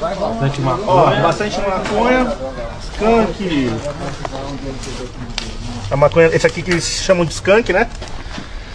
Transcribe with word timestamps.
Bastante 0.00 0.60
maconha. 0.60 0.86
Ó, 0.86 1.22
bastante 1.22 1.60
maconha, 1.60 2.32
skunk. 2.82 3.70
A 5.90 5.96
maconha, 5.96 6.26
esse 6.28 6.46
aqui 6.46 6.62
que 6.62 6.70
eles 6.70 6.84
chamam 6.84 7.24
de 7.24 7.32
skunk, 7.32 7.72
né? 7.72 7.88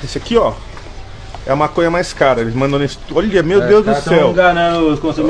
Esse 0.03 0.17
aqui, 0.17 0.37
ó, 0.37 0.53
é 1.45 1.51
a 1.51 1.55
maconha 1.55 1.89
mais 1.89 2.13
cara. 2.13 2.41
Eles 2.41 2.53
mandam 2.53 2.79
nesse. 2.79 2.97
Olha, 3.13 3.41
meu 3.43 3.61
Deus 3.61 3.85
do 3.85 3.91
céu. 4.01 4.33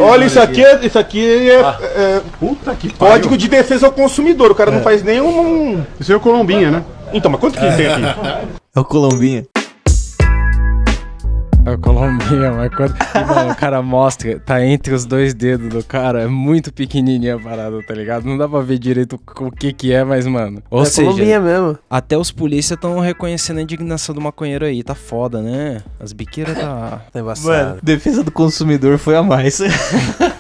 Olha, 0.04 0.26
isso 0.26 0.40
aqui, 0.42 0.64
é- 0.66 0.86
isso 0.86 1.00
aqui 1.00 1.50
é, 1.50 1.60
é 1.60 2.22
Puta 2.40 2.76
que 2.76 2.90
código 2.92 3.38
de 3.38 3.48
defesa 3.48 3.86
ao 3.88 3.92
consumidor. 3.92 4.52
O 4.52 4.56
cara 4.56 4.72
não 4.72 4.82
faz 4.82 5.04
nenhum. 5.04 5.84
Isso 6.00 6.12
é 6.12 6.16
o 6.16 6.20
Colombinha, 6.20 6.72
né? 6.72 6.84
Então, 7.14 7.32
mas 7.32 7.40
quanto 7.40 7.58
que 7.58 7.76
tem 7.76 7.88
aqui? 7.88 8.02
É 8.76 8.80
o 8.80 8.86
Colombinha. 8.86 9.44
É 11.68 11.72
o 11.72 11.78
Colombinha, 11.78 12.50
mas 12.56 12.74
quando 12.74 12.96
e, 12.96 13.26
mano, 13.26 13.52
o 13.52 13.56
cara 13.56 13.82
mostra, 13.82 14.40
tá 14.40 14.66
entre 14.66 14.94
os 14.94 15.06
dois 15.06 15.34
dedos 15.34 15.68
do 15.68 15.84
cara, 15.84 16.22
é 16.22 16.28
muito 16.28 16.72
pequenininha 16.72 17.36
a 17.36 17.40
parada, 17.40 17.84
tá 17.84 17.94
ligado? 17.94 18.24
Não 18.24 18.38
dá 18.38 18.48
pra 18.48 18.62
ver 18.62 18.80
direito 18.80 19.20
o 19.38 19.52
que 19.52 19.74
que 19.74 19.92
é, 19.92 20.02
mas, 20.02 20.26
mano. 20.26 20.64
Ou 20.72 20.84
é 20.84 20.86
seja, 20.86 21.12
Colombinha 21.12 21.42
mesmo. 21.42 21.78
até 21.90 22.18
os 22.18 22.32
polícia 22.32 22.76
estão 22.76 22.98
reconhecendo 23.02 23.58
a 23.58 23.62
indignação 23.62 24.16
do 24.16 24.22
maconheiro 24.22 24.64
aí, 24.64 24.82
tá 24.82 24.96
foda, 24.96 25.42
né? 25.42 25.82
As 26.00 26.14
biqueiras 26.14 26.58
tá... 26.58 27.02
Tá 27.12 27.20
embaçado. 27.20 27.80
defesa 27.84 28.24
do 28.24 28.32
consumidor 28.32 28.98
foi 28.98 29.18
a 29.18 29.24
mais. 29.24 29.60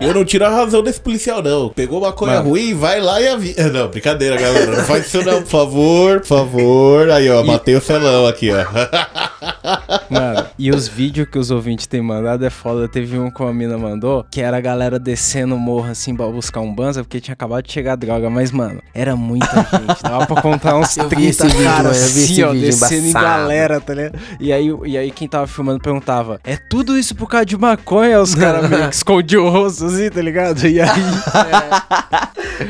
Eu 0.00 0.14
não 0.14 0.24
tiro 0.24 0.44
a 0.44 0.48
razão 0.48 0.82
desse 0.82 1.00
policial, 1.00 1.42
não. 1.42 1.70
Pegou 1.70 2.00
maconha 2.00 2.36
Mano. 2.36 2.50
ruim, 2.50 2.74
vai 2.74 3.00
lá 3.00 3.20
e 3.20 3.28
avisa. 3.28 3.68
Não, 3.72 3.88
brincadeira, 3.88 4.36
galera. 4.36 4.76
Não 4.76 4.84
faz 4.84 5.06
isso 5.06 5.22
não, 5.24 5.42
por 5.42 5.48
favor, 5.48 6.20
por 6.20 6.26
favor. 6.26 7.10
Aí, 7.10 7.28
ó, 7.30 7.42
matei 7.42 7.74
o 7.74 7.80
celão 7.80 8.26
aqui, 8.26 8.50
ó. 8.50 8.58
Mano, 10.10 10.46
e 10.58 10.70
os 10.70 10.88
vídeos 10.88 11.28
que 11.30 11.38
os 11.38 11.50
ouvintes 11.50 11.86
têm 11.86 12.00
mandado 12.00 12.44
é 12.44 12.50
foda. 12.50 12.88
Teve 12.88 13.18
um 13.18 13.30
que 13.30 13.40
uma 13.42 13.52
mina 13.52 13.76
mandou, 13.76 14.24
que 14.30 14.40
era 14.40 14.56
a 14.56 14.60
galera 14.60 14.98
descendo 14.98 15.54
o 15.54 15.58
morro 15.58 15.90
assim 15.90 16.14
pra 16.16 16.26
buscar 16.26 16.60
um 16.60 16.74
banza, 16.74 17.02
porque 17.02 17.20
tinha 17.20 17.34
acabado 17.34 17.64
de 17.64 17.72
chegar 17.72 17.92
a 17.92 17.96
droga. 17.96 18.30
Mas, 18.30 18.50
mano, 18.50 18.80
era 18.94 19.14
muita 19.16 19.46
gente. 19.70 20.02
Dava 20.02 20.26
pra 20.26 20.40
contar 20.42 20.76
uns 20.76 20.96
Eu 20.96 21.08
vi 21.08 21.16
30 21.16 21.28
esse 21.30 21.46
vídeo, 21.46 21.64
caras 21.64 22.02
assim, 22.02 22.42
ó, 22.42 22.52
descendo 22.52 23.06
em 23.06 23.10
embaçado. 23.10 23.24
galera, 23.40 23.80
tá 23.80 23.94
ligado? 23.94 24.18
E 24.40 24.52
aí, 24.52 24.74
e 24.86 24.96
aí 24.98 25.10
quem 25.10 25.28
tava 25.28 25.46
filmando 25.46 25.80
perguntava, 25.80 26.40
é 26.44 26.56
tudo 26.56 26.96
isso 26.98 27.14
por 27.14 27.28
causa 27.28 27.46
de 27.46 27.56
maconha? 27.56 28.20
Os 28.20 28.34
caras 28.34 28.68
meio 28.68 28.88
que 28.88 28.94
escondiam 28.94 29.44
o 29.46 29.50
rosto 29.50 29.87
assim, 29.88 30.10
tá 30.10 30.22
ligado? 30.22 30.66
E 30.66 30.80
aí... 30.80 30.88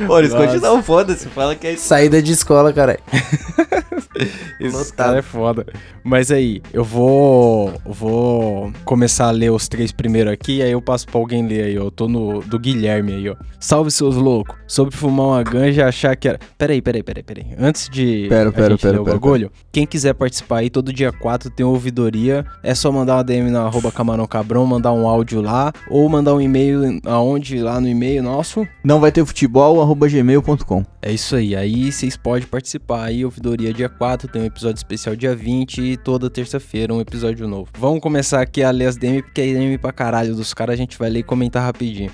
Pô, 0.06 0.18
eles 0.18 0.32
Nossa. 0.32 0.46
continuam 0.46 0.82
foda-se. 0.82 1.28
Fala 1.28 1.54
que 1.54 1.66
é 1.66 1.76
saída 1.76 2.20
de 2.20 2.32
escola, 2.32 2.72
cara. 2.72 2.98
Esse 4.60 4.76
Lotado. 4.76 4.96
cara 4.96 5.18
é 5.18 5.22
foda. 5.22 5.66
Mas 6.02 6.30
aí, 6.30 6.60
eu 6.72 6.82
vou. 6.82 7.72
Vou 7.84 8.72
começar 8.84 9.28
a 9.28 9.30
ler 9.30 9.50
os 9.50 9.68
três 9.68 9.92
primeiro 9.92 10.30
aqui, 10.30 10.60
aí 10.62 10.72
eu 10.72 10.82
passo 10.82 11.06
pra 11.06 11.18
alguém 11.18 11.46
ler 11.46 11.64
aí, 11.64 11.78
ó. 11.78 11.84
Eu 11.84 11.90
tô 11.90 12.08
no 12.08 12.40
do 12.40 12.58
Guilherme 12.58 13.12
aí, 13.12 13.28
ó. 13.28 13.36
Salve 13.60 13.90
seus 13.90 14.16
loucos. 14.16 14.56
Sobre 14.66 14.94
fumar 14.94 15.26
uma 15.26 15.42
ganja 15.42 15.82
e 15.82 15.84
achar 15.84 16.16
que 16.16 16.28
era. 16.28 16.38
Peraí, 16.56 16.82
peraí, 16.82 17.02
peraí, 17.02 17.22
peraí. 17.22 17.46
Antes 17.58 17.88
de. 17.88 18.26
Pera, 18.28 18.48
a 18.48 18.52
pera, 18.52 18.70
gente 18.70 18.80
pera, 18.80 18.92
ler 18.94 19.00
o 19.00 19.04
pera, 19.04 19.16
bagulho, 19.16 19.52
quem 19.70 19.86
quiser 19.86 20.14
participar 20.14 20.58
aí, 20.58 20.70
todo 20.70 20.92
dia 20.92 21.12
4 21.12 21.50
tem 21.50 21.64
ouvidoria. 21.64 22.44
É 22.62 22.74
só 22.74 22.90
mandar 22.90 23.16
uma 23.16 23.24
DM 23.24 23.50
na 23.50 23.62
arroba 23.62 23.92
camarão 23.92 24.26
cabrão, 24.26 24.66
mandar 24.66 24.92
um 24.92 25.06
áudio 25.06 25.40
lá, 25.40 25.72
ou 25.88 26.08
mandar 26.08 26.34
um 26.34 26.40
e-mail 26.40 27.00
aonde? 27.08 27.58
Lá 27.60 27.80
no 27.80 27.88
e-mail 27.88 28.22
nosso. 28.22 28.66
Não 28.84 29.00
vai 29.00 29.10
ter 29.12 29.24
futebol, 29.24 29.80
arroba 29.82 30.08
gmail.com. 30.08 30.84
É 31.00 31.12
isso 31.12 31.36
aí. 31.36 31.54
Aí 31.56 31.90
vocês 31.92 32.16
podem 32.16 32.46
participar 32.46 33.04
aí, 33.04 33.24
ouvidoria 33.24 33.72
dia 33.72 33.88
4, 33.88 34.28
tem 34.28 34.42
um 34.42 34.46
episódio 34.46 34.76
especial 34.78 35.14
dia 35.16 35.34
20 35.34 35.80
e 35.80 35.96
toda 35.96 36.28
terça-feira 36.28 36.92
um 36.92 37.00
episódio 37.00 37.46
novo. 37.48 37.68
Vamos 37.78 38.00
começar 38.00 38.40
aqui 38.40 38.62
a 38.62 38.70
ler 38.70 38.86
as 38.86 38.96
DM, 38.96 39.22
porque 39.22 39.40
é 39.40 39.44
DM 39.54 39.78
pra 39.78 39.92
caralho 39.92 40.34
dos 40.34 40.52
caras, 40.52 40.74
a 40.74 40.76
gente 40.76 40.98
vai 40.98 41.08
ler 41.08 41.20
e 41.20 41.22
comentar 41.22 41.62
rapidinho. 41.62 42.10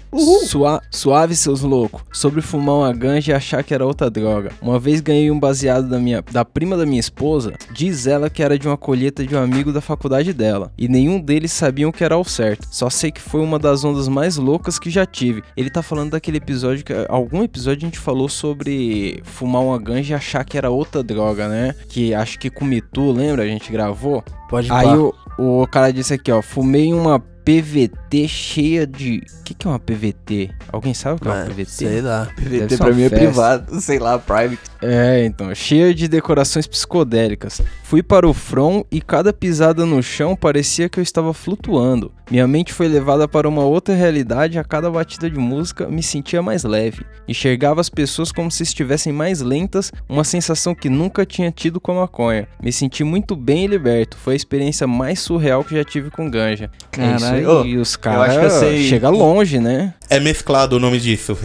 Sua- 0.47 0.81
suave, 0.91 1.35
seus 1.35 1.63
loucos. 1.63 2.03
Sobre 2.13 2.41
fumar 2.43 2.77
uma 2.77 2.93
ganja 2.93 3.33
e 3.33 3.35
achar 3.35 3.63
que 3.65 3.75
era 3.75 3.87
outra 3.87 4.11
droga. 4.11 4.51
Uma 4.61 4.79
vez 4.79 5.01
ganhei 5.01 5.31
um 5.31 5.39
baseado 5.41 5.89
da, 5.89 5.99
minha, 5.99 6.23
da 6.31 6.45
prima 6.45 6.77
da 6.77 6.85
minha 6.87 7.01
esposa, 7.01 7.55
diz 7.73 8.07
ela 8.07 8.29
que 8.31 8.43
era 8.43 8.59
de 8.59 8.69
uma 8.69 8.77
colheita 8.77 9.25
de 9.27 9.35
um 9.35 9.43
amigo 9.43 9.73
da 9.73 9.81
faculdade 9.81 10.33
dela. 10.33 10.73
E 10.77 10.89
nenhum 10.89 11.19
deles 11.21 11.53
sabiam 11.53 11.91
que 11.91 12.05
era 12.05 12.15
ao 12.15 12.25
certo. 12.25 12.67
Só 12.71 12.89
sei 12.91 13.11
que 13.11 13.21
foi 13.21 13.41
uma 13.41 13.59
das 13.59 13.85
ondas 13.85 14.09
mais 14.09 14.37
loucas 14.37 14.79
que 14.79 14.84
já 14.91 15.07
tive. 15.07 15.43
Ele 15.57 15.71
tá 15.71 15.83
falando 15.83 16.13
daquele 16.13 16.39
episódio 16.39 16.85
que. 16.85 16.93
Algum 17.09 17.43
episódio 17.43 17.87
a 17.87 17.91
gente 17.91 17.99
falou 17.99 18.29
sobre 18.29 19.21
fumar 19.25 19.63
uma 19.63 19.79
ganja 19.79 20.15
e 20.15 20.17
achar 20.17 20.45
que 20.45 20.59
era 20.59 20.71
outra 20.71 21.03
droga, 21.03 21.49
né? 21.49 21.75
Que 21.89 22.15
acho 22.15 22.39
que 22.39 22.51
com 22.51 22.65
Mitu, 22.65 23.13
lembra? 23.13 23.43
A 23.43 23.47
gente 23.47 23.71
gravou. 23.71 24.25
Pode 24.49 24.71
Aí 24.71 24.97
o, 24.97 25.15
o 25.39 25.67
cara 25.67 25.93
disse 25.93 26.15
aqui, 26.15 26.31
ó. 26.31 26.43
Fumei 26.43 26.93
uma 26.93 27.19
PVT 27.19 28.27
cheia 28.27 28.87
de. 28.87 29.23
O 29.41 29.43
que, 29.45 29.53
que 29.53 29.67
é 29.67 29.71
uma 29.71 29.79
PVT? 29.79 30.51
Alguém 30.73 30.95
sabe 30.95 31.17
o 31.17 31.21
que 31.21 31.29
é 31.29 31.31
uma 31.31 31.45
PVT? 31.45 31.71
Sei 31.71 32.01
lá. 32.01 32.27
PVT 32.35 32.79
pra 32.79 32.93
mim 32.93 33.03
é 33.03 33.09
festa. 33.11 33.25
privado. 33.25 33.81
Sei 33.83 33.99
lá, 33.99 34.19
private. 34.19 34.61
É, 34.81 35.25
então, 35.25 35.55
cheia 35.55 35.95
de 35.95 36.09
decorações 36.09 36.67
psicodélicas. 36.67 37.61
Fui 37.83 38.03
para 38.03 38.27
o 38.27 38.33
front 38.33 38.85
e 38.91 39.01
cada 39.01 39.33
pisada 39.33 39.85
no 39.85 40.03
chão 40.03 40.35
parecia 40.35 40.89
que 40.89 40.99
eu 40.99 41.03
estava 41.03 41.35
flutuando. 41.35 42.13
Minha 42.31 42.47
mente 42.49 42.73
foi 42.73 42.89
levada 42.89 43.29
para 43.29 43.47
uma 43.47 43.63
outra 43.65 43.95
realidade 43.95 44.59
a 44.59 44.65
cada 44.65 44.91
batida 44.91 45.29
de 45.31 45.39
música, 45.39 45.87
me 45.87 46.03
sentia 46.03 46.41
mais 46.41 46.65
leve. 46.65 47.05
Enxergava 47.29 47.83
as 47.83 47.91
pessoas 47.91 48.33
como 48.33 48.51
se 48.51 48.63
estivessem 48.63 49.13
mais 49.13 49.43
lentas, 49.43 49.93
uma 50.09 50.25
sensação 50.25 50.75
que 50.75 50.89
nunca 50.89 51.27
tinha 51.27 51.51
tido 51.51 51.81
com 51.81 51.93
a 51.93 52.01
maconha. 52.03 52.49
Me 52.63 52.73
senti 52.73 53.05
muito 53.05 53.37
bem 53.37 53.65
e 53.65 53.69
liberto. 53.69 54.17
Foi 54.17 54.33
a 54.33 54.37
experiência 54.45 54.87
mais 54.87 55.21
surreal 55.21 55.65
que 55.65 55.75
já 55.75 55.83
tive 55.85 56.11
com 56.11 56.31
ganja. 56.31 56.71
É 56.93 56.97
Caralho. 56.97 57.65
E 57.67 57.79
os 57.79 57.97
caras 57.97 58.37
que 58.37 58.45
eu 58.45 58.51
sei. 58.51 58.85
chega 58.85 59.09
longe, 59.09 59.59
né? 59.59 59.95
É 60.11 60.21
mesclado 60.21 60.77
o 60.77 60.81
nome 60.81 61.01
disso. 61.01 61.37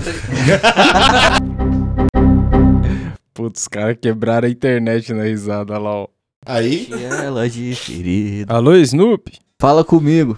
Putz, 3.33 3.61
os 3.61 3.67
caras 3.67 3.97
quebraram 4.01 4.47
a 4.47 4.51
internet 4.51 5.13
na 5.13 5.23
risada 5.23 5.77
lá, 5.77 5.95
ó. 5.95 6.07
Aí, 6.45 6.89
Ela 7.23 7.49
de 7.49 7.73
ferida. 7.75 8.53
Alô, 8.53 8.75
Snoop? 8.75 9.31
Fala 9.59 9.83
comigo. 9.83 10.37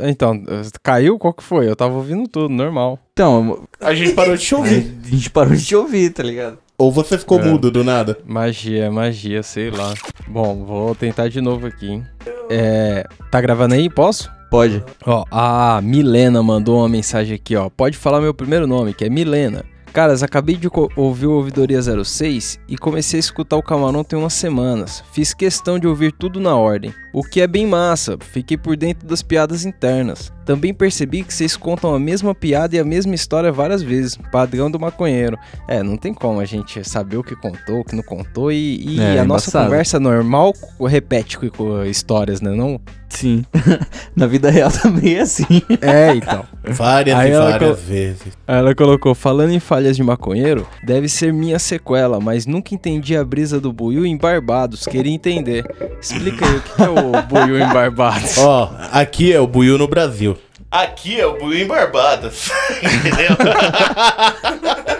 Então, 0.00 0.42
caiu? 0.82 1.18
Qual 1.18 1.34
que 1.34 1.42
foi? 1.42 1.68
Eu 1.68 1.74
tava 1.74 1.94
ouvindo 1.94 2.28
tudo, 2.28 2.48
normal. 2.48 2.98
Então, 3.12 3.66
a 3.80 3.92
gente 3.94 4.12
parou 4.14 4.36
de 4.36 4.44
te 4.44 4.54
a 4.54 4.58
ouvir. 4.58 4.94
gente 5.04 5.30
parou 5.30 5.54
de 5.54 5.64
te 5.64 5.74
ouvir, 5.74 6.10
tá 6.10 6.22
ligado? 6.22 6.58
Ou 6.78 6.92
você 6.92 7.18
ficou 7.18 7.40
É. 7.40 7.44
mudo 7.44 7.70
do 7.70 7.82
nada. 7.82 8.16
Magia, 8.24 8.90
magia, 8.90 9.42
sei 9.42 9.68
lá. 9.70 9.94
Bom, 10.28 10.64
vou 10.64 10.94
tentar 10.94 11.28
de 11.28 11.40
novo 11.40 11.66
aqui, 11.66 11.90
hein? 11.90 12.06
É. 12.48 13.04
Tá 13.30 13.40
gravando 13.40 13.74
aí? 13.74 13.90
Posso? 13.90 14.30
Pode. 14.50 14.82
Ó, 15.04 15.24
a 15.30 15.80
Milena 15.82 16.42
mandou 16.42 16.78
uma 16.78 16.88
mensagem 16.88 17.34
aqui, 17.34 17.56
ó. 17.56 17.68
Pode 17.68 17.96
falar 17.98 18.20
meu 18.20 18.32
primeiro 18.32 18.66
nome, 18.66 18.94
que 18.94 19.04
é 19.04 19.10
Milena. 19.10 19.64
Caras, 19.98 20.22
acabei 20.22 20.54
de 20.54 20.68
ouvir 20.94 21.26
o 21.26 21.32
Ouvidoria 21.32 21.82
06 21.82 22.60
e 22.68 22.78
comecei 22.78 23.18
a 23.18 23.20
escutar 23.20 23.56
o 23.56 23.62
Camarão 23.64 24.04
tem 24.04 24.16
umas 24.16 24.32
semanas. 24.32 25.02
Fiz 25.12 25.34
questão 25.34 25.76
de 25.76 25.88
ouvir 25.88 26.12
tudo 26.12 26.38
na 26.38 26.54
ordem, 26.54 26.94
o 27.12 27.24
que 27.24 27.40
é 27.40 27.48
bem 27.48 27.66
massa, 27.66 28.16
fiquei 28.20 28.56
por 28.56 28.76
dentro 28.76 29.08
das 29.08 29.22
piadas 29.24 29.64
internas. 29.64 30.32
Também 30.44 30.72
percebi 30.72 31.24
que 31.24 31.34
vocês 31.34 31.56
contam 31.56 31.92
a 31.92 31.98
mesma 31.98 32.32
piada 32.32 32.76
e 32.76 32.78
a 32.78 32.84
mesma 32.84 33.12
história 33.12 33.50
várias 33.50 33.82
vezes, 33.82 34.16
padrão 34.30 34.70
do 34.70 34.78
maconheiro. 34.78 35.36
É, 35.66 35.82
não 35.82 35.96
tem 35.96 36.14
como 36.14 36.38
a 36.38 36.44
gente 36.44 36.88
saber 36.88 37.16
o 37.16 37.24
que 37.24 37.34
contou, 37.34 37.80
o 37.80 37.84
que 37.84 37.96
não 37.96 38.02
contou 38.04 38.52
e, 38.52 38.76
e 38.80 39.00
É, 39.00 39.18
a 39.18 39.24
nossa 39.24 39.50
embaçado. 39.50 39.64
conversa 39.64 39.98
normal 39.98 40.54
repete 40.80 41.36
com 41.50 41.84
histórias, 41.84 42.40
né? 42.40 42.52
Não? 42.52 42.80
Sim. 43.08 43.44
Na 44.14 44.26
vida 44.26 44.50
real 44.50 44.70
também 44.70 45.16
é 45.16 45.20
assim. 45.20 45.62
É, 45.80 46.14
então. 46.14 46.44
Várias 46.64 47.18
Aí 47.18 47.30
e 47.30 47.32
ela 47.32 47.50
várias 47.50 47.70
colo- 47.76 47.86
vezes. 47.88 48.22
Aí 48.46 48.58
Ela 48.58 48.74
colocou, 48.74 49.14
falando 49.14 49.52
em 49.52 49.58
falhas 49.60 49.96
de 49.96 50.02
maconheiro, 50.02 50.66
deve 50.84 51.08
ser 51.08 51.32
minha 51.32 51.58
sequela, 51.58 52.20
mas 52.20 52.44
nunca 52.46 52.74
entendi 52.74 53.16
a 53.16 53.24
brisa 53.24 53.58
do 53.60 53.72
Buiu 53.72 54.04
em 54.04 54.16
Barbados, 54.16 54.84
queria 54.84 55.12
entender. 55.12 55.64
Explica 56.00 56.46
aí 56.46 56.56
o 56.56 56.60
que 56.60 56.82
é 56.82 56.88
o 56.88 57.22
Buiu 57.22 57.56
em 57.58 57.68
Barbados. 57.72 58.36
Ó, 58.38 58.70
aqui 58.92 59.32
é 59.32 59.40
o 59.40 59.46
Buiu 59.46 59.78
no 59.78 59.88
Brasil. 59.88 60.36
Aqui 60.70 61.18
é 61.18 61.26
o 61.26 61.38
Buiu 61.38 61.62
em 61.64 61.66
Barbados. 61.66 62.50
Entendeu? 62.82 63.36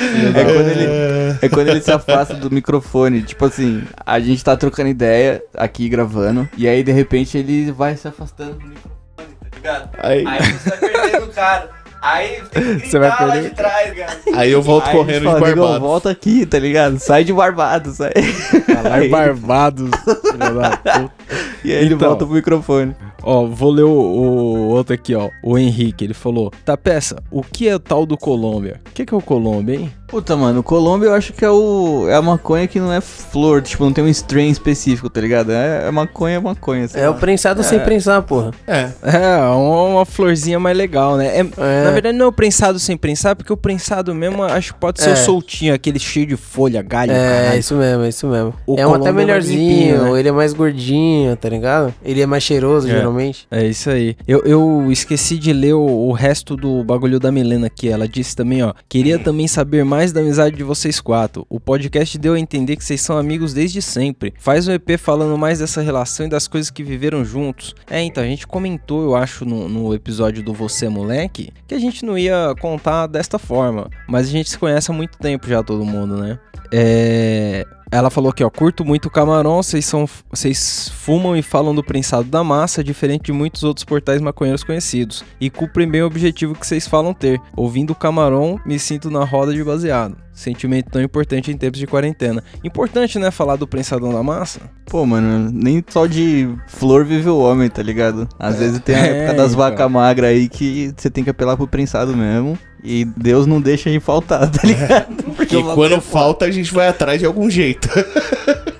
É 0.00 0.44
quando, 0.44 0.68
ele, 0.68 1.38
é 1.42 1.48
quando 1.48 1.68
ele 1.68 1.80
se 1.82 1.90
afasta 1.92 2.34
do 2.34 2.50
microfone. 2.50 3.22
Tipo 3.22 3.44
assim, 3.46 3.82
a 4.04 4.18
gente 4.18 4.42
tá 4.42 4.56
trocando 4.56 4.88
ideia 4.88 5.42
aqui 5.56 5.88
gravando. 5.88 6.48
E 6.56 6.66
aí 6.68 6.82
de 6.82 6.92
repente 6.92 7.36
ele 7.36 7.70
vai 7.70 7.96
se 7.96 8.08
afastando 8.08 8.54
do 8.54 8.66
microfone, 8.66 9.36
tá 9.40 9.56
ligado? 9.56 9.90
Aí, 9.98 10.26
Aí 10.26 10.52
você 10.52 10.70
vai 10.70 10.78
perdendo 10.78 11.24
o 11.24 11.28
cara. 11.28 11.80
Aí 12.02 12.40
tem 12.50 12.78
que 12.78 12.86
Você 12.88 12.98
vai 12.98 13.08
gritar 13.10 13.24
lá 13.26 13.32
perder- 13.34 13.50
de 13.50 13.54
trás, 13.56 13.92
cara. 13.94 14.18
aí 14.40 14.50
eu 14.50 14.62
volto 14.62 14.86
Aí 14.88 14.96
correndo 14.96 15.24
fala, 15.24 15.38
de 15.38 15.44
"Negão, 15.44 15.64
Barbados. 15.64 15.80
volta 15.86 16.10
aqui, 16.10 16.46
tá 16.46 16.58
ligado? 16.58 16.98
Sai 16.98 17.24
de 17.24 17.32
Barbados, 17.32 17.96
sai. 17.98 18.12
Falar 18.14 18.94
Aí- 18.94 19.08
Barbados. 19.10 19.90
filho 20.00 20.38
da 20.60 20.70
puta. 20.78 21.12
E 21.64 21.72
aí 21.72 21.84
ele 21.84 21.94
Então. 21.94 22.08
volta 22.08 22.24
pro 22.24 22.34
microfone. 22.34 22.96
Ó, 23.22 23.44
vou 23.44 23.70
ler 23.70 23.82
o, 23.82 23.90
o 23.90 24.68
outro 24.68 24.94
aqui, 24.94 25.14
ó. 25.14 25.28
O 25.44 25.58
Henrique, 25.58 26.04
ele 26.04 26.14
falou: 26.14 26.50
Tá 26.64 26.74
peça, 26.74 27.22
o 27.30 27.42
que 27.42 27.68
é 27.68 27.74
o 27.74 27.78
tal 27.78 28.06
do 28.06 28.16
Colômbia? 28.16 28.80
O 28.88 28.92
que, 28.94 29.04
que 29.04 29.12
é 29.12 29.16
o 29.16 29.20
Colômbia, 29.20 29.74
hein? 29.74 29.92
Puta, 30.08 30.34
mano, 30.36 30.60
o 30.60 30.62
Colômbia 30.62 31.06
eu 31.08 31.14
acho 31.14 31.32
que 31.34 31.44
é 31.44 31.50
o. 31.50 32.06
É 32.08 32.14
a 32.14 32.22
maconha 32.22 32.66
que 32.66 32.80
não 32.80 32.90
é 32.90 33.00
flor, 33.02 33.60
tipo, 33.60 33.84
não 33.84 33.92
tem 33.92 34.02
um 34.02 34.08
strain 34.08 34.48
específico, 34.50 35.10
tá 35.10 35.20
ligado? 35.20 35.52
É, 35.52 35.86
é 35.86 35.90
maconha, 35.90 36.36
é 36.36 36.40
maconha. 36.40 36.88
sei 36.88 37.02
É 37.02 37.08
lá. 37.08 37.14
o 37.14 37.18
prensado 37.20 37.62
sem 37.62 37.78
prensar, 37.78 38.22
porra. 38.22 38.52
É. 38.66 38.88
É, 39.02 39.38
uma, 39.50 39.82
uma 39.82 40.04
florzinha 40.06 40.58
mais 40.58 40.76
legal, 40.76 41.16
né? 41.18 41.26
É- 41.26 41.40
É. 41.58 41.84
Na 41.84 41.90
verdade, 41.90 42.16
não 42.16 42.24
é 42.24 42.28
o 42.28 42.32
prensado 42.32 42.78
sem 42.78 42.96
prensar, 42.96 43.36
porque 43.36 43.52
o 43.52 43.56
prensado 43.56 44.14
mesmo 44.14 44.42
acho 44.42 44.72
que 44.72 44.80
pode 44.80 45.00
ser 45.02 45.10
É. 45.10 45.12
o 45.12 45.16
soltinho, 45.16 45.74
aquele 45.74 45.98
cheio 45.98 46.26
de 46.26 46.36
folha, 46.36 46.80
galho. 46.80 47.12
É, 47.12 47.42
caralho. 47.42 47.60
isso 47.60 47.74
mesmo, 47.74 48.02
é 48.04 48.08
isso 48.08 48.26
mesmo. 48.26 48.54
O 48.66 48.76
é 48.78 48.86
um 48.86 48.94
até 48.94 49.10
é 49.10 49.12
melhorzinho, 49.12 49.60
limpinho, 49.96 50.12
né? 50.14 50.18
ele 50.20 50.28
é 50.28 50.32
mais 50.32 50.52
gordinho, 50.54 51.19
tá 51.36 51.48
ligado? 51.48 51.94
Ele 52.04 52.20
é 52.20 52.26
mais 52.26 52.42
cheiroso, 52.42 52.88
É. 52.88 52.92
geralmente. 52.92 53.46
É 53.50 53.64
isso 53.66 53.90
aí. 53.90 54.16
Eu, 54.26 54.42
eu 54.44 54.90
esqueci 54.90 55.38
de 55.38 55.52
ler 55.52 55.74
o, 55.74 55.80
o 55.80 56.12
resto 56.12 56.56
do 56.56 56.82
bagulho 56.84 57.18
da 57.20 57.30
Milena 57.32 57.66
aqui. 57.66 57.88
Ela 57.88 58.06
disse 58.08 58.34
também, 58.36 58.62
ó. 58.62 58.72
Queria 58.88 59.18
também 59.18 59.46
saber 59.48 59.84
mais 59.84 60.12
da 60.12 60.20
amizade 60.20 60.56
de 60.56 60.62
vocês 60.62 61.00
quatro. 61.00 61.46
O 61.48 61.58
podcast 61.60 62.16
deu 62.18 62.34
a 62.34 62.38
entender 62.40 62.76
que 62.76 62.84
vocês 62.84 63.00
são 63.00 63.16
amigos 63.18 63.52
desde 63.54 63.80
sempre. 63.82 64.32
Faz 64.38 64.66
um 64.68 64.72
EP 64.72 64.98
falando 64.98 65.36
mais 65.38 65.58
dessa 65.58 65.80
relação 65.80 66.26
e 66.26 66.28
das 66.28 66.46
coisas 66.48 66.70
que 66.70 66.82
viveram 66.82 67.24
juntos. 67.24 67.74
É, 67.90 68.00
então, 68.02 68.22
a 68.22 68.26
gente 68.26 68.46
comentou, 68.46 69.02
eu 69.02 69.16
acho, 69.16 69.44
no, 69.44 69.68
no 69.68 69.94
episódio 69.94 70.42
do 70.42 70.52
Você 70.52 70.88
Moleque, 70.88 71.52
que 71.66 71.74
a 71.74 71.78
gente 71.78 72.04
não 72.04 72.16
ia 72.18 72.54
contar 72.60 73.06
desta 73.06 73.38
forma. 73.38 73.88
Mas 74.08 74.26
a 74.28 74.30
gente 74.30 74.50
se 74.50 74.58
conhece 74.58 74.90
há 74.90 74.94
muito 74.94 75.18
tempo 75.18 75.48
já, 75.48 75.62
todo 75.62 75.84
mundo, 75.84 76.16
né? 76.16 76.38
É. 76.72 77.64
Ela 77.92 78.08
falou 78.08 78.30
aqui, 78.30 78.44
ó, 78.44 78.48
curto 78.48 78.84
muito 78.84 79.06
o 79.06 79.10
Camarão, 79.10 79.60
vocês 79.60 79.84
são, 79.84 80.08
vocês 80.30 80.88
fumam 80.94 81.36
e 81.36 81.42
falam 81.42 81.74
do 81.74 81.82
prensado 81.82 82.28
da 82.28 82.44
massa, 82.44 82.84
diferente 82.84 83.24
de 83.24 83.32
muitos 83.32 83.64
outros 83.64 83.84
portais 83.84 84.20
maconheiros 84.20 84.62
conhecidos, 84.62 85.24
e 85.40 85.50
cumprem 85.50 85.88
bem 85.88 86.02
o 86.02 86.06
objetivo 86.06 86.54
que 86.54 86.64
vocês 86.64 86.86
falam 86.86 87.12
ter. 87.12 87.40
Ouvindo 87.56 87.90
o 87.90 87.96
Camarão, 87.96 88.60
me 88.64 88.78
sinto 88.78 89.10
na 89.10 89.24
roda 89.24 89.52
de 89.52 89.64
baseado. 89.64 90.16
Sentimento 90.40 90.90
tão 90.90 91.02
importante 91.02 91.50
em 91.50 91.56
tempos 91.56 91.78
de 91.78 91.86
quarentena. 91.86 92.42
Importante, 92.64 93.18
né, 93.18 93.30
falar 93.30 93.56
do 93.56 93.66
prensadão 93.66 94.12
da 94.12 94.22
massa? 94.22 94.60
Pô, 94.86 95.04
mano, 95.04 95.50
nem 95.52 95.84
só 95.88 96.06
de 96.06 96.48
flor 96.66 97.04
vive 97.04 97.28
o 97.28 97.38
homem, 97.38 97.68
tá 97.68 97.82
ligado? 97.82 98.28
Às 98.38 98.58
vezes 98.58 98.80
tem 98.80 98.94
a 98.96 98.98
É, 99.06 99.18
época 99.24 99.34
das 99.36 99.52
então. 99.52 99.64
vacas 99.64 99.90
magras 99.90 100.30
aí 100.30 100.48
que 100.48 100.92
você 100.96 101.10
tem 101.10 101.22
que 101.22 101.30
apelar 101.30 101.56
pro 101.56 101.66
prensado 101.68 102.16
mesmo. 102.16 102.58
E 102.82 103.04
Deus 103.04 103.46
não 103.46 103.60
deixa 103.60 103.90
de 103.90 104.00
faltar, 104.00 104.50
tá 104.50 104.60
ligado? 104.66 105.22
Porque 105.36 105.56
E 105.58 105.62
quando 105.62 105.96
é 105.96 106.00
falta, 106.00 106.46
a 106.46 106.50
gente 106.50 106.72
vai 106.72 106.88
atrás 106.88 107.20
de 107.20 107.26
algum 107.26 107.50
jeito. 107.50 107.88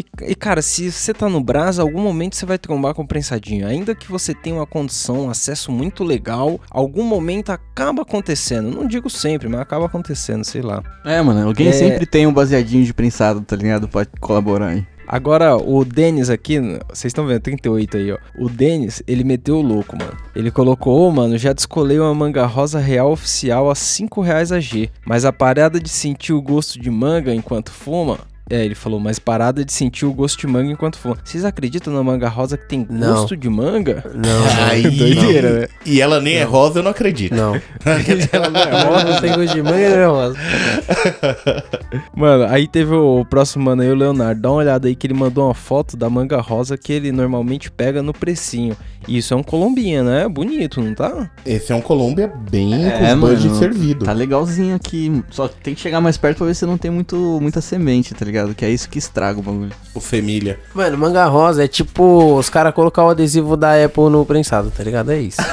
E, 0.00 0.30
e, 0.30 0.34
cara, 0.34 0.62
se 0.62 0.90
você 0.90 1.12
tá 1.12 1.28
no 1.28 1.42
Brasa, 1.42 1.82
algum 1.82 2.00
momento 2.00 2.34
você 2.36 2.46
vai 2.46 2.56
trombar 2.58 2.94
com 2.94 3.02
o 3.02 3.06
prensadinho. 3.06 3.66
Ainda 3.66 3.94
que 3.94 4.10
você 4.10 4.34
tenha 4.34 4.56
uma 4.56 4.66
condição, 4.66 5.26
um 5.26 5.30
acesso 5.30 5.70
muito 5.70 6.02
legal, 6.02 6.58
algum 6.70 7.04
momento 7.04 7.50
acaba 7.50 8.02
acontecendo. 8.02 8.70
Não 8.70 8.86
digo 8.86 9.10
sempre, 9.10 9.48
mas 9.48 9.60
acaba 9.60 9.86
acontecendo, 9.86 10.44
sei 10.44 10.62
lá. 10.62 10.82
É, 11.04 11.20
mano, 11.20 11.46
alguém 11.46 11.68
É. 11.68 11.72
sempre 11.72 12.06
tem 12.06 12.26
um 12.26 12.32
baseadinho 12.32 12.84
de 12.84 12.94
prensado, 12.94 13.42
tá 13.42 13.54
ligado? 13.56 13.88
Pra 13.88 14.06
colaborar 14.20 14.68
aí. 14.68 14.86
Agora, 15.12 15.56
o 15.56 15.84
Denis 15.84 16.30
aqui, 16.30 16.60
vocês 16.88 17.06
estão 17.10 17.26
vendo, 17.26 17.40
38 17.40 17.96
aí, 17.96 18.12
ó. 18.12 18.18
O 18.38 18.48
Denis, 18.48 19.02
ele 19.08 19.24
meteu 19.24 19.56
o 19.56 19.60
louco, 19.60 19.98
mano. 19.98 20.16
Ele 20.36 20.52
colocou, 20.52 21.00
ô, 21.08 21.10
mano, 21.10 21.36
já 21.36 21.52
descolei 21.52 21.98
uma 21.98 22.14
manga 22.14 22.46
rosa 22.46 22.78
real 22.78 23.10
oficial 23.10 23.68
a 23.68 23.74
5 23.74 24.20
reais 24.20 24.52
a 24.52 24.60
G. 24.60 24.88
Mas 25.04 25.24
a 25.24 25.32
parada 25.32 25.80
de 25.80 25.88
sentir 25.88 26.32
o 26.32 26.40
gosto 26.40 26.78
de 26.80 26.88
manga 26.90 27.34
enquanto 27.34 27.72
fuma. 27.72 28.18
É, 28.50 28.64
ele 28.64 28.74
falou, 28.74 28.98
mas 28.98 29.18
parada 29.20 29.64
de 29.64 29.72
sentir 29.72 30.04
o 30.04 30.12
gosto 30.12 30.40
de 30.40 30.46
manga 30.48 30.72
enquanto 30.72 30.98
fuma. 30.98 31.16
Vocês 31.22 31.44
acreditam 31.44 31.92
na 31.94 32.02
manga 32.02 32.28
rosa 32.28 32.56
que 32.58 32.66
tem 32.68 32.84
Não. 32.90 33.14
gosto 33.14 33.36
de 33.36 33.48
manga? 33.48 34.04
Não, 34.12 34.44
Aí, 34.68 34.82
Doideira, 34.82 35.60
né? 35.60 35.68
E 35.86 36.00
ela 36.00 36.20
nem 36.20 36.34
é 36.36 36.42
rosa, 36.42 36.80
eu 36.80 36.82
não 36.82 36.90
acredito. 36.90 37.34
não. 37.34 37.52
rosa 37.54 39.04
não 39.04 39.20
tem 39.20 39.32
gosto 39.34 39.54
de 39.54 39.62
manga, 39.62 39.90
não 39.90 39.96
é 39.96 40.06
rosa. 40.06 40.36
Mano, 42.14 42.44
aí 42.44 42.66
teve 42.66 42.94
o 42.94 43.24
próximo 43.24 43.64
mano 43.64 43.82
aí, 43.82 43.90
o 43.90 43.94
Leonardo. 43.94 44.40
Dá 44.40 44.50
uma 44.50 44.58
olhada 44.58 44.88
aí 44.88 44.94
que 44.94 45.06
ele 45.06 45.14
mandou 45.14 45.46
uma 45.46 45.54
foto 45.54 45.96
da 45.96 46.08
manga 46.10 46.40
rosa 46.40 46.76
que 46.76 46.92
ele 46.92 47.12
normalmente 47.12 47.70
pega 47.70 48.02
no 48.02 48.12
precinho. 48.12 48.76
E 49.08 49.16
isso 49.18 49.32
é 49.32 49.36
um 49.36 49.42
colombinha, 49.42 50.02
né? 50.02 50.28
Bonito, 50.28 50.80
não 50.80 50.94
tá? 50.94 51.30
Esse 51.44 51.72
é 51.72 51.74
um 51.74 51.80
Colômbia 51.80 52.30
bem 52.50 52.86
É, 52.86 52.90
com 52.90 53.04
mano, 53.04 53.28
budget 53.28 53.56
servido. 53.56 54.04
Tá 54.04 54.12
legalzinho 54.12 54.76
aqui. 54.76 55.22
Só 55.30 55.48
tem 55.48 55.74
que 55.74 55.80
chegar 55.80 56.00
mais 56.00 56.16
perto 56.18 56.38
pra 56.38 56.46
ver 56.46 56.54
se 56.54 56.66
não 56.66 56.76
tem 56.76 56.90
muito, 56.90 57.38
muita 57.40 57.60
semente, 57.60 58.14
tá 58.14 58.24
ligado? 58.24 58.39
Que 58.54 58.64
é 58.64 58.70
isso 58.70 58.88
que 58.88 58.98
estraga 58.98 59.38
o 59.38 59.42
bagulho. 59.42 59.72
O 59.94 60.00
Família. 60.00 60.58
Mano, 60.74 60.98
manga 60.98 61.24
rosa 61.26 61.64
é 61.64 61.68
tipo 61.68 62.36
os 62.36 62.48
caras 62.48 62.74
colocar 62.74 63.04
o 63.04 63.10
adesivo 63.10 63.56
da 63.56 63.84
Apple 63.84 64.10
no 64.10 64.24
prensado, 64.24 64.70
tá 64.70 64.82
ligado? 64.82 65.12
É 65.12 65.20
isso. 65.20 65.40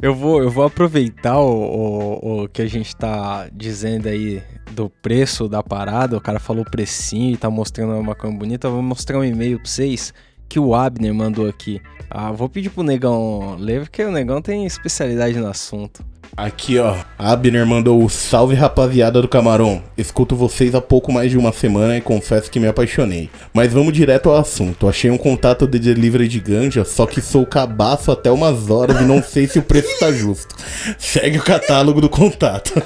Eu 0.00 0.14
vou, 0.14 0.42
eu 0.42 0.50
vou 0.50 0.64
aproveitar 0.64 1.38
o, 1.38 1.50
o, 1.50 2.44
o 2.44 2.48
que 2.48 2.62
a 2.62 2.66
gente 2.66 2.94
tá 2.94 3.48
dizendo 3.52 4.08
aí 4.08 4.42
do 4.70 4.88
preço 4.88 5.48
da 5.48 5.62
parada. 5.62 6.16
O 6.16 6.20
cara 6.20 6.38
falou 6.38 6.64
precinho 6.64 7.34
e 7.34 7.36
tá 7.36 7.50
mostrando 7.50 7.92
uma 7.92 8.02
maconha 8.02 8.36
bonita. 8.36 8.68
Eu 8.68 8.72
vou 8.72 8.82
mostrar 8.82 9.18
um 9.18 9.24
e-mail 9.24 9.58
pra 9.58 9.68
vocês 9.68 10.14
que 10.48 10.58
o 10.58 10.74
Abner 10.74 11.12
mandou 11.12 11.48
aqui. 11.48 11.80
Ah, 12.08 12.30
vou 12.30 12.48
pedir 12.48 12.70
pro 12.70 12.82
Negão 12.82 13.56
ler, 13.58 13.80
porque 13.80 14.04
o 14.04 14.12
Negão 14.12 14.40
tem 14.40 14.64
especialidade 14.64 15.38
no 15.38 15.48
assunto. 15.48 16.04
Aqui, 16.36 16.78
ó. 16.78 16.94
Abner 17.18 17.64
mandou 17.64 18.04
o 18.04 18.10
salve 18.10 18.54
rapaziada 18.54 19.22
do 19.22 19.28
Camarão. 19.28 19.82
Escuto 19.96 20.36
vocês 20.36 20.74
há 20.74 20.82
pouco 20.82 21.10
mais 21.10 21.30
de 21.30 21.38
uma 21.38 21.50
semana 21.50 21.96
e 21.96 22.00
confesso 22.02 22.50
que 22.50 22.60
me 22.60 22.68
apaixonei. 22.68 23.30
Mas 23.54 23.72
vamos 23.72 23.94
direto 23.94 24.28
ao 24.28 24.36
assunto. 24.36 24.86
Achei 24.86 25.10
um 25.10 25.16
contato 25.16 25.66
de 25.66 25.78
delivery 25.78 26.28
de 26.28 26.38
ganja, 26.38 26.84
só 26.84 27.06
que 27.06 27.22
sou 27.22 27.46
cabaço 27.46 28.12
até 28.12 28.30
umas 28.30 28.68
horas 28.68 29.00
e 29.00 29.04
não 29.04 29.22
sei 29.22 29.46
se 29.46 29.58
o 29.58 29.62
preço 29.62 29.98
tá 29.98 30.12
justo. 30.12 30.54
Segue 30.98 31.38
o 31.38 31.42
catálogo 31.42 32.02
do 32.02 32.08
contato. 32.10 32.82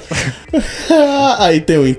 Aí 1.37 1.59
tem 1.59 1.77
o 1.77 1.97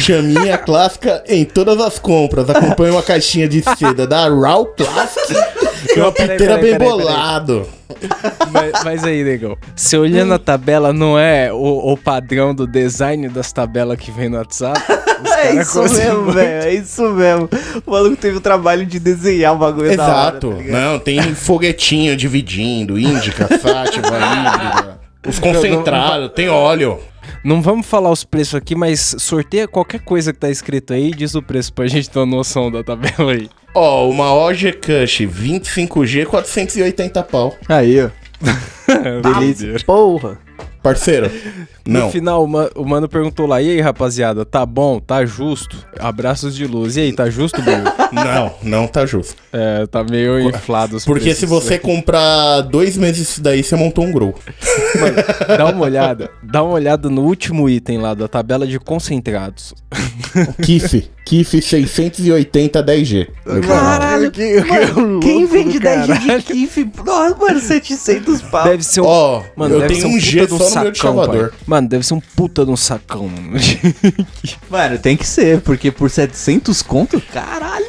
chaminha 0.00 0.58
clássica 0.58 1.22
em 1.28 1.44
todas 1.44 1.80
as 1.80 2.00
compras. 2.00 2.50
Acompanha 2.50 2.94
uma 2.94 3.02
caixinha 3.04 3.48
de 3.48 3.62
seda 3.76 4.04
da 4.04 4.28
Raw 4.28 4.66
Plastic 4.66 5.36
e 5.94 6.00
uma 6.00 6.12
piteira 6.12 6.58
bem 6.58 6.72
peraí, 6.72 6.88
bolado. 6.88 7.68
Mas, 8.52 8.84
mas 8.84 9.04
aí, 9.04 9.24
Negão, 9.24 9.56
você 9.74 9.96
olhando 9.96 10.34
a 10.34 10.38
tabela, 10.38 10.92
não 10.92 11.18
é 11.18 11.52
o, 11.52 11.92
o 11.92 11.96
padrão 11.96 12.54
do 12.54 12.66
design 12.66 13.28
das 13.28 13.52
tabelas 13.52 13.98
que 13.98 14.10
vem 14.10 14.28
no 14.28 14.36
WhatsApp? 14.36 14.80
É 15.38 15.54
isso 15.54 15.82
mesmo, 15.82 16.30
velho. 16.30 16.64
É 16.64 16.74
isso 16.74 17.02
mesmo. 17.10 17.48
O 17.84 17.90
maluco 17.90 18.16
teve 18.16 18.36
o 18.36 18.40
trabalho 18.40 18.86
de 18.86 19.00
desenhar 19.00 19.52
o 19.52 19.58
bagulho 19.58 19.96
da 19.96 20.04
hora, 20.04 20.12
Exato. 20.12 20.50
tá 20.50 20.62
não, 20.62 20.98
tem 20.98 21.20
foguetinho 21.34 22.16
dividindo, 22.16 22.98
índica, 22.98 23.48
sátiva, 23.58 24.08
híbrida. 24.08 24.98
Os 25.26 25.38
concentrados, 25.38 26.30
tem 26.34 26.48
óleo. 26.48 27.00
Não 27.44 27.62
vamos 27.62 27.86
falar 27.86 28.10
os 28.10 28.24
preços 28.24 28.54
aqui, 28.54 28.74
mas 28.74 29.14
sorteia 29.18 29.68
qualquer 29.68 30.00
coisa 30.00 30.32
que 30.32 30.38
tá 30.38 30.50
escrito 30.50 30.92
aí 30.92 31.08
e 31.08 31.14
diz 31.14 31.34
o 31.34 31.42
preço 31.42 31.72
pra 31.72 31.86
gente 31.86 32.10
ter 32.10 32.18
uma 32.18 32.26
noção 32.26 32.70
da 32.70 32.82
tabela 32.82 33.32
aí. 33.32 33.48
Ó, 33.74 34.08
uma 34.08 34.32
OG 34.32 34.72
Cush 34.74 35.20
25G, 35.20 36.26
480 36.26 37.22
pau. 37.24 37.56
Aí, 37.68 38.02
ó. 38.02 38.10
Delícia. 39.22 39.76
Porra. 39.84 40.38
Parceiro, 40.82 41.30
No 41.88 42.00
não. 42.00 42.10
final, 42.10 42.44
o, 42.44 42.46
ma- 42.46 42.68
o 42.76 42.84
mano 42.84 43.08
perguntou 43.08 43.46
lá: 43.46 43.62
e 43.62 43.70
aí, 43.70 43.80
rapaziada, 43.80 44.44
tá 44.44 44.64
bom? 44.66 45.00
Tá 45.00 45.24
justo? 45.24 45.76
Abraços 45.98 46.54
de 46.54 46.66
luz. 46.66 46.96
E 46.96 47.00
aí, 47.00 47.12
tá 47.12 47.30
justo, 47.30 47.62
Bruno? 47.62 47.84
Não, 48.10 48.54
não 48.62 48.86
tá 48.86 49.04
justo. 49.04 49.36
é, 49.52 49.86
tá 49.86 50.02
meio 50.02 50.40
inflado 50.40 50.96
os 50.96 51.04
Porque 51.04 51.24
preços. 51.24 51.40
se 51.40 51.44
você 51.44 51.78
comprar 51.78 52.62
dois 52.62 52.96
meses 52.96 53.18
disso 53.18 53.42
daí, 53.42 53.62
você 53.62 53.76
montou 53.76 54.02
um 54.02 54.10
grow. 54.10 54.34
Dá 55.58 55.66
uma 55.66 55.84
olhada. 55.84 56.30
Dá 56.42 56.62
uma 56.62 56.72
olhada 56.72 57.10
no 57.10 57.20
último 57.22 57.68
item 57.68 57.98
lá 57.98 58.14
da 58.14 58.26
tabela 58.26 58.66
de 58.66 58.78
concentrados. 58.78 59.74
Kif. 60.64 61.10
Kif 61.26 61.60
680 61.60 62.82
10G. 62.82 63.28
Caralho, 63.66 64.32
mano, 64.96 65.20
quem 65.20 65.44
vende 65.44 65.78
10G 65.78 66.36
de 66.38 66.42
kiff? 66.42 66.90
Nossa, 67.04 67.36
mano, 67.36 67.60
700 67.60 68.40
pau. 68.42 68.64
Deve 68.64 68.82
ser 68.82 69.02
um. 69.02 69.04
Ó, 69.06 69.42
Mano, 69.54 69.74
eu 69.74 69.80
deve 69.80 69.92
tenho 69.94 70.06
ser 70.06 70.14
um 70.14 70.16
um 70.16 70.20
G 70.20 70.46
de 70.46 70.54
um 70.54 70.58
só 70.58 70.74
no 70.76 70.80
meu 70.84 70.90
de 70.92 70.98
sacão, 70.98 71.16
Salvador. 71.16 71.50
pai. 71.50 71.58
Mano, 71.78 71.88
deve 71.88 72.04
ser 72.04 72.14
um 72.14 72.20
puta 72.20 72.64
de 72.64 72.70
um 72.72 72.76
sacão. 72.76 73.28
mano. 73.28 73.58
Mano, 74.68 74.98
tem 74.98 75.16
que 75.16 75.26
ser, 75.26 75.60
porque 75.60 75.90
por 75.90 76.10
700 76.10 76.82
conto, 76.82 77.20
caralho. 77.32 77.86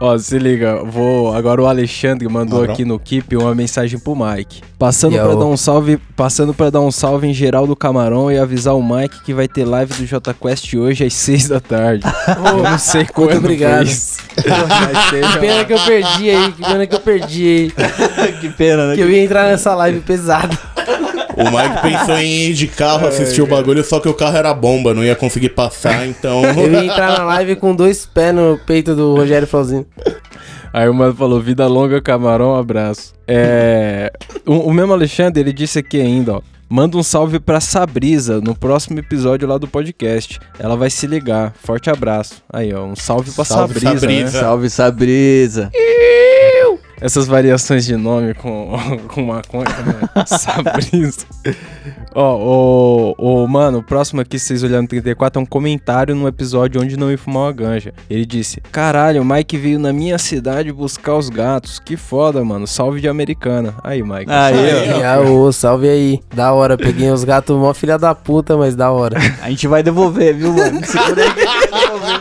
Ó. 0.00 0.16
Se 0.16 0.38
liga, 0.38 0.84
vou. 0.84 1.34
Agora 1.34 1.60
o 1.60 1.66
Alexandre 1.66 2.28
mandou 2.28 2.60
Abrão. 2.60 2.72
aqui 2.72 2.84
no 2.84 2.98
Keep 3.00 3.36
uma 3.36 3.52
mensagem 3.54 3.98
pro 3.98 4.14
Mike. 4.14 4.62
Passando 4.78 5.14
pra 5.16 5.34
dar 5.34 5.46
um 5.46 5.56
salve, 5.56 5.96
passando 6.14 6.54
para 6.54 6.70
dar 6.70 6.80
um 6.80 6.92
salve 6.92 7.26
em 7.26 7.34
geral 7.34 7.66
do 7.66 7.74
Camarão 7.74 8.30
e 8.30 8.38
avisar 8.38 8.76
o 8.76 8.82
Mike 8.82 9.24
que 9.24 9.34
vai 9.34 9.48
ter 9.48 9.64
live 9.64 9.92
do 9.94 10.06
J 10.06 10.32
Quest 10.34 10.72
hoje 10.74 11.04
às 11.04 11.14
6 11.14 11.48
da 11.48 11.58
tarde. 11.58 12.04
Eu 12.28 12.62
não 12.62 12.78
sei 12.78 13.06
quando 13.06 13.38
obrigado. 13.38 13.86
foi 13.86 13.92
isso. 13.92 14.18
Vai 14.36 15.10
ser 15.10 15.32
Que 15.32 15.38
pena 15.40 15.64
que 15.64 15.72
eu 15.72 15.80
perdi 15.80 16.30
aí, 16.30 16.52
que 16.52 16.62
pena 16.62 16.86
que 16.86 16.94
eu 16.94 17.00
perdi 17.00 17.46
aí. 17.48 17.72
que 18.40 18.48
pena, 18.50 18.86
né? 18.88 18.94
Que 18.94 19.00
eu 19.00 19.10
ia 19.10 19.24
entrar 19.24 19.48
nessa 19.48 19.74
live 19.74 20.00
pesada. 20.00 20.56
O 21.38 21.44
Mike 21.44 21.82
pensou 21.82 22.18
em 22.18 22.48
ir 22.48 22.54
de 22.54 22.66
carro 22.66 23.06
assistir 23.06 23.40
o 23.40 23.46
bagulho, 23.46 23.84
só 23.84 24.00
que 24.00 24.08
o 24.08 24.14
carro 24.14 24.36
era 24.36 24.52
bomba, 24.52 24.92
não 24.92 25.04
ia 25.04 25.14
conseguir 25.14 25.50
passar, 25.50 26.06
então. 26.06 26.42
Eu 26.58 26.72
ia 26.72 26.84
entrar 26.84 27.16
na 27.16 27.24
live 27.24 27.54
com 27.56 27.74
dois 27.74 28.04
pés 28.04 28.34
no 28.34 28.58
peito 28.66 28.94
do 28.96 29.14
Rogério 29.14 29.46
Flauzino. 29.46 29.86
Aí 30.72 30.88
o 30.88 30.94
mano 30.94 31.14
falou, 31.14 31.40
vida 31.40 31.66
longa, 31.66 32.00
camarão, 32.02 32.56
abraço. 32.56 33.14
É... 33.26 34.12
O, 34.44 34.68
o 34.68 34.74
mesmo 34.74 34.92
Alexandre, 34.92 35.40
ele 35.40 35.52
disse 35.52 35.78
aqui 35.78 36.00
ainda, 36.00 36.34
ó. 36.34 36.42
Manda 36.70 36.98
um 36.98 37.02
salve 37.02 37.40
pra 37.40 37.60
Sabrisa 37.60 38.42
no 38.42 38.54
próximo 38.54 38.98
episódio 38.98 39.48
lá 39.48 39.56
do 39.56 39.66
podcast. 39.66 40.38
Ela 40.58 40.76
vai 40.76 40.90
se 40.90 41.06
ligar. 41.06 41.54
Forte 41.62 41.88
abraço. 41.88 42.42
Aí, 42.52 42.74
ó, 42.74 42.84
um 42.84 42.94
salve 42.94 43.30
pra 43.30 43.42
Salve, 43.42 43.80
Sabrisa, 43.80 43.94
né? 43.94 44.00
Sabrisa. 44.00 44.40
Salve, 44.40 44.70
Sabrisa. 44.70 45.70
Essas 47.00 47.26
variações 47.26 47.84
de 47.84 47.96
nome 47.96 48.34
com, 48.34 48.72
com 49.08 49.22
maconha, 49.22 49.64
né? 49.64 50.24
Sabrisa. 50.26 51.26
Ó, 52.14 53.14
o, 53.18 53.44
o, 53.44 53.46
mano, 53.46 53.78
o 53.78 53.82
próximo 53.82 54.20
aqui, 54.20 54.38
vocês 54.38 54.62
olhando 54.62 54.88
34, 54.88 55.40
é 55.40 55.42
um 55.42 55.46
comentário 55.46 56.14
num 56.14 56.26
episódio 56.26 56.80
onde 56.80 56.96
não 56.96 57.10
ia 57.10 57.18
fumar 57.18 57.44
uma 57.44 57.52
ganja. 57.52 57.92
Ele 58.10 58.26
disse: 58.26 58.60
Caralho, 58.72 59.22
o 59.22 59.24
Mike 59.24 59.56
veio 59.56 59.78
na 59.78 59.92
minha 59.92 60.18
cidade 60.18 60.72
buscar 60.72 61.14
os 61.14 61.28
gatos. 61.28 61.78
Que 61.78 61.96
foda, 61.96 62.44
mano. 62.44 62.66
Salve 62.66 63.00
de 63.00 63.08
americana. 63.08 63.74
Aí, 63.84 64.02
Mike. 64.02 64.30
Aí, 64.30 64.92
ó. 65.04 65.52
Salve 65.52 65.88
aí. 65.88 66.20
Da 66.34 66.52
hora, 66.52 66.76
peguei 66.76 67.10
os 67.10 67.24
gatos 67.24 67.56
mó 67.56 67.72
filha 67.72 67.98
da 67.98 68.14
puta, 68.14 68.56
mas 68.56 68.74
da 68.74 68.90
hora. 68.90 69.18
A 69.42 69.50
gente 69.50 69.66
vai 69.68 69.82
devolver, 69.82 70.34
viu, 70.34 70.52
mano? 70.52 70.84
Segura 70.84 71.22
aí 71.22 71.34
que 71.34 71.40
a 71.40 71.46
gente 71.46 71.70
vai 71.70 71.82
devolver. 71.82 72.20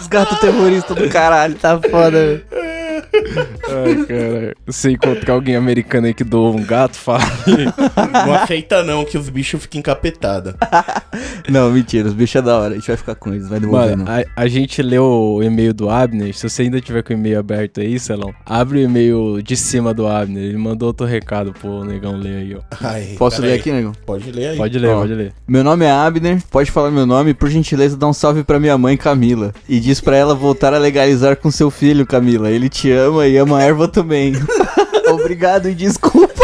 Os 0.00 0.06
gatos 0.06 0.38
terroristas 0.38 0.96
do 0.96 1.08
caralho. 1.08 1.54
Tá 1.54 1.78
foda, 1.80 2.10
velho. 2.10 2.71
Ai, 3.14 4.06
cara. 4.06 4.54
Se 4.68 4.90
encontrar 4.90 5.34
alguém 5.34 5.56
americano 5.56 6.06
aí 6.06 6.14
que 6.14 6.24
doou 6.24 6.56
um 6.56 6.64
gato, 6.64 6.96
fala. 6.96 7.22
Não 8.26 8.34
aceita 8.34 8.82
não, 8.82 9.04
que 9.04 9.16
os 9.18 9.28
bichos 9.28 9.62
ficam 9.62 9.80
encapetados. 9.80 10.54
Não, 11.48 11.70
mentira, 11.70 12.08
os 12.08 12.14
bichos 12.14 12.36
é 12.36 12.42
da 12.42 12.58
hora. 12.58 12.72
A 12.72 12.76
gente 12.76 12.86
vai 12.86 12.96
ficar 12.96 13.14
com 13.14 13.32
eles, 13.32 13.48
vai 13.48 13.60
devolver, 13.60 13.96
Mano, 13.96 14.10
a, 14.10 14.42
a 14.42 14.46
gente 14.46 14.80
leu 14.82 15.04
o 15.04 15.42
e-mail 15.42 15.74
do 15.74 15.90
Abner. 15.90 16.34
Se 16.34 16.48
você 16.48 16.62
ainda 16.62 16.80
tiver 16.80 17.02
com 17.02 17.12
o 17.12 17.16
e-mail 17.16 17.38
aberto 17.38 17.80
aí, 17.80 17.98
Celão, 17.98 18.32
abre 18.46 18.78
o 18.78 18.82
e-mail 18.82 19.42
de 19.42 19.56
cima 19.56 19.92
do 19.92 20.06
Abner. 20.06 20.42
Ele 20.42 20.56
mandou 20.56 20.88
outro 20.88 21.06
recado 21.06 21.52
pro 21.52 21.84
negão 21.84 22.16
ler 22.16 22.36
aí, 22.36 22.54
ó. 22.54 22.60
Ai, 22.80 23.14
Posso 23.18 23.42
ler 23.42 23.52
aí. 23.52 23.58
aqui, 23.58 23.72
nego? 23.72 23.92
Pode 24.06 24.30
ler 24.30 24.48
aí. 24.48 24.56
Pode 24.56 24.78
ler, 24.78 24.88
Ó. 24.90 25.00
pode 25.00 25.14
ler. 25.14 25.32
Meu 25.46 25.62
nome 25.64 25.84
é 25.84 25.90
Abner, 25.90 26.42
pode 26.50 26.70
falar 26.70 26.90
meu 26.90 27.06
nome 27.06 27.30
e 27.30 27.34
por 27.34 27.48
gentileza 27.50 27.96
dá 27.96 28.06
um 28.06 28.12
salve 28.12 28.42
pra 28.44 28.58
minha 28.60 28.78
mãe 28.78 28.96
Camila. 28.96 29.52
E 29.68 29.78
diz 29.80 30.00
pra 30.00 30.16
ela 30.16 30.34
voltar 30.34 30.72
a 30.72 30.78
legalizar 30.78 31.36
com 31.36 31.50
seu 31.50 31.70
filho, 31.70 32.06
Camila. 32.06 32.50
Ele 32.50 32.68
te 32.68 32.90
ama 32.90 33.01
e 33.28 33.36
ama 33.36 33.58
a 33.58 33.62
erva 33.62 33.88
também. 33.88 34.34
Obrigado 35.10 35.68
e 35.68 35.74
desculpa. 35.74 36.42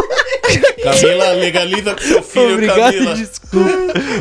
Camila, 0.83 1.33
legaliza 1.33 1.95
com 1.95 2.01
seu 2.01 2.23
filho, 2.23 2.55
Obrigado 2.55 2.81
Camila. 2.93 3.13
e 3.13 3.15
desculpa. 3.19 3.71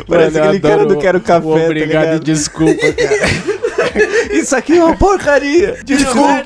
Parece 0.08 0.32
Mano, 0.38 0.44
aquele 0.48 0.60
cara 0.60 0.86
do 0.86 0.96
Quero 0.98 1.20
Café, 1.20 1.40
tá 1.48 1.64
Obrigado 1.64 1.72
e 1.72 1.86
ligado? 1.86 2.24
desculpa, 2.24 2.92
cara. 2.92 3.58
Isso 4.32 4.54
aqui 4.54 4.76
é 4.78 4.84
uma 4.84 4.96
porcaria. 4.96 5.78
Desculpa. 5.84 6.44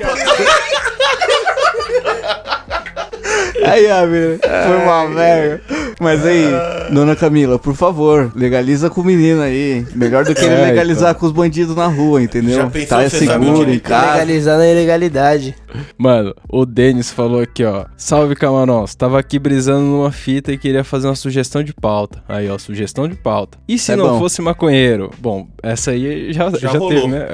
Aí, 3.64 3.90
Abner, 3.90 4.38
foi 4.40 4.76
uma 4.76 5.08
merda. 5.08 5.60
Mas 6.00 6.24
aí, 6.26 6.46
dona 6.90 7.14
Camila, 7.14 7.58
por 7.58 7.74
favor, 7.76 8.32
legaliza 8.34 8.90
com 8.90 9.00
o 9.02 9.04
menino 9.04 9.40
aí. 9.40 9.86
Melhor 9.94 10.24
do 10.24 10.34
que 10.34 10.44
ele 10.44 10.54
É, 10.54 10.66
legalizar 10.66 11.14
com 11.14 11.26
os 11.26 11.32
bandidos 11.32 11.76
na 11.76 11.86
rua, 11.86 12.22
entendeu? 12.22 12.56
Já 12.56 12.66
pensou 12.68 12.88
Tá 12.88 13.08
sabe 13.10 13.26
seguro 13.26 13.70
em 13.70 13.78
casa. 13.78 14.12
Legalizar 14.12 14.58
na 14.58 14.66
ilegalidade. 14.66 15.54
Mano, 15.98 16.34
o 16.48 16.64
Denis 16.66 17.10
falou 17.10 17.40
aqui, 17.40 17.64
ó. 17.64 17.86
Salve, 17.96 18.34
camarões. 18.34 18.94
Tava 18.94 19.18
aqui 19.18 19.38
brisando 19.38 19.80
numa 19.84 20.12
fita 20.12 20.52
e 20.52 20.58
queria 20.58 20.84
fazer 20.84 21.08
uma 21.08 21.14
sugestão 21.14 21.62
de 21.62 21.72
pauta. 21.74 22.22
Aí, 22.28 22.48
ó, 22.48 22.58
sugestão 22.58 23.08
de 23.08 23.14
pauta. 23.16 23.58
E 23.68 23.78
se 23.78 23.92
É 23.92 23.96
não 23.96 24.10
bom. 24.10 24.18
fosse 24.18 24.40
maconheiro? 24.42 25.10
Bom, 25.20 25.48
essa 25.62 25.92
aí 25.92 26.32
já, 26.32 26.50
já, 26.50 26.70
rolou. 26.70 26.88
teve, 26.90 27.06
né? 27.08 27.26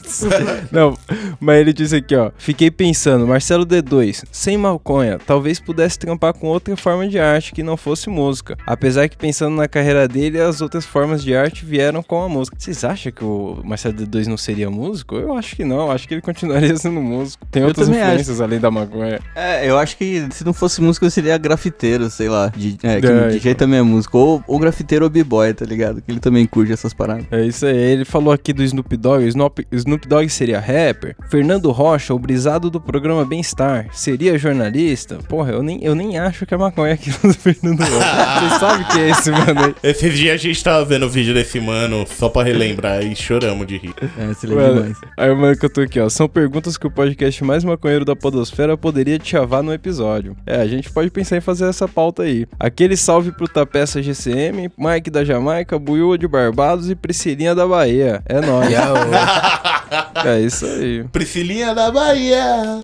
não, 0.70 0.96
mas 1.38 1.60
ele 1.60 1.72
disse 1.72 1.96
aqui, 1.96 2.14
ó. 2.14 2.30
Fiquei 2.38 2.70
pensando, 2.70 3.26
Marcelo 3.26 3.64
D2, 3.66 4.24
sem 4.30 4.56
maconha, 4.56 5.18
talvez 5.18 5.60
pudesse 5.60 5.98
trampar 5.98 6.32
com 6.34 6.46
outra 6.48 6.76
forma 6.76 7.08
de 7.08 7.18
arte 7.18 7.52
que 7.52 7.62
não 7.62 7.76
fosse 7.76 8.08
música. 8.10 8.56
Apesar 8.66 9.08
que 9.08 9.16
pensando 9.16 9.56
na 9.56 9.68
carreira 9.68 10.06
dele, 10.06 10.40
as 10.40 10.60
outras 10.60 10.84
formas 10.84 11.22
de 11.22 11.34
arte 11.34 11.64
vieram 11.64 12.02
com 12.02 12.22
a 12.22 12.28
música. 12.28 12.56
Vocês 12.58 12.84
acham 12.84 13.12
que 13.12 13.24
o 13.24 13.60
Marcelo 13.64 13.94
D2 13.94 14.26
não 14.26 14.36
seria 14.36 14.70
músico? 14.70 15.16
Eu 15.16 15.34
acho 15.34 15.56
que 15.56 15.64
não, 15.64 15.90
acho 15.90 16.06
que 16.06 16.14
ele 16.14 16.20
continuaria 16.20 16.76
sendo 16.76 17.00
músico. 17.00 17.46
Tem 17.50 17.64
outras 17.70 17.86
também 17.86 18.00
acho. 18.02 18.10
influências 18.10 18.40
além 18.40 18.60
da 18.60 18.70
maconha. 18.70 19.20
É, 19.34 19.68
eu 19.68 19.78
acho 19.78 19.96
que 19.96 20.26
se 20.30 20.44
não 20.44 20.52
fosse 20.52 20.80
músico, 20.80 21.06
eu 21.06 21.10
seria 21.10 21.36
grafiteiro, 21.38 22.08
sei 22.10 22.28
lá. 22.28 22.52
De, 22.54 22.76
é, 22.82 23.00
que 23.00 23.06
É, 23.06 23.28
DJ 23.28 23.52
então. 23.52 23.66
também 23.66 23.78
é 23.80 23.82
músico. 23.82 24.18
Ou, 24.18 24.44
ou 24.46 24.58
grafiteiro 24.58 25.04
ou 25.04 25.10
b-boy, 25.10 25.52
tá 25.54 25.64
ligado? 25.64 26.00
Que 26.02 26.10
ele 26.10 26.20
também 26.20 26.46
curte 26.46 26.72
essas 26.72 26.92
paradas. 26.92 27.24
É 27.30 27.44
isso 27.44 27.66
aí. 27.66 27.76
Ele 27.76 28.04
falou 28.04 28.32
aqui 28.32 28.52
do 28.52 28.62
Snoop 28.62 28.96
Dogg. 28.96 29.24
O 29.24 29.28
Snoop, 29.28 29.66
Snoop 29.72 30.06
Dogg 30.08 30.28
seria 30.28 30.58
rapper. 30.60 31.16
Fernando 31.28 31.70
Rocha, 31.70 32.14
o 32.14 32.18
brisado 32.18 32.70
do 32.70 32.80
programa 32.80 33.24
Bem-Estar, 33.24 33.86
seria 33.92 34.38
jornalista? 34.38 35.18
Porra, 35.28 35.52
eu 35.52 35.62
nem, 35.62 35.82
eu 35.84 35.94
nem 35.94 36.18
acho 36.18 36.44
que 36.46 36.54
é 36.54 36.56
maconha 36.56 36.94
aquilo 36.94 37.16
do 37.22 37.34
Fernando 37.34 37.80
Rocha. 37.80 38.40
Vocês 38.40 38.60
sabem 38.60 38.86
que 38.86 38.98
é 39.00 39.10
esse 39.10 39.30
mano? 39.30 39.74
Esses 39.82 40.14
dias 40.18 40.34
a 40.34 40.36
gente 40.36 40.62
tava 40.62 40.84
vendo 40.84 41.06
o 41.06 41.08
vídeo 41.08 41.32
desse 41.34 41.60
mano 41.60 42.04
só 42.06 42.28
pra 42.28 42.42
relembrar 42.42 43.02
e 43.04 43.14
choramos 43.16 43.66
de 43.66 43.76
rir. 43.78 43.94
É, 44.18 44.32
seria 44.34 44.56
Mano, 44.56 44.74
demais. 44.74 44.96
aí 45.16 45.30
o 45.30 45.36
mano 45.36 45.56
que 45.56 45.64
eu 45.66 45.70
tô 45.70 45.80
aqui, 45.80 46.00
ó. 46.00 46.08
São 46.08 46.28
perguntas 46.28 46.76
que 46.76 46.86
o 46.86 46.90
podcast 46.90 47.42
mais 47.44 47.59
maconheiro 47.64 48.04
da 48.04 48.16
podosfera 48.16 48.76
poderia 48.76 49.18
te 49.18 49.30
chavar 49.30 49.62
no 49.62 49.72
episódio. 49.72 50.36
É, 50.46 50.60
a 50.60 50.66
gente 50.66 50.90
pode 50.90 51.10
pensar 51.10 51.36
em 51.36 51.40
fazer 51.40 51.66
essa 51.66 51.86
pauta 51.86 52.22
aí. 52.22 52.46
Aquele 52.58 52.96
salve 52.96 53.32
pro 53.32 53.48
Tapeça 53.48 54.02
GCM, 54.02 54.70
Mike 54.76 55.10
da 55.10 55.24
Jamaica, 55.24 55.78
Buiúa 55.78 56.16
de 56.18 56.26
Barbados 56.26 56.90
e 56.90 56.94
Priscilinha 56.94 57.54
da 57.54 57.66
Bahia. 57.66 58.22
É 58.26 58.40
nóis. 58.40 58.70
é 60.24 60.40
isso 60.40 60.64
aí. 60.64 61.04
Priscilinha 61.12 61.74
da 61.74 61.90
Bahia. 61.90 62.80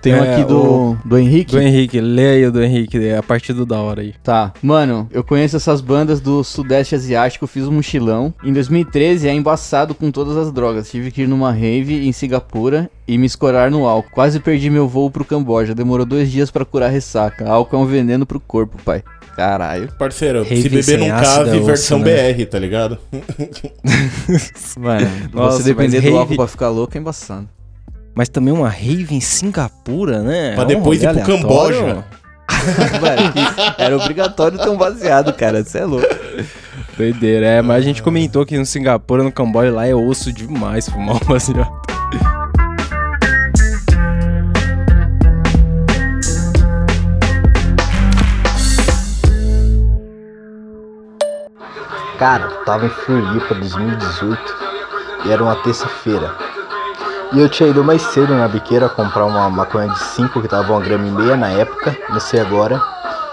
Tem 0.00 0.14
um 0.14 0.24
É, 0.24 0.34
aqui 0.34 0.44
do, 0.44 0.96
do 1.04 1.16
Henrique. 1.16 1.52
Do 1.52 1.60
Henrique, 1.60 2.00
lê 2.00 2.30
aí 2.30 2.46
o 2.46 2.50
do 2.50 2.62
Henrique, 2.62 2.98
é 3.06 3.16
a 3.16 3.22
partir 3.22 3.52
do 3.52 3.64
da 3.64 3.78
hora 3.78 4.00
aí. 4.00 4.14
Tá. 4.22 4.52
Mano, 4.60 5.08
eu 5.12 5.22
conheço 5.22 5.56
essas 5.56 5.80
bandas 5.80 6.20
do 6.20 6.42
Sudeste 6.42 6.96
Asiático, 6.96 7.46
fiz 7.46 7.68
um 7.68 7.72
mochilão. 7.72 8.34
Em 8.42 8.52
2013 8.52 9.28
é 9.28 9.32
embaçado 9.32 9.94
com 9.94 10.10
todas 10.10 10.36
as 10.36 10.52
drogas. 10.52 10.90
Tive 10.90 11.10
que 11.10 11.22
ir 11.22 11.28
numa 11.28 11.51
rave 11.52 12.06
em 12.06 12.12
Singapura 12.12 12.90
e 13.06 13.16
me 13.16 13.26
escorar 13.26 13.70
no 13.70 13.86
álcool. 13.86 14.10
Quase 14.12 14.40
perdi 14.40 14.68
meu 14.70 14.88
voo 14.88 15.10
pro 15.10 15.24
Camboja. 15.24 15.74
Demorou 15.74 16.04
dois 16.04 16.30
dias 16.30 16.50
pra 16.50 16.64
curar 16.64 16.86
a 16.86 16.92
ressaca. 16.92 17.48
Álcool 17.48 17.76
é 17.76 17.78
um 17.80 17.86
veneno 17.86 18.26
pro 18.26 18.40
corpo, 18.40 18.76
pai. 18.84 19.02
Caralho. 19.36 19.90
Parceiro, 19.98 20.42
Rave 20.42 20.60
se 20.62 20.68
beber 20.68 20.98
não 21.08 21.14
ácido 21.16 21.44
case, 21.46 21.56
é 21.56 21.60
versão 21.60 21.98
né? 22.00 22.32
BR, 22.34 22.44
tá 22.46 22.58
ligado? 22.58 22.98
Mano, 24.78 25.08
Nossa, 25.32 25.58
você 25.58 25.62
depender 25.64 26.00
do 26.00 26.04
rave- 26.04 26.16
álcool 26.18 26.36
pra 26.36 26.46
ficar 26.46 26.68
louco 26.68 26.96
é 26.96 27.00
embaçado. 27.00 27.48
Mas 28.14 28.28
também 28.28 28.52
uma 28.52 28.68
rave 28.68 29.14
em 29.14 29.20
Singapura, 29.20 30.22
né? 30.22 30.52
Pra 30.54 30.64
É 30.64 30.66
um 30.66 30.68
depois 30.68 31.02
ir 31.02 31.06
rolê 31.06 31.20
pro 31.22 31.32
aleatório. 31.32 31.78
Camboja. 31.80 32.04
Mano, 33.00 33.74
era 33.78 33.96
obrigatório 33.96 34.58
ter 34.58 34.68
um 34.68 34.76
baseado, 34.76 35.32
cara. 35.32 35.64
Você 35.64 35.78
é 35.78 35.84
louco. 35.84 36.06
Doideira, 36.96 37.46
é, 37.46 37.62
mas 37.62 37.78
a 37.78 37.80
gente 37.80 38.02
comentou 38.02 38.44
que 38.44 38.58
no 38.58 38.66
Singapura, 38.66 39.22
no 39.22 39.32
Camboja, 39.32 39.72
lá 39.72 39.86
é 39.86 39.94
osso 39.94 40.32
demais 40.32 40.88
fumar 40.88 41.16
um 41.16 41.26
baseado. 41.26 41.82
Cara, 52.18 52.48
tava 52.64 52.86
em 52.86 52.90
Floripa 52.90 53.54
2018 53.54 54.56
e 55.24 55.32
era 55.32 55.42
uma 55.42 55.56
terça-feira. 55.56 56.51
E 57.34 57.40
eu 57.40 57.48
tinha 57.48 57.70
ido 57.70 57.82
mais 57.82 58.02
cedo 58.02 58.34
na 58.34 58.46
biqueira 58.46 58.90
comprar 58.90 59.24
uma 59.24 59.48
maconha 59.48 59.88
de 59.88 59.98
5 59.98 60.42
que 60.42 60.48
tava 60.48 60.70
uma 60.70 60.82
grama 60.82 61.06
e 61.06 61.10
meia 61.10 61.34
na 61.34 61.48
época, 61.48 61.96
não 62.10 62.20
sei 62.20 62.40
agora. 62.40 62.78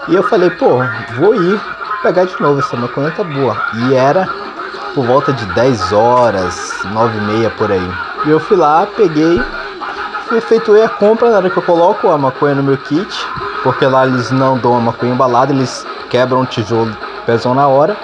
E 0.08 0.14
eu 0.14 0.22
falei, 0.22 0.48
pô, 0.48 0.78
vou 1.18 1.34
ir 1.34 1.60
pegar 2.02 2.24
de 2.24 2.40
novo, 2.40 2.60
essa 2.60 2.74
maconha 2.78 3.10
tá 3.10 3.22
boa. 3.22 3.54
E 3.74 3.94
era 3.94 4.26
por 4.94 5.04
volta 5.04 5.34
de 5.34 5.44
10 5.54 5.92
horas, 5.92 6.82
9 6.84 7.18
e 7.18 7.20
meia 7.20 7.50
por 7.50 7.70
aí. 7.70 7.92
E 8.24 8.30
eu 8.30 8.40
fui 8.40 8.56
lá, 8.56 8.86
peguei, 8.86 9.38
efetuei 10.32 10.82
a 10.82 10.88
compra 10.88 11.28
na 11.28 11.36
hora 11.36 11.50
que 11.50 11.58
eu 11.58 11.62
coloco 11.62 12.08
a 12.08 12.16
maconha 12.16 12.54
no 12.54 12.62
meu 12.62 12.78
kit, 12.78 13.26
porque 13.62 13.84
lá 13.84 14.06
eles 14.06 14.30
não 14.30 14.56
dão 14.56 14.78
a 14.78 14.80
maconha 14.80 15.12
embalada, 15.12 15.52
eles 15.52 15.86
quebram 16.08 16.40
o 16.40 16.46
tijolo, 16.46 16.96
pesam 17.26 17.54
na 17.54 17.68
hora. 17.68 17.94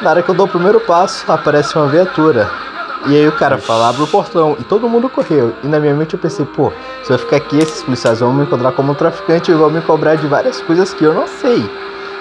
Na 0.00 0.08
hora 0.08 0.22
que 0.22 0.30
eu 0.30 0.34
dou 0.34 0.46
o 0.46 0.50
primeiro 0.50 0.80
passo, 0.80 1.30
aparece 1.30 1.76
uma 1.76 1.86
viatura. 1.86 2.69
E 3.06 3.16
aí 3.16 3.26
o 3.26 3.32
cara 3.32 3.58
fala, 3.58 3.88
abre 3.88 4.02
o 4.02 4.06
portão. 4.06 4.56
E 4.58 4.64
todo 4.64 4.88
mundo 4.88 5.08
correu. 5.08 5.54
E 5.64 5.66
na 5.66 5.80
minha 5.80 5.94
mente 5.94 6.14
eu 6.14 6.20
pensei, 6.20 6.44
pô, 6.44 6.72
se 7.02 7.12
eu 7.12 7.18
ficar 7.18 7.36
aqui, 7.36 7.58
esses 7.58 7.82
policiais 7.82 8.20
vão 8.20 8.32
me 8.32 8.44
encontrar 8.44 8.72
como 8.72 8.92
um 8.92 8.94
traficante 8.94 9.50
e 9.50 9.54
vão 9.54 9.70
me 9.70 9.80
cobrar 9.80 10.16
de 10.16 10.26
várias 10.26 10.60
coisas 10.60 10.92
que 10.92 11.04
eu 11.04 11.14
não 11.14 11.26
sei. 11.26 11.68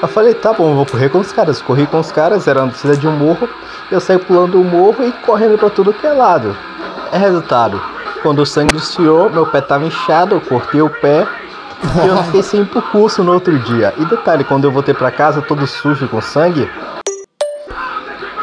Eu 0.01 0.07
falei, 0.07 0.33
tá 0.33 0.53
bom, 0.53 0.75
vou 0.75 0.85
correr 0.85 1.09
com 1.09 1.19
os 1.19 1.31
caras. 1.31 1.61
Corri 1.61 1.85
com 1.85 1.99
os 1.99 2.11
caras, 2.11 2.47
era 2.47 2.61
na 2.61 2.71
descida 2.71 2.95
de 2.95 3.07
um 3.07 3.11
morro. 3.11 3.49
Eu 3.91 3.99
saí 3.99 4.17
pulando 4.17 4.59
o 4.59 4.63
morro 4.63 5.03
e 5.03 5.11
correndo 5.25 5.57
pra 5.57 5.69
tudo 5.69 5.93
que 5.93 6.07
é 6.07 6.13
lado. 6.13 6.55
É 7.11 7.17
resultado. 7.17 7.81
Quando 8.21 8.39
o 8.39 8.45
sangue 8.45 8.73
desfiou, 8.73 9.29
meu 9.29 9.45
pé 9.45 9.59
tava 9.61 9.85
inchado, 9.85 10.35
eu 10.35 10.41
cortei 10.41 10.81
o 10.81 10.89
pé. 10.89 11.27
E 12.03 12.07
eu 12.07 12.17
fiquei 12.23 12.43
sem 12.43 12.61
ir 12.61 12.65
pro 12.65 12.81
curso 12.81 13.23
no 13.23 13.33
outro 13.33 13.57
dia. 13.59 13.93
E 13.97 14.05
detalhe, 14.05 14.43
quando 14.43 14.65
eu 14.65 14.71
voltei 14.71 14.93
pra 14.93 15.11
casa 15.11 15.41
todo 15.41 15.65
sujo 15.65 16.07
com 16.07 16.21
sangue, 16.21 16.69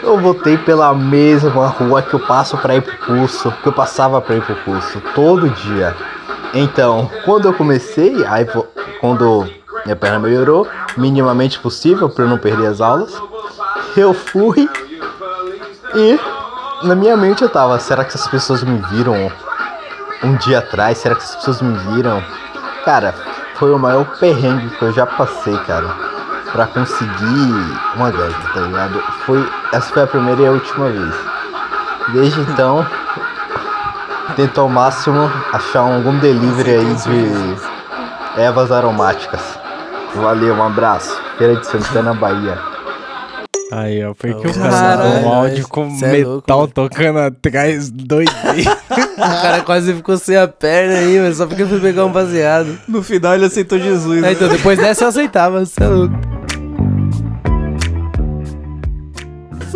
Eu 0.06 0.20
voltei 0.20 0.56
pela 0.56 0.94
mesma 0.94 1.66
rua 1.66 2.00
que 2.00 2.14
eu 2.14 2.20
passo 2.20 2.56
pra 2.56 2.76
ir 2.76 2.80
pro 2.80 2.96
curso, 2.98 3.50
que 3.60 3.66
eu 3.66 3.72
passava 3.72 4.20
pra 4.20 4.36
ir 4.36 4.40
pro 4.42 4.54
curso, 4.54 5.02
todo 5.16 5.50
dia. 5.50 5.96
Então, 6.54 7.10
quando 7.24 7.46
eu 7.46 7.52
comecei, 7.52 8.24
aí 8.24 8.46
quando 9.00 9.44
minha 9.84 9.96
perna 9.96 10.20
melhorou, 10.20 10.68
minimamente 10.96 11.58
possível 11.58 12.08
pra 12.08 12.24
eu 12.24 12.28
não 12.28 12.38
perder 12.38 12.68
as 12.68 12.80
aulas, 12.80 13.20
eu 13.96 14.14
fui 14.14 14.70
e 15.94 16.18
na 16.84 16.94
minha 16.94 17.16
mente 17.16 17.42
eu 17.42 17.48
tava, 17.48 17.76
será 17.80 18.04
que 18.04 18.10
essas 18.10 18.28
pessoas 18.28 18.62
me 18.62 18.78
viram 18.92 19.30
um 20.22 20.36
dia 20.36 20.60
atrás? 20.60 20.98
Será 20.98 21.16
que 21.16 21.22
essas 21.22 21.36
pessoas 21.36 21.60
me 21.60 21.76
viram? 21.94 22.22
Cara, 22.84 23.12
foi 23.56 23.72
o 23.72 23.78
maior 23.78 24.04
perrengue 24.20 24.70
que 24.76 24.82
eu 24.84 24.92
já 24.92 25.04
passei, 25.04 25.56
cara. 25.66 26.15
Pra 26.56 26.66
conseguir 26.68 27.52
uma 27.96 28.10
ganja, 28.10 28.34
tá 28.54 28.60
ligado? 28.60 28.98
Foi, 29.26 29.46
essa 29.74 29.92
foi 29.92 30.04
a 30.04 30.06
primeira 30.06 30.40
e 30.40 30.46
a 30.46 30.52
última 30.52 30.88
vez. 30.88 31.14
Desde 32.14 32.40
então, 32.40 32.86
tento 34.36 34.58
ao 34.62 34.66
máximo 34.66 35.30
achar 35.52 35.80
algum 35.80 36.18
delivery 36.18 36.70
aí 36.70 36.94
de 36.94 38.40
ervas 38.40 38.72
aromáticas. 38.72 39.42
Valeu, 40.14 40.54
um 40.54 40.62
abraço. 40.62 41.14
Feira 41.36 41.56
de 41.56 41.66
Santana, 41.66 42.14
Bahia. 42.14 42.58
Aí, 43.70 44.02
ó, 44.02 44.14
porque 44.14 44.48
o 44.48 44.54
cara 44.54 45.04
um 45.04 45.28
áudio 45.28 45.68
com 45.68 45.94
é 46.02 46.10
metal 46.10 46.24
louco, 46.26 46.50
mano. 46.52 46.68
tocando 46.68 47.18
atrás, 47.18 47.90
doido. 47.90 48.32
O 49.16 49.42
cara 49.42 49.62
quase 49.62 49.94
ficou 49.94 50.16
sem 50.18 50.36
a 50.36 50.46
perna 50.46 50.98
aí, 50.98 51.18
mano, 51.18 51.34
só 51.34 51.46
porque 51.46 51.62
eu 51.62 51.68
fui 51.68 51.80
pegar 51.80 52.04
um 52.04 52.12
baseado. 52.12 52.78
No 52.86 53.02
final 53.02 53.34
ele 53.34 53.46
aceitou 53.46 53.78
Jesus. 53.78 54.22
É, 54.22 54.32
então, 54.32 54.46
depois 54.46 54.78
dessa 54.78 55.04
eu 55.04 55.08
aceitava, 55.08 55.64
você 55.64 55.82
é 55.82 55.86
louco. 55.86 56.35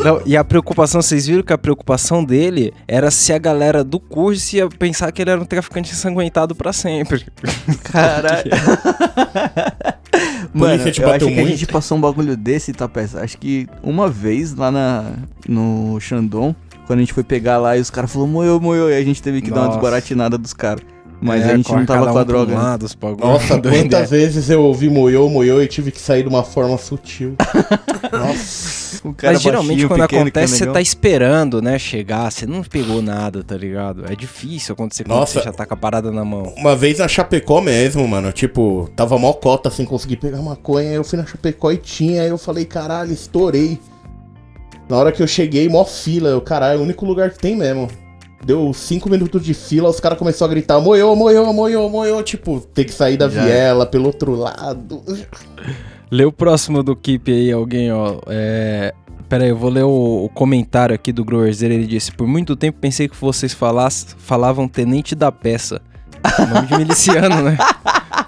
Não, 0.04 0.22
e 0.24 0.36
a 0.36 0.42
preocupação, 0.42 1.02
vocês 1.02 1.26
viram 1.26 1.42
que 1.42 1.52
a 1.52 1.58
preocupação 1.58 2.24
dele 2.24 2.72
era 2.88 3.10
se 3.10 3.32
a 3.32 3.38
galera 3.38 3.84
do 3.84 4.00
curso 4.00 4.56
ia 4.56 4.68
pensar 4.68 5.12
que 5.12 5.22
ele 5.22 5.30
era 5.30 5.40
um 5.40 5.44
traficante 5.44 5.92
ensanguentado 5.92 6.54
pra 6.54 6.72
sempre. 6.72 7.26
Caralho. 7.82 8.50
Mano, 10.52 10.82
eu 10.82 10.88
acho 10.88 11.00
que 11.00 11.02
a 11.02 11.18
muito? 11.18 11.48
gente 11.48 11.66
passou 11.66 11.96
um 11.96 12.00
bagulho 12.00 12.36
desse, 12.36 12.72
tá, 12.72 12.88
peça? 12.88 13.20
Acho 13.20 13.38
que 13.38 13.68
uma 13.82 14.08
vez 14.08 14.54
lá 14.54 14.70
na, 14.70 15.12
no 15.48 15.98
Xandão, 16.00 16.54
quando 16.86 16.98
a 16.98 17.02
gente 17.02 17.12
foi 17.12 17.22
pegar 17.22 17.58
lá 17.58 17.76
e 17.76 17.80
os 17.80 17.90
caras 17.90 18.12
falaram 18.12 18.32
moeu, 18.32 18.60
moeu, 18.60 18.90
e 18.90 18.94
a 18.94 19.04
gente 19.04 19.22
teve 19.22 19.40
que 19.40 19.50
dar 19.50 19.56
uma 19.56 19.66
Nossa. 19.66 19.78
desbaratinada 19.78 20.36
dos 20.36 20.52
caras. 20.52 20.82
Mas 21.20 21.42
É, 21.42 21.52
a 21.52 21.56
gente 21.56 21.70
não 21.72 21.84
tava 21.84 22.10
com 22.12 22.18
a 22.18 22.24
droga. 22.24 22.52
né? 22.54 22.58
lado. 22.58 22.86
Nossa, 23.18 23.58
Doideira. 23.58 23.88
quantas 23.88 24.10
vezes 24.10 24.48
eu 24.48 24.62
ouvi 24.62 24.88
moiô, 24.88 25.28
moiô 25.28 25.60
e 25.60 25.68
tive 25.68 25.90
que 25.90 26.00
sair 26.00 26.22
de 26.22 26.28
uma 26.28 26.42
forma 26.42 26.78
sutil. 26.78 27.34
Nossa. 28.12 29.06
O 29.08 29.14
cara 29.14 29.32
Mas 29.34 29.42
geralmente 29.42 29.68
baixinho, 29.68 29.88
quando 29.88 30.00
pequeno, 30.02 30.22
acontece, 30.22 30.56
você 30.58 30.66
tá 30.66 30.80
esperando, 30.80 31.62
né, 31.62 31.78
chegar, 31.78 32.30
você 32.30 32.46
não 32.46 32.62
pegou 32.62 33.00
nada, 33.00 33.42
tá 33.42 33.56
ligado? 33.56 34.04
É 34.10 34.14
difícil 34.16 34.72
acontecer 34.72 35.04
quando 35.04 35.18
Nossa. 35.20 35.38
você 35.40 35.44
já 35.44 35.52
tá 35.52 35.64
com 35.64 35.74
a 35.74 35.76
parada 35.76 36.10
na 36.10 36.24
mão. 36.24 36.52
Uma 36.56 36.74
vez 36.76 36.98
na 36.98 37.08
Chapecó 37.08 37.60
mesmo, 37.60 38.06
mano, 38.06 38.32
tipo, 38.32 38.90
tava 38.96 39.18
mó 39.18 39.32
cota 39.32 39.70
sem 39.70 39.86
conseguir 39.86 40.16
pegar 40.16 40.38
maconha, 40.42 40.88
aí 40.90 40.94
eu 40.96 41.04
fui 41.04 41.18
na 41.18 41.24
Chapecó 41.26 41.70
e 41.70 41.76
tinha, 41.76 42.22
aí 42.22 42.28
eu 42.28 42.38
falei, 42.38 42.64
caralho, 42.64 43.12
estourei. 43.12 43.78
Na 44.88 44.96
hora 44.96 45.12
que 45.12 45.22
eu 45.22 45.26
cheguei, 45.26 45.68
mó 45.68 45.84
fila, 45.84 46.28
eu, 46.30 46.40
caralho, 46.40 46.78
é 46.78 46.80
o 46.80 46.84
único 46.84 47.06
lugar 47.06 47.30
que 47.30 47.38
tem 47.38 47.56
mesmo. 47.56 47.88
Deu 48.44 48.72
cinco 48.72 49.10
minutos 49.10 49.44
de 49.44 49.52
fila, 49.52 49.90
os 49.90 50.00
caras 50.00 50.18
começaram 50.18 50.50
a 50.50 50.54
gritar, 50.54 50.80
moiô, 50.80 51.14
moiô, 51.14 51.52
moiô, 51.52 51.88
moiô, 51.88 52.22
tipo, 52.22 52.60
ter 52.60 52.84
que 52.84 52.92
sair 52.92 53.16
da 53.16 53.28
Já. 53.28 53.44
viela 53.44 53.84
pelo 53.84 54.06
outro 54.06 54.34
lado. 54.34 55.02
Lê 56.10 56.24
o 56.24 56.32
próximo 56.32 56.82
do 56.82 56.96
Keep 56.96 57.30
aí, 57.30 57.52
alguém, 57.52 57.92
ó. 57.92 58.18
É. 58.26 58.94
Pera 59.28 59.44
aí, 59.44 59.50
eu 59.50 59.56
vou 59.56 59.70
ler 59.70 59.84
o, 59.84 60.24
o 60.24 60.28
comentário 60.30 60.92
aqui 60.94 61.12
do 61.12 61.24
Growerzeiro. 61.24 61.72
Ele 61.72 61.86
disse: 61.86 62.10
Por 62.10 62.26
muito 62.26 62.56
tempo 62.56 62.78
pensei 62.80 63.08
que 63.08 63.16
vocês 63.16 63.52
falass, 63.52 64.16
falavam 64.18 64.66
Tenente 64.66 65.14
da 65.14 65.30
Peça. 65.30 65.80
Nome 66.52 66.66
de 66.66 66.76
miliciano, 66.76 67.42
né? 67.42 67.56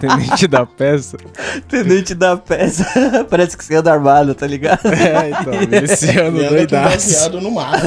Tenente 0.03 0.49
da 0.49 0.67
Peça. 0.67 1.17
Tenente 1.69 2.15
da 2.15 2.37
peça. 2.37 2.85
Parece 3.31 3.57
que 3.57 3.65
você 3.65 3.77
anda 3.77 3.93
armado, 3.93 4.35
tá 4.35 4.47
ligado? 4.47 4.81
É, 4.89 5.31
então, 5.31 5.55
E 5.55 6.19
anda 6.21 6.43
com 6.43 6.49
doidaço. 6.49 7.31
no 7.41 7.51
mato. 7.53 7.87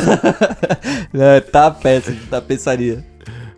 É, 1.14 1.42
tá 1.42 1.68
a 1.68 1.72
peça, 1.72 2.14
de 2.14 2.22
tapeçaria. 2.22 3.06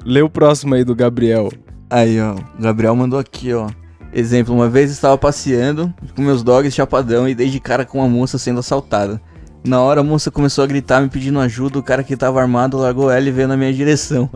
Lê 0.03 0.21
o 0.23 0.29
próximo 0.29 0.73
aí 0.73 0.83
do 0.83 0.95
Gabriel. 0.95 1.51
Aí, 1.87 2.19
ó, 2.19 2.33
o 2.33 2.61
Gabriel 2.61 2.95
mandou 2.95 3.19
aqui, 3.19 3.53
ó. 3.53 3.69
Exemplo, 4.11 4.55
uma 4.55 4.67
vez 4.67 4.89
estava 4.89 5.17
passeando 5.17 5.93
com 6.15 6.21
meus 6.23 6.41
dogs 6.41 6.73
chapadão 6.73 7.29
e 7.29 7.35
dei 7.35 7.49
de 7.49 7.59
cara 7.59 7.85
com 7.85 7.99
uma 7.99 8.07
moça 8.09 8.37
sendo 8.39 8.61
assaltada. 8.61 9.21
Na 9.67 9.81
hora 9.81 9.99
a 9.99 10.03
moça 10.03 10.31
começou 10.31 10.63
a 10.63 10.67
gritar 10.67 11.01
me 11.01 11.09
pedindo 11.09 11.37
ajuda, 11.41 11.77
o 11.77 11.83
cara 11.83 12.01
que 12.01 12.15
tava 12.15 12.39
armado 12.39 12.77
largou 12.77 13.11
ela 13.11 13.27
e 13.27 13.31
veio 13.31 13.49
na 13.49 13.57
minha 13.57 13.73
direção. 13.73 14.29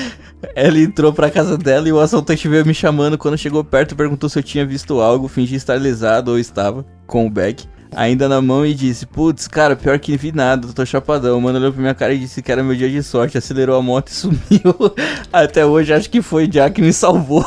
ela 0.54 0.78
entrou 0.78 1.14
pra 1.14 1.30
casa 1.30 1.56
dela 1.56 1.88
e 1.88 1.92
o 1.92 1.98
assaltante 1.98 2.46
veio 2.46 2.66
me 2.66 2.74
chamando. 2.74 3.16
Quando 3.16 3.38
chegou 3.38 3.64
perto, 3.64 3.96
perguntou 3.96 4.28
se 4.28 4.38
eu 4.38 4.42
tinha 4.42 4.66
visto 4.66 5.00
algo, 5.00 5.28
fingi 5.28 5.54
estar 5.54 5.80
lesado 5.80 6.30
ou 6.32 6.38
estava, 6.38 6.84
com 7.06 7.26
o 7.26 7.30
bag. 7.30 7.64
Ainda 7.94 8.28
na 8.28 8.42
mão 8.42 8.66
e 8.66 8.74
disse, 8.74 9.06
putz, 9.06 9.48
cara, 9.48 9.74
pior 9.74 9.98
que 9.98 10.14
vi 10.14 10.30
nada, 10.30 10.68
tô 10.74 10.84
chapadão. 10.84 11.38
O 11.38 11.40
mano 11.40 11.58
olhou 11.58 11.72
pra 11.72 11.80
minha 11.80 11.94
cara 11.94 12.12
e 12.12 12.18
disse 12.18 12.42
que 12.42 12.52
era 12.52 12.62
meu 12.62 12.76
dia 12.76 12.90
de 12.90 13.02
sorte, 13.02 13.38
acelerou 13.38 13.78
a 13.78 13.82
moto 13.82 14.08
e 14.08 14.12
sumiu. 14.14 14.94
Até 15.32 15.64
hoje 15.64 15.94
acho 15.94 16.10
que 16.10 16.20
foi 16.20 16.46
Jack 16.46 16.74
que 16.74 16.82
me 16.82 16.92
salvou. 16.92 17.46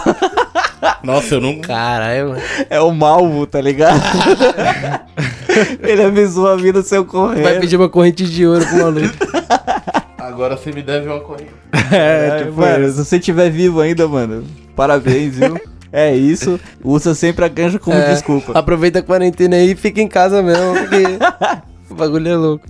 Nossa, 1.03 1.35
eu 1.35 1.41
não. 1.41 1.61
Caralho, 1.61 2.29
mano. 2.29 2.41
É 2.71 2.79
o 2.79 2.91
Malvo, 2.91 3.45
tá 3.45 3.61
ligado? 3.61 4.01
Ele 5.81 6.03
avisou 6.03 6.47
a 6.47 6.55
vida 6.55 6.81
seu 6.81 7.05
correndo. 7.05 7.43
Vai 7.43 7.59
pedir 7.59 7.75
uma 7.75 7.89
corrente 7.89 8.23
de 8.25 8.45
ouro 8.45 8.65
pro 8.65 8.77
maluco. 8.77 9.15
Agora 10.17 10.55
você 10.55 10.71
me 10.71 10.81
deve 10.81 11.07
uma 11.07 11.19
corrida. 11.19 11.49
É, 11.91 12.49
mano, 12.49 12.89
se 12.89 13.03
você 13.03 13.17
estiver 13.17 13.49
vivo 13.49 13.81
ainda, 13.81 14.07
mano, 14.07 14.45
parabéns, 14.75 15.35
viu? 15.35 15.59
É 15.91 16.15
isso. 16.15 16.59
Usa 16.83 17.15
sempre 17.15 17.43
a 17.45 17.47
ganja 17.47 17.79
como 17.79 17.97
É, 17.97 18.13
desculpa. 18.13 18.57
Aproveita 18.57 18.99
a 18.99 19.03
quarentena 19.03 19.55
aí 19.55 19.71
e 19.71 19.75
fica 19.75 20.01
em 20.01 20.07
casa 20.07 20.41
mesmo, 20.43 20.75
porque 20.75 21.03
o 21.89 21.95
bagulho 21.95 22.27
é 22.27 22.35
louco. 22.35 22.65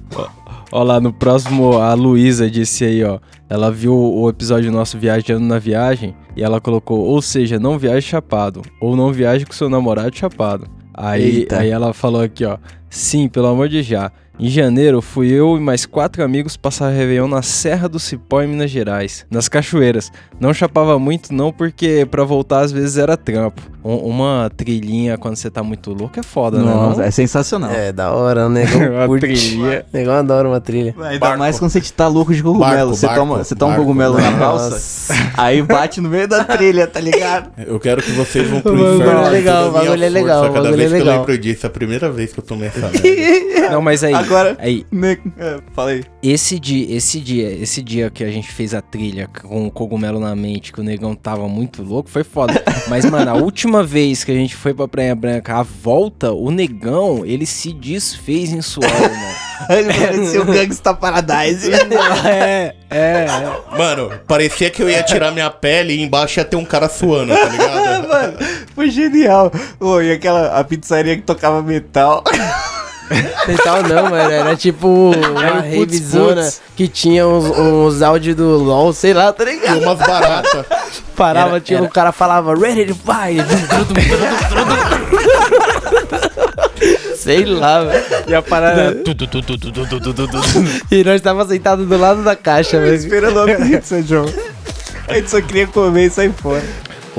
Ó 0.71 0.83
lá, 0.83 0.99
no 0.99 1.11
próximo, 1.11 1.77
a 1.79 1.93
Luísa 1.93 2.49
disse 2.49 2.85
aí, 2.85 3.03
ó. 3.03 3.19
Ela 3.49 3.71
viu 3.71 3.93
o 3.93 4.29
episódio 4.29 4.71
nosso 4.71 4.97
Viajando 4.97 5.43
na 5.43 5.57
Viagem 5.57 6.15
e 6.35 6.43
ela 6.43 6.61
colocou, 6.61 6.99
ou 6.99 7.21
seja, 7.21 7.59
não 7.59 7.79
viaje 7.79 8.07
chapado, 8.07 8.61
ou 8.79 8.95
não 8.95 9.11
viaje 9.11 9.45
com 9.45 9.53
seu 9.53 9.67
namorado 9.67 10.15
chapado. 10.15 10.67
Aí, 11.01 11.37
Eita. 11.37 11.59
aí 11.59 11.69
ela 11.69 11.93
falou 11.93 12.21
aqui, 12.21 12.43
ó. 12.43 12.57
Sim, 12.89 13.29
pelo 13.29 13.47
amor 13.47 13.69
de 13.69 13.81
já. 13.81 14.11
Em 14.37 14.49
janeiro, 14.49 15.01
fui 15.01 15.31
eu 15.31 15.55
e 15.55 15.59
mais 15.61 15.85
quatro 15.85 16.23
amigos 16.23 16.57
passar 16.57 16.89
Réveillon 16.89 17.27
na 17.27 17.41
Serra 17.41 17.87
do 17.87 17.99
Cipó, 17.99 18.41
em 18.41 18.47
Minas 18.47 18.69
Gerais, 18.69 19.25
nas 19.29 19.47
cachoeiras. 19.47 20.11
Não 20.39 20.53
chapava 20.53 20.99
muito, 20.99 21.33
não, 21.33 21.53
porque 21.53 22.05
pra 22.09 22.23
voltar 22.25 22.61
às 22.61 22.71
vezes 22.71 22.97
era 22.97 23.15
trampo. 23.15 23.61
Um- 23.83 23.95
uma 24.09 24.51
trilhinha 24.55 25.17
quando 25.17 25.35
você 25.35 25.49
tá 25.49 25.63
muito 25.63 25.91
louco 25.93 26.19
é 26.19 26.23
foda, 26.23 26.57
né? 26.59 26.65
Nossa, 26.65 26.97
não? 26.99 27.03
é 27.07 27.11
sensacional. 27.11 27.71
É, 27.71 27.91
da 27.91 28.11
hora, 28.11 28.45
o 28.47 28.49
negão 28.51 29.05
Uma 29.07 29.19
trilhinha. 29.19 29.85
O 29.93 29.97
negão 29.97 30.13
adora 30.15 30.47
uma 30.47 30.59
trilha. 30.59 30.93
Ainda 30.99 31.19
Barco. 31.19 31.39
mais 31.39 31.57
quando 31.59 31.71
você 31.71 31.81
tá 31.81 32.07
louco 32.07 32.33
de 32.33 32.43
cogumelo. 32.43 32.71
Barco, 32.75 32.95
você, 32.95 33.05
barco, 33.05 33.21
toma, 33.21 33.37
você 33.43 33.55
toma 33.55 33.73
um 33.73 33.77
cogumelo 33.77 34.19
na 34.19 34.31
balsa, 34.31 35.13
aí 35.37 35.61
bate 35.61 36.01
no 36.01 36.09
meio 36.09 36.27
da 36.27 36.43
trilha, 36.43 36.87
tá 36.87 36.99
ligado? 36.99 37.51
Eu 37.65 37.79
quero 37.79 38.01
que 38.01 38.11
vocês 38.11 38.47
vão 38.49 38.59
pro 38.61 38.73
O 38.73 38.77
bagulho 38.77 38.95
inferno. 38.95 39.19
é 39.21 39.23
com 39.25 39.29
legal, 39.31 39.69
o 39.69 39.71
bagulho 39.71 40.03
é 40.03 40.09
legal, 40.09 40.41
Cada 40.43 40.53
bagulho 40.55 40.77
vez 40.77 40.91
é 40.91 40.95
que 40.95 41.01
eu 41.01 41.05
legal. 41.05 41.19
lembro 41.21 41.37
disso, 41.37 41.65
é 41.65 41.67
a 41.67 41.71
primeira 41.71 42.11
vez 42.11 42.33
que 42.33 42.39
eu 42.39 42.43
tomei 42.43 42.67
essa 42.67 42.79
merda. 42.79 43.69
Não, 43.71 43.81
mas 43.81 44.03
aí, 44.03 44.13
Agora- 44.13 44.57
aí, 44.59 44.85
Ne- 44.91 45.19
é, 45.37 45.57
Falei. 45.73 46.03
esse 46.23 46.59
dia, 46.59 46.95
esse 46.95 47.19
dia, 47.19 47.51
esse 47.51 47.81
dia 47.81 48.09
que 48.09 48.23
a 48.23 48.31
gente 48.31 48.51
fez 48.51 48.73
a 48.73 48.81
trilha 48.81 49.29
com 49.47 49.67
o 49.67 49.71
cogumelo 49.71 50.19
na 50.19 50.35
mente, 50.35 50.73
que 50.73 50.81
o 50.81 50.83
negão 50.83 51.13
tava 51.15 51.47
muito 51.47 51.83
louco, 51.83 52.09
foi 52.09 52.23
foda. 52.23 52.61
Mas, 52.87 53.05
mano, 53.05 53.29
a 53.29 53.35
última 53.35 53.68
vez 53.83 54.23
que 54.23 54.31
a 54.31 54.35
gente 54.35 54.55
foi 54.55 54.73
pra 54.73 54.87
Praia 54.87 55.15
Branca, 55.15 55.55
a 55.55 55.63
volta, 55.63 56.31
o 56.31 56.49
negão, 56.51 57.23
ele 57.25 57.45
se 57.45 57.71
desfez 57.71 58.51
em 58.51 58.61
suor, 58.61 58.89
mano. 58.91 59.49
Ele 59.69 59.93
parecia 59.93 60.41
o 60.41 60.45
Gangsta 60.45 60.93
Paradise. 60.93 61.69
é, 61.71 62.73
é, 62.89 63.25
é. 63.25 63.27
Mano, 63.77 64.11
parecia 64.27 64.69
que 64.69 64.81
eu 64.81 64.89
ia 64.89 65.03
tirar 65.03 65.31
minha 65.31 65.49
pele 65.49 65.93
e 65.93 66.01
embaixo 66.01 66.39
ia 66.39 66.45
ter 66.45 66.55
um 66.55 66.65
cara 66.65 66.89
suando, 66.89 67.33
tá 67.33 67.45
ligado? 67.45 68.07
Mano, 68.09 68.37
foi 68.73 68.89
genial. 68.89 69.51
Ô, 69.79 70.01
e 70.01 70.11
aquela 70.11 70.59
a 70.59 70.63
pizzaria 70.63 71.15
que 71.15 71.21
tocava 71.23 71.61
metal. 71.61 72.23
Metal 73.47 73.83
não, 73.83 74.09
mano. 74.09 74.31
Era 74.31 74.55
tipo 74.55 74.87
uma 74.87 75.11
o 75.11 75.33
Putz 75.33 75.63
revisona 75.69 76.43
Putz. 76.43 76.61
que 76.75 76.87
tinha 76.87 77.27
uns, 77.27 77.45
uns 77.45 78.01
áudios 78.01 78.35
do 78.35 78.57
LOL, 78.57 78.93
sei 78.93 79.13
lá, 79.13 79.31
tá 79.33 79.43
E 79.43 79.47
ligado? 79.55 79.81
umas 79.81 79.97
baratas. 79.99 80.65
Parava, 81.15 81.49
Era- 81.51 81.59
tipo, 81.59 81.77
era- 81.79 81.83
o 81.85 81.89
cara 81.89 82.11
falava 82.11 82.53
ready 82.55 82.85
to 82.85 82.95
fight. 82.95 83.43
sei 87.17 87.45
lá, 87.45 87.83
velho. 87.83 88.03
E 88.27 88.35
a 88.35 88.41
parada. 88.41 88.95
E 90.91 91.03
nós 91.03 91.21
tava 91.21 91.45
sentado 91.47 91.85
do 91.85 91.97
lado 91.97 92.23
da 92.23 92.35
caixa, 92.35 92.79
velho. 92.79 92.95
Esperando 92.95 93.39
a 93.41 93.45
pizza, 93.55 94.01
João. 94.01 94.25
A 95.07 95.13
gente 95.15 95.29
só 95.29 95.41
queria 95.41 95.67
comer 95.67 96.05
e 96.05 96.09
sair 96.09 96.31
fora. 96.33 96.63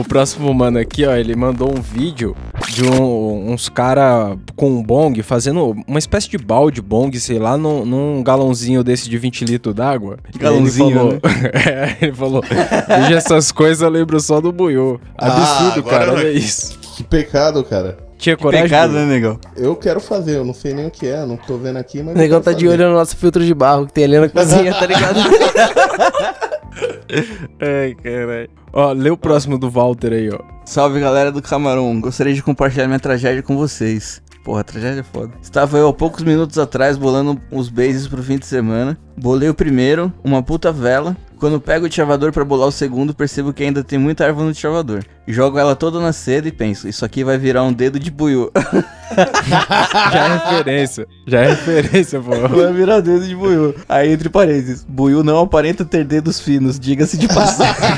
O 0.00 0.04
próximo 0.04 0.52
mano 0.54 0.78
aqui, 0.78 1.04
ó, 1.04 1.14
ele 1.14 1.36
mandou 1.36 1.70
um 1.70 1.80
vídeo 1.80 2.34
de 2.70 2.84
um- 2.84 3.52
uns 3.52 3.68
cara 3.68 4.36
com 4.56 4.70
um 4.70 4.82
bong 4.82 5.22
fazendo 5.22 5.76
uma 5.86 5.98
espécie 5.98 6.28
de 6.30 6.38
balde 6.38 6.80
bong, 6.80 7.18
sei 7.20 7.38
lá, 7.38 7.56
num, 7.58 7.84
num 7.84 8.22
galãozinho 8.22 8.82
desse 8.82 9.10
de 9.10 9.18
20 9.18 9.44
litros 9.44 9.74
d'água. 9.74 10.16
Galãozinho, 10.38 10.88
Ele 10.90 10.94
falou, 10.94 11.18
é, 11.54 11.96
ele 12.00 12.12
falou, 12.14 12.42
veja 12.88 13.16
essas 13.16 13.52
coisas, 13.52 13.82
eu 13.82 13.90
lembro 13.90 14.18
só 14.20 14.40
do 14.40 14.50
buiô. 14.50 14.98
Absurdo, 15.18 15.86
Ah, 15.86 15.90
cara, 15.90 16.12
olha 16.14 16.30
isso. 16.30 16.78
Que 16.96 17.02
pecado, 17.04 17.62
cara. 17.62 17.98
Tinha 18.18 18.36
coragem? 18.36 18.68
Pecado, 18.68 18.92
Buiô? 18.92 19.02
né, 19.04 19.12
negão? 19.14 19.38
Eu 19.56 19.74
quero 19.76 19.98
fazer, 20.00 20.36
eu 20.36 20.44
não 20.44 20.52
sei 20.54 20.74
nem 20.74 20.86
o 20.86 20.90
que 20.90 21.06
é, 21.06 21.24
não 21.24 21.36
tô 21.38 21.56
vendo 21.56 21.78
aqui, 21.78 22.02
mas. 22.02 22.14
O 22.14 22.18
negão 22.18 22.38
tá 22.40 22.50
quero 22.50 22.58
de 22.58 22.64
fazer. 22.66 22.82
olho 22.82 22.90
no 22.92 22.98
nosso 22.98 23.16
filtro 23.16 23.44
de 23.44 23.54
barro 23.54 23.86
que 23.86 23.92
tem 23.94 24.04
ali 24.04 24.18
na 24.18 24.28
cozinha, 24.28 24.72
tá 24.74 24.86
ligado? 24.86 25.20
Ai, 27.60 27.94
caralho. 27.94 28.50
Ó, 28.72 28.92
lê 28.92 29.10
o 29.10 29.16
próximo 29.16 29.58
do 29.58 29.70
Walter 29.70 30.12
aí, 30.12 30.30
ó. 30.30 30.38
Salve 30.64 31.00
galera 31.00 31.32
do 31.32 31.42
Camarão, 31.42 32.00
gostaria 32.00 32.32
de 32.32 32.42
compartilhar 32.42 32.86
minha 32.86 33.00
tragédia 33.00 33.42
com 33.42 33.56
vocês. 33.56 34.22
Porra, 34.44 34.64
tragédia 34.64 35.00
é 35.00 35.04
foda. 35.04 35.32
Estava 35.42 35.76
eu 35.76 35.88
há 35.88 35.92
poucos 35.92 36.22
minutos 36.22 36.58
atrás 36.58 36.96
bolando 36.96 37.40
os 37.50 37.68
bases 37.68 38.08
pro 38.08 38.22
fim 38.22 38.38
de 38.38 38.46
semana. 38.46 38.98
Bolei 39.16 39.48
o 39.48 39.54
primeiro, 39.54 40.12
uma 40.24 40.42
puta 40.42 40.72
vela. 40.72 41.16
Quando 41.40 41.58
pego 41.58 41.86
o 41.86 41.90
chavador 41.90 42.30
pra 42.32 42.44
bolar 42.44 42.68
o 42.68 42.72
segundo, 42.72 43.14
percebo 43.14 43.50
que 43.50 43.62
ainda 43.62 43.82
tem 43.82 43.98
muita 43.98 44.24
erva 44.24 44.44
no 44.44 44.54
chavador. 44.54 45.02
Jogo 45.26 45.58
ela 45.58 45.74
toda 45.74 45.98
na 45.98 46.12
seda 46.12 46.46
e 46.46 46.52
penso, 46.52 46.86
isso 46.86 47.02
aqui 47.02 47.24
vai 47.24 47.38
virar 47.38 47.62
um 47.62 47.72
dedo 47.72 47.98
de 47.98 48.10
buiú. 48.10 48.50
Já 50.12 50.24
é 50.26 50.32
referência. 50.34 51.06
Já 51.26 51.40
é 51.40 51.48
referência, 51.48 52.20
pô. 52.20 52.30
vai 52.54 52.72
virar 52.74 53.00
dedo 53.00 53.26
de 53.26 53.34
buiú. 53.34 53.74
Aí, 53.88 54.12
entre 54.12 54.28
parênteses, 54.28 54.84
buiú 54.86 55.24
não 55.24 55.40
aparenta 55.40 55.82
ter 55.82 56.04
dedos 56.04 56.38
finos, 56.38 56.78
diga-se 56.78 57.16
de 57.16 57.26
passagem. 57.26 57.74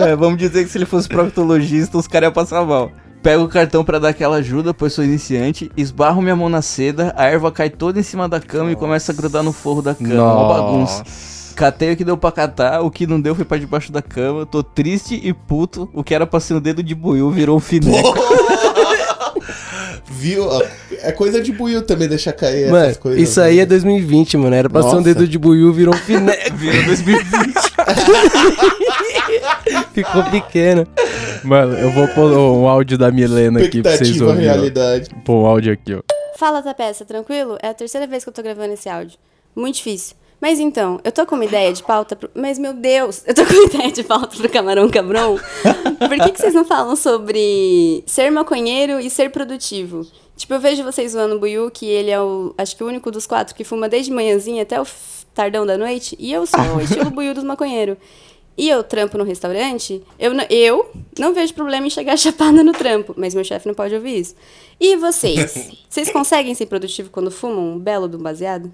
É, 0.00 0.14
vamos 0.16 0.38
dizer 0.38 0.64
que 0.64 0.70
se 0.70 0.78
ele 0.78 0.84
fosse 0.84 1.08
proctologista, 1.08 1.96
os 1.96 2.06
caras 2.06 2.26
iam 2.26 2.32
passar 2.32 2.64
mal. 2.64 2.90
Pego 3.22 3.44
o 3.44 3.48
cartão 3.48 3.84
pra 3.84 3.98
dar 3.98 4.08
aquela 4.08 4.36
ajuda, 4.36 4.74
pois 4.74 4.92
sou 4.92 5.04
iniciante, 5.04 5.70
esbarro 5.76 6.20
minha 6.20 6.36
mão 6.36 6.48
na 6.48 6.62
seda, 6.62 7.12
a 7.16 7.26
erva 7.26 7.50
cai 7.50 7.70
toda 7.70 7.98
em 7.98 8.02
cima 8.02 8.28
da 8.28 8.40
cama 8.40 8.70
e 8.72 8.76
começa 8.76 9.12
a 9.12 9.14
grudar 9.14 9.42
no 9.42 9.52
forro 9.52 9.82
da 9.82 9.94
cama, 9.94 10.34
uma 10.34 10.48
bagunça. 10.48 11.39
Catei 11.60 11.92
o 11.92 11.96
que 11.96 12.04
deu 12.06 12.16
pra 12.16 12.32
catar, 12.32 12.80
o 12.80 12.90
que 12.90 13.06
não 13.06 13.20
deu 13.20 13.34
foi 13.34 13.44
pra 13.44 13.58
debaixo 13.58 13.92
da 13.92 14.00
cama, 14.00 14.46
tô 14.46 14.62
triste 14.62 15.20
e 15.22 15.30
puto, 15.34 15.90
o 15.92 16.02
que 16.02 16.14
era 16.14 16.26
pra 16.26 16.40
ser 16.40 16.54
um 16.54 16.60
dedo 16.60 16.82
de 16.82 16.94
buiú 16.94 17.30
virou 17.30 17.54
um 17.54 17.60
fineco. 17.60 18.14
Viu? 20.08 20.48
É 21.02 21.12
coisa 21.12 21.42
de 21.42 21.52
buio 21.52 21.82
também 21.82 22.08
deixar 22.08 22.32
cair 22.32 22.70
Mano, 22.70 22.86
essas 22.86 22.96
coisas. 22.96 23.20
isso 23.20 23.38
aí 23.42 23.60
é 23.60 23.66
2020, 23.66 24.38
mano. 24.38 24.54
Era 24.56 24.70
pra 24.70 24.80
ser 24.80 24.88
um 24.88 24.92
Nossa. 24.92 25.04
dedo 25.04 25.28
de 25.28 25.38
buiú, 25.38 25.70
virou 25.70 25.94
um 25.94 25.98
fineco. 25.98 26.56
Virou 26.56 26.82
2020. 26.86 27.54
Ficou 29.92 30.24
pequeno. 30.24 30.86
Mano, 31.44 31.74
eu 31.74 31.90
vou 31.90 32.08
pôr 32.08 32.32
um 32.32 32.66
áudio 32.68 32.96
da 32.96 33.10
Milena 33.10 33.60
aqui 33.60 33.82
pra 33.82 33.96
vocês 33.98 34.18
ouvirem. 34.18 34.44
realidade. 34.46 35.10
Pô, 35.26 35.42
um 35.42 35.46
áudio 35.46 35.74
aqui, 35.74 35.94
ó. 35.94 36.00
Fala, 36.38 36.62
Tapeça, 36.62 37.04
tranquilo? 37.04 37.58
É 37.62 37.68
a 37.68 37.74
terceira 37.74 38.06
vez 38.06 38.24
que 38.24 38.30
eu 38.30 38.34
tô 38.34 38.42
gravando 38.42 38.72
esse 38.72 38.88
áudio. 38.88 39.18
Muito 39.54 39.76
difícil. 39.76 40.16
Mas 40.40 40.58
então, 40.58 40.98
eu 41.04 41.12
tô 41.12 41.26
com 41.26 41.34
uma 41.34 41.44
ideia 41.44 41.70
de 41.72 41.82
pauta 41.82 42.16
pro... 42.16 42.30
Mas, 42.34 42.58
meu 42.58 42.72
Deus, 42.72 43.22
eu 43.26 43.34
tô 43.34 43.44
com 43.44 43.52
uma 43.52 43.64
ideia 43.74 43.92
de 43.92 44.02
pauta 44.02 44.36
pro 44.36 44.48
Camarão 44.48 44.88
Cabrão. 44.88 45.38
Por 45.98 46.18
que, 46.18 46.32
que 46.32 46.40
vocês 46.40 46.54
não 46.54 46.64
falam 46.64 46.96
sobre 46.96 48.02
ser 48.06 48.30
maconheiro 48.30 48.98
e 48.98 49.10
ser 49.10 49.30
produtivo? 49.30 50.06
Tipo, 50.36 50.54
eu 50.54 50.60
vejo 50.60 50.82
vocês 50.82 51.12
zoando 51.12 51.36
o 51.36 51.38
Buiu, 51.38 51.70
que 51.70 51.84
ele 51.84 52.10
é 52.10 52.18
o... 52.20 52.54
Acho 52.56 52.74
que 52.74 52.82
o 52.82 52.86
único 52.86 53.10
dos 53.10 53.26
quatro 53.26 53.54
que 53.54 53.64
fuma 53.64 53.86
desde 53.88 54.10
manhãzinha 54.10 54.62
até 54.62 54.80
o 54.80 54.86
tardão 55.34 55.66
da 55.66 55.76
noite. 55.76 56.16
E 56.18 56.32
eu 56.32 56.46
sou 56.46 56.58
o 56.76 56.80
estilo 56.82 57.10
Buiu 57.10 57.34
dos 57.34 57.44
maconheiros. 57.44 57.98
E 58.56 58.68
eu 58.68 58.82
trampo 58.82 59.16
no 59.18 59.24
restaurante, 59.24 60.02
eu, 60.18 60.34
não- 60.34 60.44
eu 60.50 60.90
não 61.18 61.32
vejo 61.34 61.52
problema 61.54 61.86
em 61.86 61.90
chegar 61.90 62.16
chapada 62.18 62.62
no 62.64 62.72
trampo, 62.72 63.14
mas 63.16 63.34
meu 63.34 63.44
chefe 63.44 63.66
não 63.68 63.74
pode 63.74 63.94
ouvir 63.94 64.18
isso. 64.20 64.34
E 64.80 64.96
vocês? 64.96 65.70
Vocês 65.88 66.10
conseguem 66.10 66.54
ser 66.54 66.64
produtivos 66.66 67.10
quando 67.12 67.30
fumam 67.30 67.72
um 67.74 67.78
belo 67.78 68.08
de 68.08 68.16
um 68.16 68.20
baseado? 68.20 68.72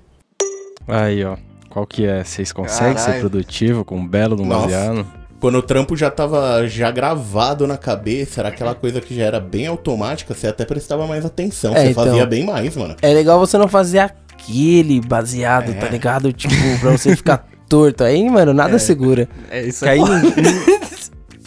Aí, 0.88 1.24
ó. 1.24 1.36
Qual 1.76 1.86
que 1.86 2.06
é? 2.06 2.24
Vocês 2.24 2.52
conseguem 2.52 2.96
ser 2.96 3.04
Caralho. 3.04 3.20
produtivo 3.20 3.84
com 3.84 3.98
um 3.98 4.08
belo 4.08 4.34
no 4.34 4.46
Nossa. 4.46 4.62
baseado? 4.62 5.06
Quando 5.38 5.56
o 5.58 5.62
trampo 5.62 5.94
já 5.94 6.10
tava 6.10 6.66
já 6.66 6.90
gravado 6.90 7.66
na 7.66 7.76
cabeça, 7.76 8.40
era 8.40 8.48
aquela 8.48 8.74
coisa 8.74 8.98
que 8.98 9.14
já 9.14 9.24
era 9.24 9.38
bem 9.38 9.66
automática, 9.66 10.32
você 10.32 10.46
até 10.46 10.64
prestava 10.64 11.06
mais 11.06 11.26
atenção, 11.26 11.76
É, 11.76 11.82
você 11.82 11.90
então. 11.90 12.06
fazia 12.06 12.24
bem 12.24 12.46
mais, 12.46 12.74
mano. 12.74 12.96
É 13.02 13.12
legal 13.12 13.38
você 13.38 13.58
não 13.58 13.68
fazer 13.68 13.98
aquele 13.98 15.02
baseado, 15.02 15.78
tá 15.78 15.86
ligado? 15.90 16.32
Tipo, 16.32 16.54
pra 16.80 16.92
você 16.92 17.14
ficar 17.14 17.46
torto. 17.68 18.04
Aí, 18.04 18.26
mano, 18.30 18.54
nada 18.54 18.78
segura. 18.78 19.28
É 19.50 19.60
isso 19.62 19.84
Que 19.84 19.90
aí 19.90 19.98
ninguém- 20.00 20.75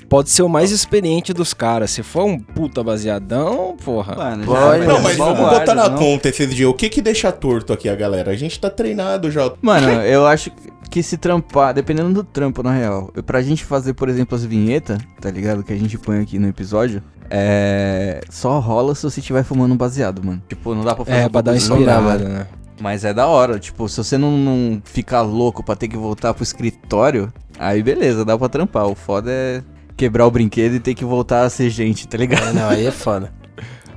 pode 0.09 0.29
ser 0.31 0.41
o 0.41 0.49
mais 0.49 0.71
experiente 0.71 1.31
dos 1.33 1.53
caras. 1.53 1.91
Se 1.91 2.01
for 2.03 2.25
um 2.25 2.39
puta 2.39 2.83
baseadão, 2.83 3.77
porra. 3.83 4.15
Mano, 4.15 4.45
Pode, 4.45 4.85
Não, 4.85 5.01
mas 5.01 5.15
vamos 5.15 5.39
botar 5.39 5.75
na 5.75 5.87
não. 5.89 5.97
conta 5.97 6.27
esses 6.29 6.53
dias. 6.53 6.69
O 6.69 6.73
que 6.73 6.89
que 6.89 7.01
deixa 7.01 7.31
torto 7.31 7.71
aqui 7.71 7.87
a 7.87 7.95
galera? 7.95 8.31
A 8.31 8.35
gente 8.35 8.59
tá 8.59 8.69
treinado 8.69 9.29
já. 9.29 9.51
Mano, 9.61 9.87
eu 10.03 10.25
acho 10.25 10.51
que 10.89 11.03
se 11.03 11.17
trampar, 11.17 11.73
dependendo 11.73 12.11
do 12.11 12.23
trampo, 12.23 12.63
na 12.63 12.73
real, 12.73 13.11
pra 13.25 13.41
gente 13.43 13.63
fazer, 13.63 13.93
por 13.93 14.09
exemplo, 14.09 14.35
as 14.35 14.43
vinhetas, 14.43 14.97
tá 15.21 15.29
ligado? 15.29 15.63
Que 15.63 15.71
a 15.71 15.77
gente 15.77 15.97
põe 15.99 16.19
aqui 16.19 16.39
no 16.39 16.47
episódio, 16.47 17.03
é. 17.29 18.21
Só 18.29 18.59
rola 18.59 18.95
se 18.95 19.03
você 19.03 19.19
estiver 19.19 19.43
fumando 19.43 19.73
um 19.73 19.77
baseado, 19.77 20.23
mano. 20.25 20.41
Tipo, 20.49 20.73
não 20.73 20.83
dá 20.83 20.95
pra 20.95 21.05
fazer 21.05 21.17
É, 21.19 21.25
um 21.27 21.29
pra 21.29 21.41
dar 21.41 21.51
uma 21.51 21.57
inspirada, 21.57 22.17
né? 22.17 22.47
Mas 22.81 23.03
é 23.05 23.13
da 23.13 23.27
hora, 23.27 23.59
tipo, 23.59 23.87
se 23.89 23.97
você 23.97 24.17
não, 24.17 24.31
não 24.31 24.81
ficar 24.83 25.21
louco 25.21 25.61
pra 25.61 25.75
ter 25.75 25.87
que 25.89 25.97
voltar 25.97 26.33
pro 26.33 26.43
escritório, 26.43 27.31
aí 27.59 27.83
beleza, 27.83 28.23
dá 28.23 28.37
pra 28.37 28.47
trampar. 28.49 28.87
O 28.87 28.95
foda 28.95 29.29
é 29.29 29.61
quebrar 29.99 30.25
o 30.25 30.31
brinquedo 30.31 30.75
e 30.75 30.79
ter 30.79 30.93
que 30.95 31.03
voltar 31.03 31.43
a 31.43 31.49
ser 31.49 31.69
gente, 31.69 32.07
tá 32.07 32.17
ligado? 32.17 32.47
É, 32.49 32.53
não, 32.53 32.69
aí 32.69 32.85
é 32.87 32.91
foda. 32.91 33.31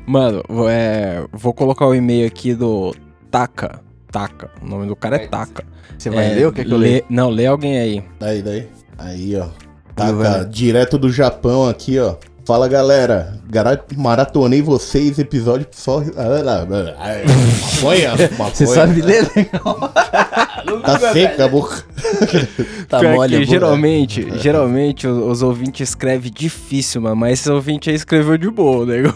Mano, 0.05 0.43
vou- 0.49 0.69
é, 0.69 1.25
vou 1.33 1.55
colocar 1.55 1.87
o 1.87 1.95
e-mail 1.95 2.27
aqui 2.27 2.55
do 2.55 2.93
Taka. 3.31 3.81
Taka. 4.11 4.51
O 4.61 4.67
nome 4.67 4.87
do 4.87 4.97
cara 4.97 5.15
é 5.17 5.27
Taka. 5.29 5.65
Você 5.97 6.11
vai 6.11 6.33
É, 6.33 6.35
ler 6.35 6.47
ou 6.47 6.53
quer 6.53 6.65
que 6.65 6.73
eu 6.73 6.77
lê- 6.77 6.89
leia? 6.89 7.05
Não, 7.09 7.31
lê 7.31 7.47
alguém 7.47 7.79
aí. 7.79 8.05
Daí, 8.19 8.43
daí. 8.43 8.69
Aí, 8.99 9.37
ó. 9.37 9.47
Bem. 9.95 10.49
direto 10.51 10.99
do 10.99 11.11
Japão 11.13 11.69
aqui, 11.69 11.99
ó. 12.01 12.17
Fala 12.45 12.67
galera, 12.67 13.39
Gara- 13.49 13.81
maratonei 13.97 14.61
vocês, 14.61 15.17
episódio 15.21 15.67
só. 15.71 16.03
Ah, 16.17 16.25
lá, 16.43 16.67
lá, 16.69 16.97
ai, 16.99 17.23
Maconha, 17.25 18.11
maconha. 18.37 18.51
Você 18.55 18.67
sabe 18.67 19.01
ler? 19.01 19.25
Tá 20.83 20.99
seca 21.13 21.45
a 21.45 21.49
boca. 21.49 21.85
Tá 22.89 22.99
Pior 22.99 23.15
mole, 23.15 23.31
que 23.31 23.37
a 23.37 23.39
boca. 23.39 23.51
geralmente, 23.51 24.39
geralmente 24.39 25.07
os, 25.07 25.17
os 25.17 25.43
ouvintes 25.43 25.89
escrevem 25.89 26.31
difícil, 26.31 27.01
mano. 27.01 27.17
Mas 27.17 27.41
esse 27.41 27.51
ouvinte 27.51 27.89
aí 27.89 27.97
escreveu 27.97 28.37
de 28.37 28.51
boa, 28.51 28.85
né? 28.85 28.97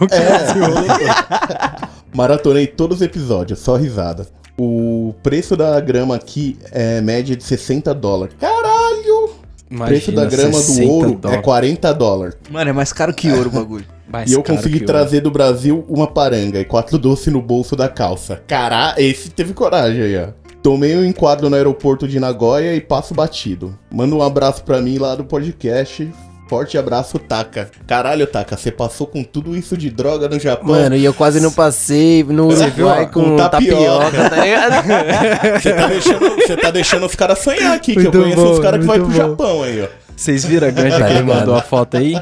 Maratonei 2.13 2.65
todos 2.65 2.97
os 2.97 3.01
episódios, 3.03 3.59
só 3.59 3.75
risada. 3.75 4.25
O 4.59 5.13
preço 5.21 5.55
da 5.55 5.79
grama 5.79 6.15
aqui 6.15 6.57
é 6.71 6.99
média 7.01 7.35
de 7.35 7.43
60 7.43 7.93
dólares. 7.93 8.35
Caralho! 8.39 9.29
O 9.69 9.85
preço 9.85 10.11
da 10.11 10.25
grama 10.25 10.51
do 10.51 10.57
60 10.57 10.91
ouro 10.91 11.11
é 11.11 11.15
dólares. 11.15 11.43
40 11.43 11.93
dólares. 11.93 12.37
Mano, 12.49 12.69
é 12.69 12.73
mais 12.73 12.91
caro 12.91 13.13
que 13.13 13.31
ouro 13.31 13.49
o 13.49 13.51
bagulho. 13.51 13.85
Mais 14.09 14.31
e 14.31 14.33
eu 14.35 14.41
consegui 14.41 14.79
trazer 14.79 15.19
do 15.19 15.29
Brasil 15.29 15.83
uma 15.89 16.07
paranga 16.07 16.61
e 16.61 16.63
quatro 16.63 16.97
doces 16.97 17.31
no 17.31 17.41
bolso 17.41 17.75
da 17.75 17.89
calça. 17.89 18.41
Caralho, 18.47 18.97
esse 19.01 19.29
teve 19.29 19.53
coragem 19.53 20.01
aí, 20.01 20.17
ó. 20.17 20.29
Tomei 20.67 20.97
um 20.97 21.05
enquadro 21.05 21.49
no 21.49 21.55
aeroporto 21.55 22.05
de 22.05 22.19
Nagoya 22.19 22.75
e 22.75 22.81
passo 22.81 23.13
batido. 23.13 23.73
Manda 23.89 24.13
um 24.13 24.21
abraço 24.21 24.65
pra 24.65 24.81
mim 24.81 24.97
lá 24.97 25.15
do 25.15 25.23
podcast. 25.23 26.11
Forte 26.49 26.77
abraço, 26.77 27.17
Taka. 27.17 27.71
Caralho, 27.87 28.27
Taka, 28.27 28.57
você 28.57 28.69
passou 28.69 29.07
com 29.07 29.23
tudo 29.23 29.55
isso 29.55 29.77
de 29.77 29.89
droga 29.89 30.27
no 30.27 30.37
Japão. 30.37 30.67
Mano, 30.75 30.97
e 30.97 31.05
eu 31.05 31.13
quase 31.13 31.39
não 31.39 31.53
passei 31.53 32.21
no 32.21 32.47
Uruguai 32.49 33.05
com 33.09 33.23
com 33.23 33.37
tapioca, 33.37 34.11
tapioca. 34.11 34.29
tá 34.29 34.43
ligado? 34.43 35.55
Você 35.63 35.73
tá 35.73 35.87
deixando, 35.87 36.35
você 36.35 36.57
tá 36.57 36.71
deixando 36.71 37.05
os 37.05 37.15
caras 37.15 37.39
sonhar 37.39 37.73
aqui, 37.73 37.93
que 37.93 37.99
eu 37.99 38.03
Muito 38.11 38.19
conheço 38.19 38.43
bom, 38.43 38.51
uns 38.51 38.59
caras 38.59 38.81
que 38.81 38.85
vai 38.85 38.99
pro 38.99 39.07
muito 39.07 39.21
bom. 39.21 39.29
Japão 39.29 39.63
aí, 39.63 39.83
ó. 39.83 39.87
Vocês 40.17 40.43
viram 40.43 40.67
a 40.67 40.71
ganja 40.71 40.99
Tá 40.99 41.07
que 41.07 41.13
ele 41.13 41.23
mandou 41.23 41.55
a 41.55 41.61
foto 41.61 41.95
aí? 41.95 42.21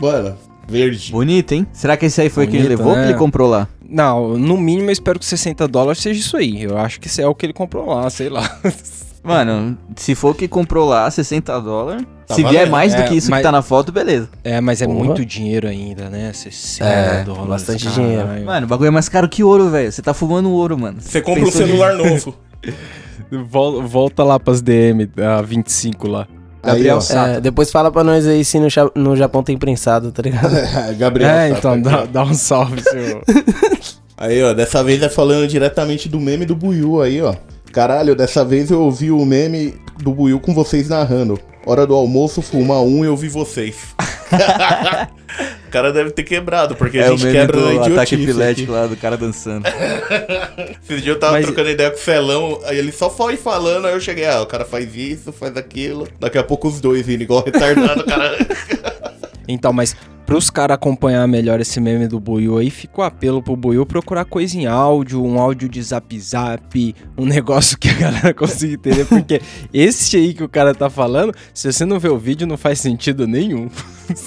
Mano, 0.00 0.36
verde. 0.66 1.12
Bonito, 1.12 1.52
hein? 1.52 1.64
Será 1.72 1.96
que 1.96 2.06
esse 2.06 2.20
aí 2.20 2.28
foi 2.28 2.46
o 2.46 2.48
que 2.48 2.56
ele 2.56 2.66
levou 2.66 2.88
ou 2.88 2.96
né? 2.96 3.04
que 3.04 3.10
ele 3.10 3.18
comprou 3.18 3.48
lá? 3.48 3.68
Não, 3.94 4.36
no 4.36 4.56
mínimo 4.56 4.88
eu 4.88 4.92
espero 4.92 5.18
que 5.20 5.24
60 5.24 5.68
dólares 5.68 6.02
seja 6.02 6.18
isso 6.18 6.36
aí. 6.36 6.62
Eu 6.64 6.76
acho 6.76 6.98
que 7.00 7.06
isso 7.06 7.20
é 7.20 7.26
o 7.28 7.34
que 7.34 7.46
ele 7.46 7.52
comprou 7.52 7.86
lá, 7.94 8.10
sei 8.10 8.28
lá. 8.28 8.58
Mano, 9.22 9.78
se 9.96 10.14
for 10.14 10.32
o 10.32 10.34
que 10.34 10.46
comprou 10.48 10.86
lá, 10.86 11.10
60 11.10 11.58
dólares. 11.60 12.04
Tá 12.26 12.34
se 12.34 12.42
vier 12.42 12.52
valendo. 12.54 12.70
mais 12.72 12.94
do 12.94 13.00
É, 13.02 13.04
que 13.08 13.14
isso 13.16 13.30
mas- 13.30 13.38
que 13.38 13.42
tá 13.44 13.52
na 13.52 13.62
foto, 13.62 13.90
beleza. 13.92 14.28
É, 14.42 14.60
mas 14.60 14.82
é 14.82 14.86
Porra. 14.86 14.98
muito 15.04 15.24
dinheiro 15.24 15.66
ainda, 15.68 16.10
né? 16.10 16.30
60 16.32 16.84
É, 16.90 17.24
dólares. 17.24 17.48
bastante 17.48 17.84
caralho. 17.84 18.02
dinheiro. 18.02 18.44
Mano, 18.46 18.66
o 18.66 18.68
bagulho 18.68 18.88
é 18.88 18.90
mais 18.90 19.08
caro 19.08 19.28
que 19.28 19.42
ouro, 19.44 19.70
velho. 19.70 19.90
Você 19.92 20.02
tá 20.02 20.12
fumando 20.12 20.50
ouro, 20.50 20.76
mano. 20.78 21.00
Você 21.00 21.20
compra 21.22 21.42
um 21.44 21.50
celular 21.50 21.94
novo. 21.94 22.34
Vol- 23.48 23.82
Volta 23.86 24.22
lá 24.22 24.38
pras 24.38 24.60
DM, 24.60 25.08
a 25.16 25.40
25 25.40 26.06
lá. 26.08 26.26
Gabriel. 26.64 27.00
Sato. 27.00 27.30
É, 27.30 27.40
depois 27.40 27.70
fala 27.70 27.90
pra 27.90 28.04
nós 28.04 28.26
aí 28.26 28.44
se 28.44 28.58
no, 28.58 28.68
no 28.94 29.16
Japão 29.16 29.42
tem 29.42 29.56
prensado, 29.56 30.10
tá 30.12 30.22
ligado? 30.22 30.52
Gabriel. 30.98 31.30
é, 31.30 31.48
Sato 31.48 31.58
então, 31.58 31.72
aqui, 31.72 31.82
dá, 31.82 32.04
dá 32.06 32.22
um 32.22 32.34
salve, 32.34 32.82
senhor. 32.82 33.22
Aí, 34.16 34.42
ó, 34.42 34.52
dessa 34.52 34.82
vez 34.82 35.02
é 35.02 35.08
falando 35.08 35.46
diretamente 35.48 36.08
do 36.08 36.20
meme 36.20 36.46
do 36.46 36.54
Buiu 36.54 37.02
aí, 37.02 37.20
ó. 37.20 37.34
Caralho, 37.74 38.14
dessa 38.14 38.44
vez 38.44 38.70
eu 38.70 38.80
ouvi 38.80 39.10
o 39.10 39.24
meme 39.26 39.74
do 39.98 40.12
Buiu 40.12 40.38
com 40.38 40.54
vocês 40.54 40.88
narrando. 40.88 41.38
Hora 41.66 41.84
do 41.86 41.94
almoço, 41.94 42.40
fumar 42.40 42.80
um 42.82 43.02
e 43.04 43.08
eu 43.08 43.16
vi 43.16 43.28
vocês. 43.28 43.94
cara 45.72 45.92
deve 45.92 46.12
ter 46.12 46.22
quebrado, 46.22 46.76
porque 46.76 46.98
a 47.00 47.06
É 47.06 47.10
o 47.10 47.16
gente 47.16 47.32
quebra 47.32 47.56
na 47.56 47.62
do 47.66 47.70
idiotice. 47.70 47.92
ataque 47.94 48.14
epilético 48.14 48.70
lá 48.72 48.86
do 48.86 48.96
cara 48.96 49.16
dançando. 49.16 49.66
Esse 50.88 51.00
dia 51.00 51.12
eu 51.12 51.18
tava 51.18 51.32
Mas- 51.32 51.46
trocando 51.46 51.68
ideia 51.70 51.90
com 51.90 51.96
o 51.96 52.00
Felão, 52.00 52.60
aí 52.64 52.78
ele 52.78 52.92
só 52.92 53.10
foi 53.10 53.36
falando, 53.36 53.86
aí 53.88 53.94
eu 53.94 54.00
cheguei, 54.00 54.24
ah, 54.26 54.40
o 54.42 54.46
cara 54.46 54.64
faz 54.64 54.94
isso, 54.94 55.32
faz 55.32 55.56
aquilo. 55.56 56.06
Daqui 56.20 56.38
a 56.38 56.44
pouco 56.44 56.68
os 56.68 56.80
dois 56.80 57.08
indo 57.08 57.24
igual 57.24 57.42
retardado, 57.44 58.04
cara. 58.04 58.36
Então, 59.48 59.72
mas 59.72 59.96
pros 60.26 60.50
caras 60.50 60.74
acompanhar 60.74 61.26
melhor 61.28 61.60
esse 61.60 61.80
meme 61.80 62.06
do 62.06 62.18
Buiu 62.18 62.58
aí, 62.58 62.70
fica 62.70 63.00
o 63.00 63.04
apelo 63.04 63.42
pro 63.42 63.56
Buiu 63.56 63.84
procurar 63.84 64.24
coisa 64.24 64.56
em 64.56 64.66
áudio, 64.66 65.22
um 65.22 65.38
áudio 65.38 65.68
de 65.68 65.82
zap 65.82 66.18
zap, 66.18 66.94
um 67.16 67.26
negócio 67.26 67.78
que 67.78 67.88
a 67.88 67.94
galera 67.94 68.32
consiga 68.34 68.74
entender, 68.74 69.04
porque 69.06 69.40
esse 69.72 70.16
aí 70.16 70.32
que 70.34 70.42
o 70.42 70.48
cara 70.48 70.74
tá 70.74 70.88
falando, 70.88 71.34
se 71.52 71.72
você 71.72 71.84
não 71.84 71.98
vê 71.98 72.08
o 72.08 72.18
vídeo, 72.18 72.46
não 72.46 72.56
faz 72.56 72.80
sentido 72.80 73.26
nenhum. 73.26 73.68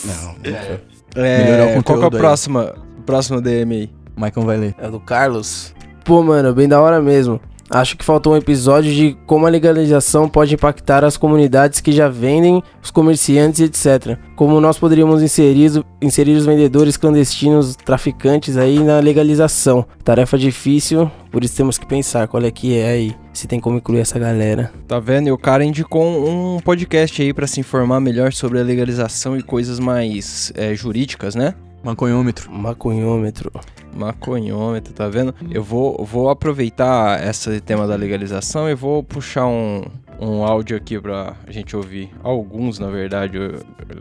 Não, 0.05 0.35
Melhorar 1.15 1.65
o 1.67 1.79
É, 1.79 1.81
qual 1.81 1.97
que 1.99 2.05
é 2.05 2.09
conteúdo 2.09 2.13
o 2.13 2.15
aí. 2.15 2.21
próximo, 2.21 2.59
próximo 3.05 3.41
DM 3.41 3.75
aí? 3.75 3.89
Maicon 4.15 4.45
vai 4.45 4.57
ler. 4.57 4.75
É 4.77 4.89
do 4.89 4.99
Carlos. 4.99 5.73
Pô, 6.03 6.23
mano, 6.23 6.53
bem 6.53 6.67
da 6.67 6.79
hora 6.81 7.01
mesmo. 7.01 7.39
Acho 7.69 7.97
que 7.97 8.05
faltou 8.05 8.33
um 8.33 8.37
episódio 8.37 8.93
de 8.93 9.17
como 9.25 9.45
a 9.45 9.49
legalização 9.49 10.29
pode 10.29 10.55
impactar 10.55 11.03
as 11.03 11.17
comunidades 11.17 11.81
que 11.81 11.91
já 11.91 12.07
vendem, 12.07 12.63
os 12.81 12.91
comerciantes, 12.91 13.59
etc. 13.59 14.17
Como 14.35 14.61
nós 14.61 14.77
poderíamos 14.79 15.21
inserir, 15.21 15.83
inserir 16.01 16.35
os 16.35 16.45
vendedores 16.45 16.95
clandestinos, 16.95 17.75
traficantes 17.75 18.55
aí 18.55 18.79
na 18.79 18.99
legalização. 18.99 19.85
Tarefa 20.03 20.37
difícil, 20.37 21.11
por 21.31 21.43
isso 21.43 21.57
temos 21.57 21.77
que 21.77 21.85
pensar 21.85 22.27
qual 22.27 22.43
é 22.43 22.51
que 22.51 22.77
é 22.77 22.89
aí, 22.89 23.15
se 23.33 23.47
tem 23.47 23.59
como 23.59 23.77
incluir 23.77 23.99
essa 23.99 24.17
galera. 24.17 24.71
Tá 24.87 24.99
vendo? 24.99 25.27
E 25.27 25.31
o 25.31 25.37
cara 25.37 25.63
indicou 25.63 26.03
um 26.03 26.59
podcast 26.59 27.21
aí 27.21 27.33
pra 27.33 27.47
se 27.47 27.59
informar 27.59 27.99
melhor 27.99 28.31
sobre 28.31 28.59
a 28.59 28.63
legalização 28.63 29.37
e 29.37 29.43
coisas 29.43 29.77
mais 29.77 30.53
é, 30.55 30.73
jurídicas, 30.73 31.35
né? 31.35 31.53
Maconhômetro. 31.87 32.51
Maconhômetro. 32.51 33.49
Maconhômetro, 33.93 34.93
tá 34.93 35.07
vendo? 35.07 35.33
Eu 35.49 35.63
vou, 35.63 36.03
vou 36.03 36.29
aproveitar 36.29 37.25
esse 37.25 37.61
tema 37.61 37.87
da 37.87 37.95
legalização 37.95 38.69
e 38.69 38.75
vou 38.75 39.01
puxar 39.01 39.47
um, 39.47 39.83
um 40.19 40.43
áudio 40.43 40.75
aqui 40.75 40.99
pra 40.99 41.37
gente 41.47 41.77
ouvir. 41.77 42.11
Alguns, 42.21 42.77
na 42.77 42.89
verdade, 42.89 43.39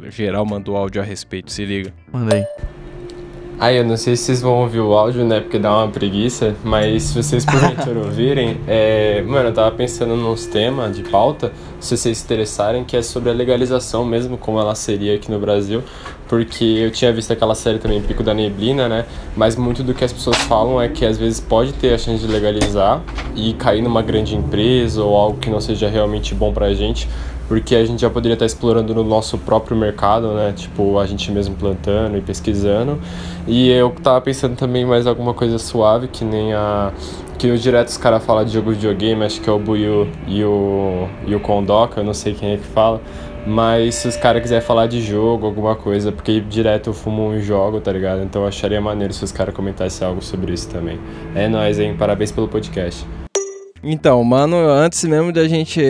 geral 0.08 0.44
mandou 0.44 0.76
áudio 0.76 1.00
a 1.00 1.04
respeito, 1.04 1.52
se 1.52 1.64
liga. 1.64 1.94
Manda 2.12 2.34
aí. 2.34 2.44
Ah, 3.58 3.72
eu 3.72 3.82
não 3.86 3.96
sei 3.96 4.14
se 4.16 4.24
vocês 4.24 4.42
vão 4.42 4.52
ouvir 4.60 4.80
o 4.80 4.92
áudio, 4.92 5.24
né? 5.24 5.40
Porque 5.40 5.58
dá 5.58 5.74
uma 5.74 5.88
preguiça. 5.88 6.54
Mas 6.62 7.04
se 7.04 7.22
vocês 7.22 7.42
porventura 7.42 8.00
ouvirem, 8.04 8.60
é... 8.68 9.22
mano, 9.22 9.48
eu 9.48 9.54
tava 9.54 9.74
pensando 9.74 10.14
nos 10.14 10.44
temas 10.44 10.94
de 10.94 11.02
pauta, 11.02 11.50
se 11.80 11.96
vocês 11.96 12.18
se 12.18 12.24
interessarem, 12.24 12.84
que 12.84 12.98
é 12.98 13.00
sobre 13.00 13.30
a 13.30 13.32
legalização 13.32 14.04
mesmo, 14.04 14.36
como 14.36 14.60
ela 14.60 14.74
seria 14.74 15.14
aqui 15.14 15.30
no 15.30 15.38
Brasil. 15.38 15.82
Porque 16.28 16.64
eu 16.64 16.90
tinha 16.90 17.10
visto 17.12 17.32
aquela 17.32 17.54
série 17.54 17.78
também, 17.78 18.02
Pico 18.02 18.22
da 18.22 18.34
Neblina, 18.34 18.90
né? 18.90 19.06
Mas 19.34 19.56
muito 19.56 19.82
do 19.82 19.94
que 19.94 20.04
as 20.04 20.12
pessoas 20.12 20.36
falam 20.36 20.82
é 20.82 20.88
que 20.88 21.06
às 21.06 21.16
vezes 21.16 21.40
pode 21.40 21.72
ter 21.72 21.94
a 21.94 21.98
chance 21.98 22.26
de 22.26 22.30
legalizar 22.30 23.00
e 23.34 23.54
cair 23.54 23.80
numa 23.80 24.02
grande 24.02 24.34
empresa 24.34 25.02
ou 25.02 25.16
algo 25.16 25.38
que 25.38 25.48
não 25.48 25.62
seja 25.62 25.88
realmente 25.88 26.34
bom 26.34 26.52
pra 26.52 26.74
gente 26.74 27.08
porque 27.48 27.74
a 27.74 27.84
gente 27.84 28.00
já 28.00 28.10
poderia 28.10 28.34
estar 28.34 28.46
explorando 28.46 28.94
no 28.94 29.04
nosso 29.04 29.38
próprio 29.38 29.76
mercado, 29.76 30.34
né? 30.34 30.52
Tipo, 30.54 30.98
a 30.98 31.06
gente 31.06 31.30
mesmo 31.30 31.54
plantando 31.54 32.16
e 32.16 32.20
pesquisando. 32.20 32.98
E 33.46 33.70
eu 33.70 33.90
tava 33.90 34.20
pensando 34.20 34.56
também 34.56 34.84
mais 34.84 35.06
alguma 35.06 35.32
coisa 35.32 35.58
suave, 35.58 36.08
que 36.08 36.24
nem 36.24 36.52
a. 36.54 36.92
Que 37.38 37.46
no 37.48 37.58
direto 37.58 37.88
os 37.88 37.98
caras 37.98 38.24
falam 38.24 38.44
de 38.44 38.52
jogo 38.52 38.70
de 38.70 38.76
videogame, 38.76 39.22
acho 39.22 39.40
que 39.40 39.48
é 39.48 39.52
o 39.52 39.58
Buiu 39.58 40.08
e 40.26 40.42
o, 40.42 41.06
e 41.26 41.34
o 41.34 41.40
Kondoka, 41.40 42.00
eu 42.00 42.04
não 42.04 42.14
sei 42.14 42.32
quem 42.32 42.52
é 42.52 42.56
que 42.56 42.64
fala. 42.64 43.00
Mas 43.46 43.94
se 43.96 44.08
os 44.08 44.16
caras 44.16 44.42
quiserem 44.42 44.66
falar 44.66 44.86
de 44.88 45.00
jogo, 45.00 45.46
alguma 45.46 45.76
coisa, 45.76 46.10
porque 46.10 46.40
direto 46.40 46.90
eu 46.90 46.94
fumo 46.94 47.34
e 47.34 47.40
jogo, 47.40 47.78
tá 47.80 47.92
ligado? 47.92 48.22
Então 48.22 48.42
eu 48.42 48.48
acharia 48.48 48.80
maneiro 48.80 49.12
se 49.12 49.22
os 49.22 49.30
caras 49.30 49.54
comentassem 49.54 50.04
algo 50.06 50.22
sobre 50.22 50.52
isso 50.52 50.68
também. 50.68 50.98
É 51.34 51.46
nóis, 51.46 51.78
hein? 51.78 51.94
Parabéns 51.96 52.32
pelo 52.32 52.48
podcast. 52.48 53.06
Então, 53.82 54.22
mano, 54.24 54.56
antes 54.56 55.04
mesmo 55.04 55.32
da 55.32 55.46
gente 55.46 55.80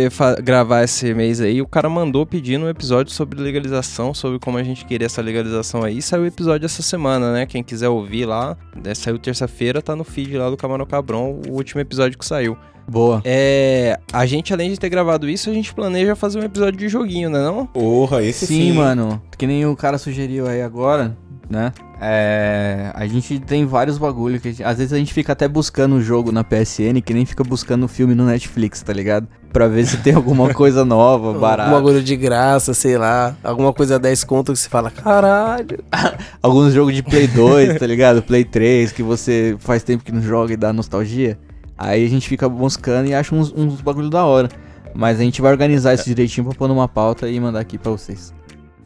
gravar 0.43 0.83
esse 0.83 1.15
mês 1.15 1.41
aí, 1.41 1.63
o 1.63 1.67
cara 1.67 1.89
mandou 1.89 2.27
pedindo 2.27 2.67
um 2.67 2.69
episódio 2.69 3.13
sobre 3.13 3.41
legalização, 3.41 4.13
sobre 4.13 4.39
como 4.39 4.59
a 4.59 4.63
gente 4.63 4.85
queria 4.85 5.07
essa 5.07 5.23
legalização 5.23 5.83
aí. 5.83 6.03
Saiu 6.03 6.25
o 6.25 6.27
episódio 6.27 6.67
essa 6.67 6.83
semana, 6.83 7.33
né? 7.33 7.47
Quem 7.47 7.63
quiser 7.63 7.89
ouvir 7.89 8.27
lá, 8.27 8.57
né, 8.85 8.95
saiu 8.95 9.19
terça-feira, 9.19 9.81
tá 9.81 9.97
no 9.97 10.05
feed 10.05 10.37
lá 10.37 10.51
do 10.51 10.57
Camarão 10.57 10.87
Cabron, 10.87 11.41
o 11.49 11.53
último 11.53 11.81
episódio 11.81 12.19
que 12.19 12.27
saiu. 12.27 12.57
Boa. 12.89 13.21
É. 13.25 13.99
A 14.13 14.25
gente, 14.27 14.53
além 14.53 14.71
de 14.71 14.79
ter 14.79 14.89
gravado 14.89 15.29
isso, 15.29 15.51
a 15.51 15.53
gente 15.53 15.75
planeja 15.75 16.15
fazer 16.15 16.39
um 16.39 16.45
episódio 16.45 16.79
de 16.79 16.89
joguinho, 16.89 17.29
né 17.29 17.41
não? 17.41 17.67
Porra, 17.67 18.23
esse 18.23 18.47
Sim, 18.47 18.73
mano. 18.75 19.21
Que 19.37 19.47
nem 19.47 19.67
o 19.67 19.75
cara 19.75 19.99
sugeriu 19.99 20.47
aí 20.47 20.63
agora, 20.63 21.17
né? 21.49 21.73
É. 22.01 22.91
A 22.95 23.07
gente 23.07 23.39
tem 23.41 23.65
vários 23.65 23.99
bagulho 23.99 24.39
que 24.41 24.49
a 24.49 24.51
gente- 24.51 24.63
às 24.65 24.79
vezes 24.79 24.93
a 24.93 24.97
gente 24.99 25.13
fica 25.15 25.33
até 25.33 25.47
buscando 25.49 25.97
o 25.97 26.03
jogo 26.03 26.31
na 26.33 26.43
PSN, 26.45 27.01
que 27.01 27.15
nem 27.15 27.25
fica 27.25 27.43
buscando 27.45 27.85
o 27.85 27.89
filme 27.89 28.15
no 28.15 28.25
Netflix, 28.27 28.83
tá 28.83 28.93
ligado? 28.93 29.27
Pra 29.53 29.67
ver 29.69 29.87
se 29.87 29.97
tem 29.99 30.13
alguma 30.15 30.53
coisa 30.55 30.85
nova, 30.85 31.31
Um 31.31 31.39
barata. 31.41 31.71
bagulho 31.71 32.03
de 32.03 32.15
graça, 32.17 32.75
sei 32.75 32.99
lá. 32.99 33.35
Alguma 33.43 33.73
coisa 33.73 33.99
10 33.99 34.25
conto 34.25 34.53
que 34.53 34.59
você 34.59 34.69
fala, 34.69 34.91
caralho. 34.91 35.79
Alguns 36.43 36.73
jogos 36.75 36.95
de 36.95 37.03
Play 37.03 37.27
2, 37.27 37.79
tá 37.79 37.87
ligado? 37.87 38.23
Play 38.23 38.45
3, 38.45 38.93
que 38.93 39.03
você 39.03 39.57
faz 39.59 39.83
tempo 39.83 40.05
que 40.05 40.13
não 40.13 40.21
joga 40.23 40.53
e 40.53 40.57
dá 40.57 40.73
nostalgia. 40.73 41.39
Aí 41.79 42.05
a 42.05 42.09
gente 42.09 42.29
fica 42.29 42.49
buscando 42.49 43.09
e 43.09 43.15
acha 43.15 43.35
uns, 43.35 43.53
uns 43.57 43.81
bagulho 43.81 44.11
da 44.11 44.25
hora. 44.25 44.49
Mas 44.95 45.19
a 45.21 45.23
gente 45.23 45.43
vai 45.43 45.51
organizar 45.53 45.93
isso 45.95 46.05
direitinho 46.05 46.47
pra 46.47 46.55
pôr 46.57 46.69
numa 46.69 46.89
pauta 46.89 47.29
e 47.29 47.39
mandar 47.39 47.61
aqui 47.61 47.77
pra 47.77 47.91
vocês. 47.93 48.33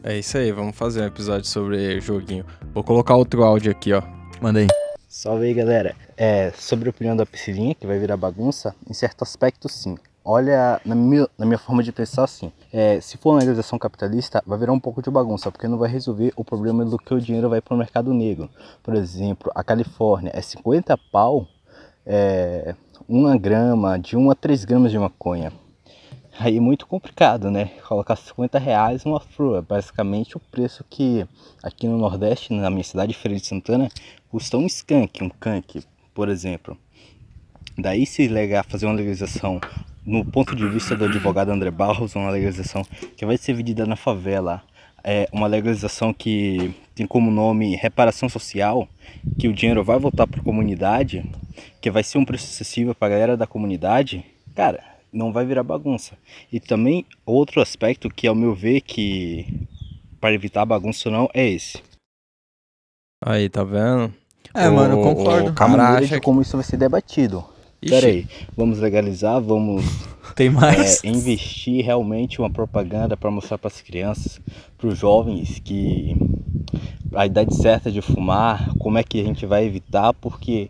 É 0.03 0.17
isso 0.17 0.35
aí, 0.35 0.51
vamos 0.51 0.75
fazer 0.75 1.01
um 1.03 1.05
episódio 1.05 1.45
sobre 1.45 2.01
joguinho. 2.01 2.43
Vou 2.73 2.83
colocar 2.83 3.15
outro 3.15 3.43
áudio 3.43 3.71
aqui, 3.71 3.93
ó. 3.93 4.01
Manda 4.41 4.59
aí. 4.59 4.67
Salve 5.07 5.45
aí, 5.45 5.53
galera. 5.53 5.95
É, 6.17 6.51
sobre 6.55 6.89
a 6.89 6.89
opinião 6.89 7.15
da 7.15 7.23
piscininha, 7.23 7.75
que 7.75 7.85
vai 7.85 7.99
virar 7.99 8.17
bagunça, 8.17 8.73
em 8.89 8.93
certo 8.93 9.21
aspecto, 9.21 9.69
sim. 9.69 9.95
Olha, 10.25 10.81
na 10.83 10.95
minha, 10.95 11.27
na 11.37 11.45
minha 11.45 11.59
forma 11.59 11.83
de 11.83 11.91
pensar, 11.91 12.23
assim, 12.23 12.51
é, 12.73 12.99
se 12.99 13.15
for 13.15 13.33
uma 13.33 13.39
legalização 13.41 13.77
capitalista, 13.77 14.41
vai 14.43 14.57
virar 14.57 14.71
um 14.73 14.79
pouco 14.79 15.03
de 15.03 15.11
bagunça, 15.11 15.51
porque 15.51 15.67
não 15.67 15.77
vai 15.77 15.89
resolver 15.89 16.33
o 16.35 16.43
problema 16.43 16.83
do 16.83 16.97
que 16.97 17.13
o 17.13 17.21
dinheiro 17.21 17.47
vai 17.47 17.61
para 17.61 17.75
o 17.75 17.77
mercado 17.77 18.11
negro. 18.11 18.49
Por 18.81 18.95
exemplo, 18.95 19.51
a 19.53 19.63
Califórnia 19.63 20.31
é 20.33 20.41
50 20.41 20.97
pau, 21.11 21.47
é, 22.07 22.73
uma 23.07 23.37
grama, 23.37 23.99
de 23.99 24.17
1 24.17 24.31
a 24.31 24.33
3 24.33 24.65
gramas 24.65 24.91
de 24.91 24.97
maconha. 24.97 25.53
Aí 26.43 26.57
é 26.57 26.59
muito 26.59 26.87
complicado, 26.87 27.51
né? 27.51 27.65
Colocar 27.87 28.15
50 28.15 28.57
reais 28.57 29.05
numa 29.05 29.19
flor. 29.19 29.61
Basicamente 29.61 30.35
o 30.35 30.39
preço 30.39 30.83
que 30.89 31.23
aqui 31.61 31.87
no 31.87 31.99
Nordeste, 31.99 32.51
na 32.51 32.67
minha 32.71 32.83
cidade, 32.83 33.13
Feira 33.13 33.37
de 33.37 33.45
Santana, 33.45 33.87
custa 34.27 34.57
um 34.57 34.65
skunk, 34.65 35.23
um 35.23 35.29
canque, 35.29 35.83
por 36.15 36.29
exemplo. 36.29 36.75
Daí 37.77 38.07
se 38.07 38.27
legal 38.27 38.63
fazer 38.67 38.87
uma 38.87 38.95
legalização 38.95 39.61
no 40.03 40.25
ponto 40.25 40.55
de 40.55 40.67
vista 40.67 40.95
do 40.95 41.05
advogado 41.05 41.51
André 41.51 41.69
Barros, 41.69 42.15
uma 42.15 42.31
legalização 42.31 42.83
que 43.15 43.23
vai 43.23 43.37
ser 43.37 43.53
vendida 43.53 43.85
na 43.85 43.95
favela, 43.95 44.63
é 45.03 45.29
uma 45.31 45.45
legalização 45.45 46.11
que 46.11 46.73
tem 46.95 47.05
como 47.05 47.29
nome 47.29 47.75
reparação 47.75 48.27
social, 48.27 48.87
que 49.37 49.47
o 49.47 49.53
dinheiro 49.53 49.83
vai 49.83 49.99
voltar 49.99 50.25
para 50.25 50.41
a 50.41 50.43
comunidade, 50.43 51.23
que 51.79 51.91
vai 51.91 52.01
ser 52.01 52.17
um 52.17 52.25
preço 52.25 52.45
acessível 52.45 52.95
para 52.95 53.09
a 53.09 53.11
galera 53.11 53.37
da 53.37 53.45
comunidade, 53.45 54.25
cara, 54.55 54.90
não 55.11 55.31
vai 55.33 55.45
virar 55.45 55.63
bagunça. 55.63 56.17
E 56.51 56.59
também 56.59 57.05
outro 57.25 57.61
aspecto 57.61 58.09
que 58.09 58.27
ao 58.27 58.35
meu 58.35 58.53
ver 58.55 58.81
que 58.81 59.45
para 60.19 60.33
evitar 60.33 60.65
bagunça 60.65 61.09
ou 61.09 61.13
não 61.15 61.29
é 61.33 61.49
esse. 61.49 61.81
Aí, 63.23 63.49
tá 63.49 63.63
vendo? 63.63 64.13
É, 64.53 64.67
O- 64.69 64.73
mano, 64.73 64.95
eu 64.95 65.03
concordo. 65.03 65.49
o 65.49 65.51
A 65.51 65.55
cara 65.55 65.69
maneira 65.69 66.05
acha 66.05 66.15
que... 66.19 66.25
como 66.25 66.41
isso 66.41 66.57
vai 66.57 66.63
ser 66.65 66.77
debatido. 66.77 67.43
Ixi, 67.81 67.93
Pera 67.95 68.07
aí, 68.07 68.27
vamos 68.55 68.77
legalizar, 68.79 69.41
vamos 69.41 69.83
Tem 70.35 70.49
mais? 70.51 71.03
é, 71.03 71.07
investir 71.07 71.83
realmente 71.83 72.39
uma 72.39 72.49
propaganda 72.49 73.17
para 73.17 73.31
mostrar 73.31 73.57
para 73.57 73.69
as 73.69 73.81
crianças, 73.81 74.39
para 74.77 74.87
os 74.87 74.97
jovens 74.97 75.59
que 75.59 76.15
a 77.13 77.25
idade 77.25 77.55
certa 77.55 77.91
de 77.91 78.01
fumar, 78.01 78.69
como 78.77 78.97
é 78.99 79.03
que 79.03 79.19
a 79.19 79.23
gente 79.23 79.45
vai 79.47 79.65
evitar, 79.65 80.13
porque 80.13 80.69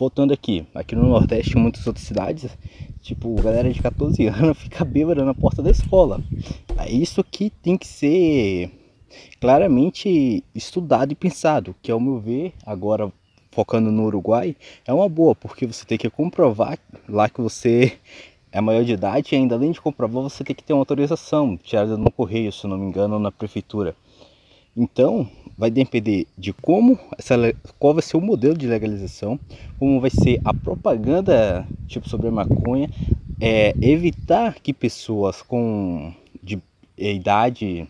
voltando 0.00 0.32
aqui, 0.32 0.66
aqui 0.74 0.96
no 0.96 1.06
Nordeste, 1.06 1.58
em 1.58 1.60
muitas 1.60 1.86
outras 1.86 2.06
cidades, 2.06 2.48
tipo, 3.02 3.34
galera 3.34 3.70
de 3.70 3.82
14 3.82 4.26
anos 4.28 4.56
fica 4.56 4.82
bêbada 4.82 5.22
na 5.26 5.34
porta 5.34 5.62
da 5.62 5.70
escola. 5.70 6.22
É 6.78 6.90
isso 6.90 7.22
que 7.22 7.50
tem 7.50 7.76
que 7.76 7.86
ser 7.86 8.70
claramente 9.38 10.42
estudado 10.54 11.12
e 11.12 11.14
pensado, 11.14 11.76
que 11.82 11.92
ao 11.92 12.00
meu 12.00 12.18
ver, 12.18 12.54
agora 12.64 13.12
focando 13.50 13.92
no 13.92 14.04
Uruguai, 14.04 14.56
é 14.86 14.92
uma 14.92 15.06
boa, 15.06 15.34
porque 15.34 15.66
você 15.66 15.84
tem 15.84 15.98
que 15.98 16.08
comprovar 16.08 16.78
lá 17.06 17.28
que 17.28 17.42
você 17.42 17.98
é 18.50 18.58
maior 18.58 18.84
de 18.84 18.92
idade 18.92 19.34
e 19.34 19.36
ainda 19.36 19.54
além 19.54 19.70
de 19.70 19.82
comprovar 19.82 20.22
você 20.22 20.42
tem 20.42 20.56
que 20.56 20.64
ter 20.64 20.72
uma 20.72 20.80
autorização 20.80 21.58
tirada 21.58 21.98
no 21.98 22.10
correio, 22.10 22.50
se 22.50 22.66
não 22.66 22.78
me 22.78 22.86
engano, 22.86 23.18
na 23.18 23.30
prefeitura. 23.30 23.94
Então, 24.76 25.28
vai 25.58 25.70
depender 25.70 26.26
de 26.38 26.52
como 26.52 26.98
essa 27.18 27.34
qual 27.78 27.94
vai 27.94 28.02
ser 28.02 28.16
o 28.16 28.20
modelo 28.20 28.56
de 28.56 28.66
legalização, 28.66 29.38
como 29.78 30.00
vai 30.00 30.10
ser 30.10 30.40
a 30.44 30.54
propaganda 30.54 31.66
tipo 31.86 32.08
sobre 32.08 32.28
a 32.28 32.30
maconha, 32.30 32.88
é, 33.40 33.74
evitar 33.80 34.54
que 34.54 34.72
pessoas 34.72 35.42
com 35.42 36.12
de 36.42 36.58
idade 36.96 37.86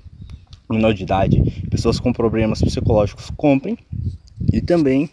menor 0.70 0.94
de 0.94 1.02
idade, 1.02 1.66
pessoas 1.68 1.98
com 1.98 2.12
problemas 2.12 2.62
psicológicos 2.62 3.30
comprem. 3.36 3.76
E 4.52 4.60
também 4.60 5.10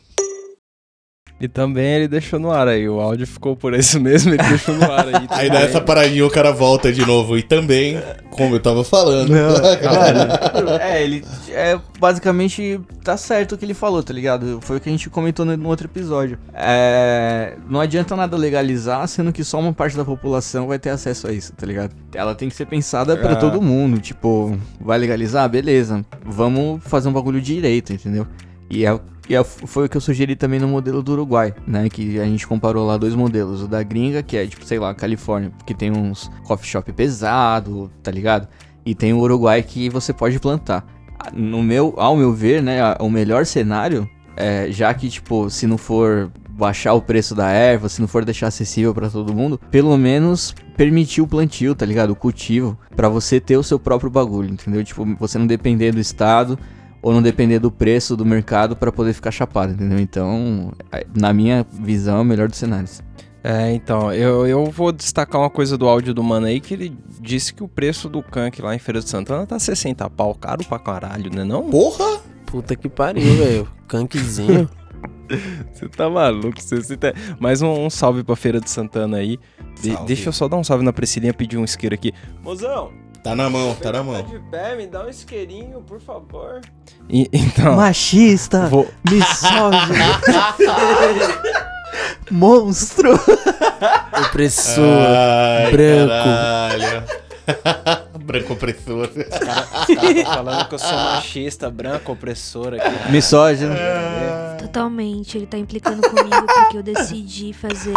E 1.39 1.47
também 1.47 1.86
ele 1.86 2.08
deixou 2.08 2.39
no 2.39 2.52
ar 2.52 2.67
aí. 2.67 2.89
O 2.89 3.00
áudio 3.00 3.28
ficou 3.28 3.56
por 3.56 3.73
isso 3.76 4.00
mesmo, 4.02 4.34
ele 4.34 4.43
deixou 4.43 4.73
no 4.76 4.91
ar 4.91 5.08
aí. 5.08 5.28
Aí 5.30 5.50
nessa 5.50 5.80
paradinha 5.80 6.26
o 6.26 6.30
cara 6.32 6.52
volta 6.52 6.91
de 6.91 7.06
novo. 7.06 7.38
E 7.38 7.43
também, 7.43 8.02
como 8.32 8.56
eu 8.56 8.60
tava 8.60 8.84
falando. 8.84 9.32
É, 10.82 11.04
ele 11.04 11.23
é 11.50 11.80
basicamente 12.00 12.80
tá 13.04 13.15
certo 13.17 13.54
o 13.54 13.58
que 13.58 13.65
ele 13.65 13.73
falou, 13.73 14.02
tá 14.04 14.13
ligado? 14.13 14.60
Foi 14.62 14.78
o 14.78 14.80
que 14.80 14.89
a 14.89 14.91
gente 14.91 15.10
comentou 15.10 15.45
no, 15.45 15.56
no 15.56 15.69
outro 15.69 15.88
episódio. 15.88 16.38
É, 16.54 17.54
não 17.69 17.80
adianta 17.80 18.15
nada 18.15 18.36
legalizar, 18.38 19.08
sendo 19.08 19.32
que 19.32 19.43
só 19.43 19.60
uma 19.60 19.73
parte 19.73 19.95
da 19.95 20.04
população 20.06 20.67
vai 20.67 20.80
ter 20.80 20.89
acesso 20.89 21.28
a 21.28 21.32
isso, 21.32 21.54
tá 21.54 21.65
ligado? 21.65 21.91
Ela 22.13 22.36
tem 22.36 22.50
que 22.50 22.56
ser 22.56 22.65
pensada 22.65 23.15
pra 23.17 23.34
Ah. 23.34 23.36
todo 23.36 23.62
mundo, 23.62 24.00
tipo, 24.00 24.58
vai 24.80 24.97
legalizar, 24.97 25.47
beleza? 25.50 26.04
Vamos 26.26 26.82
fazer 26.84 27.10
um 27.10 27.13
bagulho 27.13 27.41
direito, 27.41 27.93
entendeu? 27.93 28.26
E, 28.69 28.86
é, 28.86 28.99
e 29.30 29.36
é- 29.36 29.43
foi 29.43 29.86
o 29.86 29.89
que 29.89 29.97
eu 29.97 30.01
sugeri 30.01 30.36
também 30.36 30.60
no 30.60 30.67
modelo 30.67 31.01
do 31.01 31.13
Uruguai, 31.13 31.53
né? 31.65 31.89
Que 31.89 32.19
a 32.19 32.25
gente 32.25 32.47
comparou 32.47 32.86
lá 32.86 32.97
dois 32.97 33.15
modelos. 33.15 33.63
O 33.63 33.67
da 33.67 33.82
gringa, 33.84 34.21
que 34.21 34.38
é 34.38 34.45
tipo, 34.45 34.65
sei 34.65 34.80
lá, 34.80 34.93
Califórnia, 34.93 35.51
que 35.65 35.73
tem 35.73 35.91
uns 35.91 36.30
coffee 36.43 36.67
shop 36.69 36.91
pesado, 36.93 37.91
tá 38.03 38.12
ligado? 38.12 38.47
E 38.86 38.93
tem 38.95 39.13
o 39.13 39.19
Uruguai 39.19 39.62
que 39.63 39.89
você 39.89 40.13
pode 40.13 40.39
plantar. 40.39 40.86
No 41.34 41.63
meu, 41.63 41.93
ao 41.97 42.15
meu 42.15 42.34
ver, 42.34 42.62
né, 42.62 42.80
o 42.99 43.10
melhor 43.10 43.45
cenário 43.45 44.08
é, 44.38 44.67
já 44.71 44.93
que 44.93 45.10
tipo, 45.10 45.49
se 45.49 45.65
não 45.65 45.77
for 45.80 46.32
baixar 46.51 46.93
o 46.93 47.01
preço 47.01 47.34
da 47.36 47.49
erva, 47.49 47.89
se 47.89 47.99
não 47.99 48.08
for 48.08 48.23
deixar 48.23 48.47
acessível 48.47 48.93
pra 48.93 49.10
todo 49.10 49.34
mundo, 49.34 49.60
pelo 49.71 49.97
menos 49.97 50.56
permitir 50.75 51.21
o 51.21 51.27
plantio, 51.27 51.73
tá 51.75 51.86
ligado? 51.86 52.12
O 52.12 52.15
cultivo, 52.15 52.77
pra 52.95 53.10
você 53.10 53.39
ter 53.39 53.58
o 53.58 53.63
seu 53.63 53.80
próprio 53.80 54.10
bagulho, 54.10 54.49
entendeu? 54.51 54.84
Tipo, 54.84 55.03
você 55.19 55.38
não 55.39 55.47
depender 55.47 55.91
do 55.91 55.99
estado 55.99 56.58
ou 57.01 57.13
não 57.13 57.21
depender 57.21 57.60
do 57.60 57.71
preço 57.71 58.15
do 58.15 58.25
mercado 58.25 58.75
pra 58.75 58.91
poder 58.91 59.13
ficar 59.13 59.31
chapado, 59.31 59.73
entendeu? 59.73 59.99
Então, 59.99 60.71
é, 60.91 61.05
na 61.15 61.33
minha 61.33 61.65
visão, 61.71 62.17
é 62.17 62.21
o 62.21 62.25
melhor 62.25 62.47
dos 62.47 62.57
cenários. 62.57 63.01
É, 63.43 63.71
então, 63.71 64.12
eu, 64.12 64.45
eu 64.45 64.65
vou 64.65 64.91
destacar 64.91 65.39
uma 65.39 65.49
coisa 65.49 65.77
do 65.77 65.88
áudio 65.88 66.13
do 66.13 66.23
mano 66.23 66.47
aí, 66.47 66.60
que 66.60 66.73
ele 66.73 66.97
disse 67.21 67.53
que 67.53 67.63
o 67.63 67.67
preço 67.67 68.10
do 68.10 68.21
canque 68.21 68.62
lá 68.62 68.75
em 68.75 68.79
Feira 68.79 68.99
de 68.99 69.10
Santana 69.10 69.45
tá 69.45 69.57
60 69.57 70.10
pau, 70.10 70.36
caro 70.36 70.65
pra 70.65 70.79
caralho, 70.79 71.31
né 71.33 71.43
não? 71.43 71.69
Porra! 71.69 72.19
Puta 72.45 72.75
que 72.75 72.89
pariu, 72.89 73.36
velho. 73.36 73.67
Cankzinho. 73.88 74.69
Você 75.73 75.88
tá 75.89 76.10
maluco, 76.10 76.60
você, 76.62 76.77
você 76.77 76.95
tá... 76.95 77.13
Mais 77.39 77.62
um, 77.62 77.86
um 77.86 77.89
salve 77.89 78.23
pra 78.23 78.36
Feira 78.36 78.60
de 78.62 78.69
Santana 78.69 79.17
aí. 79.17 79.38
De- 79.81 79.95
deixa 80.05 80.29
eu 80.29 80.33
só 80.33 80.47
dar 80.47 80.55
um 80.55 80.63
salve 80.63 80.83
na 80.86 80.93
Priscilinha, 80.93 81.33
pedir 81.33 81.57
um 81.57 81.65
isqueiro 81.65 81.93
aqui. 81.93 82.13
Mozão, 82.41 82.91
Tá 83.23 83.36
na 83.36 83.49
mão, 83.49 83.75
tá 83.75 83.91
na 83.91 84.03
mão. 84.03 84.21
de 84.23 84.39
pé, 84.49 84.75
me 84.75 84.88
dá 84.88 85.03
um 85.03 85.10
isqueirinho, 85.10 85.82
por 85.82 85.99
favor. 85.99 86.62
E, 87.10 87.30
então, 87.34 87.75
Machista! 87.75 88.67
vou... 88.67 88.88
Misógino! 89.10 90.06
Monstro! 92.32 93.13
Opressor. 94.27 94.84
Ai, 94.86 95.71
branco. 95.71 96.10
Caralho. 96.23 97.03
branco 98.23 98.53
opressor. 98.53 99.10
falando 100.25 100.67
que 100.67 100.75
eu 100.75 100.80
sou 100.80 100.91
machista, 100.91 101.69
branco, 101.71 102.12
opressor 102.12 102.73
aqui. 102.73 103.12
Misógino. 103.12 103.73
Totalmente, 104.60 105.38
ele 105.38 105.47
tá 105.47 105.58
implicando 105.58 106.01
comigo 106.10 106.45
porque 106.45 106.77
eu 106.77 106.84
decidi 106.84 107.53
fazer. 107.53 107.93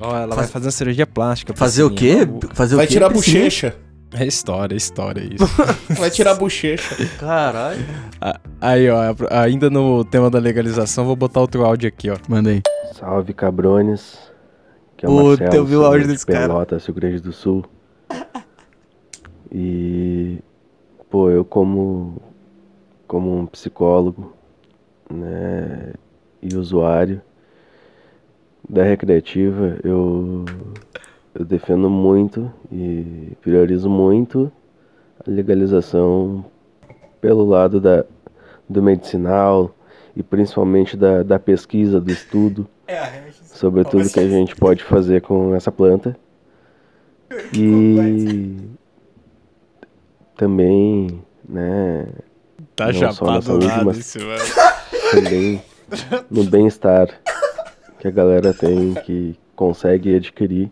Ó, 0.00 0.16
ela 0.16 0.34
vai 0.36 0.46
fazer 0.46 0.66
uma 0.66 0.70
cirurgia 0.72 1.06
plástica. 1.06 1.54
Fazer 1.56 1.82
o 1.82 1.90
quê? 1.90 2.18
Fazer 2.52 2.76
Vai 2.76 2.84
o 2.84 2.88
quê? 2.88 2.94
tirar 2.94 3.06
a 3.06 3.10
Priscilinha? 3.10 3.44
bochecha. 3.44 3.76
É 4.14 4.24
história, 4.26 4.74
é 4.74 4.76
história 4.76 5.20
isso. 5.22 5.44
Vai 5.98 6.10
tirar 6.10 6.32
a 6.32 6.34
bochecha. 6.34 6.96
Caralho. 7.18 7.84
Aí, 8.60 8.88
ó, 8.88 9.14
ainda 9.30 9.68
no 9.68 10.04
tema 10.04 10.30
da 10.30 10.38
legalização, 10.38 11.04
vou 11.04 11.16
botar 11.16 11.40
outro 11.40 11.64
áudio 11.64 11.88
aqui, 11.88 12.10
ó. 12.10 12.16
Manda 12.28 12.50
aí. 12.50 12.62
Salve 12.94 13.34
cabrones. 13.34 14.18
Que 14.96 15.06
é 15.06 15.08
o 15.08 15.12
Puta, 15.12 15.44
Marcelo, 15.44 15.54
eu 15.54 15.64
vi 15.64 15.76
o 15.76 15.84
áudio 15.84 16.06
de 16.06 16.12
desse 16.14 16.26
cara. 16.26 16.48
Pelotas, 16.48 16.86
Rio 16.86 16.94
Grande 16.94 17.20
do 17.20 17.32
Sul. 17.32 17.64
E 19.52 20.38
pô, 21.08 21.30
eu 21.30 21.44
como 21.44 22.20
como 23.06 23.38
um 23.38 23.46
psicólogo, 23.46 24.34
né, 25.10 25.94
e 26.42 26.54
usuário 26.54 27.22
da 28.68 28.82
recreativa, 28.82 29.78
eu 29.82 30.44
eu 31.38 31.44
defendo 31.44 31.88
muito 31.88 32.52
e 32.72 33.32
priorizo 33.40 33.88
muito 33.88 34.50
a 35.24 35.30
legalização 35.30 36.44
pelo 37.20 37.44
lado 37.46 37.80
da 37.80 38.04
do 38.68 38.82
medicinal 38.82 39.74
e 40.16 40.22
principalmente 40.22 40.96
da, 40.96 41.22
da 41.22 41.38
pesquisa, 41.38 42.00
do 42.00 42.10
estudo 42.10 42.66
sobre 43.44 43.84
tudo 43.84 44.10
que 44.10 44.20
a 44.20 44.28
gente 44.28 44.54
pode 44.56 44.82
fazer 44.82 45.22
com 45.22 45.54
essa 45.54 45.70
planta. 45.70 46.16
E 47.54 48.56
também, 50.34 51.22
né, 51.46 52.06
Tá 52.74 52.86
Não 52.86 52.92
só 52.94 53.00
na 53.00 53.12
chapado 53.12 53.42
saúde, 53.44 53.66
nada 53.66 53.84
mas- 53.84 53.98
isso, 53.98 54.18
também 55.10 55.62
no 56.30 56.44
bem-estar 56.44 57.08
que 57.98 58.08
a 58.08 58.10
galera 58.10 58.54
tem, 58.54 58.94
que 58.94 59.38
consegue 59.54 60.14
adquirir 60.16 60.70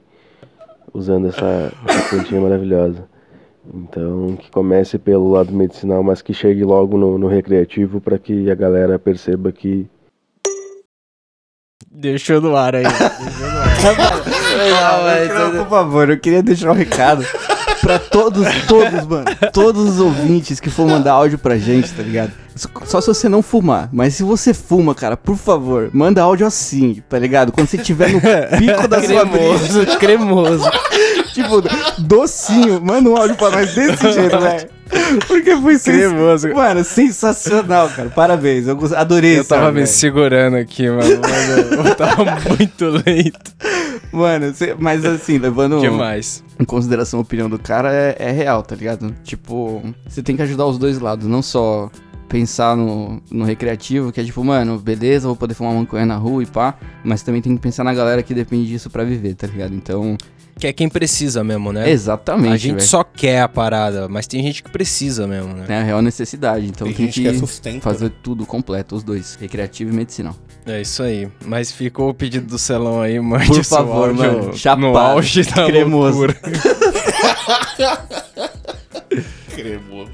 usando 0.97 1.29
essa, 1.29 1.73
essa 1.87 2.09
plantinha 2.09 2.41
maravilhosa. 2.41 3.09
Então, 3.75 4.37
que 4.37 4.51
comece 4.51 4.99
pelo 4.99 5.31
lado 5.31 5.53
medicinal, 5.53 6.03
mas 6.03 6.23
que 6.23 6.33
chegue 6.33 6.65
logo 6.65 6.97
no, 6.97 7.19
no 7.19 7.27
recreativo 7.27 8.01
para 8.01 8.19
que 8.19 8.51
a 8.51 8.55
galera 8.55 8.99
perceba 8.99 9.53
que 9.53 9.89
Deixou 11.91 12.41
no 12.41 12.57
ar 12.57 12.75
aí. 12.77 12.85
Não, 15.35 15.65
por 15.65 15.69
favor, 15.71 16.11
eu 16.11 16.19
queria 16.19 16.43
deixar 16.43 16.71
um 16.71 16.75
recado 16.75 17.25
pra 17.87 18.01
todos, 18.01 18.45
todos, 18.67 19.07
mano. 19.07 19.25
Todos 19.53 19.89
os 19.95 20.01
ouvintes 20.01 20.59
que 20.59 20.69
for 20.69 20.89
mandar 20.89 21.13
áudio 21.13 21.39
pra 21.39 21.57
gente, 21.57 21.93
tá 21.93 22.03
ligado? 22.03 22.33
Só 22.85 23.01
se 23.01 23.07
você 23.07 23.29
não 23.29 23.43
fumar. 23.43 23.89
Mas 23.93 24.15
se 24.15 24.25
você 24.25 24.53
fuma, 24.53 24.93
cara, 24.93 25.17
por 25.17 25.37
favor, 25.37 25.89
manda 25.93 26.21
áudio 26.21 26.47
assim, 26.47 27.01
tá 27.09 27.17
ligado? 27.17 27.53
Quando 27.53 27.69
você 27.69 27.79
tiver 27.79 28.11
no 28.13 28.21
pico 28.59 28.89
da 28.89 29.01
sua 29.03 29.25
brisa. 29.25 29.87
cremoso, 29.99 29.99
cremoso. 29.99 30.71
Tipo, 31.43 31.63
docinho. 31.99 32.81
Manda 32.81 33.11
um 33.11 33.17
áudio 33.17 33.37
pra 33.37 33.51
nós 33.51 33.75
desse 33.75 34.11
jeito, 34.13 34.39
velho. 34.39 34.69
Porque 35.27 35.57
foi 35.57 35.79
sens-. 35.79 36.45
Mano, 36.55 36.85
sensacional, 36.85 37.89
cara. 37.91 38.09
Parabéns. 38.11 38.67
Eu 38.67 38.79
adorei 38.97 39.39
Eu 39.39 39.45
tava 39.45 39.63
áudio, 39.67 39.75
me 39.75 39.81
velho. 39.83 39.93
segurando 39.95 40.57
aqui, 40.57 40.89
mano. 40.89 41.21
mas 41.21 41.49
eu, 41.89 41.95
tava 41.97 42.25
muito 42.57 42.85
lento. 43.07 43.55
Mano, 44.13 44.55
mas 44.79 45.05
assim, 45.05 45.37
levando 45.39 45.81
em 46.59 46.65
consideração 46.65 47.19
a 47.21 47.23
opinião 47.23 47.51
do 47.51 47.59
cara, 47.59 47.93
é, 47.93 48.17
é 48.19 48.31
real, 48.31 48.63
tá 48.63 48.75
ligado? 48.75 49.15
Tipo, 49.23 49.83
você 50.09 50.23
tem 50.23 50.37
que 50.37 50.43
ajudar 50.43 50.65
os 50.67 50.79
dois 50.79 50.99
lados, 50.99 51.27
não 51.27 51.43
só 51.43 51.91
pensar 52.29 52.77
no, 52.77 53.21
no 53.31 53.45
recreativo, 53.45 54.11
que 54.13 54.21
é 54.21 54.25
tipo, 54.25 54.43
mano, 54.43 54.79
beleza, 54.79 55.27
vou 55.29 55.37
poder 55.37 55.55
fumar 55.55 55.75
maconha 55.75 56.07
na 56.07 56.17
rua 56.17 56.43
e 56.43 56.47
pá, 56.47 56.75
mas 57.05 57.23
também 57.23 57.43
tem 57.43 57.55
que 57.55 57.61
pensar 57.63 57.85
na 57.85 57.93
galera 57.95 58.23
que 58.23 58.33
depende 58.35 58.69
disso 58.69 58.89
pra 58.91 59.05
viver, 59.05 59.35
tá 59.35 59.47
ligado? 59.47 59.75
Então, 59.75 60.17
Que 60.59 60.69
é 60.69 60.73
quem 60.73 60.89
precisa 60.89 61.45
mesmo, 61.45 61.71
né? 61.71 61.91
exatamente, 61.91 62.55
A 62.55 62.57
gente 62.57 62.77
velho. 62.77 62.89
só 62.89 63.05
quer 63.05 63.43
a 63.43 63.49
parada, 63.49 64.09
mas 64.09 64.27
tem 64.27 64.43
gente 64.43 64.63
que 64.63 64.71
precisa 64.71 65.27
mesmo, 65.27 65.53
né? 65.53 65.67
É 65.69 65.75
a 65.81 65.83
real 65.83 66.01
necessidade, 66.01 66.67
então 66.67 66.87
Tem 66.87 66.97
tem, 66.97 67.07
gente 67.07 67.21
que, 67.23 67.31
que 67.61 67.69
é 67.69 67.81
fazer 67.81 68.09
tudo 68.23 68.47
completo, 68.47 68.97
os 68.97 69.03
dois, 69.03 69.35
recreativo 69.39 69.93
e 69.93 69.95
medicinal. 69.95 70.35
É 70.65 70.81
isso 70.81 71.03
aí. 71.03 71.29
Mas 71.45 71.71
ficou 71.71 72.09
o 72.09 72.15
pedido 72.15 72.47
do 72.47 72.59
celão 72.59 73.03
aí, 73.03 73.21
mande 73.21 73.49
Por 73.49 73.55
seu 73.57 73.65
favor, 73.65 74.09
áudio 74.09 74.17
mano. 74.17 74.47
No 74.47 74.57
Chapado, 74.57 74.97
auge 74.97 75.43
da 75.45 75.67
cremoso. 75.67 76.19
loucura. 76.21 76.37
Cremoso. 79.55 80.13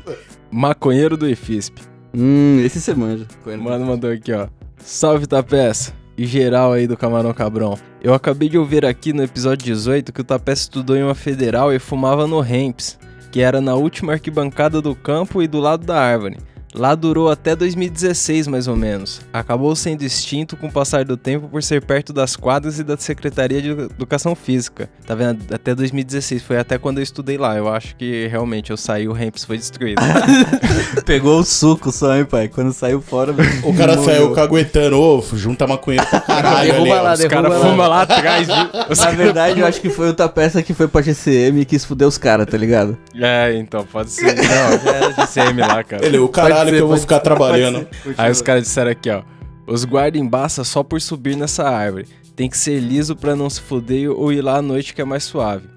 Maconheiro 0.50 1.16
do 1.16 1.28
IFISP. 1.28 1.80
Hum, 2.14 2.60
esse 2.64 2.80
você 2.80 2.94
manja. 2.94 3.26
O 3.46 3.56
mano 3.58 3.86
mandou 3.86 4.10
aqui, 4.10 4.32
ó. 4.32 4.48
Salve, 4.78 5.26
Tapeça. 5.26 5.92
Geral 6.16 6.72
aí 6.72 6.86
do 6.86 6.96
Camarão 6.96 7.32
Cabrão. 7.32 7.78
Eu 8.02 8.14
acabei 8.14 8.48
de 8.48 8.58
ouvir 8.58 8.84
aqui 8.84 9.12
no 9.12 9.22
episódio 9.22 9.64
18 9.64 10.12
que 10.12 10.20
o 10.20 10.24
Tapeça 10.24 10.62
estudou 10.62 10.96
em 10.96 11.02
uma 11.02 11.14
federal 11.14 11.72
e 11.72 11.78
fumava 11.78 12.26
no 12.26 12.40
Ramps, 12.40 12.98
que 13.30 13.40
era 13.40 13.60
na 13.60 13.74
última 13.74 14.12
arquibancada 14.12 14.82
do 14.82 14.94
campo 14.94 15.42
e 15.42 15.48
do 15.48 15.58
lado 15.58 15.86
da 15.86 15.98
árvore. 15.98 16.36
Lá 16.74 16.94
durou 16.94 17.30
até 17.30 17.54
2016, 17.54 18.46
mais 18.46 18.66
ou 18.66 18.74
menos. 18.74 19.20
Acabou 19.32 19.76
sendo 19.76 20.02
extinto 20.02 20.56
com 20.56 20.68
o 20.68 20.72
passar 20.72 21.04
do 21.04 21.16
tempo 21.16 21.48
por 21.48 21.62
ser 21.62 21.84
perto 21.84 22.12
das 22.12 22.34
quadras 22.34 22.78
e 22.78 22.84
da 22.84 22.96
Secretaria 22.96 23.60
de 23.60 23.70
Educação 23.70 24.34
Física. 24.34 24.88
Tá 25.06 25.14
vendo? 25.14 25.52
Até 25.52 25.74
2016, 25.74 26.42
foi 26.42 26.58
até 26.58 26.78
quando 26.78 26.98
eu 26.98 27.02
estudei 27.02 27.36
lá. 27.36 27.56
Eu 27.56 27.68
acho 27.68 27.94
que 27.96 28.26
realmente 28.28 28.70
eu 28.70 28.76
saí 28.76 29.06
o 29.06 29.12
Ramps 29.12 29.44
foi 29.44 29.58
destruído. 29.58 30.00
Pegou 31.04 31.40
o 31.40 31.44
suco 31.44 31.92
só, 31.92 32.16
hein, 32.16 32.24
pai? 32.24 32.48
Quando 32.48 32.72
saiu 32.72 33.02
fora. 33.02 33.32
O 33.62 33.74
cara 33.74 33.96
morreu. 33.96 34.04
saiu 34.04 34.32
caguetando, 34.32 34.98
ô, 34.98 35.22
junta 35.34 35.66
maconheiro 35.66 36.06
pra 36.06 36.20
caralho 36.22 36.74
ali, 36.74 36.90
ó. 36.90 37.12
Os 37.12 37.24
caras 37.24 37.62
fumam 37.62 37.88
lá 37.88 38.02
atrás, 38.02 38.46
viu? 38.46 38.56
Na 39.02 39.10
verdade, 39.10 39.60
eu 39.60 39.66
acho 39.66 39.80
que 39.80 39.90
foi 39.90 40.06
outra 40.06 40.28
peça 40.28 40.62
que 40.62 40.72
foi 40.72 40.88
pra 40.88 41.02
GCM 41.02 41.60
e 41.60 41.64
quis 41.64 41.84
fuder 41.84 42.08
os 42.08 42.16
caras, 42.16 42.46
tá 42.46 42.56
ligado? 42.56 42.96
É, 43.14 43.54
então, 43.56 43.84
pode 43.84 44.10
ser. 44.10 44.36
Não, 44.36 44.78
já 44.78 44.90
era 44.90 45.12
de 45.12 45.26
CM 45.26 45.60
lá, 45.60 45.84
cara. 45.84 46.06
Ele, 46.06 46.18
o 46.18 46.28
caralho 46.64 46.70
ser, 46.70 46.76
que 46.76 46.82
eu 46.82 46.88
vou 46.88 46.96
ficar 46.98 47.16
ser, 47.16 47.22
trabalhando. 47.22 47.86
Aí 48.16 48.30
os 48.30 48.42
caras 48.42 48.62
disseram 48.64 48.90
aqui, 48.90 49.10
ó. 49.10 49.22
Os 49.66 49.84
guarda 49.84 50.18
embaça 50.18 50.64
só 50.64 50.82
por 50.82 51.00
subir 51.00 51.36
nessa 51.36 51.68
árvore. 51.68 52.06
Tem 52.34 52.48
que 52.48 52.56
ser 52.58 52.80
liso 52.80 53.14
pra 53.14 53.36
não 53.36 53.48
se 53.50 53.60
fuder 53.60 54.10
ou 54.10 54.32
ir 54.32 54.40
lá 54.42 54.56
à 54.56 54.62
noite 54.62 54.94
que 54.94 55.00
é 55.00 55.04
mais 55.04 55.22
suave. 55.24 55.68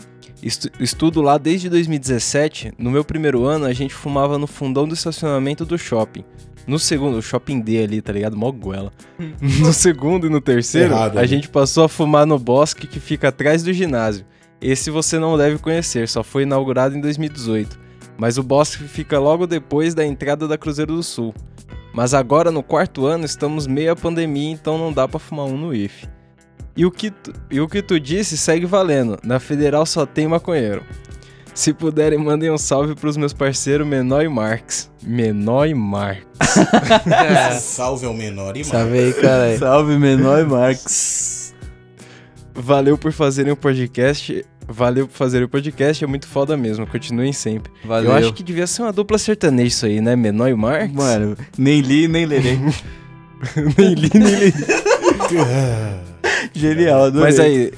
Estu- 0.41 0.71
estudo 0.79 1.21
lá 1.21 1.37
desde 1.37 1.69
2017. 1.69 2.71
No 2.77 2.89
meu 2.91 3.03
primeiro 3.03 3.45
ano, 3.45 3.65
a 3.65 3.73
gente 3.73 3.93
fumava 3.93 4.37
no 4.37 4.47
fundão 4.47 4.87
do 4.87 4.93
estacionamento 4.93 5.65
do 5.65 5.77
shopping. 5.77 6.23
No 6.67 6.79
segundo, 6.79 7.17
o 7.17 7.21
shopping 7.21 7.59
D 7.59 7.83
ali, 7.83 8.01
tá 8.01 8.11
ligado? 8.11 8.35
Mó 8.35 8.51
goela. 8.51 8.91
No 9.59 9.71
segundo 9.73 10.25
e 10.25 10.29
no 10.29 10.41
terceiro, 10.41 10.93
Errado 10.93 11.17
a 11.17 11.19
ali. 11.19 11.27
gente 11.27 11.47
passou 11.49 11.83
a 11.83 11.89
fumar 11.89 12.25
no 12.25 12.39
bosque 12.39 12.87
que 12.87 12.99
fica 12.99 13.27
atrás 13.29 13.61
do 13.63 13.71
ginásio. 13.71 14.25
Esse 14.61 14.89
você 14.89 15.19
não 15.19 15.37
deve 15.37 15.59
conhecer, 15.59 16.07
só 16.07 16.23
foi 16.23 16.43
inaugurado 16.43 16.97
em 16.97 17.01
2018. 17.01 17.77
Mas 18.17 18.37
o 18.37 18.43
bosque 18.43 18.83
fica 18.85 19.19
logo 19.19 19.45
depois 19.45 19.93
da 19.93 20.05
entrada 20.05 20.47
da 20.47 20.57
Cruzeiro 20.57 20.95
do 20.95 21.03
Sul. 21.03 21.33
Mas 21.93 22.13
agora 22.13 22.51
no 22.51 22.63
quarto 22.63 23.05
ano 23.05 23.25
estamos 23.25 23.67
meio 23.67 23.91
a 23.91 23.95
pandemia, 23.95 24.51
então 24.51 24.77
não 24.77 24.91
dá 24.91 25.07
pra 25.07 25.19
fumar 25.19 25.45
um 25.45 25.57
no 25.57 25.73
IF. 25.73 26.07
E 26.75 26.85
o 26.85 26.91
que 26.91 27.09
tu, 27.09 27.33
e 27.49 27.61
o 27.61 27.67
que 27.67 27.81
tu 27.81 27.99
disse 27.99 28.37
segue 28.37 28.65
valendo. 28.65 29.17
Na 29.23 29.39
federal 29.39 29.85
só 29.85 30.05
tem 30.05 30.27
maconheiro. 30.27 30.83
Se 31.53 31.73
puderem, 31.73 32.19
mandem 32.19 32.51
um 32.51 32.57
salve 32.57 32.95
pros 32.95 33.15
meus 33.15 33.31
parceiros 33.31 33.87
Menor 33.87 34.25
e 34.25 34.27
Marx. 34.27 34.91
Menor 35.01 35.67
e 35.67 35.73
Marx. 35.73 36.25
Salve 37.61 38.05
ao 38.05 38.13
menor 38.13 38.57
e 38.57 38.63
Salve 38.65 38.99
aí, 38.99 39.13
caralho. 39.13 39.57
Salve, 39.57 39.97
Menor 39.97 40.41
e 40.41 40.45
Marx. 40.45 41.55
Valeu 42.53 42.97
por 42.97 43.13
fazerem 43.13 43.53
o 43.53 43.57
podcast. 43.57 44.45
Valeu 44.67 45.07
por 45.07 45.13
fazerem 45.13 45.45
o 45.45 45.49
podcast, 45.49 46.03
é 46.03 46.07
muito 46.07 46.27
foda 46.27 46.57
mesmo. 46.57 46.87
Continuem 46.87 47.31
sempre. 47.33 47.71
Valeu. 47.83 48.11
Eu 48.11 48.17
acho 48.17 48.33
que 48.33 48.43
devia 48.43 48.67
ser 48.67 48.81
uma 48.81 48.91
dupla 48.91 49.17
sertaneja 49.17 49.67
isso 49.67 49.85
aí, 49.85 50.01
né? 50.01 50.15
Menor 50.15 50.49
e 50.49 50.55
Marx. 50.55 50.93
Mano, 50.93 51.37
nem 51.57 51.81
li, 51.81 52.07
nem 52.07 52.25
lerei. 52.25 52.57
nem 53.77 53.93
li, 53.93 54.09
nem 54.13 54.35
li. 54.35 54.53
Genial, 56.53 57.03
adorei. 57.05 57.23
Mas 57.23 57.39
aí, 57.39 57.71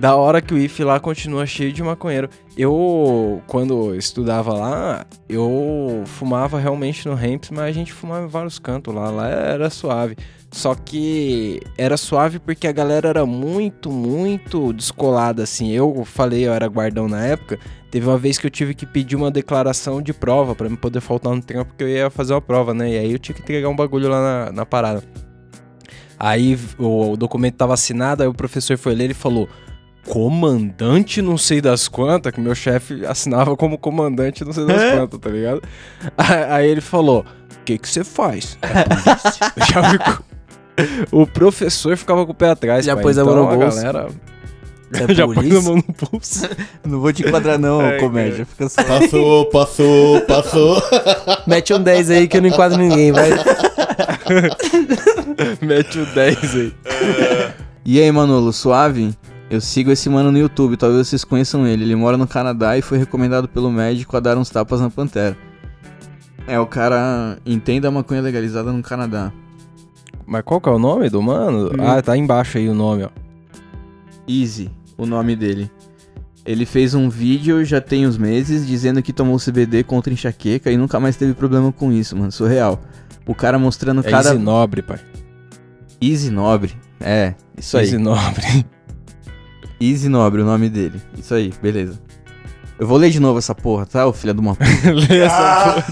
da 0.00 0.16
hora 0.16 0.40
que 0.40 0.54
o 0.54 0.58
IF 0.58 0.82
lá 0.82 0.98
continua 0.98 1.46
cheio 1.46 1.72
de 1.72 1.82
maconheiro. 1.82 2.28
Eu, 2.56 3.42
quando 3.46 3.94
estudava 3.94 4.52
lá, 4.52 5.06
eu 5.28 6.02
fumava 6.06 6.58
realmente 6.58 7.06
no 7.06 7.14
Ramps, 7.14 7.50
mas 7.50 7.66
a 7.66 7.72
gente 7.72 7.92
fumava 7.92 8.24
em 8.24 8.28
vários 8.28 8.58
cantos 8.58 8.94
lá. 8.94 9.10
Lá 9.10 9.28
era 9.28 9.68
suave. 9.70 10.16
Só 10.52 10.74
que 10.74 11.60
era 11.78 11.96
suave 11.96 12.40
porque 12.40 12.66
a 12.66 12.72
galera 12.72 13.08
era 13.08 13.24
muito, 13.24 13.90
muito 13.90 14.72
descolada, 14.72 15.44
assim. 15.44 15.70
Eu 15.70 16.04
falei, 16.04 16.46
eu 16.46 16.52
era 16.52 16.66
guardão 16.66 17.08
na 17.08 17.24
época. 17.24 17.58
Teve 17.88 18.06
uma 18.06 18.18
vez 18.18 18.36
que 18.36 18.46
eu 18.46 18.50
tive 18.50 18.74
que 18.74 18.84
pedir 18.84 19.14
uma 19.16 19.30
declaração 19.30 20.02
de 20.02 20.12
prova 20.12 20.54
pra 20.54 20.68
me 20.68 20.76
poder 20.76 21.00
faltar 21.00 21.34
no 21.34 21.40
trampo, 21.42 21.66
porque 21.70 21.84
eu 21.84 21.88
ia 21.88 22.10
fazer 22.10 22.34
uma 22.34 22.40
prova, 22.40 22.74
né? 22.74 22.90
E 22.90 22.98
aí 22.98 23.12
eu 23.12 23.18
tinha 23.18 23.34
que 23.34 23.42
entregar 23.42 23.68
um 23.68 23.76
bagulho 23.76 24.08
lá 24.08 24.20
na, 24.46 24.52
na 24.52 24.66
parada. 24.66 25.02
Aí 26.18 26.58
o, 26.78 27.12
o 27.12 27.16
documento 27.16 27.54
tava 27.54 27.74
assinado, 27.74 28.22
aí 28.22 28.28
o 28.28 28.34
professor 28.34 28.76
foi 28.76 28.94
ler 28.94 29.10
e 29.10 29.14
falou: 29.14 29.48
Comandante 30.06 31.22
não 31.22 31.38
sei 31.38 31.60
das 31.60 31.86
quantas, 31.88 32.32
que 32.32 32.40
meu 32.40 32.54
chefe 32.54 33.06
assinava 33.06 33.56
como 33.56 33.78
comandante 33.78 34.44
não 34.44 34.52
sei 34.52 34.66
das 34.66 34.82
É? 34.82 34.96
quantas, 34.96 35.18
tá 35.18 35.30
ligado? 35.30 35.62
Aí, 36.18 36.44
aí 36.50 36.68
ele 36.68 36.80
falou: 36.80 37.24
O 37.24 37.64
que 37.64 37.78
que 37.78 37.88
você 37.88 38.02
faz? 38.04 38.58
É 38.62 38.84
polícia. 38.84 39.52
Já 39.72 39.90
ficou. 39.90 40.29
O 41.10 41.26
professor 41.26 41.96
ficava 41.96 42.24
com 42.24 42.32
o 42.32 42.34
pé 42.34 42.50
atrás. 42.50 42.84
Já 42.84 42.94
pai. 42.94 43.02
pôs 43.02 43.18
a 43.18 43.22
então, 43.22 43.34
mão 43.34 43.44
no 43.50 43.56
bolso. 43.58 43.76
galera. 43.76 44.08
É 44.92 45.14
Já 45.14 45.24
pôs 45.24 45.36
polícia? 45.36 45.58
a 45.58 45.62
mão 45.62 45.76
no 45.76 45.82
pulso. 45.82 46.48
Não 46.84 47.00
vou 47.00 47.12
te 47.12 47.22
enquadrar, 47.22 47.58
não, 47.58 47.80
Ai, 47.84 47.98
comédia. 47.98 48.44
Fica 48.44 48.68
só. 48.68 48.82
Passou, 48.82 49.46
passou, 49.46 50.20
passou. 50.22 50.82
Mete 51.46 51.72
um 51.72 51.80
10 51.80 52.10
aí 52.10 52.28
que 52.28 52.36
eu 52.36 52.42
não 52.42 52.48
enquadro 52.48 52.76
ninguém, 52.76 53.12
vai. 53.12 53.30
Mete 55.62 55.98
o 55.98 56.06
10 56.06 56.54
aí. 56.56 56.74
E 57.84 58.00
aí, 58.00 58.10
Manolo, 58.10 58.52
suave? 58.52 59.14
Eu 59.50 59.60
sigo 59.60 59.90
esse 59.90 60.08
mano 60.08 60.30
no 60.30 60.38
YouTube, 60.38 60.76
talvez 60.76 61.08
vocês 61.08 61.24
conheçam 61.24 61.66
ele. 61.66 61.82
Ele 61.84 61.96
mora 61.96 62.16
no 62.16 62.26
Canadá 62.26 62.78
e 62.78 62.82
foi 62.82 62.98
recomendado 62.98 63.48
pelo 63.48 63.70
médico 63.70 64.16
a 64.16 64.20
dar 64.20 64.36
uns 64.38 64.48
tapas 64.48 64.80
na 64.80 64.88
pantera. 64.90 65.36
É, 66.46 66.58
o 66.58 66.66
cara 66.66 67.36
entende 67.44 67.86
a 67.86 67.90
maconha 67.90 68.20
legalizada 68.20 68.72
no 68.72 68.82
Canadá. 68.82 69.32
Mas 70.30 70.42
qual 70.44 70.60
que 70.60 70.68
é 70.68 70.72
o 70.72 70.78
nome 70.78 71.10
do 71.10 71.20
mano? 71.20 71.72
Hum. 71.72 71.84
Ah, 71.84 72.00
tá 72.00 72.16
embaixo 72.16 72.56
aí 72.56 72.68
o 72.68 72.74
nome, 72.74 73.02
ó. 73.02 73.08
Easy, 74.28 74.70
o 74.96 75.04
nome 75.04 75.34
dele. 75.34 75.68
Ele 76.46 76.64
fez 76.64 76.94
um 76.94 77.08
vídeo 77.10 77.64
já 77.64 77.80
tem 77.80 78.06
uns 78.06 78.16
meses 78.16 78.64
dizendo 78.64 79.02
que 79.02 79.12
tomou 79.12 79.38
CBD 79.38 79.82
contra 79.82 80.12
enxaqueca 80.12 80.70
e 80.70 80.76
nunca 80.76 81.00
mais 81.00 81.16
teve 81.16 81.34
problema 81.34 81.72
com 81.72 81.90
isso, 81.92 82.16
mano. 82.16 82.30
Surreal. 82.30 82.80
O 83.26 83.34
cara 83.34 83.58
mostrando 83.58 84.06
É 84.06 84.10
cada. 84.10 84.28
Easy 84.28 84.38
Nobre, 84.38 84.82
pai. 84.82 85.00
Easy 86.00 86.30
Nobre. 86.30 86.76
É, 87.00 87.34
isso 87.58 87.76
aí. 87.76 87.86
Easy 87.86 87.98
Nobre. 87.98 88.64
Easy 89.82 90.08
Nobre, 90.08 90.42
o 90.42 90.44
nome 90.44 90.68
dele. 90.68 91.02
Isso 91.18 91.34
aí, 91.34 91.52
beleza. 91.60 92.00
Eu 92.80 92.86
vou 92.86 92.96
ler 92.96 93.10
de 93.10 93.20
novo 93.20 93.38
essa 93.38 93.54
porra, 93.54 93.84
tá, 93.84 94.06
ô 94.06 94.12
filha 94.12 94.32
de 94.32 94.40
uma 94.40 94.54
puta? 94.54 94.70
Lê 94.90 95.18
essa 95.20 95.84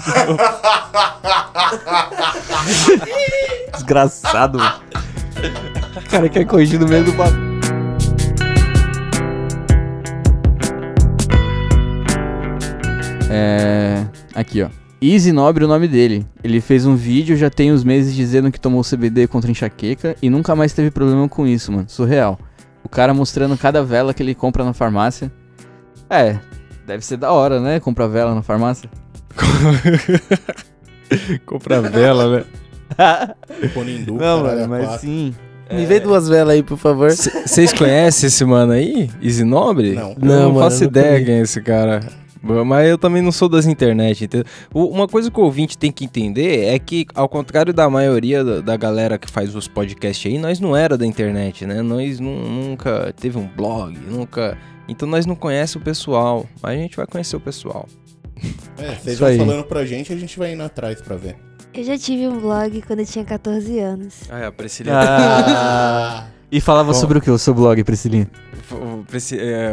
Desgraçado, 3.73 4.57
mano. 4.57 4.81
O 5.95 6.09
cara 6.09 6.27
quer 6.27 6.45
corrigir 6.45 6.79
no 6.79 6.87
meio 6.87 7.03
do 7.03 7.11
bagulho. 7.11 7.59
É. 13.29 14.03
Aqui, 14.33 14.63
ó. 14.63 14.69
Easy 14.99 15.31
Nobre, 15.31 15.65
o 15.65 15.67
nome 15.67 15.87
dele. 15.87 16.25
Ele 16.43 16.59
fez 16.59 16.87
um 16.87 16.95
vídeo 16.95 17.37
já 17.37 17.51
tem 17.51 17.71
uns 17.71 17.83
meses 17.83 18.15
dizendo 18.15 18.51
que 18.51 18.59
tomou 18.59 18.81
CBD 18.81 19.27
contra 19.27 19.51
enxaqueca 19.51 20.15
e 20.23 20.27
nunca 20.27 20.55
mais 20.55 20.73
teve 20.73 20.89
problema 20.89 21.29
com 21.29 21.45
isso, 21.45 21.71
mano. 21.71 21.85
Surreal. 21.87 22.39
O 22.83 22.89
cara 22.89 23.13
mostrando 23.13 23.55
cada 23.55 23.83
vela 23.83 24.11
que 24.11 24.23
ele 24.23 24.33
compra 24.33 24.65
na 24.65 24.73
farmácia. 24.73 25.31
É, 26.09 26.39
deve 26.89 27.05
ser 27.05 27.17
da 27.17 27.31
hora, 27.31 27.59
né? 27.59 27.79
Comprar 27.79 28.07
vela 28.07 28.33
na 28.35 28.41
farmácia. 28.41 28.89
Compra 31.45 31.81
vela, 31.81 32.39
né? 32.39 32.45
Ponindu, 33.73 34.15
Não, 34.15 34.43
mano, 34.43 34.67
mas 34.67 34.85
quatro. 34.85 35.01
sim. 35.01 35.33
Me 35.71 35.85
vê 35.85 35.99
duas 35.99 36.27
velas 36.27 36.55
aí, 36.55 36.63
por 36.63 36.77
favor. 36.77 37.11
Vocês 37.11 37.71
conhecem 37.73 38.25
esse 38.27 38.43
mano 38.43 38.71
aí? 38.71 39.07
Easy 39.21 39.43
Nobre? 39.43 39.93
Não. 39.93 40.09
Eu 40.11 40.15
Não, 40.19 40.27
não, 40.43 40.49
mano, 40.53 40.59
faço 40.61 40.83
eu 40.83 40.91
não 40.91 40.99
ideia 40.99 41.23
quem 41.23 41.35
é 41.35 41.41
esse 41.41 41.61
cara. 41.61 41.99
Mas 42.41 42.87
eu 42.87 42.97
também 42.97 43.21
não 43.21 43.31
sou 43.31 43.47
das 43.49 43.67
internet, 43.67 44.23
entendeu? 44.25 44.47
Uma 44.73 45.07
coisa 45.07 45.29
que 45.29 45.39
o 45.39 45.43
ouvinte 45.43 45.77
tem 45.77 45.91
que 45.91 46.05
entender 46.05 46.65
é 46.73 46.79
que, 46.79 47.05
ao 47.13 47.27
contrário 47.29 47.71
da 47.73 47.87
maioria 47.89 48.43
da, 48.61 48.77
galera 48.77 49.17
que 49.19 49.29
faz 49.29 49.53
os 49.55 49.67
podcasts 49.67 50.31
aí, 50.31 50.39
nós 50.39 50.59
não 50.59 50.75
era 50.75 50.97
da 50.97 51.05
internet, 51.05 51.65
né? 51.67 51.81
Nós 51.83 52.19
nu- 52.19 52.49
nunca 52.49 53.13
teve 53.19 53.37
um 53.37 53.45
blog, 53.45 53.95
nunca... 54.09 54.57
Então 54.89 55.07
nós 55.07 55.25
não 55.25 55.35
conhecemos 55.35 55.81
o 55.81 55.85
pessoal, 55.85 56.45
mas 56.61 56.71
a 56.73 56.81
gente 56.81 56.97
vai 56.97 57.05
conhecer 57.05 57.35
o 57.35 57.39
pessoal. 57.39 57.87
É, 58.77 58.95
vocês 58.95 59.07
Isso 59.15 59.19
vão 59.19 59.27
aí. 59.29 59.37
falando 59.37 59.63
pra 59.65 59.85
gente, 59.85 60.11
a 60.13 60.17
gente 60.17 60.37
vai 60.39 60.53
indo 60.53 60.63
atrás 60.63 61.01
pra 61.01 61.15
ver. 61.15 61.35
Eu 61.73 61.83
já 61.83 61.97
tive 61.97 62.27
um 62.27 62.39
blog 62.39 62.81
quando 62.81 62.99
eu 62.99 63.05
tinha 63.05 63.23
14 63.23 63.79
anos. 63.79 64.21
Ah, 64.29 64.39
é, 64.39 64.45
a 64.47 64.51
Priscilinha... 64.51 64.95
Ah. 64.99 66.27
E 66.51 66.59
falava 66.59 66.91
Bom. 66.93 66.99
sobre 66.99 67.19
o 67.19 67.21
que? 67.21 67.29
O 67.29 67.37
seu 67.37 67.53
blog, 67.53 67.83
Priscilinha? 67.83 68.27
O, 68.71 69.03
Prisci- 69.05 69.37
é, 69.39 69.69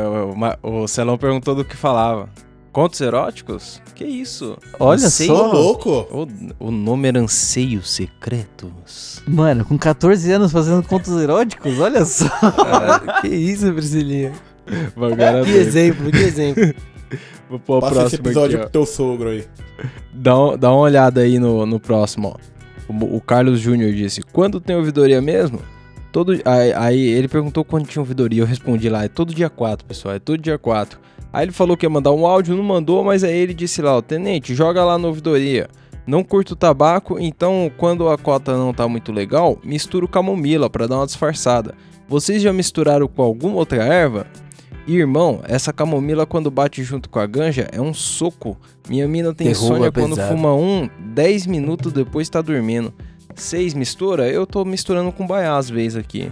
o, 0.62 0.82
o 0.82 0.86
Celão 0.86 1.16
perguntou 1.16 1.54
do 1.54 1.64
que 1.64 1.74
falava. 1.74 2.28
Contos 2.70 3.00
eróticos? 3.00 3.80
Que 3.94 4.04
isso? 4.04 4.58
Olha 4.78 5.06
Anseio- 5.06 5.34
só. 5.34 5.50
louco! 5.52 6.06
O, 6.60 6.66
o 6.66 6.70
nome 6.70 7.08
era 7.08 7.18
Anseios 7.18 7.90
Secretos. 7.90 9.22
Mano, 9.26 9.64
com 9.64 9.78
14 9.78 10.30
anos 10.32 10.52
fazendo 10.52 10.82
contos 10.86 11.18
eróticos? 11.18 11.80
Olha 11.80 12.04
só. 12.04 12.28
que 13.22 13.28
isso, 13.28 13.72
Priscilinha? 13.72 14.32
Bagara 14.96 15.44
Que 15.44 15.50
exemplo, 15.50 16.10
que 16.10 16.18
exemplo. 16.18 16.74
Vou 17.48 17.58
pôr 17.60 17.78
o 17.78 17.80
Passa 17.80 17.92
esse 17.92 18.00
próximo 18.18 18.26
episódio 18.26 18.56
aqui, 18.56 18.62
pro 18.64 18.72
teu 18.72 18.86
sogro 18.86 19.28
aí. 19.28 19.44
Dá, 20.12 20.36
um- 20.38 20.58
dá 20.58 20.70
uma 20.72 20.80
olhada 20.80 21.20
aí 21.20 21.38
no, 21.38 21.64
no 21.64 21.78
próximo, 21.78 22.34
ó. 22.36 22.92
O, 22.92 23.16
o 23.16 23.20
Carlos 23.20 23.60
Júnior 23.60 23.92
disse, 23.92 24.22
quando 24.32 24.60
tem 24.60 24.74
ouvidoria 24.76 25.20
mesmo? 25.22 25.60
Todo, 26.10 26.32
aí, 26.44 26.72
aí 26.74 27.00
ele 27.06 27.28
perguntou 27.28 27.64
quando 27.64 27.86
tinha 27.86 28.00
ouvidoria, 28.00 28.42
eu 28.42 28.46
respondi 28.46 28.88
lá, 28.88 29.04
é 29.04 29.08
todo 29.08 29.34
dia 29.34 29.50
4, 29.50 29.86
pessoal, 29.86 30.14
é 30.14 30.18
todo 30.18 30.38
dia 30.40 30.58
4. 30.58 30.98
Aí 31.32 31.44
ele 31.44 31.52
falou 31.52 31.76
que 31.76 31.84
ia 31.84 31.90
mandar 31.90 32.12
um 32.12 32.26
áudio, 32.26 32.56
não 32.56 32.62
mandou, 32.64 33.04
mas 33.04 33.22
aí 33.22 33.36
ele 33.36 33.52
disse 33.54 33.82
lá, 33.82 33.96
ó, 33.96 34.00
tenente, 34.02 34.54
joga 34.54 34.82
lá 34.84 34.98
na 34.98 35.06
ouvidoria. 35.08 35.68
Não 36.06 36.24
curto 36.24 36.56
tabaco, 36.56 37.18
então 37.20 37.70
quando 37.76 38.08
a 38.08 38.16
cota 38.16 38.56
não 38.56 38.72
tá 38.72 38.88
muito 38.88 39.12
legal, 39.12 39.58
misturo 39.62 40.08
camomila 40.08 40.70
pra 40.70 40.86
dar 40.86 40.96
uma 40.96 41.06
disfarçada. 41.06 41.74
Vocês 42.08 42.40
já 42.40 42.52
misturaram 42.52 43.06
com 43.08 43.22
alguma 43.22 43.56
outra 43.56 43.82
erva? 43.84 44.26
E, 44.86 44.96
irmão, 44.96 45.40
essa 45.44 45.72
camomila 45.72 46.24
quando 46.26 46.50
bate 46.50 46.82
junto 46.84 47.08
com 47.08 47.18
a 47.18 47.26
ganja 47.26 47.68
é 47.72 47.80
um 47.80 47.92
soco. 47.92 48.56
Minha 48.88 49.08
mina 49.08 49.34
tem 49.34 49.48
Derruba 49.48 49.64
insônia 49.74 49.92
quando 49.92 50.14
pesado. 50.14 50.32
fuma 50.34 50.54
um, 50.54 50.88
10 51.12 51.46
minutos 51.46 51.92
depois 51.92 52.28
tá 52.28 52.40
dormindo. 52.40 52.94
Vocês 53.34 53.74
mistura? 53.74 54.28
Eu 54.28 54.46
tô 54.46 54.64
misturando 54.64 55.10
com 55.12 55.26
baiá 55.26 55.56
às 55.56 55.68
vezes 55.68 55.96
aqui. 55.98 56.30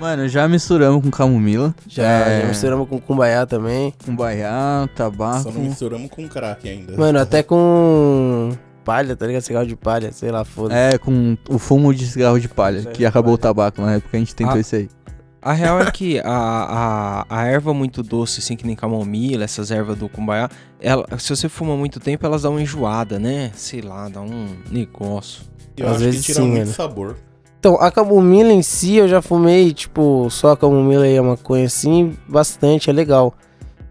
Mano, 0.00 0.26
já 0.26 0.48
misturamos 0.48 1.02
com 1.02 1.10
camomila. 1.10 1.74
Já, 1.86 2.02
É, 2.02 2.40
já 2.42 2.48
misturamos 2.48 2.88
com 2.88 2.98
cumbaiá 2.98 3.44
também. 3.46 3.92
Com 4.04 4.16
baiá, 4.16 4.88
tabaco. 4.96 5.42
Só 5.44 5.50
não 5.50 5.60
misturamos 5.60 6.10
com 6.10 6.26
crack 6.26 6.68
ainda. 6.68 6.96
Mano, 6.96 7.18
até 7.20 7.42
com 7.42 8.50
palha, 8.84 9.14
tá 9.14 9.26
ligado? 9.26 9.42
Cigarro 9.42 9.66
de 9.66 9.76
palha, 9.76 10.10
sei 10.12 10.30
lá, 10.30 10.44
foda 10.44 10.74
É, 10.74 10.96
com 10.98 11.36
o 11.48 11.58
fumo 11.58 11.94
de 11.94 12.06
cigarro 12.06 12.40
de 12.40 12.48
palha, 12.48 12.78
Cigarro 12.78 12.92
que 12.94 12.98
de 13.00 13.06
acabou 13.06 13.34
o 13.34 13.38
palha. 13.38 13.54
tabaco 13.54 13.82
na 13.82 13.92
época, 13.94 14.16
a 14.16 14.18
gente 14.18 14.34
tentou 14.34 14.56
Ah. 14.56 14.60
isso 14.60 14.74
aí. 14.74 14.88
A 15.42 15.52
real 15.52 15.80
é 15.80 15.90
que 15.90 16.20
a, 16.20 16.24
a, 16.24 17.26
a 17.28 17.46
erva 17.46 17.74
muito 17.74 18.00
doce, 18.02 18.38
assim, 18.38 18.54
que 18.56 18.64
nem 18.64 18.76
camomila, 18.76 19.42
essas 19.42 19.72
ervas 19.72 19.98
do 19.98 20.08
cumbaiá, 20.08 20.48
ela, 20.80 21.04
se 21.18 21.34
você 21.34 21.48
fuma 21.48 21.76
muito 21.76 21.98
tempo, 21.98 22.24
elas 22.24 22.42
dão 22.42 22.52
uma 22.52 22.62
enjoada, 22.62 23.18
né? 23.18 23.50
Sei 23.54 23.80
lá, 23.80 24.08
dá 24.08 24.20
um 24.20 24.48
negócio. 24.70 25.42
Eu 25.76 25.86
Às 25.88 25.96
acho 25.96 26.04
vezes 26.04 26.20
que 26.20 26.26
tira 26.32 26.40
sim, 26.44 26.48
muito 26.48 26.60
mano. 26.66 26.72
sabor. 26.72 27.16
Então, 27.58 27.74
a 27.80 27.90
camomila 27.90 28.52
em 28.52 28.62
si, 28.62 28.96
eu 28.96 29.08
já 29.08 29.20
fumei, 29.20 29.72
tipo, 29.72 30.28
só 30.30 30.52
a 30.52 30.56
camomila 30.56 31.06
e 31.08 31.16
a 31.18 31.22
maconha 31.22 31.66
assim, 31.66 32.16
bastante, 32.28 32.88
é 32.88 32.92
legal. 32.92 33.34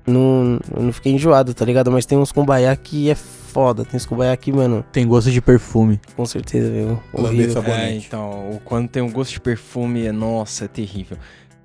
Não, 0.08 0.60
eu 0.76 0.84
não 0.84 0.91
fiquei 0.93 1.12
enjoado, 1.14 1.54
tá 1.54 1.64
ligado? 1.66 1.91
Mas 1.91 2.06
tem 2.06 2.18
uns 2.18 2.32
cumbaiá 2.32 2.76
que 2.76 3.10
é 3.10 3.16
foda. 3.16 3.86
Tem 3.86 3.95
uns 3.97 4.06
cumbaiá 4.06 4.36
que, 4.36 4.52
mano, 4.52 4.84
Tem 4.91 5.08
gosto 5.08 5.30
de 5.32 5.41
perfume. 5.41 5.99
com 6.16 6.26
certeza, 6.26 6.70
viu? 6.72 6.99
Horrível. 7.14 7.54
sabonete. 7.54 7.82
É, 7.84 7.95
então, 7.97 8.60
quando 8.66 8.89
tem 8.89 9.02
um 9.04 9.12
gosto 9.12 9.32
de 9.32 9.39
perfume, 9.39 10.06
é- 10.08 10.12
nossa, 10.12 10.66
é 10.66 10.68
terrível. 10.68 11.18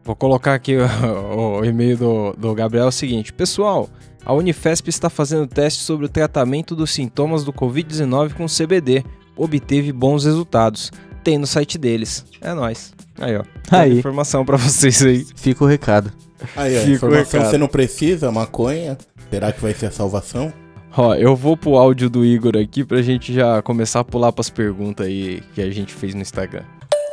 Vou 0.06 0.14
colocar 0.14 0.54
aqui 0.54 0.76
o, 0.76 1.58
o 1.58 1.64
e-mail 1.64 1.96
do, 1.96 2.32
do 2.34 2.54
Gabriel 2.54 2.84
é 2.84 2.88
o 2.88 2.92
seguinte: 2.92 3.32
Pessoal, 3.32 3.90
a 4.24 4.32
Unifesp 4.32 4.88
está 4.88 5.10
fazendo 5.10 5.48
teste 5.48 5.82
sobre 5.82 6.06
o 6.06 6.08
tratamento 6.08 6.76
dos 6.76 6.92
sintomas 6.92 7.42
do 7.42 7.52
Covid-19 7.52 8.34
com 8.34 8.46
CBD. 8.46 9.04
Obteve 9.36 9.92
bons 9.92 10.24
resultados. 10.24 10.92
Tem 11.24 11.36
no 11.36 11.46
site 11.46 11.76
deles. 11.76 12.24
É 12.40 12.54
nóis. 12.54 12.94
Aí, 13.18 13.36
ó. 13.36 13.42
Aí. 13.70 13.98
Informação 13.98 14.44
pra 14.44 14.56
vocês 14.56 15.02
aí. 15.02 15.26
Fica 15.34 15.64
o 15.64 15.66
recado. 15.66 16.12
Aí, 16.54 16.76
a 16.76 16.80
Fica 16.82 16.92
informação 16.92 17.40
recado. 17.40 17.50
você 17.50 17.58
não 17.58 17.68
precisa, 17.68 18.30
maconha. 18.30 18.96
Será 19.28 19.52
que 19.52 19.60
vai 19.60 19.74
ser 19.74 19.86
a 19.86 19.90
salvação? 19.90 20.52
Ó, 20.96 21.14
eu 21.14 21.34
vou 21.34 21.56
pro 21.56 21.74
áudio 21.74 22.08
do 22.08 22.24
Igor 22.24 22.56
aqui 22.56 22.84
pra 22.84 23.02
gente 23.02 23.34
já 23.34 23.60
começar 23.60 24.00
a 24.00 24.04
pular 24.04 24.32
pras 24.32 24.48
perguntas 24.48 25.06
aí 25.06 25.42
que 25.52 25.60
a 25.60 25.70
gente 25.70 25.92
fez 25.92 26.14
no 26.14 26.22
Instagram. 26.22 26.62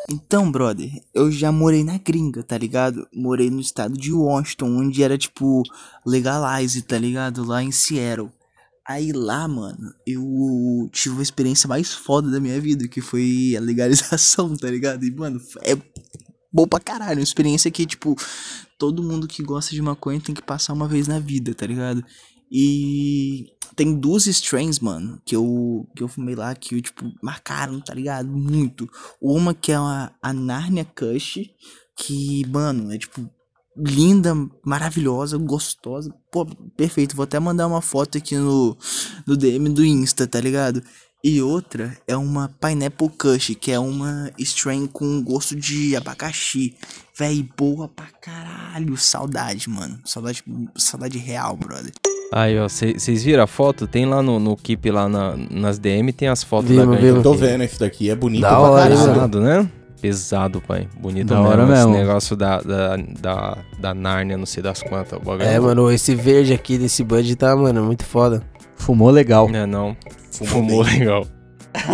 Então, 0.10 0.52
brother, 0.52 0.92
eu 1.14 1.32
já 1.32 1.52
morei 1.52 1.84
na 1.84 1.98
gringa, 1.98 2.44
tá 2.44 2.58
ligado? 2.58 3.08
Morei 3.14 3.50
no 3.50 3.62
estado 3.62 3.98
de 3.98 4.12
Washington, 4.12 4.78
onde 4.78 5.02
era 5.02 5.18
tipo 5.18 5.64
legalize, 6.06 6.82
tá 6.82 6.98
ligado? 6.98 7.46
Lá 7.46 7.64
em 7.64 7.72
Seattle. 7.72 8.30
Aí 8.86 9.14
lá, 9.14 9.48
mano, 9.48 9.94
eu 10.06 10.90
tive 10.92 11.16
uma 11.16 11.24
experiência 11.24 11.70
mais 11.70 11.94
foda 11.94 12.30
da 12.30 12.40
minha 12.40 12.60
vida, 12.60 12.88
que 12.88 13.00
foi 13.00 13.56
a 13.58 13.62
legalização, 13.62 14.58
tá 14.58 14.70
ligado? 14.70 15.06
E, 15.06 15.12
mano, 15.12 15.40
é 15.62 15.78
bom 16.52 16.68
pra 16.68 16.82
caralho. 16.82 17.20
Uma 17.20 17.24
experiência 17.24 17.72
que, 17.72 17.86
tipo, 17.86 18.14
todo 18.78 19.04
mundo 19.04 19.26
que 19.26 19.42
gosta 19.42 19.74
de 19.74 19.82
maconha 19.82 20.20
tem 20.20 20.36
que 20.36 20.42
passar 20.42 20.74
uma 20.74 20.88
vez 20.88 21.08
na 21.08 21.18
vida, 21.18 21.56
tá 21.56 21.66
ligado? 21.66 22.04
E 22.52 23.53
tem 23.76 23.94
duas 23.94 24.28
strains, 24.28 24.80
mano, 24.80 25.22
que 25.26 25.36
eu, 25.36 25.88
que 25.96 26.04
eu 26.04 26.08
fumei 26.08 26.36
lá 26.36 26.54
que, 26.56 26.82
tipo, 26.82 27.12
marcaram, 27.22 27.80
tá 27.80 27.94
ligado? 27.94 28.28
Muito. 28.30 28.90
Uma 29.22 29.54
que 29.54 29.72
é 29.72 29.76
a, 29.76 30.12
a 30.22 30.34
Narnia 30.34 30.86
Kush, 30.86 31.50
que, 31.98 32.46
mano, 32.48 32.92
é 32.94 32.98
tipo 32.98 33.30
linda, 33.76 34.34
maravilhosa, 34.64 35.38
gostosa. 35.38 36.14
Pô, 36.32 36.46
perfeito. 36.78 37.16
Vou 37.16 37.24
até 37.24 37.40
mandar 37.40 37.68
uma 37.68 37.82
foto 37.82 38.18
aqui 38.18 38.36
no, 38.36 38.78
no 39.26 39.36
DM 39.36 39.70
do 39.70 39.84
Insta, 39.84 40.28
tá 40.28 40.40
ligado? 40.40 40.84
E 41.24 41.42
outra 41.42 41.98
é 42.06 42.18
uma 42.18 42.50
Pineapple 42.50 43.10
Kush, 43.10 43.56
que 43.56 43.72
é 43.72 43.80
uma 43.80 44.30
strain 44.38 44.86
com 44.86 45.24
gosto 45.24 45.56
de 45.56 45.96
abacaxi. 45.96 46.76
Véi, 47.18 47.50
boa 47.58 47.88
pra 47.88 48.08
caralho. 48.08 48.98
Saudade, 48.98 49.70
mano. 49.70 50.02
Saudade, 50.04 50.44
saudade 50.76 51.18
real, 51.18 51.56
brother. 51.56 51.94
Aí, 52.36 52.58
ó, 52.58 52.68
vocês 52.68 53.24
viram 53.24 53.44
a 53.44 53.48
foto? 53.48 53.86
Tem 53.86 54.06
lá 54.08 54.24
no, 54.24 54.40
no 54.40 54.58
Keep, 54.58 54.90
lá 54.90 55.08
na- 55.08 55.36
nas 55.52 55.78
DM, 55.78 56.12
tem 56.12 56.28
as 56.28 56.44
fotos 56.44 56.70
Vimos, 56.72 57.00
da. 57.00 57.22
Tô 57.22 57.34
vendo 57.36 57.64
esse 57.64 57.80
daqui, 57.80 58.10
é 58.10 58.16
bonito 58.16 58.42
Da 58.42 58.58
hora, 58.60 58.90
caralho. 58.90 59.14
Pesado, 59.14 59.40
né? 59.40 59.70
Pesado, 60.02 60.62
pai. 60.62 60.88
Bonito 61.00 61.28
Da 61.28 61.36
mesmo. 61.36 61.50
hora 61.50 61.64
Esse 61.64 61.72
mesmo. 61.72 61.94
negócio 61.94 62.36
da, 62.36 62.60
da, 62.60 62.98
da, 62.98 63.58
da 63.80 63.94
Nárnia, 63.94 64.36
não 64.38 64.46
sei 64.48 64.64
das 64.64 64.82
quantas. 64.82 65.20
Bagulho 65.20 65.44
É, 65.44 65.60
mano, 65.60 65.92
esse 65.92 66.16
verde 66.16 66.54
aqui 66.54 66.78
desse 66.78 67.04
bud 67.04 67.36
tá, 67.36 67.56
mano, 67.56 67.84
muito 67.84 68.04
foda. 68.04 68.42
Fumou 68.76 69.12
legal. 69.12 69.48
É, 69.54 69.66
não. 69.68 69.96
Fumou 70.32 70.48
Fumou 70.54 70.82
legal. 70.82 71.26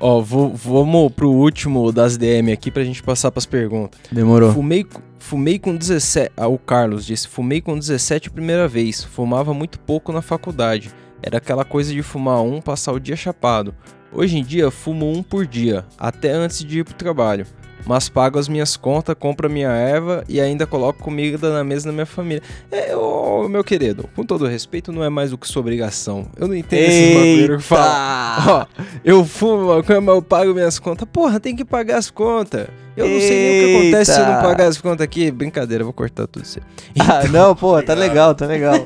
Ó, 0.00 0.20
vou, 0.20 0.52
vamos 0.54 1.12
pro 1.12 1.30
último 1.30 1.92
das 1.92 2.16
DM 2.16 2.50
aqui 2.52 2.70
pra 2.70 2.82
gente 2.84 3.02
passar 3.02 3.30
pras 3.30 3.46
perguntas. 3.46 4.00
Demorou. 4.10 4.52
Fumei, 4.52 4.84
fumei 5.22 5.58
com 5.58 5.74
17. 5.74 6.32
Ah, 6.36 6.48
o 6.48 6.58
Carlos 6.58 7.06
disse: 7.06 7.28
fumei 7.28 7.60
com 7.60 7.78
17 7.78 8.28
a 8.28 8.32
primeira 8.32 8.68
vez. 8.68 9.02
Fumava 9.02 9.54
muito 9.54 9.78
pouco 9.80 10.12
na 10.12 10.20
faculdade. 10.20 10.90
Era 11.22 11.38
aquela 11.38 11.64
coisa 11.64 11.92
de 11.92 12.02
fumar 12.02 12.42
um, 12.42 12.60
passar 12.60 12.92
o 12.92 13.00
dia 13.00 13.16
chapado. 13.16 13.74
Hoje 14.12 14.36
em 14.36 14.44
dia, 14.44 14.70
fumo 14.70 15.10
um 15.10 15.22
por 15.22 15.46
dia, 15.46 15.86
até 15.96 16.32
antes 16.32 16.62
de 16.62 16.80
ir 16.80 16.84
pro 16.84 16.94
trabalho. 16.94 17.46
Mas 17.84 18.08
pago 18.08 18.38
as 18.38 18.48
minhas 18.48 18.76
contas, 18.76 19.14
compro 19.18 19.46
a 19.46 19.50
minha 19.50 19.70
erva 19.70 20.24
e 20.28 20.40
ainda 20.40 20.66
coloco 20.66 21.02
comida 21.02 21.52
na 21.52 21.64
mesa 21.64 21.86
da 21.86 21.92
minha 21.92 22.06
família. 22.06 22.42
É, 22.70 22.96
ô, 22.96 23.48
meu 23.48 23.64
querido, 23.64 24.08
com 24.14 24.24
todo 24.24 24.46
respeito, 24.46 24.92
não 24.92 25.02
é 25.02 25.08
mais 25.08 25.30
do 25.30 25.38
que 25.38 25.48
sua 25.48 25.60
obrigação. 25.60 26.26
Eu 26.36 26.46
não 26.48 26.54
entendo 26.54 26.80
esses 26.80 27.14
bagulho 27.14 27.56
que 27.58 27.64
falam. 27.64 28.42
Ó, 28.48 28.66
eu 29.04 29.24
fumo 29.24 29.74
maconha, 29.74 30.00
mas 30.00 30.14
eu 30.14 30.22
pago 30.22 30.54
minhas 30.54 30.78
contas. 30.78 31.08
Porra, 31.12 31.40
tem 31.40 31.56
que 31.56 31.64
pagar 31.64 31.98
as 31.98 32.10
contas. 32.10 32.66
Eu 32.96 33.08
não 33.08 33.18
sei 33.20 33.30
nem 33.30 33.48
o 33.48 33.64
que 33.64 33.76
acontece 33.76 34.12
se 34.12 34.20
eu 34.20 34.24
não 34.26 34.32
Eita. 34.34 34.42
pagar 34.42 34.66
as 34.66 34.78
contas 34.78 35.02
aqui. 35.04 35.30
Brincadeira, 35.30 35.82
vou 35.82 35.94
cortar 35.94 36.26
tudo 36.26 36.44
isso 36.44 36.58
aí. 36.58 36.64
Ah, 37.00 37.26
não, 37.28 37.56
pô, 37.56 37.82
tá 37.82 37.94
legal, 37.94 38.34
tá 38.34 38.44
legal. 38.46 38.74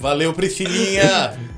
Valeu, 0.00 0.32
Priscilinha! 0.32 1.34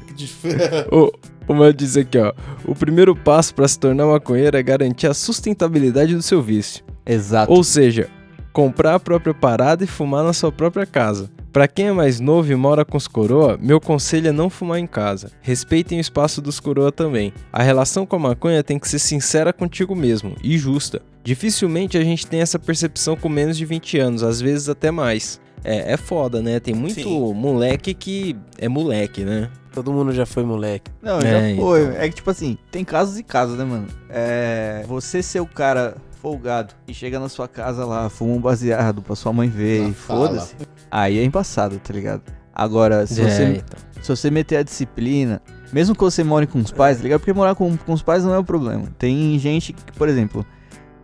O, 0.91 1.12
o 1.49 1.55
Mano 1.55 1.73
diz 1.73 1.97
aqui, 1.97 2.19
ó. 2.19 2.33
O 2.64 2.75
primeiro 2.75 3.14
passo 3.16 3.55
pra 3.55 3.66
se 3.66 3.79
tornar 3.79 4.07
maconheiro 4.07 4.57
é 4.57 4.62
garantir 4.62 5.07
a 5.07 5.14
sustentabilidade 5.14 6.14
do 6.14 6.23
seu 6.23 6.43
vício. 6.43 6.85
Exato. 7.07 7.53
Ou 7.53 7.64
seja, 7.64 8.09
comprar 8.53 8.95
a 8.95 9.01
própria 9.01 9.33
parada 9.33 9.85
e 9.85 9.87
fumar 9.87 10.25
na 10.25 10.33
sua 10.33 10.53
própria 10.53 10.85
casa. 10.85 11.31
Pra 11.53 11.66
quem 11.66 11.87
é 11.87 11.93
mais 11.93 12.21
novo 12.21 12.53
e 12.53 12.55
mora 12.55 12.85
com 12.85 12.97
os 12.97 13.09
coroa, 13.09 13.59
meu 13.61 13.81
conselho 13.81 14.29
é 14.29 14.33
não 14.33 14.51
fumar 14.51 14.79
em 14.79 14.87
casa. 14.87 15.33
Respeitem 15.41 15.99
o 15.99 16.01
espaço 16.01 16.43
dos 16.43 16.61
coroa 16.61 16.93
também. 16.93 17.33
A 17.51 17.62
relação 17.62 18.05
com 18.05 18.16
a 18.16 18.19
maconha 18.19 18.62
tem 18.62 18.79
que 18.79 18.87
ser 18.87 18.99
sincera 18.99 19.53
contigo 19.53 19.97
mesmo 19.97 20.37
e 20.43 20.59
justa. 20.59 21.01
Dificilmente 21.25 21.97
a 21.97 22.05
gente 22.05 22.27
tem 22.27 22.41
essa 22.41 22.59
percepção 22.59 23.16
com 23.16 23.29
menos 23.29 23.57
de 23.57 23.64
20 23.64 23.99
anos, 23.99 24.23
às 24.23 24.41
vezes 24.41 24.69
até 24.69 24.91
mais. 24.91 25.41
É, 25.64 25.95
é 25.95 25.97
foda, 25.97 26.41
né? 26.43 26.61
Tem 26.61 26.75
muito 26.75 27.03
Sim. 27.03 27.35
moleque 27.35 27.95
que 27.95 28.37
é 28.59 28.69
moleque, 28.69 29.25
né? 29.25 29.51
Todo 29.83 29.93
mundo 29.93 30.12
já 30.12 30.26
foi 30.26 30.45
moleque. 30.45 30.91
Não, 31.03 31.18
É, 31.18 31.51
já 31.55 31.61
foi. 31.62 31.83
então. 31.85 31.93
É 32.01 32.09
que, 32.09 32.14
tipo 32.16 32.31
assim, 32.31 32.59
tem 32.70 32.85
casos 32.85 33.18
e 33.18 33.22
casos, 33.22 33.57
né, 33.57 33.64
mano? 33.64 33.87
É. 34.09 34.85
Você 34.89 35.22
ser 35.22 35.41
o 35.41 35.47
cara 35.47 35.97
folgado 36.20 36.74
e 36.89 36.93
chega 36.93 37.20
na 37.20 37.29
sua 37.29 37.47
casa 37.47 37.85
lá, 37.85 38.09
fuma 38.09 38.35
um 38.35 38.41
baseado 38.41 39.01
pra 39.03 39.14
sua 39.14 39.33
mãe 39.33 39.49
ver 39.49 39.83
Na 39.83 39.89
e 39.91 39.93
foda-se. 39.93 40.55
Aí 40.91 41.18
é 41.18 41.22
embaçado, 41.24 41.79
tá 41.79 41.93
ligado? 41.95 42.22
Agora, 42.53 43.07
se, 43.07 43.20
É, 43.20 43.24
você, 43.31 43.45
então. 43.45 43.79
se 44.03 44.09
você 44.09 44.31
meter 44.31 44.57
a 44.57 44.62
disciplina, 44.64 45.41
mesmo 45.72 45.95
que 45.95 46.01
você 46.01 46.24
more 46.24 46.45
com 46.47 46.59
os 46.59 46.72
pais, 46.72 46.97
tá 46.97 47.05
ligado? 47.05 47.20
Porque 47.20 47.33
morar 47.33 47.55
com, 47.55 47.76
com 47.76 47.93
os 47.93 48.03
pais 48.03 48.24
não 48.24 48.35
é 48.35 48.39
o 48.39 48.43
problema. 48.43 48.87
Tem 48.99 49.39
gente 49.39 49.72
que, 49.72 49.93
por 49.93 50.09
exemplo, 50.09 50.45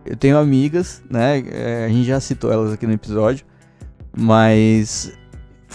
eu 0.05 0.17
tenho 0.17 0.37
amigas, 0.37 1.01
né? 1.09 1.41
é, 1.49 1.85
a 1.85 1.87
gente 1.87 2.03
já 2.05 2.19
citou 2.19 2.51
elas 2.51 2.73
aqui 2.73 2.85
no 2.85 2.91
episódio, 2.93 3.45
mas 4.17 5.13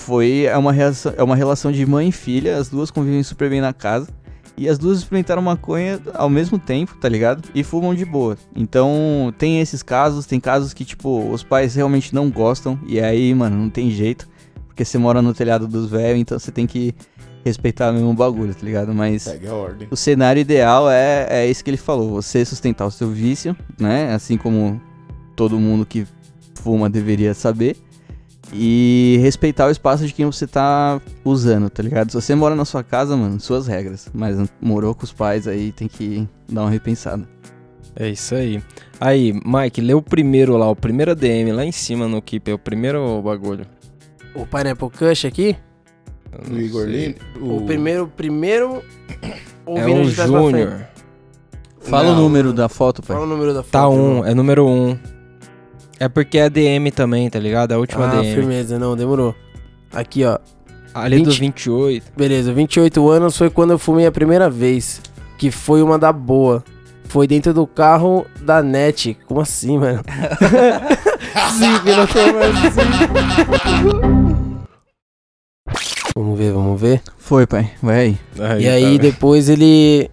foi 0.00 0.44
é 0.44 0.56
uma, 0.56 0.72
relação, 0.72 1.12
é 1.16 1.22
uma 1.22 1.36
relação 1.36 1.70
de 1.70 1.84
mãe 1.86 2.08
e 2.08 2.12
filha, 2.12 2.56
as 2.56 2.68
duas 2.68 2.90
convivem 2.90 3.22
super 3.22 3.48
bem 3.50 3.60
na 3.60 3.72
casa. 3.72 4.08
E 4.56 4.68
as 4.68 4.78
duas 4.78 4.98
experimentaram 4.98 5.40
maconha 5.40 5.98
ao 6.12 6.28
mesmo 6.28 6.58
tempo, 6.58 6.94
tá 7.00 7.08
ligado? 7.08 7.48
E 7.54 7.64
fumam 7.64 7.94
de 7.94 8.04
boa. 8.04 8.36
Então, 8.54 9.32
tem 9.38 9.58
esses 9.58 9.82
casos, 9.82 10.26
tem 10.26 10.38
casos 10.38 10.74
que, 10.74 10.84
tipo, 10.84 11.30
os 11.30 11.42
pais 11.42 11.74
realmente 11.74 12.14
não 12.14 12.28
gostam. 12.30 12.78
E 12.86 13.00
aí, 13.00 13.32
mano, 13.32 13.56
não 13.56 13.70
tem 13.70 13.90
jeito. 13.90 14.28
Porque 14.66 14.84
você 14.84 14.98
mora 14.98 15.22
no 15.22 15.32
telhado 15.32 15.66
dos 15.66 15.88
velhos, 15.88 16.20
então 16.20 16.38
você 16.38 16.52
tem 16.52 16.66
que 16.66 16.94
respeitar 17.42 17.90
o 17.90 17.94
mesmo 17.94 18.12
bagulho, 18.12 18.54
tá 18.54 18.62
ligado? 18.62 18.92
Mas 18.92 19.26
o 19.90 19.96
cenário 19.96 20.40
ideal 20.40 20.90
é, 20.90 21.26
é 21.30 21.46
isso 21.46 21.64
que 21.64 21.70
ele 21.70 21.78
falou: 21.78 22.10
você 22.10 22.44
sustentar 22.44 22.86
o 22.86 22.90
seu 22.90 23.08
vício, 23.08 23.56
né? 23.78 24.12
Assim 24.12 24.36
como 24.36 24.78
todo 25.34 25.58
mundo 25.58 25.86
que 25.86 26.06
fuma 26.54 26.90
deveria 26.90 27.32
saber. 27.32 27.76
E 28.52 29.18
respeitar 29.22 29.66
o 29.66 29.70
espaço 29.70 30.06
de 30.06 30.12
quem 30.12 30.26
você 30.26 30.46
tá 30.46 31.00
usando, 31.24 31.70
tá 31.70 31.82
ligado? 31.82 32.10
Se 32.10 32.20
você 32.20 32.34
mora 32.34 32.56
na 32.56 32.64
sua 32.64 32.82
casa, 32.82 33.16
mano, 33.16 33.38
suas 33.38 33.66
regras. 33.66 34.08
Mas 34.12 34.36
morou 34.60 34.94
com 34.94 35.04
os 35.04 35.12
pais 35.12 35.46
aí, 35.46 35.70
tem 35.72 35.86
que 35.86 36.26
dar 36.48 36.62
uma 36.62 36.70
repensada. 36.70 37.28
É 37.94 38.08
isso 38.08 38.34
aí. 38.34 38.62
Aí, 39.00 39.32
Mike, 39.44 39.80
lê 39.80 39.94
o 39.94 40.02
primeiro 40.02 40.56
lá, 40.56 40.68
o 40.68 40.76
primeiro 40.76 41.12
ADM 41.12 41.52
lá 41.52 41.64
em 41.64 41.72
cima 41.72 42.08
no 42.08 42.20
Keep, 42.20 42.50
é 42.50 42.54
o 42.54 42.58
primeiro 42.58 43.20
bagulho. 43.22 43.66
O 44.34 44.46
Pineapple 44.46 44.90
Kush 44.90 45.24
aqui? 45.24 45.56
O 46.48 46.56
Igor. 46.56 46.86
Lima. 46.86 47.14
O 47.40 47.62
primeiro, 47.66 48.06
primeiro. 48.06 48.82
É 49.22 49.34
o 49.66 49.76
frente. 49.76 50.10
Júnior. 50.12 50.86
Fala 51.80 52.10
o 52.10 52.12
Não. 52.14 52.22
número 52.22 52.52
da 52.52 52.68
foto, 52.68 53.02
pai. 53.02 53.16
Fala 53.16 53.26
o 53.26 53.28
número 53.28 53.54
da 53.54 53.62
foto. 53.62 53.72
Tá 53.72 53.88
um, 53.88 54.24
é 54.24 54.34
número 54.34 54.66
um. 54.66 54.96
É 56.00 56.08
porque 56.08 56.38
é 56.38 56.44
ADM 56.44 56.90
também, 56.94 57.28
tá 57.28 57.38
ligado? 57.38 57.72
É 57.72 57.74
a 57.74 57.78
última 57.78 58.06
Ah, 58.06 58.18
ADM. 58.20 58.34
firmeza, 58.34 58.78
não, 58.78 58.96
demorou. 58.96 59.34
Aqui, 59.92 60.24
ó. 60.24 60.38
Ali 60.94 61.18
do 61.22 61.30
20. 61.30 61.38
28. 61.40 62.12
Beleza, 62.16 62.52
28 62.52 63.08
anos 63.10 63.36
foi 63.36 63.50
quando 63.50 63.72
eu 63.72 63.78
fumei 63.78 64.06
a 64.06 64.10
primeira 64.12 64.48
vez. 64.48 65.00
Que 65.38 65.50
foi 65.50 65.82
uma 65.82 65.98
da 65.98 66.12
boa. 66.12 66.64
Foi 67.04 67.26
dentro 67.26 67.52
do 67.52 67.66
carro 67.66 68.24
da 68.40 68.62
NET. 68.62 69.16
Como 69.26 69.40
assim, 69.40 69.78
mano? 69.78 70.00
Sim, 71.58 71.78
que 71.84 71.90
não 71.94 72.06
tem 72.06 72.32
mais 72.32 72.54
Vamos 76.14 76.38
ver, 76.38 76.52
vamos 76.52 76.80
ver. 76.80 77.00
Foi, 77.18 77.46
pai. 77.46 77.70
Vai 77.82 77.98
aí. 78.00 78.18
Aí, 78.38 78.62
E 78.64 78.68
aí 78.68 78.96
tá. 78.96 79.02
depois 79.02 79.48
ele. 79.48 80.10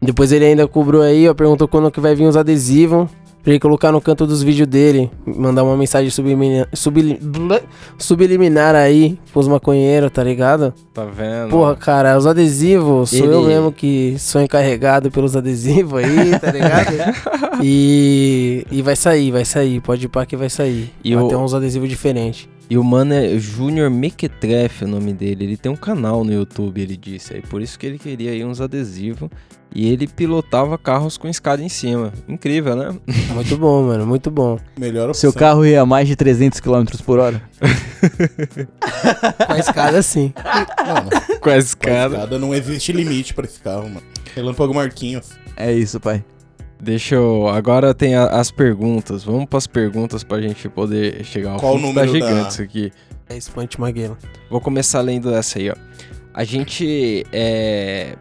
Depois 0.00 0.32
ele 0.32 0.44
ainda 0.44 0.66
cobrou 0.66 1.02
aí, 1.02 1.28
ó. 1.28 1.34
Perguntou 1.34 1.68
quando 1.68 1.90
que 1.90 2.00
vai 2.00 2.14
vir 2.14 2.26
os 2.26 2.36
adesivos. 2.36 3.08
Pra 3.42 3.50
ele 3.52 3.58
colocar 3.58 3.90
no 3.90 4.00
canto 4.00 4.24
dos 4.26 4.40
vídeos 4.42 4.68
dele. 4.68 5.10
Mandar 5.26 5.64
uma 5.64 5.76
mensagem 5.76 6.08
subliminar, 6.10 6.68
subli- 6.72 7.18
blá- 7.20 7.60
subliminar 7.98 8.74
aí 8.76 9.18
pros 9.32 9.48
maconheiros, 9.48 10.10
tá 10.12 10.22
ligado? 10.22 10.72
Tá 10.94 11.04
vendo? 11.04 11.50
Porra, 11.50 11.74
cara, 11.74 12.16
os 12.16 12.24
adesivos, 12.26 13.10
sou 13.10 13.26
eu 13.26 13.40
Ele- 13.40 13.48
mesmo 13.48 13.72
que 13.72 14.14
sou 14.18 14.40
encarregado 14.40 15.10
pelos 15.10 15.34
adesivos 15.36 16.02
aí, 16.04 16.38
tá 16.38 16.52
ligado? 16.52 16.92
e, 17.62 18.66
e 18.70 18.80
vai 18.82 18.94
sair, 18.96 19.30
vai 19.32 19.44
sair, 19.44 19.80
pode 19.80 20.06
ir 20.06 20.08
pra 20.08 20.24
que 20.24 20.36
vai 20.36 20.48
sair. 20.48 20.92
E 21.02 21.14
vai 21.14 21.24
o- 21.24 21.28
ter 21.28 21.36
uns 21.36 21.52
adesivos 21.54 21.88
diferentes. 21.88 22.48
E 22.70 22.78
o 22.78 22.84
mano 22.84 23.12
é 23.12 23.36
Júnior 23.38 23.90
Mequetrefe, 23.90 24.84
o 24.84 24.88
nome 24.88 25.12
dele. 25.12 25.44
Ele 25.44 25.56
tem 25.56 25.70
um 25.70 25.76
canal 25.76 26.24
no 26.24 26.32
YouTube, 26.32 26.80
ele 26.80 26.96
disse. 26.96 27.34
Aí 27.34 27.42
por 27.42 27.60
isso 27.60 27.78
que 27.78 27.86
ele 27.86 27.98
queria 27.98 28.30
aí 28.30 28.44
uns 28.44 28.60
adesivos. 28.60 29.28
E 29.74 29.90
ele 29.90 30.06
pilotava 30.06 30.76
carros 30.76 31.16
com 31.16 31.26
escada 31.28 31.62
em 31.62 31.68
cima. 31.68 32.12
Incrível, 32.28 32.76
né? 32.76 32.94
Muito 33.32 33.56
bom, 33.56 33.84
mano, 33.86 34.06
muito 34.06 34.30
bom. 34.30 34.58
Melhor 34.78 35.08
opção. 35.08 35.30
Seu 35.30 35.32
carro 35.32 35.64
ia 35.64 35.80
a 35.80 35.86
mais 35.86 36.06
de 36.06 36.14
300 36.14 36.60
km 36.60 36.84
por 37.06 37.18
hora? 37.18 37.40
Com 39.46 39.52
a 39.52 39.58
escada 39.58 40.02
sim. 40.02 40.32
Mano, 40.86 41.10
Com 41.10 41.16
a 41.34 41.38
com 41.38 41.50
a 41.50 41.56
escada. 41.56 42.14
escada 42.16 42.38
não 42.38 42.54
existe 42.54 42.92
limite 42.92 43.32
pra 43.34 43.44
esse 43.44 43.60
carro, 43.60 43.88
mano. 43.88 44.02
Relâmpago 44.34 44.74
Marquinhos. 44.74 45.30
É 45.56 45.72
isso, 45.72 45.98
pai. 46.00 46.24
Deixa 46.80 47.14
eu. 47.14 47.48
Agora 47.48 47.94
tem 47.94 48.14
a- 48.14 48.26
as 48.26 48.50
perguntas. 48.50 49.24
Vamos 49.24 49.46
pras 49.46 49.66
perguntas 49.66 50.24
pra 50.24 50.40
gente 50.40 50.68
poder 50.68 51.24
chegar 51.24 51.52
ao 51.52 51.58
Qual 51.60 51.78
fim. 51.78 51.84
o 51.84 51.88
que 51.88 51.94
tá 51.94 52.04
número 52.04 52.20
da- 52.20 52.26
gigante 52.28 52.50
isso 52.52 52.62
aqui. 52.62 52.92
É 53.28 53.36
isso, 53.36 53.50
Ponte 53.52 53.80
Maguila. 53.80 54.18
Vou 54.50 54.60
começar 54.60 55.00
lendo 55.00 55.32
essa 55.34 55.58
aí, 55.58 55.70
ó. 55.70 55.74
A 56.34 56.44
gente 56.44 57.24
é, 57.32 58.16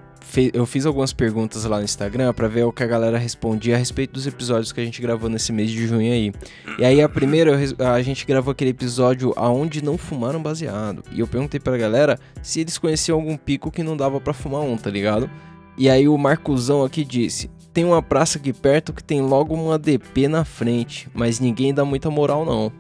eu 0.54 0.66
fiz 0.66 0.86
algumas 0.86 1.12
perguntas 1.12 1.66
lá 1.66 1.78
no 1.78 1.84
Instagram 1.84 2.34
pra 2.34 2.48
ver 2.48 2.64
o 2.64 2.72
que 2.72 2.84
a 2.84 2.88
galera 2.88 3.18
respondia 3.18 3.76
a 3.76 3.78
respeito 3.78 4.14
dos 4.14 4.26
episódios 4.26 4.72
que 4.72 4.80
a 4.80 4.86
gente 4.86 5.02
gravou 5.02 5.30
nesse 5.30 5.52
mês 5.52 5.70
de 5.70 5.86
junho 5.86 6.12
aí. 6.12 6.32
E 6.80 6.86
aí 6.86 7.02
a 7.02 7.10
primeira 7.10 7.58
a 7.94 8.02
gente 8.02 8.26
gravou 8.26 8.52
aquele 8.52 8.72
episódio 8.72 9.34
aonde 9.36 9.84
não 9.84 9.98
fumaram 9.98 10.42
baseado. 10.42 11.04
E 11.12 11.20
eu 11.20 11.28
perguntei 11.28 11.60
pra 11.60 11.78
galera 11.78 12.18
se 12.42 12.62
eles 12.62 12.78
conheciam 12.78 13.18
algum 13.18 13.36
pico 13.36 13.72
que 13.72 13.84
não 13.84 13.98
dava 13.98 14.22
pra 14.22 14.34
fumar 14.34 14.62
um, 14.62 14.78
tá 14.78 14.90
ligado? 14.90 15.30
E 15.78 15.90
aí 15.90 16.08
o 16.08 16.18
Marcuzão 16.18 16.84
aqui 16.84 17.04
disse: 17.04 17.50
"Tem 17.74 17.86
uma 17.86 18.02
praça 18.02 18.38
aqui 18.38 18.52
perto 18.54 18.94
que 18.94 19.04
tem 19.04 19.22
logo 19.22 19.54
uma 19.54 19.78
DP 19.78 20.28
na 20.28 20.44
frente, 20.44 21.10
mas 21.14 21.40
ninguém 21.40 21.74
dá 21.74 21.86
muita 21.86 22.10
moral 22.10 22.46
não." 22.46 22.72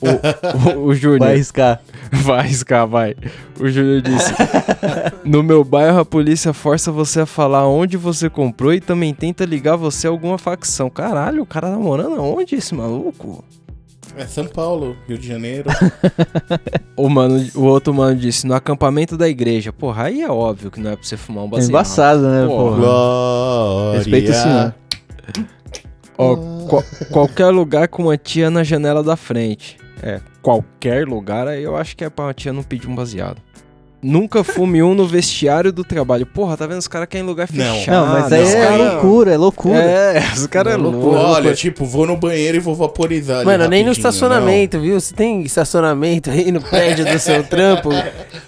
O, 0.00 0.78
o, 0.78 0.84
o 0.86 0.94
Júnior 0.94 1.20
Vai 1.20 1.32
arriscar. 1.32 1.80
Vai 2.12 2.38
arriscar, 2.38 2.86
vai. 2.86 3.16
O 3.58 3.68
Júnior 3.68 4.00
disse: 4.00 4.32
No 5.24 5.42
meu 5.42 5.64
bairro, 5.64 5.98
a 5.98 6.04
polícia 6.04 6.52
força 6.52 6.92
você 6.92 7.20
a 7.20 7.26
falar 7.26 7.66
onde 7.66 7.96
você 7.96 8.30
comprou 8.30 8.72
e 8.72 8.80
também 8.80 9.12
tenta 9.12 9.44
ligar 9.44 9.76
você 9.76 10.06
a 10.06 10.10
alguma 10.10 10.38
facção. 10.38 10.88
Caralho, 10.88 11.42
o 11.42 11.46
cara 11.46 11.68
tá 11.68 11.76
morando 11.76 12.14
aonde 12.14 12.54
esse 12.54 12.74
maluco? 12.74 13.44
É 14.16 14.26
São 14.26 14.46
Paulo, 14.46 14.96
Rio 15.06 15.18
de 15.18 15.26
Janeiro. 15.28 15.68
O, 16.98 17.10
mano, 17.10 17.46
o 17.54 17.62
outro 17.64 17.92
mano 17.92 18.18
disse: 18.18 18.46
No 18.46 18.54
acampamento 18.54 19.18
da 19.18 19.28
igreja. 19.28 19.70
Porra, 19.70 20.04
aí 20.04 20.22
é 20.22 20.30
óbvio 20.30 20.70
que 20.70 20.80
não 20.80 20.92
é 20.92 20.96
pra 20.96 21.04
você 21.04 21.14
fumar 21.16 21.44
um 21.44 21.48
É 21.48 21.50
baseado. 21.50 21.68
embaçado, 21.68 22.22
né, 22.22 22.46
Porra. 22.46 22.62
porra? 22.64 22.76
Glória. 22.78 23.98
Respeita 23.98 24.30
o 24.30 24.34
senhor. 24.34 24.74
Ó, 26.16 26.36
qual- 26.66 26.84
qualquer 27.10 27.46
lugar 27.48 27.88
com 27.88 28.04
uma 28.04 28.16
tia 28.16 28.48
na 28.50 28.64
janela 28.64 29.02
da 29.02 29.14
frente. 29.16 29.76
É, 30.02 30.20
qualquer 30.40 31.06
lugar, 31.06 31.46
aí 31.48 31.62
eu 31.62 31.76
acho 31.76 31.94
que 31.96 32.02
é 32.04 32.08
pra 32.08 32.24
uma 32.26 32.34
tia 32.34 32.50
não 32.52 32.62
pedir 32.62 32.88
um 32.88 32.94
baseado. 32.94 33.42
Nunca 34.06 34.44
fume 34.44 34.82
um 34.82 34.94
no 34.94 35.06
vestiário 35.06 35.72
do 35.72 35.82
trabalho. 35.82 36.24
Porra, 36.24 36.56
tá 36.56 36.66
vendo? 36.66 36.78
Os 36.78 36.86
caras 36.86 37.08
querem 37.08 37.26
lugar 37.26 37.48
Não. 37.52 37.74
fechado. 37.74 38.06
Não, 38.06 38.12
mas 38.12 38.32
aí 38.32 38.42
os 38.44 38.50
é 38.54 38.66
cara- 38.66 38.76
loucura, 38.92 39.32
é 39.32 39.36
loucura. 39.36 39.78
É, 39.82 40.18
os 40.34 40.46
caras 40.46 40.74
é 40.74 40.76
Não, 40.76 40.90
loucura. 40.90 41.18
Olha, 41.20 41.54
tipo, 41.54 41.84
vou 41.84 42.06
no 42.06 42.16
banheiro 42.16 42.56
e 42.56 42.60
vou 42.60 42.74
vaporizar 42.74 43.38
ali 43.38 43.46
Mano, 43.46 43.66
nem 43.68 43.84
no 43.84 43.90
estacionamento, 43.92 44.78
viu? 44.78 45.00
Se 45.00 45.12
tem 45.12 45.42
estacionamento 45.42 46.30
aí 46.30 46.52
no 46.52 46.60
prédio 46.60 47.04
do 47.04 47.18
seu 47.18 47.42
trampo, 47.48 47.88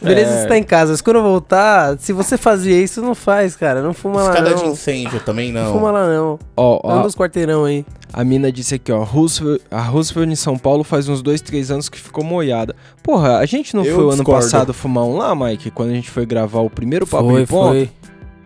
beleza, 0.00 0.30
É. 0.30 0.42
você 0.42 0.46
tá 0.48 0.56
em 0.59 0.62
casa. 0.62 0.92
Mas 0.92 1.00
quando 1.00 1.20
voltar, 1.22 1.96
se 1.98 2.12
você 2.12 2.36
fazia 2.38 2.80
isso, 2.80 3.02
não 3.02 3.14
faz, 3.14 3.56
cara. 3.56 3.82
Não 3.82 3.92
fuma 3.92 4.20
Não. 4.20 4.24
lá, 4.26 4.30
Escada 4.34 4.54
de 4.54 4.62
não. 4.62 4.72
incêndio 4.72 5.20
também 5.20 5.52
Não 5.52 5.64
não. 5.64 5.72
fuma 5.72 5.90
lá, 5.90 6.06
não. 6.06 6.38
Ó, 6.56 6.80
ó, 6.84 6.92
Anda 6.98 7.06
os 7.09 7.14
quarteirão 7.16 7.64
aí. 7.64 7.84
a 8.12 8.24
mina 8.24 8.50
disse 8.52 8.74
aqui, 8.76 8.92
ó. 8.92 9.02
Roosevelt, 9.02 9.61
a 9.70 9.80
Roosevelt 9.80 10.30
em 10.30 10.36
São 10.36 10.56
Paulo 10.56 10.84
faz 10.84 11.09
uns 11.09 11.20
dois, 11.22 11.40
três 11.40 11.70
anos 11.70 11.88
que 11.88 11.98
ficou 11.98 12.22
moiada. 12.24 12.74
Porra, 13.02 13.38
a 13.38 13.46
gente 13.46 13.74
não 13.74 13.84
Eu 13.84 13.94
foi 13.94 14.04
o 14.04 14.11
ano 14.11 14.24
passado 14.24 14.72
fumar 14.74 15.04
um 15.04 15.16
lá, 15.16 15.34
Mike? 15.49 15.70
Quando 15.70 15.90
a 15.90 15.94
gente 15.94 16.11
foi 16.11 16.24
gravar 16.26 16.61
o 16.61 16.70
primeiro 16.70 17.07
papo 17.07 17.28
Foi, 17.30 17.40
de 17.42 17.46
ponto? 17.49 17.68
foi. 17.70 17.90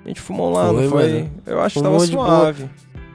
A 0.04 0.08
gente 0.08 0.20
fumou 0.20 0.50
um 0.50 0.52
lá, 0.52 0.68
Foi, 0.68 0.82
não 0.82 0.90
foi? 0.90 1.12
mano. 1.12 1.30
Eu 1.46 1.60
acho 1.60 1.74
que 1.74 1.80
Fumou 1.84 1.98
tava 2.00 2.06
suave. 2.10 2.70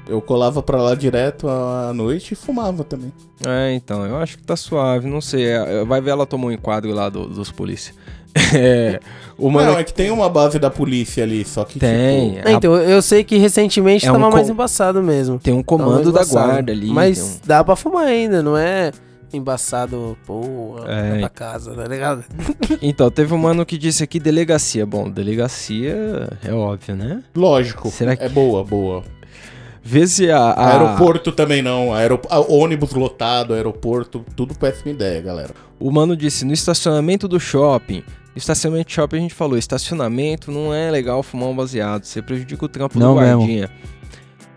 Eu 0.07 0.21
colava 0.21 0.63
pra 0.63 0.81
lá 0.81 0.95
direto 0.95 1.49
à 1.49 1.91
noite 1.93 2.31
e 2.31 2.35
fumava 2.35 2.83
também. 2.85 3.11
É, 3.45 3.73
então, 3.73 4.05
eu 4.05 4.15
acho 4.17 4.37
que 4.37 4.43
tá 4.43 4.55
suave, 4.55 5.05
não 5.07 5.19
sei. 5.19 5.47
é, 5.47 5.83
Vai 5.83 5.99
ver, 5.99 6.11
ela 6.11 6.25
tomou 6.25 6.49
um 6.49 6.53
enquadro 6.53 6.91
lá 6.93 7.09
do- 7.09 7.27
dos 7.27 7.51
polícia. 7.51 7.93
É, 8.55 8.99
o 9.37 9.49
mano 9.49 9.71
Não, 9.71 9.79
é 9.79 9.83
que 9.83 9.91
tem 9.93 10.11
uma 10.11 10.29
base 10.29 10.59
da 10.59 10.69
polícia 10.69 11.23
ali, 11.23 11.43
só 11.43 11.63
que 11.65 11.79
tem. 11.79 12.35
tipo... 12.35 12.47
É, 12.47 12.51
então, 12.53 12.75
eu 12.75 13.01
sei 13.01 13.23
que 13.23 13.35
recentemente 13.37 14.05
É 14.05 14.11
um 14.11 14.13
tava 14.13 14.29
mais 14.29 14.45
com- 14.47 14.53
embaçado 14.53 15.01
mesmo. 15.01 15.39
Tem 15.39 15.51
um 15.53 15.57
mais 15.57 15.65
comando 15.65 16.11
da 16.11 16.23
guarda 16.23 16.71
ali. 16.71 16.87
Mas 16.91 17.19
um- 17.19 17.47
dá 17.47 17.63
pra 17.63 17.75
fumar 17.75 18.05
ainda, 18.05 18.43
não 18.43 18.55
é 18.55 18.91
embaçado, 19.33 20.17
porra, 20.25 20.85
É. 20.91 21.19
pra 21.19 21.29
casa, 21.29 21.73
tá 21.73 21.83
ligado? 21.85 22.23
Então, 22.81 23.09
teve 23.11 23.33
um 23.33 23.37
mano 23.37 23.65
que 23.65 23.77
disse 23.77 24.03
aqui 24.03 24.19
delegacia. 24.19 24.85
Bom, 24.85 25.09
delegacia 25.09 26.29
é 26.43 26.53
óbvio, 26.53 26.95
né? 26.95 27.23
Lógico. 27.35 27.89
Será 27.89 28.15
que- 28.15 28.23
É 28.23 28.29
boa, 28.29 28.63
boa. 28.63 29.03
Vê 29.83 30.05
se 30.05 30.29
a. 30.29 30.37
a- 30.39 30.71
Aeroporto 30.73 31.31
também 31.31 31.61
não. 31.61 31.93
Aerop... 31.93 32.25
Ônibus 32.49 32.91
lotado, 32.93 33.53
aeroporto, 33.53 34.25
tudo 34.35 34.53
péssima 34.53 34.91
ideia, 34.91 35.21
galera. 35.21 35.51
O 35.79 35.89
mano 35.91 36.15
disse: 36.15 36.43
no 36.43 36.51
estacionamento 36.53 37.27
do 37.27 37.39
shopping. 37.39 38.03
Estacionamento 38.35 38.89
de 38.89 38.93
shopping 38.95 39.17
a 39.17 39.21
gente 39.21 39.33
falou: 39.33 39.57
estacionamento 39.57 40.51
não 40.51 40.73
é 40.73 40.91
legal 40.91 41.23
fumar 41.23 41.47
um 41.49 41.55
baseado. 41.55 42.03
Você 42.03 42.21
prejudica 42.21 42.65
o 42.65 42.67
trampo 42.67 42.99
Não 42.99 43.15
do 43.15 43.21
mesmo. 43.21 43.37
guardinha. 43.39 43.69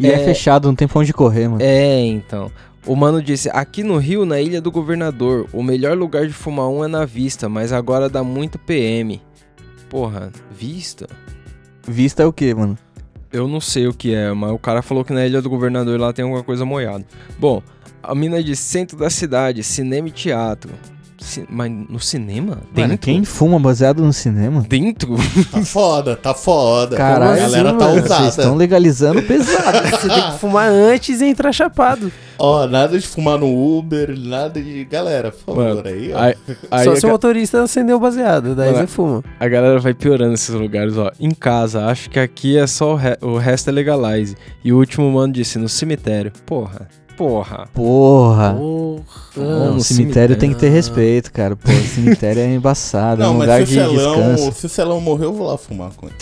E 0.00 0.08
é... 0.10 0.14
É- 0.14 0.24
fechado, 0.24 0.66
não 0.66 0.74
tem 0.74 0.88
pra 0.88 0.98
onde 1.00 1.12
correr, 1.12 1.46
mano. 1.46 1.62
É, 1.62 2.00
então. 2.00 2.50
O 2.86 2.96
mano 2.96 3.22
disse: 3.22 3.50
aqui 3.52 3.82
no 3.82 3.98
Rio, 3.98 4.24
na 4.24 4.40
Ilha 4.40 4.60
do 4.60 4.70
Governador, 4.70 5.46
o 5.52 5.62
melhor 5.62 5.96
lugar 5.96 6.26
de 6.26 6.32
fumar 6.32 6.68
um 6.68 6.84
é 6.84 6.88
na 6.88 7.04
vista, 7.04 7.48
mas 7.48 7.72
agora 7.72 8.08
dá 8.08 8.22
muito 8.24 8.58
PM. 8.58 9.20
Porra, 9.88 10.30
vista? 10.50 11.06
Vista 11.86 12.22
é 12.22 12.26
o 12.26 12.32
quê, 12.32 12.54
mano? 12.54 12.78
Eu 13.32 13.46
não 13.46 13.60
sei 13.60 13.86
o 13.86 13.94
que 13.94 14.14
é, 14.14 14.32
mas 14.32 14.50
o 14.52 14.58
cara 14.58 14.82
falou 14.82 15.04
que 15.04 15.12
na 15.12 15.24
Ilha 15.26 15.40
do 15.42 15.48
Governador 15.50 15.98
lá 16.00 16.12
tem 16.12 16.22
alguma 16.24 16.42
coisa 16.42 16.64
moiada. 16.64 17.04
Bom, 17.38 17.62
a 18.02 18.14
mina 18.14 18.42
de 18.42 18.56
centro 18.56 18.96
da 18.96 19.08
cidade, 19.10 19.62
cinema 19.62 20.08
e 20.08 20.10
teatro. 20.10 20.72
Ci- 21.18 21.46
mas 21.50 21.70
no 21.70 22.00
cinema? 22.00 22.56
Dentro? 22.72 22.80
Mano, 22.82 22.98
quem 22.98 23.24
fuma 23.24 23.58
baseado 23.60 24.02
no 24.02 24.12
cinema? 24.12 24.64
Dentro? 24.68 25.16
Tá 25.52 25.62
foda, 25.62 26.16
tá 26.16 26.34
foda. 26.34 26.96
Caralho, 26.96 27.32
a 27.32 27.36
galera 27.36 27.68
assim, 27.70 27.78
tá 27.78 27.84
mano? 27.86 28.00
Vocês 28.02 28.10
estão 28.10 28.26
ousada. 28.44 28.54
legalizando 28.54 29.22
pesado. 29.22 29.90
Você 29.90 30.08
tem 30.08 30.30
que 30.32 30.38
fumar 30.38 30.68
antes 30.70 31.20
e 31.20 31.26
entrar 31.26 31.52
chapado. 31.52 32.10
Ó, 32.42 32.66
nada 32.66 32.98
de 32.98 33.06
fumar 33.06 33.38
no 33.38 33.78
Uber, 33.78 34.18
nada 34.18 34.60
de. 34.62 34.84
Galera, 34.86 35.30
por 35.30 35.54
favor, 35.54 35.64
Mano, 35.76 35.82
aí, 35.86 36.12
ó. 36.12 36.18
Aí, 36.18 36.34
aí 36.70 36.84
Só 36.84 36.94
se 36.94 37.00
o 37.00 37.08
ga- 37.08 37.12
motorista 37.12 37.62
acendeu 37.62 37.96
o 37.96 38.00
baseado, 38.00 38.54
daí 38.54 38.72
Mano, 38.72 38.78
você 38.80 38.86
fuma. 38.86 39.24
a 39.38 39.48
galera 39.48 39.78
vai 39.78 39.92
piorando 39.92 40.32
esses 40.34 40.54
lugares, 40.54 40.96
ó. 40.96 41.10
Em 41.20 41.30
casa, 41.32 41.84
acho 41.86 42.08
que 42.08 42.18
aqui 42.18 42.56
é 42.56 42.66
só 42.66 42.92
o, 42.92 42.96
re- 42.96 43.18
o 43.20 43.36
resto 43.36 43.68
é 43.68 43.72
legalize. 43.72 44.36
E 44.64 44.72
o 44.72 44.78
último 44.78 45.10
mano 45.10 45.32
disse 45.32 45.58
no 45.58 45.68
cemitério. 45.68 46.32
Porra, 46.46 46.88
porra. 47.16 47.68
Porra. 47.74 48.54
Porra. 48.54 49.04
Não, 49.36 49.76
o 49.76 49.80
cemitério 49.80 50.34
tem 50.36 50.50
que 50.52 50.58
ter 50.58 50.70
respeito, 50.70 51.30
cara. 51.32 51.54
Pô, 51.56 51.70
o 51.70 51.74
cemitério 51.94 52.40
é 52.42 52.46
embaçado, 52.54 53.22
é 53.22 53.24
Não, 53.26 53.32
um 53.34 53.38
mas 53.38 53.48
lugar 53.48 53.66
se 53.66 53.72
de 53.74 53.78
o, 53.80 53.82
Celão, 53.98 54.14
descanso. 54.34 54.52
se 54.58 54.66
o 54.66 54.68
Celão 54.68 55.00
morreu, 55.00 55.28
eu 55.30 55.34
vou 55.34 55.46
lá 55.46 55.58
fumar 55.58 55.90
com 55.96 56.06
ele. 56.06 56.16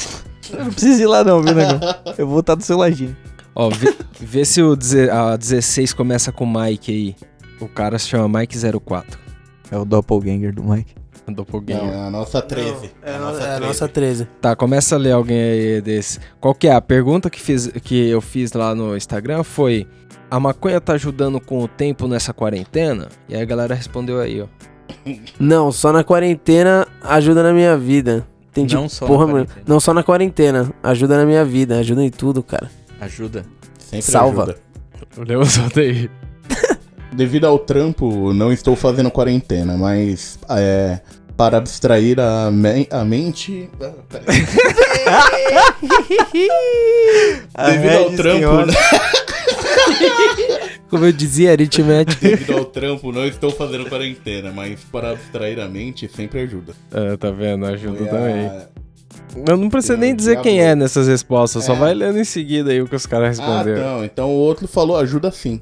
Eu 0.52 0.64
não 0.64 0.72
preciso 0.72 1.02
ir 1.02 1.06
lá 1.06 1.22
não, 1.22 1.42
viu, 1.42 1.54
negão? 1.54 1.78
Eu 2.16 2.26
vou 2.26 2.40
estar 2.40 2.54
do 2.54 2.62
seu 2.64 2.76
ladinho. 2.76 3.14
Ó, 3.60 3.68
vê, 3.70 3.92
vê 4.20 4.44
se 4.44 4.62
o 4.62 4.76
deze- 4.76 5.10
a 5.10 5.36
16 5.36 5.92
começa 5.92 6.30
com 6.30 6.46
Mike 6.46 6.92
aí. 6.92 7.16
O 7.60 7.66
cara 7.68 7.98
se 7.98 8.06
chama 8.08 8.38
Mike 8.38 8.56
04. 8.56 9.18
É 9.70 9.76
o 9.76 9.84
doppelganger 9.84 10.54
do 10.54 10.62
Mike. 10.62 10.94
Doppelganger. 11.26 11.82
Não, 11.84 11.92
é 11.92 12.06
a 12.06 12.10
nossa 12.10 12.40
13. 12.40 12.90
É, 13.02 13.16
a 13.16 13.18
nossa 13.18 13.40
é 13.40 13.42
a 13.42 13.46
13. 13.56 13.60
nossa 13.66 13.88
13. 13.88 14.24
Tá, 14.40 14.54
começa 14.56 14.94
a 14.94 14.98
ler 14.98 15.10
alguém 15.12 15.38
aí 15.38 15.80
desse. 15.82 16.20
Qual 16.40 16.54
que 16.54 16.68
é? 16.68 16.72
A 16.72 16.80
pergunta 16.80 17.28
que, 17.28 17.40
fiz, 17.40 17.66
que 17.82 18.08
eu 18.08 18.20
fiz 18.20 18.52
lá 18.52 18.74
no 18.74 18.96
Instagram 18.96 19.42
foi: 19.42 19.86
A 20.30 20.38
maconha 20.40 20.80
tá 20.80 20.92
ajudando 20.94 21.38
com 21.40 21.58
o 21.58 21.68
tempo 21.68 22.06
nessa 22.08 22.32
quarentena? 22.32 23.08
E 23.28 23.34
aí 23.34 23.42
a 23.42 23.44
galera 23.44 23.74
respondeu 23.74 24.20
aí, 24.20 24.40
ó. 24.40 24.46
Não, 25.38 25.70
só 25.72 25.92
na 25.92 26.02
quarentena 26.04 26.86
ajuda 27.02 27.42
na 27.42 27.52
minha 27.52 27.76
vida. 27.76 28.26
Entendi. 28.50 28.74
Não 28.74 28.88
só 28.88 29.04
na 29.04 29.08
Porra, 29.10 29.26
mano. 29.26 29.44
quarentena. 29.44 29.64
Não 29.66 29.80
só 29.80 29.92
na 29.92 30.02
quarentena. 30.02 30.72
Ajuda 30.82 31.16
na 31.18 31.26
minha 31.26 31.44
vida. 31.44 31.78
Ajuda 31.78 32.02
em 32.04 32.10
tudo, 32.10 32.42
cara. 32.42 32.70
Ajuda. 33.00 33.44
Sempre 33.78 34.02
Salva. 34.10 34.56
ajuda. 35.12 35.38
O 35.38 35.46
solta 35.46 35.80
aí. 35.80 36.10
Devido 37.12 37.46
ao 37.46 37.58
trampo, 37.58 38.32
não 38.34 38.52
estou 38.52 38.76
fazendo 38.76 39.10
quarentena, 39.10 39.76
mas 39.76 40.38
é, 40.50 41.00
para 41.36 41.56
abstrair 41.56 42.20
a, 42.20 42.50
me- 42.50 42.86
a 42.90 43.04
mente. 43.04 43.68
Ah, 43.80 43.92
peraí. 44.08 44.38
Devido 47.72 47.96
ao 47.98 48.12
trampo, 48.12 48.72
Como 50.90 51.04
eu 51.04 51.12
dizia, 51.12 51.50
aritmética. 51.52 52.28
devido 52.28 52.54
ao 52.56 52.64
trampo, 52.64 53.12
não 53.12 53.24
estou 53.26 53.50
fazendo 53.50 53.86
quarentena, 53.88 54.50
mas 54.52 54.80
para 54.84 55.10
abstrair 55.12 55.58
a 55.60 55.68
mente 55.68 56.10
sempre 56.14 56.40
ajuda. 56.40 56.72
É, 56.92 57.16
tá 57.16 57.30
vendo? 57.30 57.66
Ajuda 57.66 57.96
Foi 57.98 58.06
a- 58.06 58.10
também. 58.10 58.50
Eu 59.46 59.56
não 59.56 59.68
preciso 59.68 59.94
Eu 59.94 59.98
nem 59.98 60.14
dizer 60.14 60.40
quem 60.40 60.60
é 60.60 60.74
nessas 60.74 61.06
respostas, 61.08 61.64
só 61.64 61.74
É. 61.74 61.78
vai 61.78 61.94
lendo 61.94 62.18
em 62.18 62.24
seguida 62.24 62.70
aí 62.70 62.80
o 62.82 62.86
que 62.88 62.96
os 62.96 63.06
caras 63.06 63.38
Ah, 63.38 63.42
responderam. 63.42 63.96
não. 63.98 64.04
Então 64.04 64.28
o 64.30 64.34
outro 64.38 64.66
falou 64.68 64.96
ajuda 64.96 65.30
sim. 65.30 65.60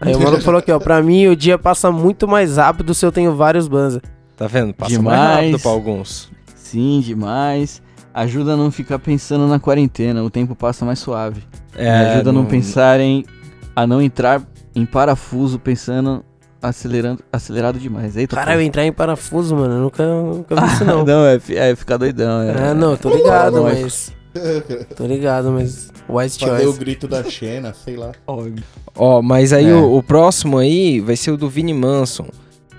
Aí 0.00 0.14
o 0.14 0.20
maluco 0.20 0.42
falou 0.42 0.58
aqui, 0.58 0.70
ó. 0.72 0.78
Pra 0.78 1.02
mim, 1.02 1.28
o 1.28 1.36
dia 1.36 1.56
passa 1.56 1.90
muito 1.90 2.26
mais 2.28 2.56
rápido 2.56 2.92
se 2.92 3.06
eu 3.06 3.12
tenho 3.12 3.34
vários 3.34 3.68
banza. 3.68 4.02
Tá 4.36 4.46
vendo? 4.46 4.74
Passa 4.74 4.90
Demais. 4.90 5.18
mais 5.18 5.36
rápido 5.36 5.58
pra 5.60 5.70
alguns. 5.70 6.30
Sim, 6.54 7.00
demais. 7.00 7.80
Ajuda 8.12 8.52
a 8.52 8.56
não 8.56 8.70
ficar 8.70 8.98
pensando 8.98 9.46
na 9.46 9.58
quarentena, 9.58 10.22
o 10.22 10.28
tempo 10.30 10.54
passa 10.54 10.84
mais 10.84 10.98
suave. 10.98 11.42
É, 11.76 11.88
ajuda 12.14 12.30
a 12.30 12.32
não 12.32 12.42
não- 12.42 12.48
pensar 12.50 13.00
em. 13.00 13.24
a 13.74 13.86
não 13.86 14.02
entrar 14.02 14.42
em 14.74 14.84
parafuso 14.84 15.58
pensando 15.58 16.24
acelerando, 16.68 17.22
acelerado 17.32 17.78
demais. 17.78 18.16
Eita, 18.16 18.36
Cara, 18.36 18.54
eu 18.54 18.60
entrar 18.62 18.84
em 18.84 18.92
parafuso, 18.92 19.54
mano. 19.56 19.74
Eu 19.74 19.80
nunca, 19.82 20.06
nunca 20.06 20.54
vi 20.60 20.66
isso, 20.72 20.84
não. 20.84 21.04
não, 21.06 21.24
é, 21.26 21.38
é 21.50 21.76
ficar 21.76 21.96
doidão. 21.96 22.42
É, 22.42 22.70
É, 22.70 22.74
não, 22.74 22.96
tô 22.96 23.10
ligado, 23.14 23.62
mas. 23.62 24.12
Tô 24.96 25.06
ligado, 25.06 25.52
mas. 25.52 25.92
Wise 26.08 26.38
Fazer 26.40 26.62
o 26.62 26.64
choice. 26.64 26.78
grito 26.80 27.06
da 27.06 27.22
Xena, 27.22 27.72
sei 27.72 27.96
lá. 27.96 28.10
Ó, 28.96 29.22
mas 29.22 29.52
aí 29.52 29.68
É. 29.68 29.74
o, 29.74 29.96
o 29.96 30.02
próximo 30.02 30.58
aí 30.58 30.98
vai 31.00 31.14
ser 31.16 31.30
o 31.30 31.36
do 31.36 31.48
Vini 31.48 31.72
Manson. 31.72 32.26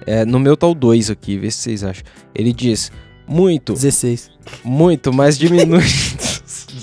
É, 0.05 0.25
no 0.25 0.37
meu 0.39 0.57
tá 0.57 0.67
o 0.67 0.75
2 0.75 1.09
aqui, 1.09 1.37
vê 1.37 1.49
se 1.49 1.59
vocês 1.59 1.83
acham. 1.83 2.03
Ele 2.35 2.51
diz: 2.51 2.91
muito, 3.25 3.71
16. 3.73 4.29
muito, 4.65 5.13
mas 5.13 5.37
diminui. 5.37 5.81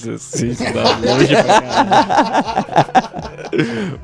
16 0.04 0.58
tá 0.58 0.64
longe 0.98 1.28
pra 1.34 1.44
caralho. 1.44 3.12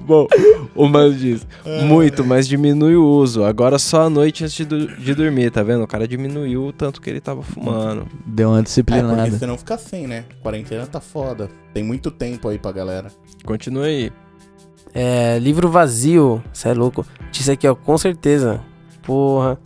Bom, 0.00 0.26
o 0.74 0.86
mano 0.88 1.14
diz: 1.14 1.46
muito, 1.86 2.24
mas 2.24 2.46
diminui 2.46 2.96
o 2.96 3.04
uso. 3.04 3.44
Agora 3.44 3.78
só 3.78 4.02
à 4.02 4.10
noite 4.10 4.44
antes 4.44 4.54
de, 4.56 4.64
du- 4.64 4.96
de 4.96 5.14
dormir, 5.14 5.50
tá 5.50 5.62
vendo? 5.62 5.82
O 5.82 5.86
cara 5.86 6.06
diminuiu 6.06 6.66
o 6.66 6.72
tanto 6.72 7.00
que 7.00 7.08
ele 7.08 7.20
tava 7.20 7.42
fumando. 7.42 8.06
Deu 8.26 8.50
uma 8.50 8.58
É, 8.60 8.62
disciplinada. 8.62 9.22
porque 9.22 9.38
senão 9.38 9.56
fica 9.58 9.78
sem, 9.78 10.06
né? 10.06 10.24
Quarentena 10.42 10.86
tá 10.86 11.00
foda. 11.00 11.48
Tem 11.72 11.82
muito 11.82 12.10
tempo 12.10 12.48
aí 12.48 12.58
pra 12.58 12.72
galera. 12.72 13.08
Continua 13.44 13.84
aí. 13.86 14.12
É, 14.94 15.38
livro 15.38 15.68
vazio. 15.70 16.42
Cê 16.52 16.68
é 16.70 16.74
louco. 16.74 17.06
Disse 17.30 17.50
aqui, 17.50 17.66
ó, 17.68 17.74
com 17.74 17.96
certeza. 17.96 18.60
Porra. 19.02 19.58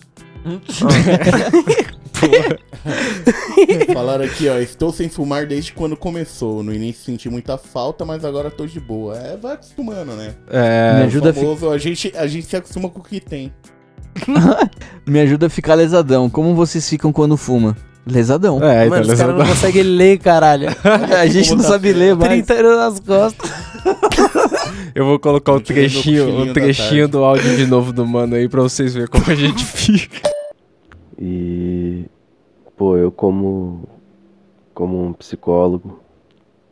Falaram 3.92 4.24
aqui, 4.24 4.48
ó, 4.48 4.58
estou 4.58 4.92
sem 4.92 5.08
fumar 5.08 5.46
desde 5.46 5.72
quando 5.72 5.96
começou. 5.96 6.62
No 6.62 6.72
início 6.74 7.04
senti 7.04 7.28
muita 7.28 7.56
falta, 7.58 8.04
mas 8.04 8.24
agora 8.24 8.50
tô 8.50 8.66
de 8.66 8.80
boa. 8.80 9.16
É, 9.18 9.36
vai 9.36 9.54
acostumando, 9.54 10.12
né? 10.12 10.34
É, 10.50 10.98
Me 10.98 11.02
ajuda 11.04 11.30
a 11.30 11.32
fi- 11.32 11.40
famoso, 11.40 11.70
a 11.70 11.78
gente, 11.78 12.12
a 12.16 12.26
gente 12.26 12.46
se 12.46 12.56
acostuma 12.56 12.88
com 12.88 13.00
o 13.00 13.02
que 13.02 13.20
tem. 13.20 13.52
Me 15.06 15.20
ajuda 15.20 15.46
a 15.46 15.50
ficar 15.50 15.74
lesadão. 15.74 16.28
Como 16.28 16.54
vocês 16.54 16.88
ficam 16.88 17.12
quando 17.12 17.36
fuma? 17.36 17.76
Lesadão. 18.06 18.62
É, 18.62 18.88
Mano, 18.88 19.02
então, 19.02 19.14
os 19.14 19.20
caras 19.20 19.38
não 19.38 19.46
conseguem 19.46 19.82
ler, 19.84 20.18
caralho. 20.18 20.68
a 21.18 21.26
gente 21.26 21.48
Como 21.50 21.62
não 21.62 21.68
tá 21.68 21.74
sabe 21.74 21.92
ler 21.92 22.16
mais. 22.16 22.44
30 22.44 22.54
anos 22.54 22.76
nas 22.76 23.00
costas. 23.00 23.50
Eu 24.94 25.06
vou 25.06 25.18
colocar 25.18 25.52
o 25.52 25.54
no 25.54 25.60
trechinho, 25.60 26.40
o 26.42 26.52
trechinho 26.52 27.08
do 27.08 27.24
áudio 27.24 27.56
de 27.56 27.66
novo 27.66 27.92
do 27.92 28.06
mano 28.06 28.34
aí 28.34 28.48
pra 28.48 28.60
vocês 28.60 28.92
verem 28.92 29.08
como 29.08 29.24
a 29.30 29.34
gente 29.34 29.64
fica. 29.64 30.30
E, 31.18 32.04
pô, 32.82 32.96
eu 32.96 33.12
como, 33.12 33.88
como 34.74 35.06
um 35.06 35.12
psicólogo, 35.12 36.00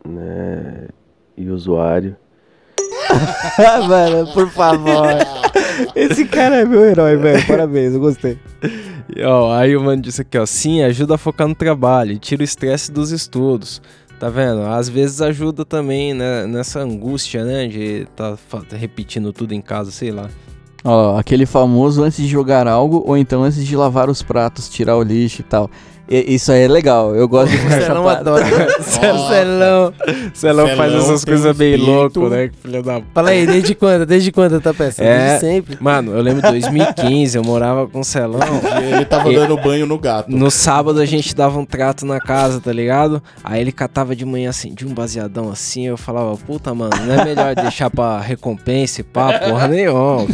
né, 0.05 0.89
e 1.37 1.49
usuário, 1.49 2.17
Ah, 3.57 3.79
mano, 3.87 4.27
por 4.33 4.51
favor. 4.51 5.07
Esse 5.95 6.25
cara 6.25 6.57
é 6.57 6.65
meu 6.65 6.85
herói, 6.85 7.17
velho. 7.17 7.47
Parabéns, 7.47 7.95
eu 7.95 8.01
gostei. 8.01 8.37
E, 9.15 9.23
ó, 9.23 9.55
aí 9.55 9.77
o 9.77 9.83
mano 9.85 10.03
disse 10.03 10.23
aqui, 10.23 10.37
ó, 10.37 10.45
sim, 10.45 10.83
ajuda 10.83 11.15
a 11.15 11.19
focar 11.19 11.47
no 11.47 11.55
trabalho, 11.55 12.11
e 12.11 12.19
tira 12.19 12.43
o 12.43 12.45
estresse 12.45 12.91
dos 12.91 13.13
estudos. 13.13 13.81
Tá 14.19 14.29
vendo? 14.29 14.63
Às 14.63 14.89
vezes 14.89 15.23
ajuda 15.23 15.65
também 15.65 16.13
né, 16.13 16.45
nessa 16.45 16.81
angústia, 16.81 17.45
né, 17.45 17.69
de 17.69 18.09
tá 18.17 18.37
repetindo 18.73 19.33
tudo 19.33 19.55
em 19.55 19.61
casa, 19.61 19.93
sei 19.93 20.11
lá. 20.11 20.29
Ó, 20.83 21.19
aquele 21.19 21.45
famoso 21.47 22.03
antes 22.03 22.19
de 22.19 22.27
jogar 22.27 22.67
algo 22.67 23.05
ou 23.07 23.17
então 23.17 23.43
antes 23.43 23.65
de 23.65 23.77
lavar 23.77 24.09
os 24.09 24.23
pratos, 24.23 24.69
tirar 24.69 24.97
o 24.97 25.03
lixo 25.03 25.43
e 25.43 25.45
tal. 25.45 25.71
E- 26.11 26.35
isso 26.35 26.51
aí 26.51 26.63
é 26.63 26.69
legal. 26.69 27.15
Eu 27.15 27.29
gosto 27.29 27.51
de 27.53 27.57
ficar 27.63 27.81
Celão 27.83 28.05
chapado. 28.05 28.31
adora. 28.31 28.83
Celão. 28.83 29.95
Celão 30.35 30.69
faz 30.77 30.93
essas 30.95 31.25
coisas 31.25 31.57
bem 31.57 31.77
louco, 31.77 32.29
né, 32.29 32.49
que 32.49 32.57
filho 32.57 32.83
da 32.83 33.01
Fala 33.15 33.31
aí, 33.31 33.47
desde 33.47 33.75
quando? 33.77 34.05
Desde 34.05 34.33
quando 34.33 34.61
tá 34.61 34.75
peça? 34.75 35.05
É. 35.05 35.19
Desde 35.29 35.41
sempre. 35.47 35.79
Mano, 35.81 36.13
eu 36.13 36.21
lembro 36.21 36.43
de 36.43 36.51
2015, 36.51 37.37
eu 37.39 37.45
morava 37.45 37.87
com 37.87 38.01
o 38.01 38.05
Celão. 38.05 38.41
E 38.83 38.93
ele 38.95 39.05
tava 39.05 39.31
E- 39.33 39.37
dando 39.37 39.57
banho 39.57 39.87
no 39.87 39.99
gato. 39.99 40.31
No 40.31 40.51
sábado 40.51 40.99
a 41.01 41.05
gente 41.07 41.35
dava 41.35 41.59
um 41.59 41.65
trato 41.65 42.05
na 42.05 42.19
casa, 42.19 42.61
tá 42.61 42.73
ligado? 42.73 43.23
Aí 43.45 43.61
ele 43.61 43.71
catava 43.73 44.17
de 44.17 44.25
manhã 44.25 44.51
assim, 44.51 44.75
de 44.75 44.87
um 44.87 44.93
baseadão 44.93 45.49
assim, 45.51 45.87
eu 45.87 45.97
falava, 45.97 46.37
puta, 46.37 46.75
mano, 46.75 46.91
não 47.07 47.15
é 47.21 47.25
melhor 47.25 47.55
deixar 47.55 47.89
pra 47.91 48.19
recompensa 48.21 49.01
e 49.01 49.05
pá, 49.05 49.39
porra 49.39 49.69
nenhuma. 49.69 50.27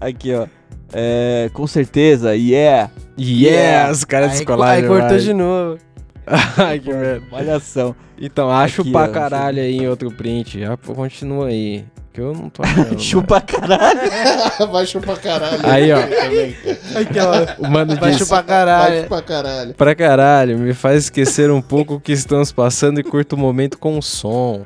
Aqui, 0.00 0.34
ó. 0.34 0.46
É, 0.92 1.50
com 1.52 1.66
certeza, 1.66 2.34
yeah. 2.34 2.90
Yeah, 3.18 3.90
os 3.90 4.04
caras 4.04 4.32
descolaram 4.32 4.82
aí 4.82 4.86
cortou 4.86 5.18
de 5.18 5.32
novo. 5.32 5.78
Ai, 6.56 6.78
que 6.78 6.92
merda. 6.92 7.22
Malhação. 7.30 7.94
Então, 8.20 8.50
acho 8.50 8.82
Aqui, 8.82 8.92
pra 8.92 9.04
ó, 9.04 9.08
caralho 9.08 9.60
aí 9.60 9.78
em 9.78 9.88
outro 9.88 10.10
print. 10.10 10.60
Já 10.60 10.76
pô, 10.76 10.94
continua 10.94 11.48
aí. 11.48 11.84
Que 12.12 12.20
eu 12.20 12.32
não 12.32 12.50
tô 12.50 12.62
achando. 12.66 12.98
Chupa 12.98 13.40
caralho. 13.40 14.00
Vai 14.72 14.86
chupar 14.86 15.16
caralho. 15.18 15.60
Aí, 15.64 15.92
ó. 15.92 15.98
Ó. 15.98 17.66
O 17.66 17.70
mano 17.70 17.94
Vai 17.96 18.10
disse, 18.10 18.24
chupar 18.24 18.42
Vai 18.44 18.46
caralho. 18.46 19.02
chupar 19.02 19.22
caralho. 19.22 19.74
pra 19.74 19.94
caralho, 19.94 20.58
me 20.58 20.74
faz 20.74 21.04
esquecer 21.04 21.50
um 21.50 21.62
pouco 21.62 21.94
o 21.94 22.00
que 22.00 22.12
estamos 22.12 22.50
passando 22.52 22.98
e 23.00 23.04
curto 23.04 23.34
o 23.34 23.38
momento 23.38 23.78
com 23.78 23.96
o 23.96 24.02
som. 24.02 24.64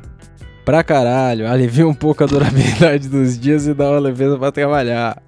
Pra 0.65 0.83
caralho, 0.83 1.47
alivia 1.47 1.87
um 1.87 1.93
pouco 1.93 2.25
a 2.25 2.27
durabilidade 2.27 3.09
dos 3.09 3.39
dias 3.39 3.67
e 3.67 3.75
dá 3.75 3.91
uma 3.91 3.99
leveza 3.99 4.39
pra 4.39 4.51
trabalhar. 4.51 5.23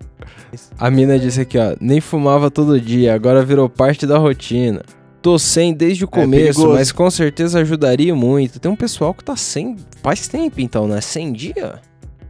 A 0.79 0.91
mina 0.91 1.19
disse 1.19 1.41
aqui, 1.41 1.59
ó, 1.59 1.77
nem 1.81 2.01
fumava 2.01 2.51
todo 2.51 2.81
dia, 2.81 3.15
agora 3.15 3.45
virou 3.45 3.69
parte 3.69 4.07
da 4.07 4.19
rotina. 4.19 4.83
Tô 5.23 5.39
sem 5.39 5.75
desde 5.75 6.05
o 6.05 6.09
começo, 6.09 6.61
perigoso. 6.61 6.69
mas 6.69 6.93
com 6.93 7.11
certeza 7.11 7.59
ajudaria 7.61 8.15
muito. 8.15 8.61
Tem 8.61 8.71
um 8.71 8.77
pessoal 8.77 9.13
que 9.13 9.25
tá 9.25 9.35
sem 9.35 9.77
faz 10.03 10.29
tempo 10.29 10.61
então, 10.61 10.87
né? 10.87 11.01
100 11.01 11.33
dias? 11.33 11.81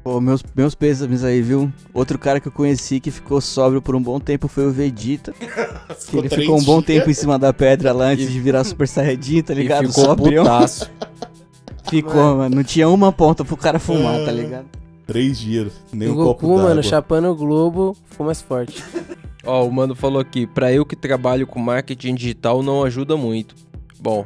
Pô, 0.03 0.21
meus, 0.21 0.43
meus 0.55 0.75
pêsames 0.75 1.25
aí, 1.25 1.43
viu? 1.43 1.71
Outro 1.93 2.17
cara 2.17 2.39
que 2.41 2.47
eu 2.47 2.53
conheci 2.53 3.01
que 3.01 3.11
ficou 3.11 3.41
sóbrio 3.41 3.83
por 3.83 3.97
um 3.97 4.01
bom 4.01 4.21
tempo 4.21 4.47
foi 4.47 4.65
o 4.67 4.71
Vegeta. 4.71 5.35
Que 6.09 6.17
ele 6.19 6.29
ficou 6.29 6.59
um 6.59 6.63
bom 6.63 6.81
tempo 6.81 7.11
em 7.11 7.15
cima 7.15 7.39
da 7.39 7.53
pedra 7.53 7.93
lá 7.93 8.07
antes 8.15 8.31
de 8.31 8.39
virar 8.39 8.63
Super 8.63 8.87
Saiyajin, 8.87 9.43
tá 9.43 9.53
ligado? 9.53 9.85
E 9.85 9.89
ficou 9.89 10.05
Sóbrio. 10.05 10.43
putaço. 10.43 10.91
Ficou, 11.91 12.37
mano. 12.37 12.57
Não 12.57 12.65
tinha 12.65 12.89
uma 12.89 13.13
ponta 13.13 13.45
pro 13.45 13.57
cara 13.57 13.79
fumar, 13.79 14.25
tá 14.25 14.33
ligado? 14.33 14.67
Três 15.07 15.39
dias. 15.39 15.73
Nem 15.93 16.09
O 16.09 16.13
um 16.13 16.17
copo 16.17 16.47
Goku, 16.47 16.55
mano, 16.57 16.69
d'água. 16.69 16.83
chapando 16.83 17.29
o 17.31 17.37
globo, 17.37 17.97
ficou 18.11 18.27
mais 18.27 18.43
forte. 18.43 18.83
Ó, 19.45 19.65
o 19.65 19.73
mano 19.73 19.95
falou 19.95 20.21
aqui, 20.21 20.47
pra 20.47 20.73
eu 20.73 20.85
que 20.85 20.97
trabalho 20.97 21.47
com 21.47 21.61
marketing 21.61 22.15
digital 22.17 22.63
não 22.63 22.83
ajuda 22.83 23.17
muito. 23.17 23.55
Bom, 24.01 24.25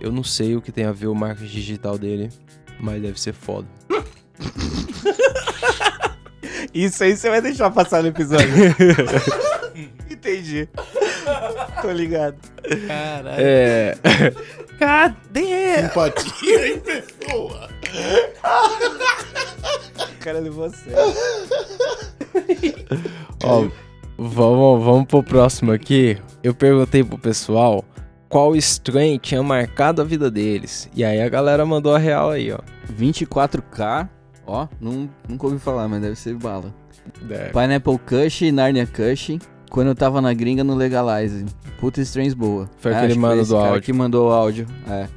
eu 0.00 0.12
não 0.12 0.22
sei 0.22 0.54
o 0.54 0.62
que 0.62 0.70
tem 0.70 0.84
a 0.84 0.92
ver 0.92 1.08
o 1.08 1.14
marketing 1.14 1.52
digital 1.52 1.98
dele, 1.98 2.28
mas 2.78 3.02
deve 3.02 3.20
ser 3.20 3.32
foda. 3.32 3.66
Isso 6.72 7.02
aí 7.02 7.16
você 7.16 7.28
vai 7.28 7.42
deixar 7.42 7.70
passar 7.70 8.02
no 8.02 8.08
episódio. 8.08 8.48
Entendi. 10.20 10.68
Tô 11.80 11.90
ligado. 11.90 12.36
Caralho. 12.86 13.36
É. 13.38 13.96
Cadê? 14.78 15.82
Simpatia 15.82 16.68
em 16.68 16.78
pessoa. 16.78 17.70
O 19.98 20.18
cara 20.22 20.40
levou 20.40 20.66
a 20.66 20.70
sério. 20.70 20.98
Ó, 23.42 23.66
vamos, 24.18 24.84
vamos 24.84 25.06
pro 25.06 25.22
próximo 25.22 25.72
aqui. 25.72 26.18
Eu 26.42 26.54
perguntei 26.54 27.02
pro 27.02 27.16
pessoal 27.18 27.82
qual 28.28 28.54
strain 28.56 29.18
tinha 29.18 29.42
marcado 29.42 30.02
a 30.02 30.04
vida 30.04 30.30
deles. 30.30 30.86
E 30.94 31.02
aí 31.02 31.22
a 31.22 31.28
galera 31.30 31.64
mandou 31.64 31.94
a 31.94 31.98
real 31.98 32.30
aí, 32.30 32.52
ó. 32.52 32.58
24K, 32.92 34.06
ó, 34.46 34.68
não, 34.78 35.08
nunca 35.26 35.46
ouvi 35.46 35.58
falar, 35.58 35.88
mas 35.88 36.02
deve 36.02 36.16
ser 36.16 36.34
bala. 36.34 36.74
É. 37.30 37.48
Pineapple 37.48 37.98
Kush 37.98 38.42
e 38.42 38.52
Narnia 38.52 38.86
Kush. 38.86 39.38
Quando 39.70 39.86
eu 39.88 39.94
tava 39.94 40.20
na 40.20 40.34
gringa 40.34 40.62
no 40.64 40.74
Legalize. 40.74 41.46
Puta 41.80 42.00
strains 42.02 42.34
boa. 42.34 42.68
Foi 42.78 42.92
É, 42.92 42.96
aquele 42.96 43.18
mano 43.18 43.44
do 43.44 43.54
cara 43.54 43.68
áudio. 43.68 43.82
que 43.82 43.92
mandou 43.92 44.28
o 44.28 44.32
áudio. 44.32 44.66
É. 44.88 45.08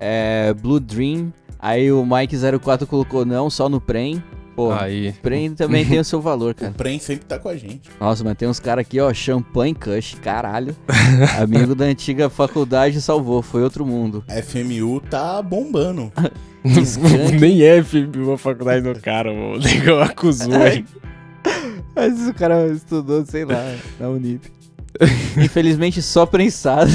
É. 0.00 0.54
Blue 0.54 0.80
Dream. 0.80 1.32
Aí 1.60 1.92
o 1.92 2.02
Mike04 2.04 2.86
colocou 2.86 3.24
não, 3.24 3.48
só 3.48 3.68
no 3.68 3.80
Prem. 3.80 4.22
Pô, 4.56 4.70
Aí. 4.72 5.12
Prem 5.22 5.54
também 5.54 5.82
tem 5.86 5.98
o 5.98 6.04
seu 6.04 6.20
valor, 6.20 6.50
O 6.52 6.54
cara. 6.54 6.72
Prem 6.72 6.98
sempre 6.98 7.24
tá 7.24 7.38
com 7.38 7.48
a 7.48 7.56
gente. 7.56 7.88
Nossa, 8.00 8.22
mas 8.24 8.34
tem 8.36 8.46
uns 8.48 8.58
caras 8.60 8.82
aqui, 8.84 9.00
ó, 9.00 9.12
Champagne 9.14 9.74
Kush, 9.74 10.16
caralho. 10.22 10.76
Amigo 11.40 11.74
da 11.74 11.84
antiga 11.86 12.28
faculdade 12.28 13.00
salvou, 13.00 13.40
foi 13.40 13.62
outro 13.62 13.86
mundo. 13.86 14.22
A 14.28 14.42
FMU 14.42 15.00
tá 15.00 15.40
bombando. 15.40 16.12
Nem 17.40 17.62
é 17.62 17.82
filho 17.82 18.10
uma 18.26 18.36
faculdade 18.38 18.82
do 18.82 19.00
cara, 19.00 19.32
mano. 19.32 19.54
O 19.54 19.58
negão 19.58 20.00
acusou 20.00 20.54
aí. 20.54 20.84
Mas 21.94 22.28
o 22.28 22.34
cara 22.34 22.68
estudou, 22.68 23.24
sei 23.24 23.44
lá, 23.44 23.76
na 24.00 24.08
Unip. 24.08 24.50
Infelizmente 25.42 26.02
só 26.02 26.26
prensado. 26.26 26.90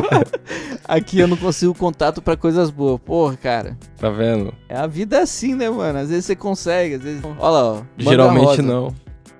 Aqui 0.86 1.18
eu 1.18 1.28
não 1.28 1.36
consigo 1.36 1.74
contato 1.74 2.22
pra 2.22 2.36
coisas 2.36 2.70
boas. 2.70 3.00
Porra, 3.00 3.36
cara. 3.36 3.78
Tá 3.98 4.10
vendo? 4.10 4.52
É 4.68 4.76
a 4.76 4.86
vida 4.86 5.20
assim, 5.20 5.54
né, 5.54 5.68
mano? 5.68 5.98
Às 5.98 6.08
vezes 6.08 6.26
você 6.26 6.36
consegue, 6.36 6.94
às 6.96 7.02
vezes. 7.02 7.22
Olha 7.24 7.48
lá, 7.50 7.64
ó. 7.72 7.82
Geralmente 7.98 8.44
rosa. 8.44 8.62
não. 8.62 8.94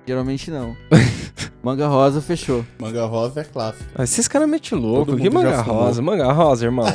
Geralmente 0.07 0.51
não. 0.51 0.75
Manga 1.63 1.87
rosa 1.87 2.21
fechou. 2.21 2.63
Manga 2.79 3.05
rosa 3.05 3.41
é 3.41 3.43
clássico. 3.43 3.85
Mas 3.97 4.11
esses 4.11 4.27
caras 4.27 4.47
metem 4.47 4.77
louco. 4.77 5.17
Que 5.17 5.29
manga 5.31 5.61
rosa? 5.61 5.99
Manga 6.01 6.31
rosa, 6.31 6.65
irmão. 6.65 6.85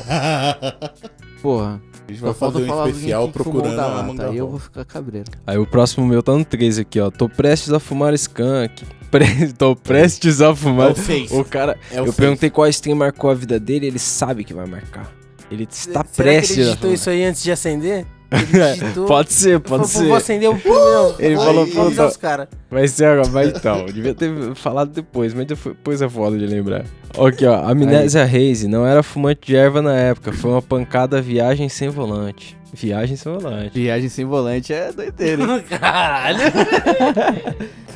Porra. 1.42 1.82
A 2.10 2.12
gente 2.12 2.22
vai 2.22 2.34
fazer 2.34 2.58
um 2.70 2.86
especial 2.88 3.26
que 3.28 3.32
procurando 3.32 3.76
da 3.76 4.00
a 4.00 4.02
manga 4.02 4.28
Aí 4.28 4.36
eu 4.36 4.48
vou 4.48 4.58
ficar 4.58 4.84
cabreiro. 4.84 5.30
Aí 5.46 5.56
o 5.58 5.66
próximo 5.66 6.04
meu 6.06 6.22
tá 6.22 6.32
no 6.36 6.44
3 6.44 6.78
aqui, 6.80 6.98
ó. 7.00 7.10
Tô 7.10 7.28
prestes 7.28 7.72
a 7.72 7.78
fumar 7.78 8.12
skunk. 8.14 8.84
Pre- 9.10 9.52
Tô 9.56 9.74
prestes 9.76 10.40
a 10.40 10.54
fumar. 10.54 10.90
É 10.90 11.34
o. 11.34 11.40
O 11.40 11.44
cara. 11.44 11.78
É 11.90 11.96
o 11.96 12.00
eu 12.00 12.04
seis. 12.06 12.16
perguntei 12.16 12.50
qual 12.50 12.66
stream 12.68 12.96
marcou 12.96 13.30
a 13.30 13.34
vida 13.34 13.58
dele, 13.60 13.86
ele 13.86 13.98
sabe 13.98 14.44
que 14.44 14.52
vai 14.54 14.66
marcar. 14.66 15.10
Ele 15.50 15.64
está 15.70 15.92
Será 15.92 16.04
que 16.04 16.16
prestes 16.16 16.58
ele 16.58 16.70
a 16.70 16.76
fumar. 16.76 16.94
isso 16.94 17.10
aí 17.10 17.24
antes 17.24 17.42
de 17.42 17.50
acender? 17.52 18.06
Digitou. 18.78 19.06
Pode 19.06 19.32
ser, 19.32 19.58
pode 19.60 19.88
ser. 19.88 20.06
Vou 20.06 20.16
acender 20.16 20.48
o 20.48 20.52
não. 20.52 21.14
Ele 21.18 21.34
vou- 21.34 21.44
falou, 21.44 21.66
puta. 21.66 22.48
Vai 22.70 22.86
ser 22.86 23.06
agora, 23.06 23.28
vai 23.28 23.46
então. 23.48 23.86
Devia 23.92 24.14
ter 24.14 24.54
falado 24.54 24.90
depois, 24.92 25.34
mas 25.34 25.46
depois 25.46 26.00
é 26.00 26.08
foda 26.08 26.38
de 26.38 26.46
lembrar. 26.46 26.84
Aqui, 27.18 27.44
ó. 27.44 27.68
Amnésia 27.68 28.22
Haze 28.22 28.68
não 28.68 28.86
era 28.86 29.02
fumante 29.02 29.40
de 29.48 29.56
erva 29.56 29.82
na 29.82 29.96
época. 29.96 30.32
Foi 30.32 30.52
uma 30.52 30.62
pancada 30.62 31.20
viagem 31.20 31.68
sem 31.68 31.88
volante. 31.88 32.56
Viagem 32.72 33.16
sem 33.16 33.32
volante. 33.32 33.70
Viagem 33.78 34.08
sem 34.08 34.24
volante 34.24 34.72
é 34.72 34.92
doideira. 34.92 35.60
Caralho. 35.68 36.38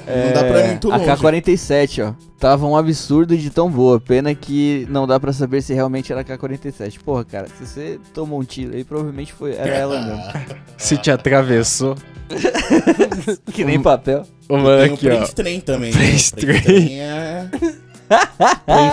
Não 0.07 0.33
dá 0.35 0.45
pra 0.45 0.61
ir 0.61 0.69
muito 0.69 0.93
a 0.93 0.97
longe. 0.97 1.11
K-47, 1.17 2.07
ó. 2.07 2.15
Tava 2.39 2.67
um 2.67 2.77
absurdo 2.77 3.37
de 3.37 3.49
tão 3.51 3.71
boa. 3.71 3.99
Pena 4.01 4.35
que 4.35 4.87
não 4.91 5.07
dá 5.07 5.19
pra 5.19 5.33
saber 5.33 5.63
se 5.63 5.73
realmente 5.73 6.13
era 6.13 6.21
a 6.21 6.25
K-47. 6.25 7.01
Porra, 7.03 7.25
cara, 7.25 7.47
se 7.49 7.67
você 7.67 7.99
tomou 8.13 8.41
um 8.41 8.45
tiro 8.45 8.75
aí, 8.75 8.85
provavelmente 8.85 9.33
foi, 9.33 9.55
era 9.55 9.71
ela 9.71 10.01
mesmo. 10.01 10.23
Se 10.77 10.97
te 10.99 11.11
atravessou. 11.11 11.95
que 13.53 13.65
nem 13.65 13.81
papel. 13.81 14.25
Ô, 14.49 14.57
mano, 14.59 14.83
Tem 14.83 14.91
o 14.91 14.95
aqui, 14.95 15.09
ó. 15.09 15.17
Prince 15.17 15.35
Trem 15.35 15.61
também. 15.61 15.93
né? 15.93 15.99
Prince 15.99 16.33
O 16.33 16.37
Prince 16.37 16.63
Trem. 16.63 16.63
Trem 16.63 17.01
é... 17.01 17.51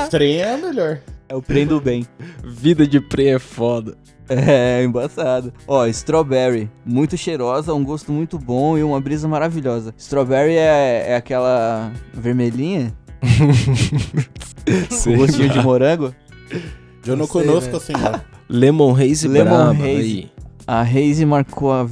Trem 0.10 0.42
é 0.42 0.58
melhor. 0.58 1.00
É 1.28 1.36
o 1.36 1.42
prendo 1.42 1.80
bem. 1.82 2.06
Vida 2.44 2.86
de 2.88 3.00
pre 3.02 3.28
é 3.30 3.40
foda. 3.40 3.98
É, 4.34 4.84
embaçado. 4.86 5.54
Ó, 5.68 5.86
Strawberry. 5.88 6.70
Muito 6.86 7.18
cheirosa, 7.18 7.74
um 7.74 7.84
gosto 7.84 8.12
muito 8.12 8.40
bom 8.40 8.78
e 8.78 8.84
uma 8.84 9.00
brisa 9.02 9.28
maravilhosa. 9.28 9.94
Strawberry 9.98 10.56
é, 10.56 11.06
é 11.10 11.16
aquela 11.16 11.92
vermelhinha? 12.14 12.94
Sei 14.90 15.14
Com 15.14 15.20
gostinho 15.20 15.50
de 15.50 15.60
morango? 15.62 16.14
Eu 17.06 17.16
não 17.16 17.18
Não 17.18 17.28
sei, 17.28 17.42
conosco, 17.42 17.72
velho. 17.80 17.82
senhor. 17.82 18.22
Lemon 18.48 18.94
Haze 18.96 19.28
Lemon. 19.28 19.72
Haze. 19.72 19.84
Aí. 19.86 20.32
A 20.68 20.82
Haze 20.82 21.26
marcou 21.26 21.72
a. 21.72 21.88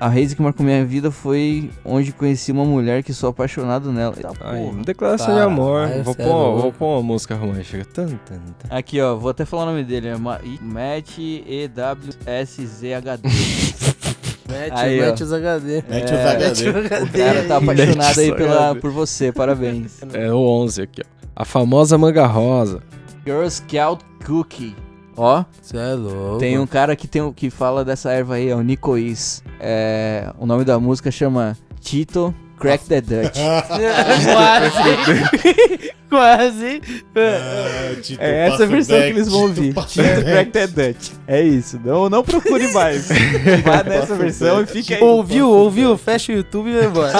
A 0.00 0.08
Haze 0.08 0.34
que 0.34 0.40
marcou 0.40 0.64
minha 0.64 0.82
vida 0.84 1.10
foi 1.10 1.70
onde 1.84 2.10
conheci 2.10 2.50
uma 2.50 2.64
mulher 2.64 3.02
que 3.02 3.12
sou 3.12 3.28
apaixonado 3.28 3.92
nela. 3.92 4.14
Eita 4.16 4.28
porra. 4.32 4.82
declaração 4.84 5.34
de 5.34 5.40
amor. 5.40 5.88
Vou 6.02 6.14
cê 6.14 6.22
é 6.22 6.24
pôr, 6.24 6.32
louco. 6.34 6.60
vou 6.62 6.72
pôr 6.72 6.86
uma 6.94 7.02
música 7.02 7.34
romântica. 7.34 7.84
Tan, 7.84 8.06
tan, 8.06 8.38
tan. 8.58 8.74
Aqui, 8.74 8.98
ó, 9.00 9.14
vou 9.14 9.30
até 9.30 9.44
falar 9.44 9.64
o 9.64 9.66
nome 9.66 9.84
dele. 9.84 10.08
É 10.08 10.16
Ma- 10.16 10.40
Matt 10.62 11.18
EWSZHD. 11.18 13.28
Mete, 14.50 14.72
Aí, 14.72 15.00
mete 15.00 15.22
os 15.22 15.32
HD. 15.32 15.84
Mete 15.88 16.12
É, 16.12 16.16
os 16.16 16.20
HD. 16.66 16.70
O 17.04 17.12
cara 17.12 17.44
tá 17.46 17.56
apaixonado 17.58 18.18
aí 18.18 18.34
pela, 18.34 18.74
por 18.74 18.90
você, 18.90 19.30
parabéns. 19.30 20.00
É 20.12 20.32
o 20.32 20.38
11 20.38 20.82
aqui, 20.82 21.02
ó. 21.02 21.04
A 21.36 21.44
famosa 21.44 21.96
manga 21.96 22.26
rosa. 22.26 22.82
Girl 23.24 23.46
Scout 23.48 24.04
Cookie. 24.26 24.74
Ó, 25.16 25.44
Cê 25.62 25.76
é 25.76 25.94
louco. 25.94 26.38
tem 26.38 26.58
um 26.58 26.66
cara 26.66 26.94
que, 26.96 27.06
tem, 27.08 27.32
que 27.32 27.50
fala 27.50 27.84
dessa 27.84 28.10
erva 28.10 28.34
aí, 28.36 28.48
é 28.48 28.54
o 28.54 28.62
Nicois. 28.62 29.42
É, 29.58 30.32
o 30.38 30.46
nome 30.46 30.64
da 30.64 30.78
música 30.78 31.10
chama 31.10 31.56
Tito 31.80 32.34
Crack 32.58 32.84
the 32.86 33.00
Dutch. 33.00 33.36
Quase. 34.32 35.90
Quase. 36.10 36.82
Ah, 37.14 38.18
É 38.18 38.48
essa 38.48 38.66
versão 38.66 38.96
back, 38.98 39.12
que 39.12 39.18
eles 39.18 39.28
vão 39.28 39.40
ouvir. 39.42 39.74
Tito. 39.86 40.02
Crack 40.24 40.50
the 40.50 40.66
Dutch. 40.66 41.10
É 41.26 41.42
isso. 41.42 41.80
Não, 41.84 42.08
não 42.10 42.22
procure 42.22 42.68
mais. 42.72 43.08
Vá 43.64 43.82
nessa 43.82 44.14
versão 44.14 44.60
e 44.62 44.66
fique 44.66 44.94
aí. 44.94 45.02
Ouviu, 45.02 45.48
ouviu? 45.48 45.96
Fecha 45.96 46.32
o 46.32 46.36
YouTube 46.36 46.70
e 46.70 46.74
vai 46.76 46.84
embora. 46.86 47.12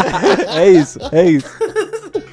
É 0.57 0.69
isso, 0.69 0.99
é 1.13 1.25
isso. 1.31 1.49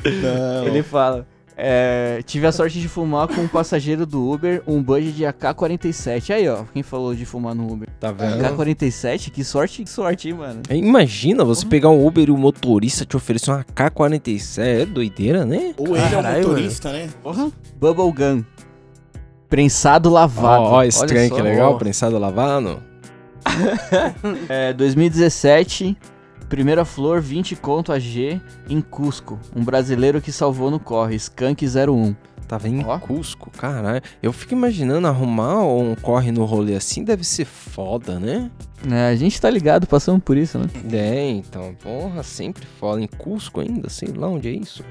Não. 0.04 0.68
Ele 0.68 0.84
fala. 0.84 1.26
É, 1.60 2.22
tive 2.24 2.46
a 2.46 2.52
sorte 2.52 2.80
de 2.80 2.88
fumar 2.88 3.28
com 3.28 3.42
um 3.42 3.48
passageiro 3.48 4.06
do 4.06 4.32
Uber, 4.32 4.62
um 4.68 4.82
budget 4.84 5.12
de 5.14 5.26
AK-47. 5.26 6.36
Aí, 6.36 6.48
ó, 6.48 6.64
quem 6.72 6.84
falou 6.84 7.16
de 7.16 7.26
fumar 7.26 7.56
no 7.56 7.72
Uber? 7.72 7.90
Tá 8.00 8.12
vendo? 8.12 8.46
AK-47? 8.46 9.32
Que 9.32 9.44
sorte, 9.44 9.84
que 9.84 9.90
sorte, 9.90 10.28
hein, 10.30 10.36
mano. 10.36 10.62
Imagina 10.70 11.44
você 11.44 11.66
pegar 11.66 11.90
um 11.90 12.06
Uber 12.06 12.28
e 12.28 12.32
o 12.32 12.38
motorista 12.38 13.06
te 13.06 13.18
oferecer 13.18 13.50
uma 13.50 13.64
K-47. 13.64 14.60
É 14.60 14.86
doideira, 14.86 15.46
né? 15.46 15.74
Ou 15.78 15.98
ele 15.98 16.14
é 16.14 16.18
um 16.20 16.38
motorista, 16.38 16.92
né? 16.92 17.10
Porra. 17.24 17.52
Bubblegum. 17.80 18.44
Prensado 19.50 20.10
lavado. 20.12 20.64
Ó, 20.64 20.72
Olha 20.74 20.92
trem 21.08 21.30
só. 21.30 21.36
que 21.36 21.42
é 21.42 21.44
legal, 21.44 21.74
Ó. 21.74 21.78
prensado 21.78 22.20
lavado. 22.20 22.84
É, 24.50 24.74
2017, 24.74 25.98
primeira 26.50 26.86
flor, 26.86 27.22
20 27.22 27.56
conto 27.56 27.92
a 27.92 28.00
G 28.00 28.42
em 28.70 28.82
Cusco. 28.82 29.40
Um 29.56 29.64
brasileiro 29.64 30.22
que 30.22 30.32
salvou 30.32 30.72
no 30.72 30.80
corre, 30.80 31.16
Skunk 31.16 31.66
01. 31.66 32.16
Tava 32.48 32.70
em 32.70 32.84
Ó. 32.86 32.98
Cusco, 32.98 33.52
caralho. 33.52 34.02
Eu 34.24 34.32
fico 34.32 34.54
imaginando 34.54 35.06
arrumar 35.06 35.66
um 35.66 35.96
corre 35.96 36.32
no 36.32 36.46
rolê 36.46 36.76
assim 36.76 37.04
deve 37.04 37.26
ser 37.26 37.44
foda, 37.44 38.20
né? 38.20 38.50
É, 38.90 39.10
a 39.10 39.16
gente 39.16 39.40
tá 39.42 39.50
ligado, 39.50 39.86
passamos 39.86 40.24
por 40.24 40.38
isso, 40.38 40.58
né? 40.58 40.68
É, 40.94 41.30
então, 41.30 41.76
porra, 41.84 42.24
sempre 42.24 42.66
foda. 42.80 43.02
Em 43.02 43.08
Cusco 43.08 43.60
ainda, 43.60 43.90
sei 43.90 44.10
lá 44.16 44.30
onde 44.30 44.48
é 44.48 44.52
isso. 44.52 44.84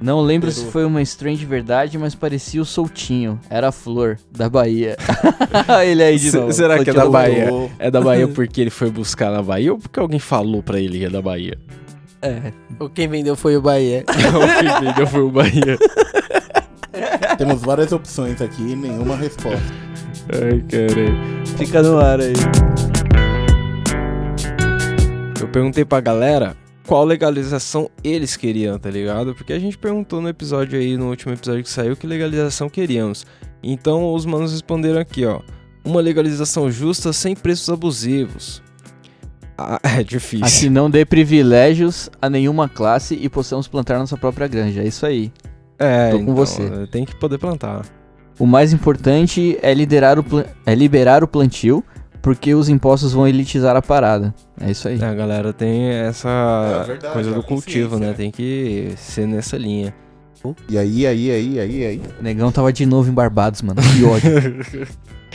Não 0.00 0.20
lembro 0.20 0.50
se 0.52 0.60
Peru. 0.60 0.70
foi 0.72 0.84
uma 0.84 1.02
strain 1.02 1.34
de 1.34 1.44
verdade, 1.44 1.98
mas 1.98 2.14
parecia 2.14 2.62
o 2.62 2.64
Soltinho. 2.64 3.38
Era 3.50 3.68
a 3.68 3.72
flor, 3.72 4.16
da 4.30 4.48
Bahia. 4.48 4.96
Ele 5.84 6.02
aí 6.04 6.16
de 6.18 6.30
Se- 6.30 6.36
novo. 6.36 6.52
será 6.52 6.82
que 6.84 6.90
é 6.90 6.92
da 6.92 7.08
Bahia? 7.08 7.46
Voltou. 7.50 7.70
É 7.80 7.90
da 7.90 8.00
Bahia 8.00 8.28
porque 8.28 8.60
ele 8.60 8.70
foi 8.70 8.90
buscar 8.90 9.32
na 9.32 9.42
Bahia 9.42 9.72
ou 9.72 9.78
porque 9.78 9.98
alguém 9.98 10.20
falou 10.20 10.62
pra 10.62 10.78
ele 10.78 10.98
que 11.00 11.04
é 11.06 11.10
da 11.10 11.20
Bahia? 11.20 11.58
É. 12.22 12.52
O 12.78 12.88
quem 12.88 13.08
vendeu 13.08 13.34
foi 13.34 13.56
o 13.56 13.60
Bahia. 13.62 14.04
o 14.08 14.78
que 14.78 14.84
vendeu 14.86 15.06
foi 15.06 15.20
o 15.22 15.30
Bahia. 15.30 15.78
Temos 17.36 17.60
várias 17.62 17.90
opções 17.92 18.40
aqui 18.40 18.62
e 18.62 18.76
nenhuma 18.76 19.16
resposta. 19.16 19.62
Ai, 20.32 20.62
caralho. 20.68 21.46
Fica 21.56 21.82
no 21.82 21.98
ar 21.98 22.20
aí. 22.20 22.34
Eu 25.40 25.48
perguntei 25.48 25.84
pra 25.84 26.00
galera 26.00 26.56
qual 26.88 27.04
legalização 27.04 27.90
eles 28.02 28.34
queriam, 28.34 28.78
tá 28.78 28.88
ligado? 28.88 29.34
Porque 29.34 29.52
a 29.52 29.58
gente 29.58 29.76
perguntou 29.76 30.22
no 30.22 30.28
episódio 30.30 30.78
aí, 30.78 30.96
no 30.96 31.10
último 31.10 31.34
episódio 31.34 31.62
que 31.62 31.68
saiu, 31.68 31.94
que 31.94 32.06
legalização 32.06 32.70
queríamos. 32.70 33.26
Então 33.62 34.14
os 34.14 34.24
manos 34.24 34.52
responderam 34.52 34.98
aqui, 34.98 35.26
ó. 35.26 35.40
Uma 35.84 36.00
legalização 36.00 36.70
justa 36.70 37.12
sem 37.12 37.36
preços 37.36 37.68
abusivos. 37.68 38.62
Ah, 39.58 39.78
é 40.00 40.02
difícil. 40.02 40.46
Assim 40.46 40.70
não 40.70 40.88
dê 40.88 41.04
privilégios 41.04 42.08
a 42.22 42.30
nenhuma 42.30 42.70
classe 42.70 43.14
e 43.20 43.28
possamos 43.28 43.68
plantar 43.68 43.98
nossa 43.98 44.16
própria 44.16 44.48
granja. 44.48 44.80
É 44.82 44.86
isso 44.86 45.04
aí. 45.04 45.30
É, 45.78 46.12
Tô 46.12 46.16
com 46.16 46.22
então, 46.22 46.34
você. 46.34 46.86
Tem 46.86 47.04
que 47.04 47.14
poder 47.16 47.36
plantar. 47.36 47.84
O 48.38 48.46
mais 48.46 48.72
importante 48.72 49.58
é, 49.60 49.74
liderar 49.74 50.18
o 50.18 50.24
é 50.64 50.74
liberar 50.74 51.22
o 51.22 51.28
plantio, 51.28 51.84
porque 52.28 52.54
os 52.54 52.68
impostos 52.68 53.14
vão 53.14 53.26
elitizar 53.26 53.74
a 53.74 53.80
parada. 53.80 54.34
É 54.60 54.70
isso 54.70 54.86
aí. 54.86 55.02
A 55.02 55.14
galera 55.14 55.50
tem 55.50 55.86
essa 55.86 56.82
É 56.82 56.86
verdade, 56.86 57.14
coisa 57.14 57.30
a 57.30 57.32
do 57.32 57.42
cultivo, 57.42 57.98
né? 57.98 58.08
né? 58.08 58.12
Tem 58.12 58.30
que 58.30 58.92
ser 58.98 59.26
nessa 59.26 59.56
linha. 59.56 59.94
E 60.68 60.76
aí, 60.76 61.06
aí, 61.06 61.30
aí, 61.30 61.58
aí, 61.58 61.86
aí. 61.86 62.02
O 62.20 62.22
negão 62.22 62.52
tava 62.52 62.70
de 62.70 62.84
novo 62.84 63.08
em 63.08 63.14
Barbados, 63.14 63.62
mano. 63.62 63.80
Que 63.80 64.04
ódio. 64.04 64.88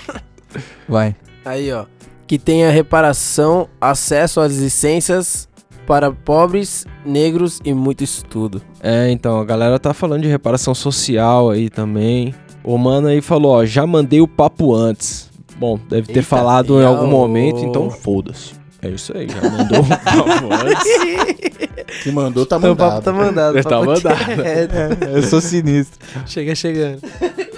Vai. 0.88 1.16
Aí, 1.44 1.74
ó. 1.74 1.86
Que 2.28 2.38
tenha 2.38 2.70
reparação, 2.70 3.68
acesso 3.82 4.39
às 4.39 4.56
licenças 4.56 5.50
para 5.88 6.12
pobres, 6.12 6.86
negros 7.04 7.60
e 7.66 7.74
muito 7.74 8.04
estudo. 8.04 8.62
É, 8.80 9.10
então, 9.10 9.39
a 9.39 9.46
galera 9.46 9.80
tá 9.80 9.96
falando 9.96 10.22
de 10.22 10.28
reparação 10.28 10.76
social 10.76 11.50
aí 11.50 11.72
também. 11.72 12.36
O 12.64 12.78
mano 12.78 13.08
aí 13.08 13.20
falou, 13.20 13.54
ó, 13.54 13.66
já 13.66 13.88
mandei 13.88 14.22
o 14.22 14.28
papo 14.28 14.76
antes. 14.76 15.32
Bom, 15.58 15.80
deve 15.89 16.08
ter 16.08 16.20
Eita, 16.20 16.28
falado 16.28 16.82
em 16.82 16.86
algum 16.86 17.08
momento, 17.08 17.60
então 17.64 17.89
foda-se. 17.89 18.54
É 18.82 18.89
isso 18.89 19.16
aí, 19.16 19.28
já 19.30 19.49
mandou 19.49 19.80
o 19.80 19.88
papo 19.88 20.54
antes. 20.54 22.04
Que 22.04 22.12
mandou, 22.12 22.45
tá 22.45 22.58
Então, 22.58 22.72
o 22.72 22.76
mandado. 22.76 22.89
papo 22.91 23.01
tá 23.04 23.14
mandado. 23.14 23.64
Tá 23.64 23.82
mandado. 23.82 24.26
direto. 24.36 25.04
Eu 25.16 25.24
sou 25.24 25.39
sinistro. 25.39 25.99
Chega 26.26 26.54
chegando. 26.54 26.99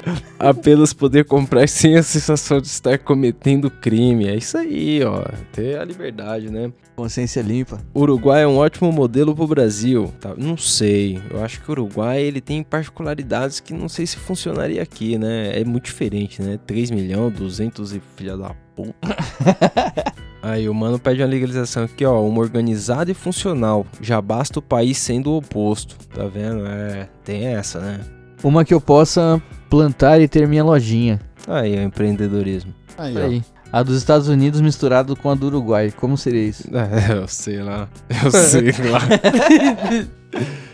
Apenas 0.39 0.93
poder 0.93 1.25
comprar 1.25 1.67
sem 1.67 1.95
a 1.95 2.03
sensação 2.03 2.59
de 2.59 2.67
estar 2.67 2.97
cometendo 2.99 3.69
crime. 3.69 4.27
É 4.27 4.35
isso 4.35 4.57
aí, 4.57 5.03
ó. 5.03 5.23
Ter 5.51 5.79
a 5.79 5.83
liberdade, 5.83 6.49
né? 6.49 6.71
Consciência 6.95 7.41
limpa. 7.41 7.79
Uruguai 7.93 8.43
é 8.43 8.47
um 8.47 8.57
ótimo 8.57 8.91
modelo 8.91 9.35
pro 9.35 9.47
Brasil. 9.47 10.13
Tá, 10.19 10.33
não 10.37 10.55
sei. 10.55 11.21
Eu 11.29 11.43
acho 11.43 11.61
que 11.61 11.69
o 11.69 11.71
Uruguai 11.71 12.21
ele 12.21 12.39
tem 12.39 12.63
particularidades 12.63 13.59
que 13.59 13.73
não 13.73 13.89
sei 13.89 14.07
se 14.07 14.17
funcionaria 14.17 14.81
aqui, 14.81 15.17
né? 15.17 15.59
É 15.59 15.65
muito 15.65 15.85
diferente, 15.85 16.41
né? 16.41 16.57
3 16.65 16.91
milhões, 16.91 17.33
200 17.33 17.93
e 17.93 18.01
filha 18.15 18.37
da 18.37 18.55
puta. 18.75 18.95
Aí 20.41 20.69
o 20.69 20.73
mano 20.75 20.99
pede 20.99 21.21
uma 21.21 21.27
legalização 21.27 21.83
aqui, 21.83 22.05
ó. 22.05 22.21
Uma 22.21 22.39
organizada 22.39 23.11
e 23.11 23.15
funcional. 23.15 23.85
Já 23.99 24.21
basta 24.21 24.59
o 24.59 24.61
país 24.61 24.97
sendo 24.97 25.31
o 25.31 25.37
oposto. 25.37 25.97
Tá 26.13 26.27
vendo? 26.27 26.65
É. 26.65 27.09
Tem 27.23 27.47
essa, 27.47 27.79
né? 27.79 27.99
Uma 28.43 28.63
que 28.63 28.73
eu 28.73 28.79
possa 28.79 29.41
plantar 29.75 30.21
e 30.21 30.27
ter 30.27 30.47
minha 30.47 30.63
lojinha. 30.63 31.19
Aí, 31.45 31.75
é 31.75 31.83
empreendedorismo. 31.83 32.73
Aí, 32.97 33.17
Aí. 33.17 33.43
A 33.73 33.83
dos 33.83 33.97
Estados 33.97 34.29
Unidos 34.29 34.61
misturado 34.61 35.17
com 35.17 35.29
a 35.29 35.35
do 35.35 35.47
Uruguai. 35.47 35.91
Como 35.97 36.17
seria 36.17 36.47
isso? 36.47 36.63
É, 36.73 37.11
eu 37.13 37.27
sei 37.27 37.61
lá. 37.61 37.89
Eu 38.23 38.31
sei 38.31 38.71
lá. 38.89 38.99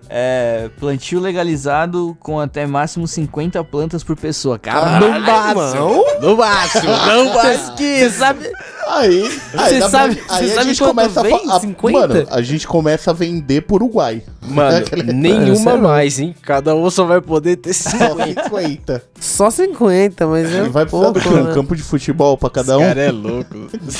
É, 0.07 0.69
plantio 0.79 1.19
legalizado 1.19 2.15
com 2.19 2.39
até 2.39 2.67
máximo 2.67 3.07
50 3.07 3.63
plantas 3.63 4.03
por 4.03 4.15
pessoa. 4.15 4.59
Caralho, 4.59 5.13
No 5.13 5.19
máximo. 5.21 6.05
No 6.21 6.37
máximo, 6.37 6.91
não 6.91 7.33
máximo. 7.33 7.77
Você 7.77 8.09
sabe. 8.11 8.51
Aí, 8.93 9.23
aí, 9.53 9.69
Cê 9.69 9.79
dá 9.79 9.89
sabe- 9.89 10.15
pra- 10.15 10.35
aí 10.35 10.45
cê 10.47 10.51
a 10.51 10.55
sabe 10.55 10.67
gente 10.67 10.83
começa 10.83 11.23
vem? 11.23 11.33
a, 11.33 11.39
fa- 11.39 11.55
a 11.55 11.59
50? 11.61 12.07
Mano, 12.07 12.27
a 12.29 12.41
gente 12.41 12.67
começa 12.67 13.11
a 13.11 13.13
vender 13.13 13.61
pro 13.61 13.75
Uruguai. 13.75 14.21
Mano, 14.41 14.85
nenhuma 15.13 15.77
mais, 15.77 16.19
hein? 16.19 16.35
Cada 16.41 16.75
um 16.75 16.89
só 16.89 17.05
vai 17.05 17.21
poder 17.21 17.55
ter 17.57 17.73
Só 17.73 17.89
50. 17.89 18.43
50. 18.43 19.03
Só 19.19 19.49
50, 19.49 20.27
mas 20.27 20.53
é 20.53 20.63
vai 20.63 20.85
precisar 20.85 20.87
pouco, 21.11 21.11
do 21.13 21.21
quê? 21.21 21.29
Um 21.29 21.43
né? 21.45 21.53
campo 21.53 21.75
de 21.75 21.83
futebol 21.83 22.37
pra 22.37 22.49
cada 22.49 22.77
um? 22.77 22.81
Esse 22.83 22.89
cara 22.95 23.01
é 23.01 23.11
louco. 23.11 23.55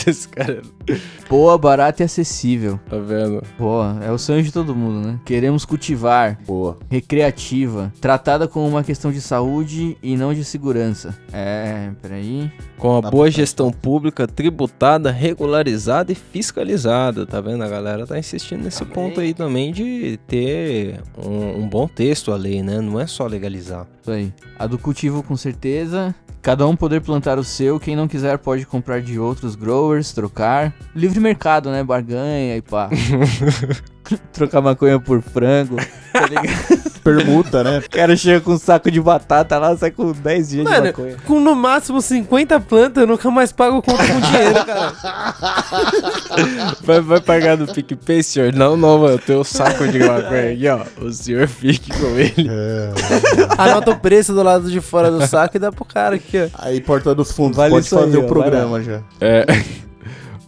Esse 0.07 0.27
cara 0.27 0.61
é... 0.87 0.97
Boa, 1.29 1.57
barata 1.57 2.03
e 2.03 2.05
acessível. 2.05 2.79
Tá 2.89 2.97
vendo? 2.97 3.41
Boa, 3.57 3.97
é 4.05 4.11
o 4.11 4.17
sonho 4.17 4.43
de 4.43 4.51
todo 4.51 4.75
mundo, 4.75 5.07
né? 5.07 5.19
Queremos 5.25 5.63
cultivar. 5.63 6.37
Boa. 6.45 6.77
Recreativa. 6.89 7.93
Tratada 8.01 8.47
como 8.47 8.67
uma 8.67 8.83
questão 8.83 9.11
de 9.11 9.21
saúde 9.21 9.95
e 10.03 10.17
não 10.17 10.33
de 10.33 10.43
segurança. 10.43 11.15
É, 11.31 11.91
peraí. 12.01 12.51
Com 12.77 12.97
a 12.97 13.01
Dá 13.01 13.11
boa 13.11 13.29
gestão 13.29 13.71
pública, 13.71 14.25
regularizada 15.11 16.11
e 16.11 16.15
fiscalizada, 16.15 17.25
tá 17.25 17.39
vendo? 17.39 17.63
A 17.63 17.67
galera 17.67 18.07
tá 18.07 18.17
insistindo 18.17 18.63
nesse 18.63 18.84
ponto 18.86 19.19
aí 19.19 19.34
também 19.34 19.71
de 19.71 20.17
ter 20.27 20.99
um, 21.17 21.61
um 21.61 21.69
bom 21.69 21.88
texto 21.88 22.32
a 22.32 22.36
lei, 22.36 22.63
né? 22.63 22.82
Não 22.82 22.99
é 22.99 23.05
só 23.05 23.27
legalizar. 23.27 23.88
Isso 24.01 24.11
aí. 24.11 24.34
A 24.57 24.65
do 24.65 24.77
cultivo, 24.77 25.21
com 25.21 25.38
certeza. 25.38 26.15
Cada 26.41 26.65
um 26.65 26.75
poder 26.75 27.01
plantar 27.01 27.38
o 27.38 27.43
seu. 27.43 27.79
Quem 27.79 27.95
não 27.95 28.07
quiser 28.07 28.39
pode 28.39 28.65
comprar 28.65 28.99
de 29.01 29.19
outros 29.19 29.55
growers, 29.55 30.11
trocar. 30.11 30.73
Livre 30.95 31.19
mercado, 31.19 31.69
né? 31.69 31.84
Barganha 31.84 32.57
e 32.57 32.61
pá. 32.61 32.89
Trocar 34.33 34.61
maconha 34.61 34.99
por 34.99 35.21
frango. 35.21 35.77
Tá 36.11 36.25
ligado? 36.27 36.91
Permuta, 37.03 37.63
né? 37.63 37.79
O 37.79 37.89
cara 37.89 38.15
chega 38.15 38.41
com 38.41 38.51
um 38.51 38.57
saco 38.59 38.91
de 38.91 39.01
batata 39.01 39.57
lá, 39.57 39.75
sai 39.75 39.89
com 39.89 40.11
10 40.11 40.49
dias 40.49 40.65
de 40.65 40.71
Mano, 40.71 40.85
maconha. 40.87 41.17
com 41.25 41.39
no 41.39 41.55
máximo 41.55 41.99
50 41.99 42.59
plantas, 42.59 43.01
eu 43.01 43.07
nunca 43.07 43.31
mais 43.31 43.51
pago 43.51 43.81
conta 43.81 44.03
com 44.05 44.19
dinheiro, 44.19 44.65
cara. 44.65 44.91
Vai, 46.83 46.99
vai 47.01 47.19
pagar 47.21 47.57
no 47.57 47.67
PicPay, 47.67 48.23
senhor? 48.23 48.53
Não, 48.53 48.75
não, 48.77 48.99
mano. 48.99 49.19
Tem 49.19 49.35
o 49.35 49.43
saco 49.43 49.87
de 49.87 49.99
maconha 49.99 50.51
aqui, 50.51 50.67
ó. 50.67 51.05
O 51.05 51.11
senhor 51.11 51.47
fique 51.47 51.91
com 51.91 52.07
ele. 52.17 52.49
Anota 53.57 53.91
o 53.91 53.99
preço 53.99 54.33
do 54.33 54.41
lado 54.43 54.69
de 54.69 54.79
fora 54.81 55.11
do 55.11 55.25
saco 55.27 55.57
e 55.57 55.59
dá 55.59 55.71
pro 55.71 55.85
cara 55.85 56.15
aqui, 56.15 56.37
ó. 56.37 56.47
Aí, 56.59 56.81
Porta 56.81 57.13
dos 57.13 57.31
Fundos, 57.31 57.57
Vale 57.57 57.71
pode 57.71 57.85
aí, 57.85 58.01
fazer 58.01 58.17
ó, 58.17 58.21
o 58.21 58.27
programa 58.27 58.81
já. 58.81 59.01
É. 59.19 59.45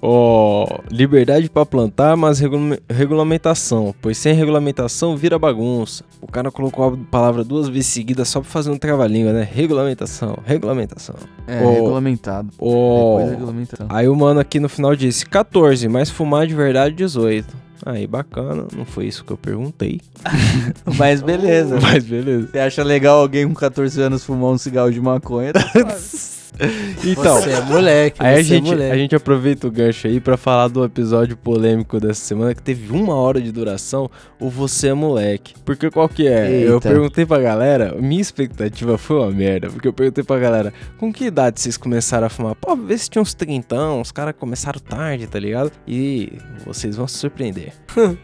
Ó, 0.05 0.65
liberdade 0.91 1.49
pra 1.49 1.65
plantar, 1.65 2.17
mas 2.17 2.37
regula- 2.37 2.77
regulamentação, 2.89 3.95
pois 4.01 4.17
sem 4.17 4.33
regulamentação 4.33 5.15
vira 5.15 5.39
bagunça. 5.39 6.03
O 6.21 6.27
cara 6.27 6.51
colocou 6.51 6.85
a 6.93 6.97
palavra 7.09 7.41
duas 7.41 7.69
vezes 7.69 7.87
seguidas 7.87 8.27
só 8.27 8.41
pra 8.41 8.49
fazer 8.49 8.69
um 8.69 8.77
trava-língua, 8.77 9.31
né? 9.31 9.47
Regulamentação, 9.49 10.37
regulamentação. 10.45 11.15
É, 11.47 11.63
Ó, 11.63 11.71
regulamentado. 11.73 12.49
Ó, 12.59 13.17
regulamentação. 13.29 13.87
aí 13.89 14.09
o 14.09 14.15
mano 14.15 14.41
aqui 14.41 14.59
no 14.59 14.67
final 14.67 14.93
disse 14.93 15.25
14, 15.25 15.87
mas 15.87 16.09
fumar 16.09 16.45
de 16.47 16.53
verdade 16.53 16.93
18. 16.95 17.63
Aí, 17.85 18.05
bacana, 18.07 18.65
não 18.75 18.85
foi 18.85 19.05
isso 19.07 19.23
que 19.25 19.31
eu 19.33 19.37
perguntei. 19.37 19.99
Mas 20.97 21.21
beleza. 21.21 21.77
Mas 21.83 22.05
beleza. 22.05 22.47
Você 22.49 22.59
acha 22.59 22.81
legal 22.81 23.19
alguém 23.19 23.45
com 23.45 23.53
14 23.53 24.01
anos 24.01 24.23
fumar 24.23 24.51
um 24.51 24.57
cigarro 24.57 24.89
de 24.89 25.01
maconha? 25.01 25.51
Então, 27.05 27.41
Você 27.41 27.51
é 27.51 27.61
moleque, 27.61 28.17
Aí 28.23 28.35
a 28.35 28.39
é 28.39 28.43
gente, 28.43 28.65
moleque. 28.65 28.91
a 28.91 28.95
gente 28.97 29.15
aproveita 29.15 29.67
o 29.67 29.71
gancho 29.71 30.07
aí 30.07 30.19
pra 30.21 30.37
falar 30.37 30.67
do 30.69 30.83
episódio 30.85 31.35
polêmico 31.35 31.99
dessa 31.99 32.21
semana 32.21 32.55
que 32.55 32.61
teve 32.61 32.91
uma 32.95 33.15
hora 33.15 33.41
de 33.41 33.51
duração, 33.51 34.09
o 34.39 34.49
Você 34.49 34.87
é 34.89 34.93
Moleque. 34.93 35.53
Porque 35.65 35.89
qual 35.91 36.07
que 36.07 36.27
é? 36.27 36.49
Eu 36.63 36.75
Eita. 36.75 36.89
perguntei 36.89 37.25
pra 37.25 37.39
galera, 37.39 37.95
minha 37.99 38.21
expectativa 38.21 38.97
foi 38.97 39.17
uma 39.17 39.31
merda, 39.31 39.69
porque 39.69 39.87
eu 39.87 39.93
perguntei 39.93 40.23
pra 40.23 40.39
galera, 40.39 40.73
com 40.97 41.11
que 41.11 41.25
idade 41.25 41.59
vocês 41.59 41.75
começaram 41.75 42.27
a 42.27 42.29
fumar? 42.29 42.55
Pô, 42.55 42.75
vê 42.75 42.97
se 42.97 43.09
tinha 43.09 43.21
uns 43.21 43.33
30, 43.33 43.75
os 43.95 44.11
caras 44.11 44.33
começaram 44.39 44.79
tarde, 44.79 45.27
tá 45.27 45.39
ligado? 45.39 45.71
E 45.87 46.33
vocês 46.65 46.95
vão 46.95 47.07
se 47.07 47.17
surpreender. 47.17 47.73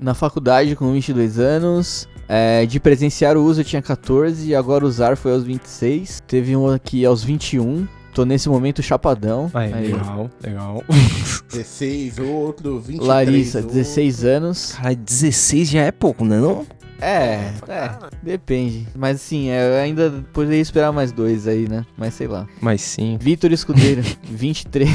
Na 0.00 0.14
faculdade, 0.14 0.74
com 0.74 0.92
22 0.92 1.38
anos. 1.38 2.08
É, 2.34 2.64
de 2.64 2.80
presenciar 2.80 3.36
o 3.36 3.44
uso 3.44 3.60
eu 3.60 3.64
tinha 3.64 3.82
14 3.82 4.48
e 4.48 4.54
agora 4.54 4.86
usar 4.86 5.18
foi 5.18 5.32
aos 5.32 5.44
26. 5.44 6.22
Teve 6.26 6.56
um 6.56 6.66
aqui 6.66 7.04
aos 7.04 7.22
21. 7.22 7.86
Tô 8.14 8.24
nesse 8.24 8.48
momento 8.48 8.82
chapadão. 8.82 9.50
Aí, 9.52 9.70
Aí. 9.70 9.92
legal, 9.92 10.30
legal. 10.42 10.84
16, 11.52 12.18
outro, 12.20 12.80
23. 12.80 13.06
Larissa, 13.06 13.58
outro. 13.58 13.74
16 13.74 14.24
anos. 14.24 14.72
Cara, 14.72 14.94
16 14.94 15.68
já 15.68 15.82
é 15.82 15.92
pouco, 15.92 16.24
né 16.24 16.38
não? 16.40 16.64
É, 17.02 17.52
é, 17.66 17.90
depende. 18.22 18.86
Mas 18.94 19.16
assim, 19.16 19.48
é, 19.48 19.68
eu 19.68 19.80
ainda 19.82 20.24
poderia 20.32 20.60
esperar 20.60 20.92
mais 20.92 21.10
dois 21.10 21.48
aí, 21.48 21.68
né? 21.68 21.84
Mas 21.96 22.14
sei 22.14 22.28
lá. 22.28 22.46
Mas 22.60 22.80
sim. 22.80 23.18
Vitor 23.20 23.50
Escudeiro, 23.50 24.02
23. 24.22 24.88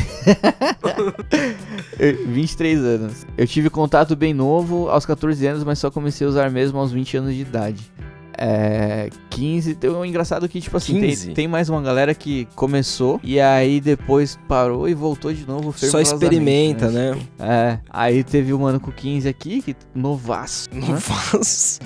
23 2.27 2.79
anos. 2.79 3.25
Eu 3.37 3.45
tive 3.45 3.69
contato 3.69 4.15
bem 4.15 4.33
novo 4.33 4.89
aos 4.89 5.05
14 5.05 5.45
anos, 5.47 5.65
mas 5.65 5.79
só 5.79 5.91
comecei 5.91 6.25
a 6.25 6.29
usar 6.29 6.49
mesmo 6.49 6.79
aos 6.79 6.93
20 6.93 7.17
anos 7.17 7.35
de 7.35 7.41
idade. 7.41 7.91
É. 8.37 9.09
15. 9.37 9.75
Tem 9.75 9.89
um 9.89 10.03
engraçado 10.03 10.49
que, 10.49 10.59
tipo 10.59 10.77
assim, 10.77 10.99
tem, 10.99 11.09
15? 11.09 11.33
tem 11.33 11.47
mais 11.47 11.69
uma 11.69 11.81
galera 11.81 12.15
que 12.15 12.47
começou 12.55 13.19
e 13.23 13.39
aí 13.39 13.79
depois 13.79 14.37
parou 14.47 14.89
e 14.89 14.93
voltou 14.93 15.31
de 15.31 15.45
novo. 15.45 15.73
Só 15.77 15.99
experimenta, 15.99 16.89
né? 16.89 17.15
É. 17.39 17.79
Aí 17.89 18.23
teve 18.23 18.53
o 18.53 18.59
mano 18.59 18.79
com 18.79 18.91
15 18.91 19.27
aqui, 19.27 19.61
que 19.61 19.75
novaço. 19.93 20.67
Né? 20.71 20.99
faço. 20.99 21.79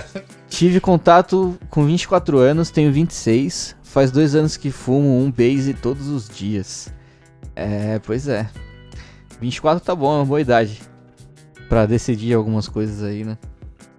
Tive 0.48 0.80
contato 0.80 1.58
com 1.70 1.84
24 1.84 2.38
anos, 2.38 2.70
tenho 2.70 2.92
26. 2.92 3.76
Faz 3.82 4.10
dois 4.10 4.34
anos 4.34 4.56
que 4.56 4.70
fumo 4.70 5.18
um 5.18 5.30
base 5.30 5.72
todos 5.72 6.08
os 6.08 6.28
dias. 6.28 6.92
É, 7.56 7.98
pois 8.00 8.28
é. 8.28 8.48
24 9.40 9.82
tá 9.84 9.94
bom, 9.94 10.12
é 10.12 10.16
uma 10.16 10.24
boa 10.26 10.40
idade. 10.40 10.80
Pra 11.68 11.86
decidir 11.86 12.34
algumas 12.34 12.68
coisas 12.68 13.02
aí, 13.02 13.24
né? 13.24 13.38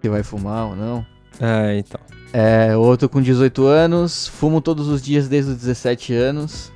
Se 0.02 0.10
vai 0.10 0.24
fumar 0.24 0.68
ou 0.68 0.76
não. 0.76 1.06
É, 1.40 1.78
então. 1.78 2.00
É, 2.32 2.76
outro 2.76 3.10
com 3.10 3.22
18 3.22 3.66
anos, 3.66 4.28
fumo 4.28 4.62
todos 4.62 4.88
os 4.88 5.02
dias 5.02 5.28
desde 5.28 5.52
os 5.52 5.58
17 5.58 6.14
anos. 6.14 6.72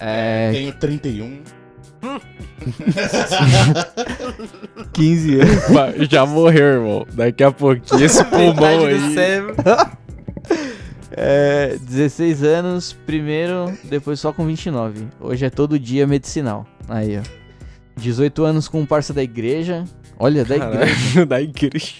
É, 0.00 0.50
Tenho 0.52 0.72
31. 0.74 1.42
15 4.92 5.40
anos. 5.40 6.08
Já 6.08 6.24
morreu, 6.24 6.66
irmão. 6.66 7.06
Daqui 7.12 7.44
a 7.44 7.50
pouquinho 7.52 8.04
esse 8.04 8.24
pulmão 8.26 8.86
aí. 8.86 8.96
É, 11.10 11.76
16 11.80 12.42
anos, 12.42 12.92
primeiro, 13.06 13.72
depois 13.84 14.20
só 14.20 14.32
com 14.32 14.46
29. 14.46 15.06
Hoje 15.20 15.46
é 15.46 15.50
todo 15.50 15.78
dia 15.78 16.06
medicinal. 16.06 16.66
Aí, 16.88 17.18
ó. 17.18 17.22
18 17.98 18.44
anos 18.44 18.68
com 18.68 18.80
um 18.80 18.86
parça 18.86 19.12
da 19.12 19.22
igreja. 19.22 19.84
Olha, 20.18 20.44
da 20.44 20.56
igreja. 20.56 20.94
Caralho, 20.94 21.26
da 21.26 21.40
igreja. 21.40 21.94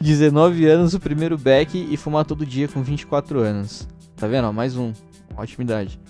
19 0.00 0.66
anos, 0.66 0.94
o 0.94 1.00
primeiro 1.00 1.36
back 1.36 1.78
e 1.90 1.96
fumar 1.96 2.24
todo 2.24 2.46
dia 2.46 2.68
com 2.68 2.82
24 2.82 3.40
anos. 3.40 3.88
Tá 4.16 4.26
vendo? 4.26 4.52
Mais 4.52 4.76
um. 4.76 4.92
Ótima 5.36 5.64
idade. 5.64 6.00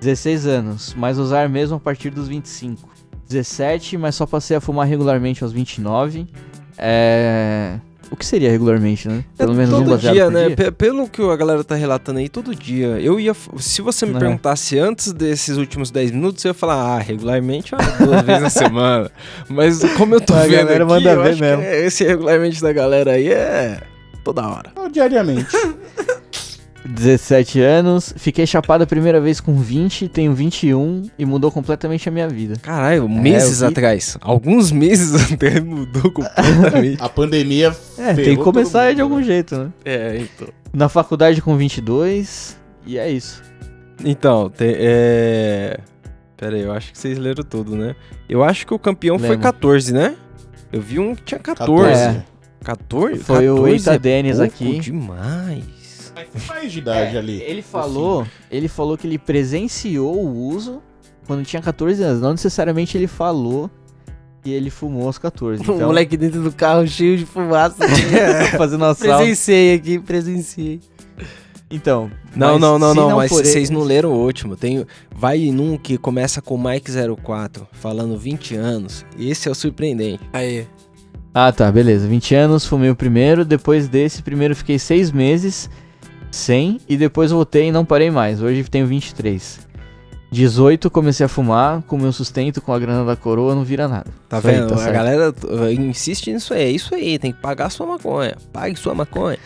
16 0.00 0.46
anos, 0.46 0.94
mas 0.96 1.18
usar 1.18 1.48
mesmo 1.48 1.76
a 1.76 1.80
partir 1.80 2.10
dos 2.10 2.28
25. 2.28 2.88
17, 3.28 3.96
mas 3.98 4.14
só 4.14 4.26
passei 4.26 4.56
a 4.56 4.60
fumar 4.60 4.86
regularmente 4.86 5.42
aos 5.42 5.52
29. 5.52 6.26
É. 6.78 7.78
O 8.10 8.16
que 8.16 8.26
seria 8.26 8.50
regularmente, 8.50 9.06
né? 9.08 9.24
Pelo 9.38 9.54
menos 9.54 9.72
um 9.72 9.78
todo 9.78 9.90
baseado 9.90 10.14
dia, 10.14 10.24
por 10.24 10.32
né? 10.32 10.46
dia? 10.48 10.56
Pe- 10.56 10.70
Pelo 10.72 11.08
que 11.08 11.22
a 11.22 11.36
galera 11.36 11.62
tá 11.62 11.76
relatando 11.76 12.18
aí, 12.18 12.28
todo 12.28 12.54
dia. 12.54 12.98
Eu 13.00 13.20
ia. 13.20 13.32
Se 13.58 13.80
você 13.80 14.04
me 14.04 14.16
É. 14.16 14.18
perguntasse 14.18 14.78
antes 14.78 15.12
desses 15.12 15.56
últimos 15.56 15.90
10 15.92 16.10
minutos, 16.10 16.44
eu 16.44 16.50
ia 16.50 16.54
falar, 16.54 16.74
ah, 16.74 16.98
regularmente 16.98 17.72
duas 18.04 18.22
vezes 18.22 18.42
na 18.42 18.50
semana. 18.50 19.10
Mas 19.48 19.80
como 19.96 20.16
eu 20.16 20.20
tô 20.20 20.34
A 20.34 20.40
vendo 20.40 20.50
galera 20.56 20.84
aqui, 20.84 20.92
manda 20.92 21.10
eu 21.12 21.22
ver 21.22 21.36
mesmo. 21.36 21.62
é- 21.62 21.86
esse 21.86 22.04
regularmente 22.04 22.60
da 22.60 22.72
galera 22.72 23.12
aí 23.12 23.28
é 23.28 23.80
toda 24.24 24.46
hora. 24.46 24.72
Não, 24.74 24.88
diariamente. 24.88 25.46
17 26.84 27.60
anos, 27.60 28.14
fiquei 28.16 28.46
chapado 28.46 28.82
a 28.84 28.86
primeira 28.86 29.20
vez 29.20 29.40
com 29.40 29.54
20, 29.54 30.08
tenho 30.08 30.32
21 30.34 31.10
e 31.18 31.24
mudou 31.26 31.50
completamente 31.52 32.08
a 32.08 32.12
minha 32.12 32.28
vida. 32.28 32.56
Caralho, 32.60 33.04
É, 33.04 33.08
meses 33.08 33.60
eu 33.60 33.68
vi- 33.68 33.72
atrás. 33.72 34.16
Alguns 34.20 34.72
meses 34.72 35.14
até 35.32 35.60
mudou 35.60 36.10
completamente. 36.10 36.96
A 37.02 37.08
pandemia 37.08 37.76
É, 37.98 38.14
tem 38.14 38.36
que 38.36 38.42
começar 38.42 38.94
de 38.94 39.00
algum 39.00 39.18
né? 39.18 39.22
jeito, 39.24 39.56
né? 39.56 39.70
é, 39.84 40.16
então. 40.18 40.48
Na 40.72 40.88
faculdade 40.88 41.42
com 41.42 41.56
22, 41.56 42.56
e 42.86 42.96
é 42.96 43.10
isso. 43.10 43.42
Então, 44.04 44.48
tem, 44.48 44.72
é. 44.78 45.78
Pera 46.36 46.56
aí, 46.56 46.62
eu 46.62 46.72
acho 46.72 46.92
que 46.92 46.98
vocês 46.98 47.18
leram 47.18 47.44
tudo, 47.44 47.76
né? 47.76 47.94
Eu 48.28 48.42
acho 48.42 48.66
que 48.66 48.72
o 48.72 48.78
campeão 48.78 49.18
foi 49.18 49.30
Lemos. 49.30 49.42
14, 49.42 49.92
né? 49.92 50.14
Eu 50.72 50.80
vi 50.80 50.98
um 50.98 51.14
que 51.14 51.22
tinha 51.22 51.38
14. 51.40 51.82
14. 51.92 52.02
É. 52.18 52.24
14? 52.64 53.18
Foi 53.24 53.50
o 53.50 53.56
14 53.56 53.72
Eita 53.74 53.94
é 53.94 53.98
Denis 53.98 54.40
aqui. 54.40 54.78
demais. 54.78 55.64
Mas 56.32 56.42
tem 56.46 56.56
mais 56.56 56.72
de 56.72 56.78
idade 56.78 57.16
ali. 57.16 57.40
Ele 57.42 57.62
falou, 57.62 58.26
ele 58.50 58.68
falou 58.68 58.96
que 58.98 59.06
ele 59.06 59.18
presenciou 59.18 60.16
o 60.24 60.48
uso 60.48 60.82
quando 61.26 61.44
tinha 61.44 61.62
14 61.62 62.02
anos. 62.02 62.20
Não 62.20 62.32
necessariamente 62.32 62.96
ele 62.96 63.06
falou 63.06 63.70
que 64.42 64.50
ele 64.50 64.70
fumou 64.70 65.06
aos 65.06 65.18
14. 65.18 65.60
O 65.60 65.74
Então, 65.74 65.86
moleque 65.88 66.16
dentro 66.16 66.42
do 66.42 66.50
carro 66.52 66.86
cheio 66.86 67.16
de 67.18 67.26
fumaça. 67.26 67.76
fazendo 68.56 68.84
assalto. 68.84 69.16
presenciei 69.18 69.74
aqui, 69.74 69.98
presenciei. 69.98 70.80
Então, 71.72 72.10
Não, 72.34 72.58
não, 72.58 72.78
não, 72.80 72.90
se 72.90 72.96
não, 72.96 73.16
mas 73.16 73.30
vocês 73.30 73.68
ele- 73.68 73.78
não 73.78 73.84
leram 73.84 74.10
o 74.10 74.16
último. 74.24 74.56
Tem, 74.56 74.84
vai 75.14 75.38
num 75.52 75.76
que 75.78 75.96
começa 75.96 76.42
com 76.42 76.58
Mike 76.58 76.90
04, 77.22 77.68
falando 77.72 78.16
20 78.18 78.56
anos. 78.56 79.04
Esse 79.16 79.46
é 79.46 79.52
o 79.52 79.54
surpreendente. 79.54 80.20
Aí. 80.32 80.66
Ah, 81.32 81.52
tá, 81.52 81.70
beleza. 81.70 82.08
20 82.08 82.34
anos, 82.34 82.66
fumei 82.66 82.90
o 82.90 82.96
primeiro. 82.96 83.44
Depois 83.44 83.86
desse, 83.86 84.20
primeiro 84.20 84.56
fiquei 84.56 84.80
6 84.80 85.12
meses 85.12 85.70
sem. 86.30 86.80
E 86.88 86.96
depois 86.96 87.30
voltei 87.30 87.68
e 87.68 87.72
não 87.72 87.84
parei 87.84 88.10
mais. 88.10 88.42
Hoje 88.42 88.62
tenho 88.64 88.86
23. 88.86 89.68
18, 90.32 90.90
comecei 90.90 91.26
a 91.26 91.28
fumar. 91.28 91.82
Com 91.82 91.98
meu 91.98 92.12
sustento, 92.12 92.60
com 92.60 92.72
a 92.72 92.78
grana 92.78 93.04
da 93.04 93.16
coroa, 93.16 93.54
não 93.54 93.64
vira 93.64 93.88
nada. 93.88 94.10
Tá 94.28 94.38
Isso 94.38 94.48
aí, 94.48 94.54
vendo? 94.54 94.68
tá 94.68 94.74
a 94.74 94.78
certo. 94.78 94.92
galera 94.92 95.34
insiste 95.72 96.32
nisso 96.32 96.54
aí. 96.54 96.62
É 96.62 96.70
isso 96.70 96.94
aí, 96.94 97.18
tem 97.18 97.32
que 97.32 97.40
pagar 97.40 97.70
sua 97.70 97.86
maconha. 97.86 98.36
Pague 98.52 98.76
sua 98.76 98.94
maconha. 98.94 99.38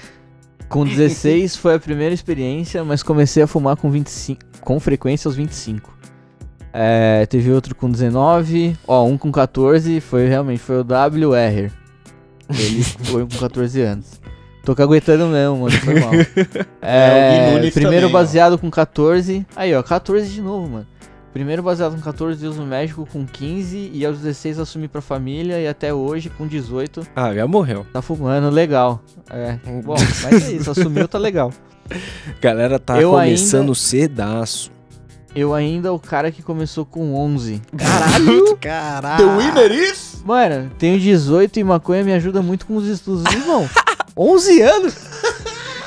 Com 0.68 0.84
16 0.84 1.56
foi 1.56 1.74
a 1.74 1.78
primeira 1.78 2.14
experiência, 2.14 2.82
mas 2.84 3.02
comecei 3.02 3.42
a 3.42 3.46
fumar 3.46 3.76
com 3.76 3.90
25, 3.90 4.40
com 4.60 4.80
frequência 4.80 5.28
aos 5.28 5.36
25. 5.36 5.94
É, 6.72 7.24
teve 7.26 7.52
outro 7.52 7.74
com 7.74 7.88
19, 7.88 8.76
ó, 8.88 9.04
um 9.04 9.16
com 9.16 9.30
14, 9.30 10.00
foi 10.00 10.26
realmente, 10.26 10.58
foi 10.58 10.78
o 10.78 10.80
WR. 10.80 11.70
Ele 12.50 12.82
foi 13.04 13.22
com 13.22 13.36
14 13.38 13.80
anos. 13.80 14.20
Tô 14.64 14.74
caguetando 14.74 15.26
mesmo, 15.26 15.56
mano, 15.58 15.70
foi 15.78 16.00
mal. 16.00 16.10
É, 16.80 17.56
É, 17.66 17.70
primeiro 17.70 17.80
também, 17.90 18.04
ó. 18.04 18.08
baseado 18.08 18.58
com 18.58 18.70
14, 18.70 19.46
aí 19.56 19.74
ó, 19.74 19.82
14 19.82 20.28
de 20.30 20.40
novo, 20.40 20.68
mano. 20.68 20.86
Primeiro 21.32 21.62
baseado 21.62 21.94
com 21.96 22.00
14, 22.00 22.46
uso 22.46 22.62
médico 22.62 23.06
com 23.12 23.26
15 23.26 23.90
e 23.92 24.06
aos 24.06 24.18
16 24.18 24.58
assumi 24.60 24.86
pra 24.86 25.00
família 25.00 25.58
e 25.60 25.66
até 25.66 25.92
hoje 25.92 26.30
com 26.30 26.46
18 26.46 27.02
Ah, 27.16 27.34
já 27.34 27.46
morreu. 27.46 27.84
tá 27.92 28.00
fumando, 28.00 28.48
legal. 28.50 29.02
É, 29.30 29.56
bom, 29.82 29.96
mas 29.98 30.44
é 30.44 30.52
isso, 30.52 30.70
assumiu, 30.70 31.08
tá 31.08 31.18
legal. 31.18 31.52
Galera 32.40 32.78
tá 32.78 33.00
Eu 33.00 33.10
começando 33.10 33.60
ainda- 33.62 33.74
cedaço. 33.74 34.72
Eu 35.34 35.52
ainda 35.52 35.92
o 35.92 35.98
cara 35.98 36.30
que 36.30 36.40
começou 36.44 36.86
com 36.86 37.12
11. 37.16 37.60
Caralho! 37.76 38.56
Caralho! 38.62 39.26
The 39.26 39.36
winner 39.36 39.72
is... 39.72 40.22
Mano, 40.24 40.70
tenho 40.78 40.98
18 41.00 41.58
e 41.58 41.64
maconha 41.64 42.04
me 42.04 42.12
ajuda 42.12 42.40
muito 42.40 42.64
com 42.66 42.76
os 42.76 42.86
estudos. 42.86 43.24
Irmão, 43.34 43.68
11 44.16 44.62
anos? 44.62 44.94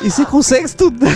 E 0.01 0.11
você 0.11 0.25
consegue 0.25 0.65
estudar? 0.65 1.15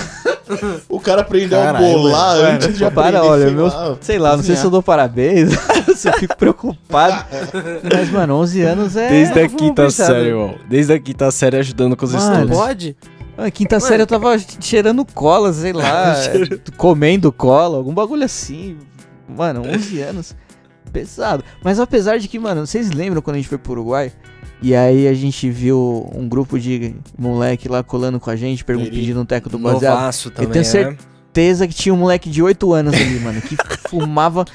O 0.90 1.00
cara 1.00 1.22
aprendeu 1.22 1.60
Caralho, 1.60 1.86
a 1.86 1.90
bolar 1.90 2.38
Mano, 2.38 2.50
antes 2.50 2.78
de 2.78 2.84
aprender, 2.84 3.12
para, 3.12 3.24
olha, 3.24 3.46
sei 3.46 3.56
meus, 3.56 3.74
lá, 3.74 3.98
sei 4.02 4.20
lá, 4.20 4.36
não 4.36 4.44
sei 4.44 4.56
se 4.56 4.66
eu 4.66 4.70
dou 4.70 4.84
parabéns, 4.84 5.52
se 5.96 6.10
eu 6.10 6.14
fico 6.14 6.36
preocupado. 6.36 7.26
Mas, 7.84 8.10
mano, 8.12 8.36
11 8.36 8.62
anos 8.64 8.96
é... 8.96 9.10
Desde 9.10 9.40
a 9.40 9.48
quinta 9.48 9.90
série, 9.90 10.30
irmão. 10.30 10.56
Desde 10.68 10.94
a 10.94 11.00
quinta 11.00 11.32
série 11.32 11.58
ajudando 11.58 11.96
com 11.96 12.06
os 12.06 12.14
Mano, 12.14 12.34
estudos. 12.34 12.58
Pode? 12.58 12.98
Ah, 13.38 13.50
quinta 13.50 13.80
série 13.80 14.04
eu 14.04 14.08
tava 14.08 14.38
cheirando 14.60 15.06
cola, 15.06 15.54
sei 15.54 15.74
lá, 15.74 16.16
comendo 16.76 17.32
cola, 17.32 17.78
algum 17.78 17.94
bagulho 17.94 18.26
assim. 18.26 18.78
Mano, 19.28 19.62
11 19.66 20.02
anos. 20.02 20.36
Pesado. 20.92 21.44
Mas 21.64 21.80
apesar 21.80 22.20
de 22.20 22.28
que, 22.28 22.38
mano, 22.38 22.68
vocês 22.68 22.92
lembram 22.92 23.22
quando 23.22 23.36
a 23.36 23.40
gente 23.40 23.48
foi 23.48 23.58
pro 23.58 23.72
Uruguai? 23.72 24.12
E 24.62 24.76
aí 24.76 25.08
a 25.08 25.14
gente 25.14 25.50
viu 25.50 26.10
um 26.14 26.28
grupo 26.30 26.60
de 26.60 26.94
moleque 27.18 27.68
lá 27.68 27.82
colando 27.82 28.20
com 28.20 28.30
a 28.30 28.36
gente, 28.36 28.64
pedindo 28.64 29.20
um 29.20 29.26
teco 29.26 29.50
do 29.50 29.58
baseado. 29.58 30.14
Também, 30.32 30.52
tenho 30.52 30.64
né? 30.64 30.64
certeza 30.64 31.68
que 31.68 31.74
tinha 31.74 31.94
um 31.94 31.98
moleque 31.98 32.30
de 32.30 32.44
8 32.44 32.72
anos 32.74 32.94
ali, 32.94 33.20
mano, 33.20 33.42
que 33.42 33.58
fumava. 33.90 34.46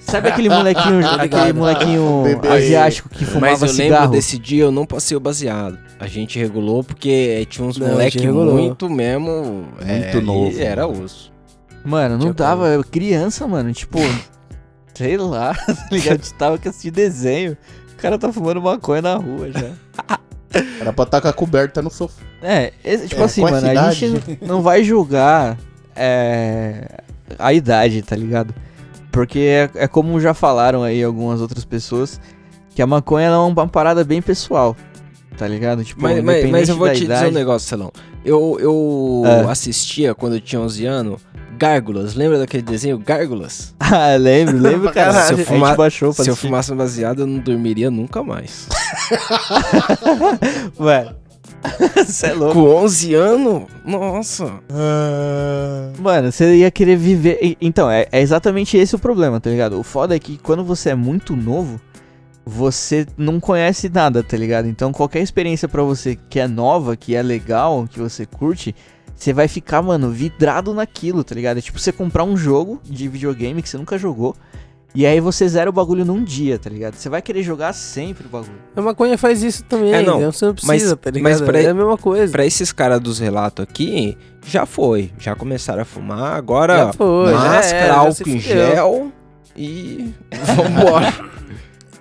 Sabe 0.00 0.28
aquele 0.28 0.48
molequinho, 0.48 1.04
aquele 1.20 1.52
molequinho 1.52 2.22
Bebê. 2.22 2.48
asiático 2.48 3.08
que 3.08 3.24
fumava 3.26 3.50
Mas 3.50 3.62
eu 3.62 3.68
lembro 3.68 3.84
cigarro? 3.84 4.12
desse 4.12 4.38
dia, 4.38 4.62
eu 4.64 4.70
não 4.70 4.86
passei 4.86 5.16
o 5.16 5.20
baseado. 5.20 5.78
A 5.98 6.06
gente 6.06 6.38
regulou 6.38 6.82
porque 6.84 7.44
tinha 7.50 7.66
uns 7.66 7.76
Não, 7.76 7.88
a 7.88 7.90
moleque 7.90 8.12
gente 8.18 8.26
regulou. 8.26 8.54
muito 8.54 8.88
mesmo. 8.88 9.66
é, 9.80 10.14
novo, 10.20 10.58
Era 10.58 10.86
osso. 10.86 11.32
Mano, 11.84 12.14
não 12.14 12.20
Tinha 12.20 12.32
dava, 12.32 12.68
eu 12.68 12.84
criança, 12.84 13.46
mano, 13.46 13.72
tipo, 13.72 13.98
sei 14.94 15.16
lá, 15.16 15.54
tá 15.54 15.88
ligado? 15.90 16.20
A 16.20 16.22
gente 16.22 16.34
tava 16.34 16.58
que 16.58 16.68
assistir 16.68 16.90
desenho. 16.90 17.56
O 17.98 18.00
cara 18.00 18.16
tá 18.18 18.32
fumando 18.32 18.62
maconha 18.62 19.02
na 19.02 19.16
rua 19.16 19.50
já. 19.50 19.72
Era 20.80 20.92
pra 20.92 21.04
estar 21.04 21.20
com 21.20 21.28
a 21.28 21.32
coberta 21.32 21.82
no 21.82 21.90
sofá. 21.90 22.22
É, 22.40 22.72
esse- 22.84 23.08
tipo 23.08 23.20
É, 23.20 23.24
assim, 23.24 23.42
mano, 23.42 23.56
a 23.56 23.72
idade. 23.72 23.94
gente 23.96 24.38
não 24.40 24.62
vai 24.62 24.82
julgar 24.84 25.58
é, 25.96 27.00
a 27.38 27.52
idade, 27.52 28.00
tá 28.02 28.14
ligado? 28.16 28.54
Porque 29.10 29.38
é, 29.40 29.70
é 29.84 29.88
como 29.88 30.20
já 30.20 30.32
falaram 30.32 30.82
aí 30.82 31.02
algumas 31.02 31.40
outras 31.40 31.64
pessoas, 31.64 32.20
que 32.74 32.80
a 32.80 32.86
maconha 32.86 33.26
é 33.26 33.36
uma 33.36 33.66
parada 33.68 34.04
bem 34.04 34.22
pessoal, 34.22 34.76
tá 35.36 35.46
ligado? 35.48 35.84
Tipo, 35.84 36.00
Mas, 36.02 36.22
mas, 36.22 36.50
mas 36.50 36.68
eu 36.68 36.76
vou 36.76 36.86
te 36.88 37.04
da 37.06 37.14
dizer 37.14 37.26
um 37.26 37.28
idade- 37.30 37.34
negócio, 37.34 37.68
Celão. 37.68 37.90
Eu, 38.24 38.56
eu 38.60 39.22
Ah. 39.26 39.50
assistia 39.50 40.14
quando 40.14 40.34
eu 40.36 40.40
tinha 40.40 40.60
11 40.60 40.86
anos 40.86 41.20
Gárgulas. 41.58 42.14
Lembra 42.14 42.38
daquele 42.38 42.62
desenho 42.62 42.98
Gárgulas? 42.98 43.74
Ah, 43.90 44.16
lembro, 44.16 44.58
lembro, 44.58 44.92
cara. 44.92 45.12
Se 45.14 45.32
eu 45.32 45.36
a 45.36 45.38
gente 45.38 45.46
fumar- 45.46 45.74
baixou 45.74 46.12
pra 46.12 46.22
Se 46.22 46.28
eu 46.28 46.36
fumasse 46.36 46.74
baseado, 46.74 47.20
eu 47.20 47.26
não 47.26 47.38
dormiria 47.38 47.90
nunca 47.90 48.22
mais. 48.22 48.68
Ué, 50.78 51.08
você 52.06 52.26
é 52.26 52.32
louco. 52.34 52.52
Com 52.54 52.68
11 52.84 53.14
anos? 53.14 53.62
Nossa. 53.84 54.44
Mano, 55.98 56.30
você 56.30 56.56
ia 56.56 56.70
querer 56.70 56.96
viver. 56.96 57.56
Então, 57.60 57.90
é, 57.90 58.06
é 58.12 58.20
exatamente 58.20 58.76
esse 58.76 58.94
o 58.94 58.98
problema, 58.98 59.40
tá 59.40 59.48
ligado? 59.50 59.78
O 59.78 59.82
foda 59.82 60.14
é 60.14 60.18
que 60.18 60.36
quando 60.38 60.62
você 60.64 60.90
é 60.90 60.94
muito 60.94 61.34
novo, 61.34 61.80
você 62.44 63.06
não 63.16 63.40
conhece 63.40 63.88
nada, 63.88 64.22
tá 64.22 64.36
ligado? 64.36 64.68
Então, 64.68 64.92
qualquer 64.92 65.22
experiência 65.22 65.66
pra 65.68 65.82
você 65.82 66.18
que 66.28 66.38
é 66.38 66.46
nova, 66.46 66.96
que 66.96 67.14
é 67.14 67.22
legal, 67.22 67.86
que 67.90 67.98
você 67.98 68.24
curte, 68.26 68.74
você 69.18 69.32
vai 69.32 69.48
ficar, 69.48 69.82
mano, 69.82 70.10
vidrado 70.10 70.72
naquilo, 70.72 71.24
tá 71.24 71.34
ligado? 71.34 71.58
É 71.58 71.60
tipo 71.60 71.78
você 71.78 71.90
comprar 71.92 72.22
um 72.24 72.36
jogo 72.36 72.80
de 72.84 73.08
videogame 73.08 73.60
que 73.62 73.68
você 73.68 73.76
nunca 73.76 73.98
jogou. 73.98 74.34
E 74.94 75.04
aí 75.04 75.20
você 75.20 75.46
zera 75.46 75.68
o 75.68 75.72
bagulho 75.72 76.02
num 76.04 76.24
dia, 76.24 76.58
tá 76.58 76.70
ligado? 76.70 76.94
Você 76.94 77.08
vai 77.10 77.20
querer 77.20 77.42
jogar 77.42 77.72
sempre 77.74 78.26
o 78.26 78.28
bagulho. 78.28 78.58
A 78.74 78.80
maconha 78.80 79.18
faz 79.18 79.42
isso 79.42 79.62
também, 79.64 79.92
É, 79.92 80.02
não, 80.02 80.16
então 80.18 80.32
Você 80.32 80.46
não 80.46 80.54
precisa, 80.54 80.90
mas- 80.94 80.98
tá 81.00 81.10
ligado? 81.10 81.30
mas 81.30 81.40
pra- 81.42 81.60
É 81.60 81.68
a 81.68 81.74
mesma 81.74 81.98
coisa. 81.98 82.32
Pra 82.32 82.46
esses 82.46 82.72
caras 82.72 82.98
dos 82.98 83.18
relatos 83.18 83.62
aqui, 83.62 84.16
já 84.46 84.64
foi. 84.64 85.12
Já 85.18 85.34
começaram 85.34 85.82
a 85.82 85.84
fumar. 85.84 86.34
Agora, 86.36 86.76
Já 86.86 86.92
foi, 86.94 87.32
máscara, 87.34 87.86
já 87.86 87.94
álcool 87.96 88.28
em 88.30 88.38
gel 88.40 89.12
e 89.54 90.14
vambora. 90.56 91.37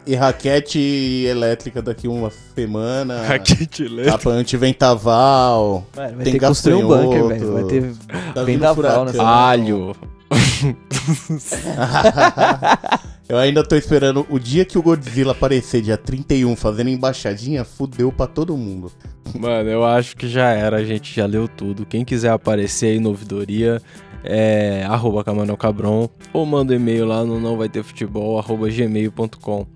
E 0.08 0.16
raquete 0.16 0.80
elétrica 1.28 1.82
daqui 1.82 2.08
uma 2.08 2.32
semana. 2.56 3.24
Raquete 3.24 3.84
elétrica. 3.84 4.18
Tapante 4.18 4.56
vendaval. 4.56 5.86
Mano, 5.96 6.16
vai 6.16 6.24
tem 6.24 6.34
ter 6.34 6.40
que 6.40 6.46
construir 6.46 6.76
um 6.76 6.88
bunker, 6.88 7.28
velho. 7.28 7.54
Vai 7.54 7.64
ter 7.66 7.94
tá 8.34 8.44
vendaval 8.44 9.06
nessa- 9.06 9.24
Alho. 9.24 9.94
Eu 13.30 13.38
ainda 13.38 13.62
tô 13.62 13.76
esperando 13.76 14.26
o 14.30 14.40
dia 14.40 14.64
que 14.64 14.78
o 14.78 14.82
Godzilla 14.82 15.34
aparecer, 15.34 15.82
dia 15.82 15.98
31, 15.98 16.56
fazendo 16.56 16.90
embaixadinha, 16.90 17.66
fudeu 17.66 18.10
pra 18.10 18.26
todo 18.26 18.56
mundo. 18.56 18.90
Mano, 19.38 19.70
eu 19.70 19.84
acho 19.84 20.16
que 20.16 20.30
já 20.30 20.52
era, 20.52 20.78
a 20.78 20.84
gente 20.86 21.14
já 21.14 21.26
leu 21.26 21.46
tudo. 21.50 21.86
Quem 21.86 22.06
quiser 22.06 22.30
aparecer 22.32 22.86
aí 22.94 23.00
no 23.02 23.10
ouvidoria, 23.10 23.82
é 24.24 24.86
arroba 24.88 25.26
Camanel 25.26 25.58
Cabron 25.58 26.08
ou 26.32 26.46
manda 26.46 26.72
um 26.74 26.78
e-mail 26.78 27.06
lá 27.06 27.26
no 27.26 27.38
não 27.40 27.58
vai 27.58 27.68
ter 27.68 27.84
futebol, 27.84 28.40
arroba 28.40 28.70
gmail.com. 28.70 29.68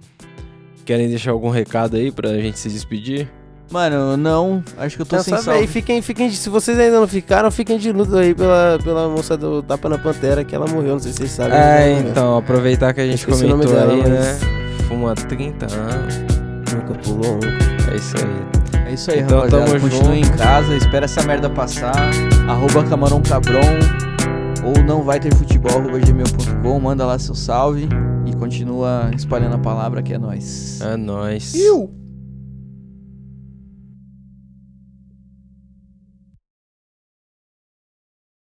Querem 0.86 1.08
deixar 1.10 1.32
algum 1.32 1.50
recado 1.50 1.96
aí 1.98 2.12
pra 2.12 2.30
gente 2.30 2.58
se 2.60 2.70
despedir? 2.70 3.28
Mano, 3.72 4.18
não. 4.18 4.62
Acho 4.78 4.98
que 4.98 5.02
eu 5.04 5.06
tô 5.06 5.16
Não, 5.16 5.24
sem 5.24 5.38
sabe 5.38 5.60
aí, 5.60 5.68
fiquem, 5.68 6.02
fiquem, 6.02 6.30
se 6.30 6.50
vocês 6.50 6.78
ainda 6.78 7.00
não 7.00 7.08
ficaram, 7.08 7.50
fiquem 7.50 7.78
de 7.78 7.92
luto 7.92 8.18
aí 8.18 8.34
pela, 8.36 8.78
pela 8.84 9.08
moça 9.08 9.38
do 9.38 9.64
Tapa 9.64 9.88
na 9.88 9.98
Pantera, 9.98 10.44
que 10.44 10.54
ela 10.54 10.68
morreu, 10.68 10.94
não 10.94 11.00
sei 11.00 11.12
se 11.14 11.20
vocês 11.20 11.32
sabem. 11.32 11.58
É, 11.58 12.00
então, 12.00 12.38
aproveitar 12.38 12.94
que 12.94 13.00
a 13.00 13.06
gente 13.06 13.16
Esqueci 13.20 13.44
comentou 13.48 13.74
dela, 13.74 13.94
aí, 13.94 14.00
mas- 14.02 14.10
né? 14.10 14.40
Fuma 14.90 15.16
30 15.16 15.68
anos. 15.74 16.16
Nunca 16.74 17.00
pulou 17.02 17.36
um. 17.36 17.92
É 17.94 17.96
isso 17.96 18.16
aí. 18.18 18.88
É 18.90 18.94
isso 18.94 19.12
aí, 19.12 19.20
Então, 19.22 19.40
rapaziada. 19.40 19.80
junto. 19.80 20.12
em 20.12 20.22
casa, 20.38 20.76
espera 20.76 21.06
essa 21.06 21.22
merda 21.24 21.50
passar. 21.50 21.96
Arroba 22.50 22.84
Camarão 22.84 23.22
Cabron. 23.22 23.62
Ou 24.64 24.84
não 24.84 25.04
vai 25.04 25.20
ter 25.20 25.34
futebol, 25.36 25.72
arroba 25.72 26.00
gmail.com. 26.00 26.80
Manda 26.80 27.06
lá 27.06 27.18
seu 27.18 27.36
salve. 27.36 27.88
E 28.26 28.36
continua 28.36 29.10
espalhando 29.16 29.56
a 29.56 29.60
palavra 29.60 30.04
que 30.04 30.14
é 30.14 30.18
nóis. 30.18 30.80
É 30.82 30.96
nóis. 30.96 31.54
Iu! 31.56 32.01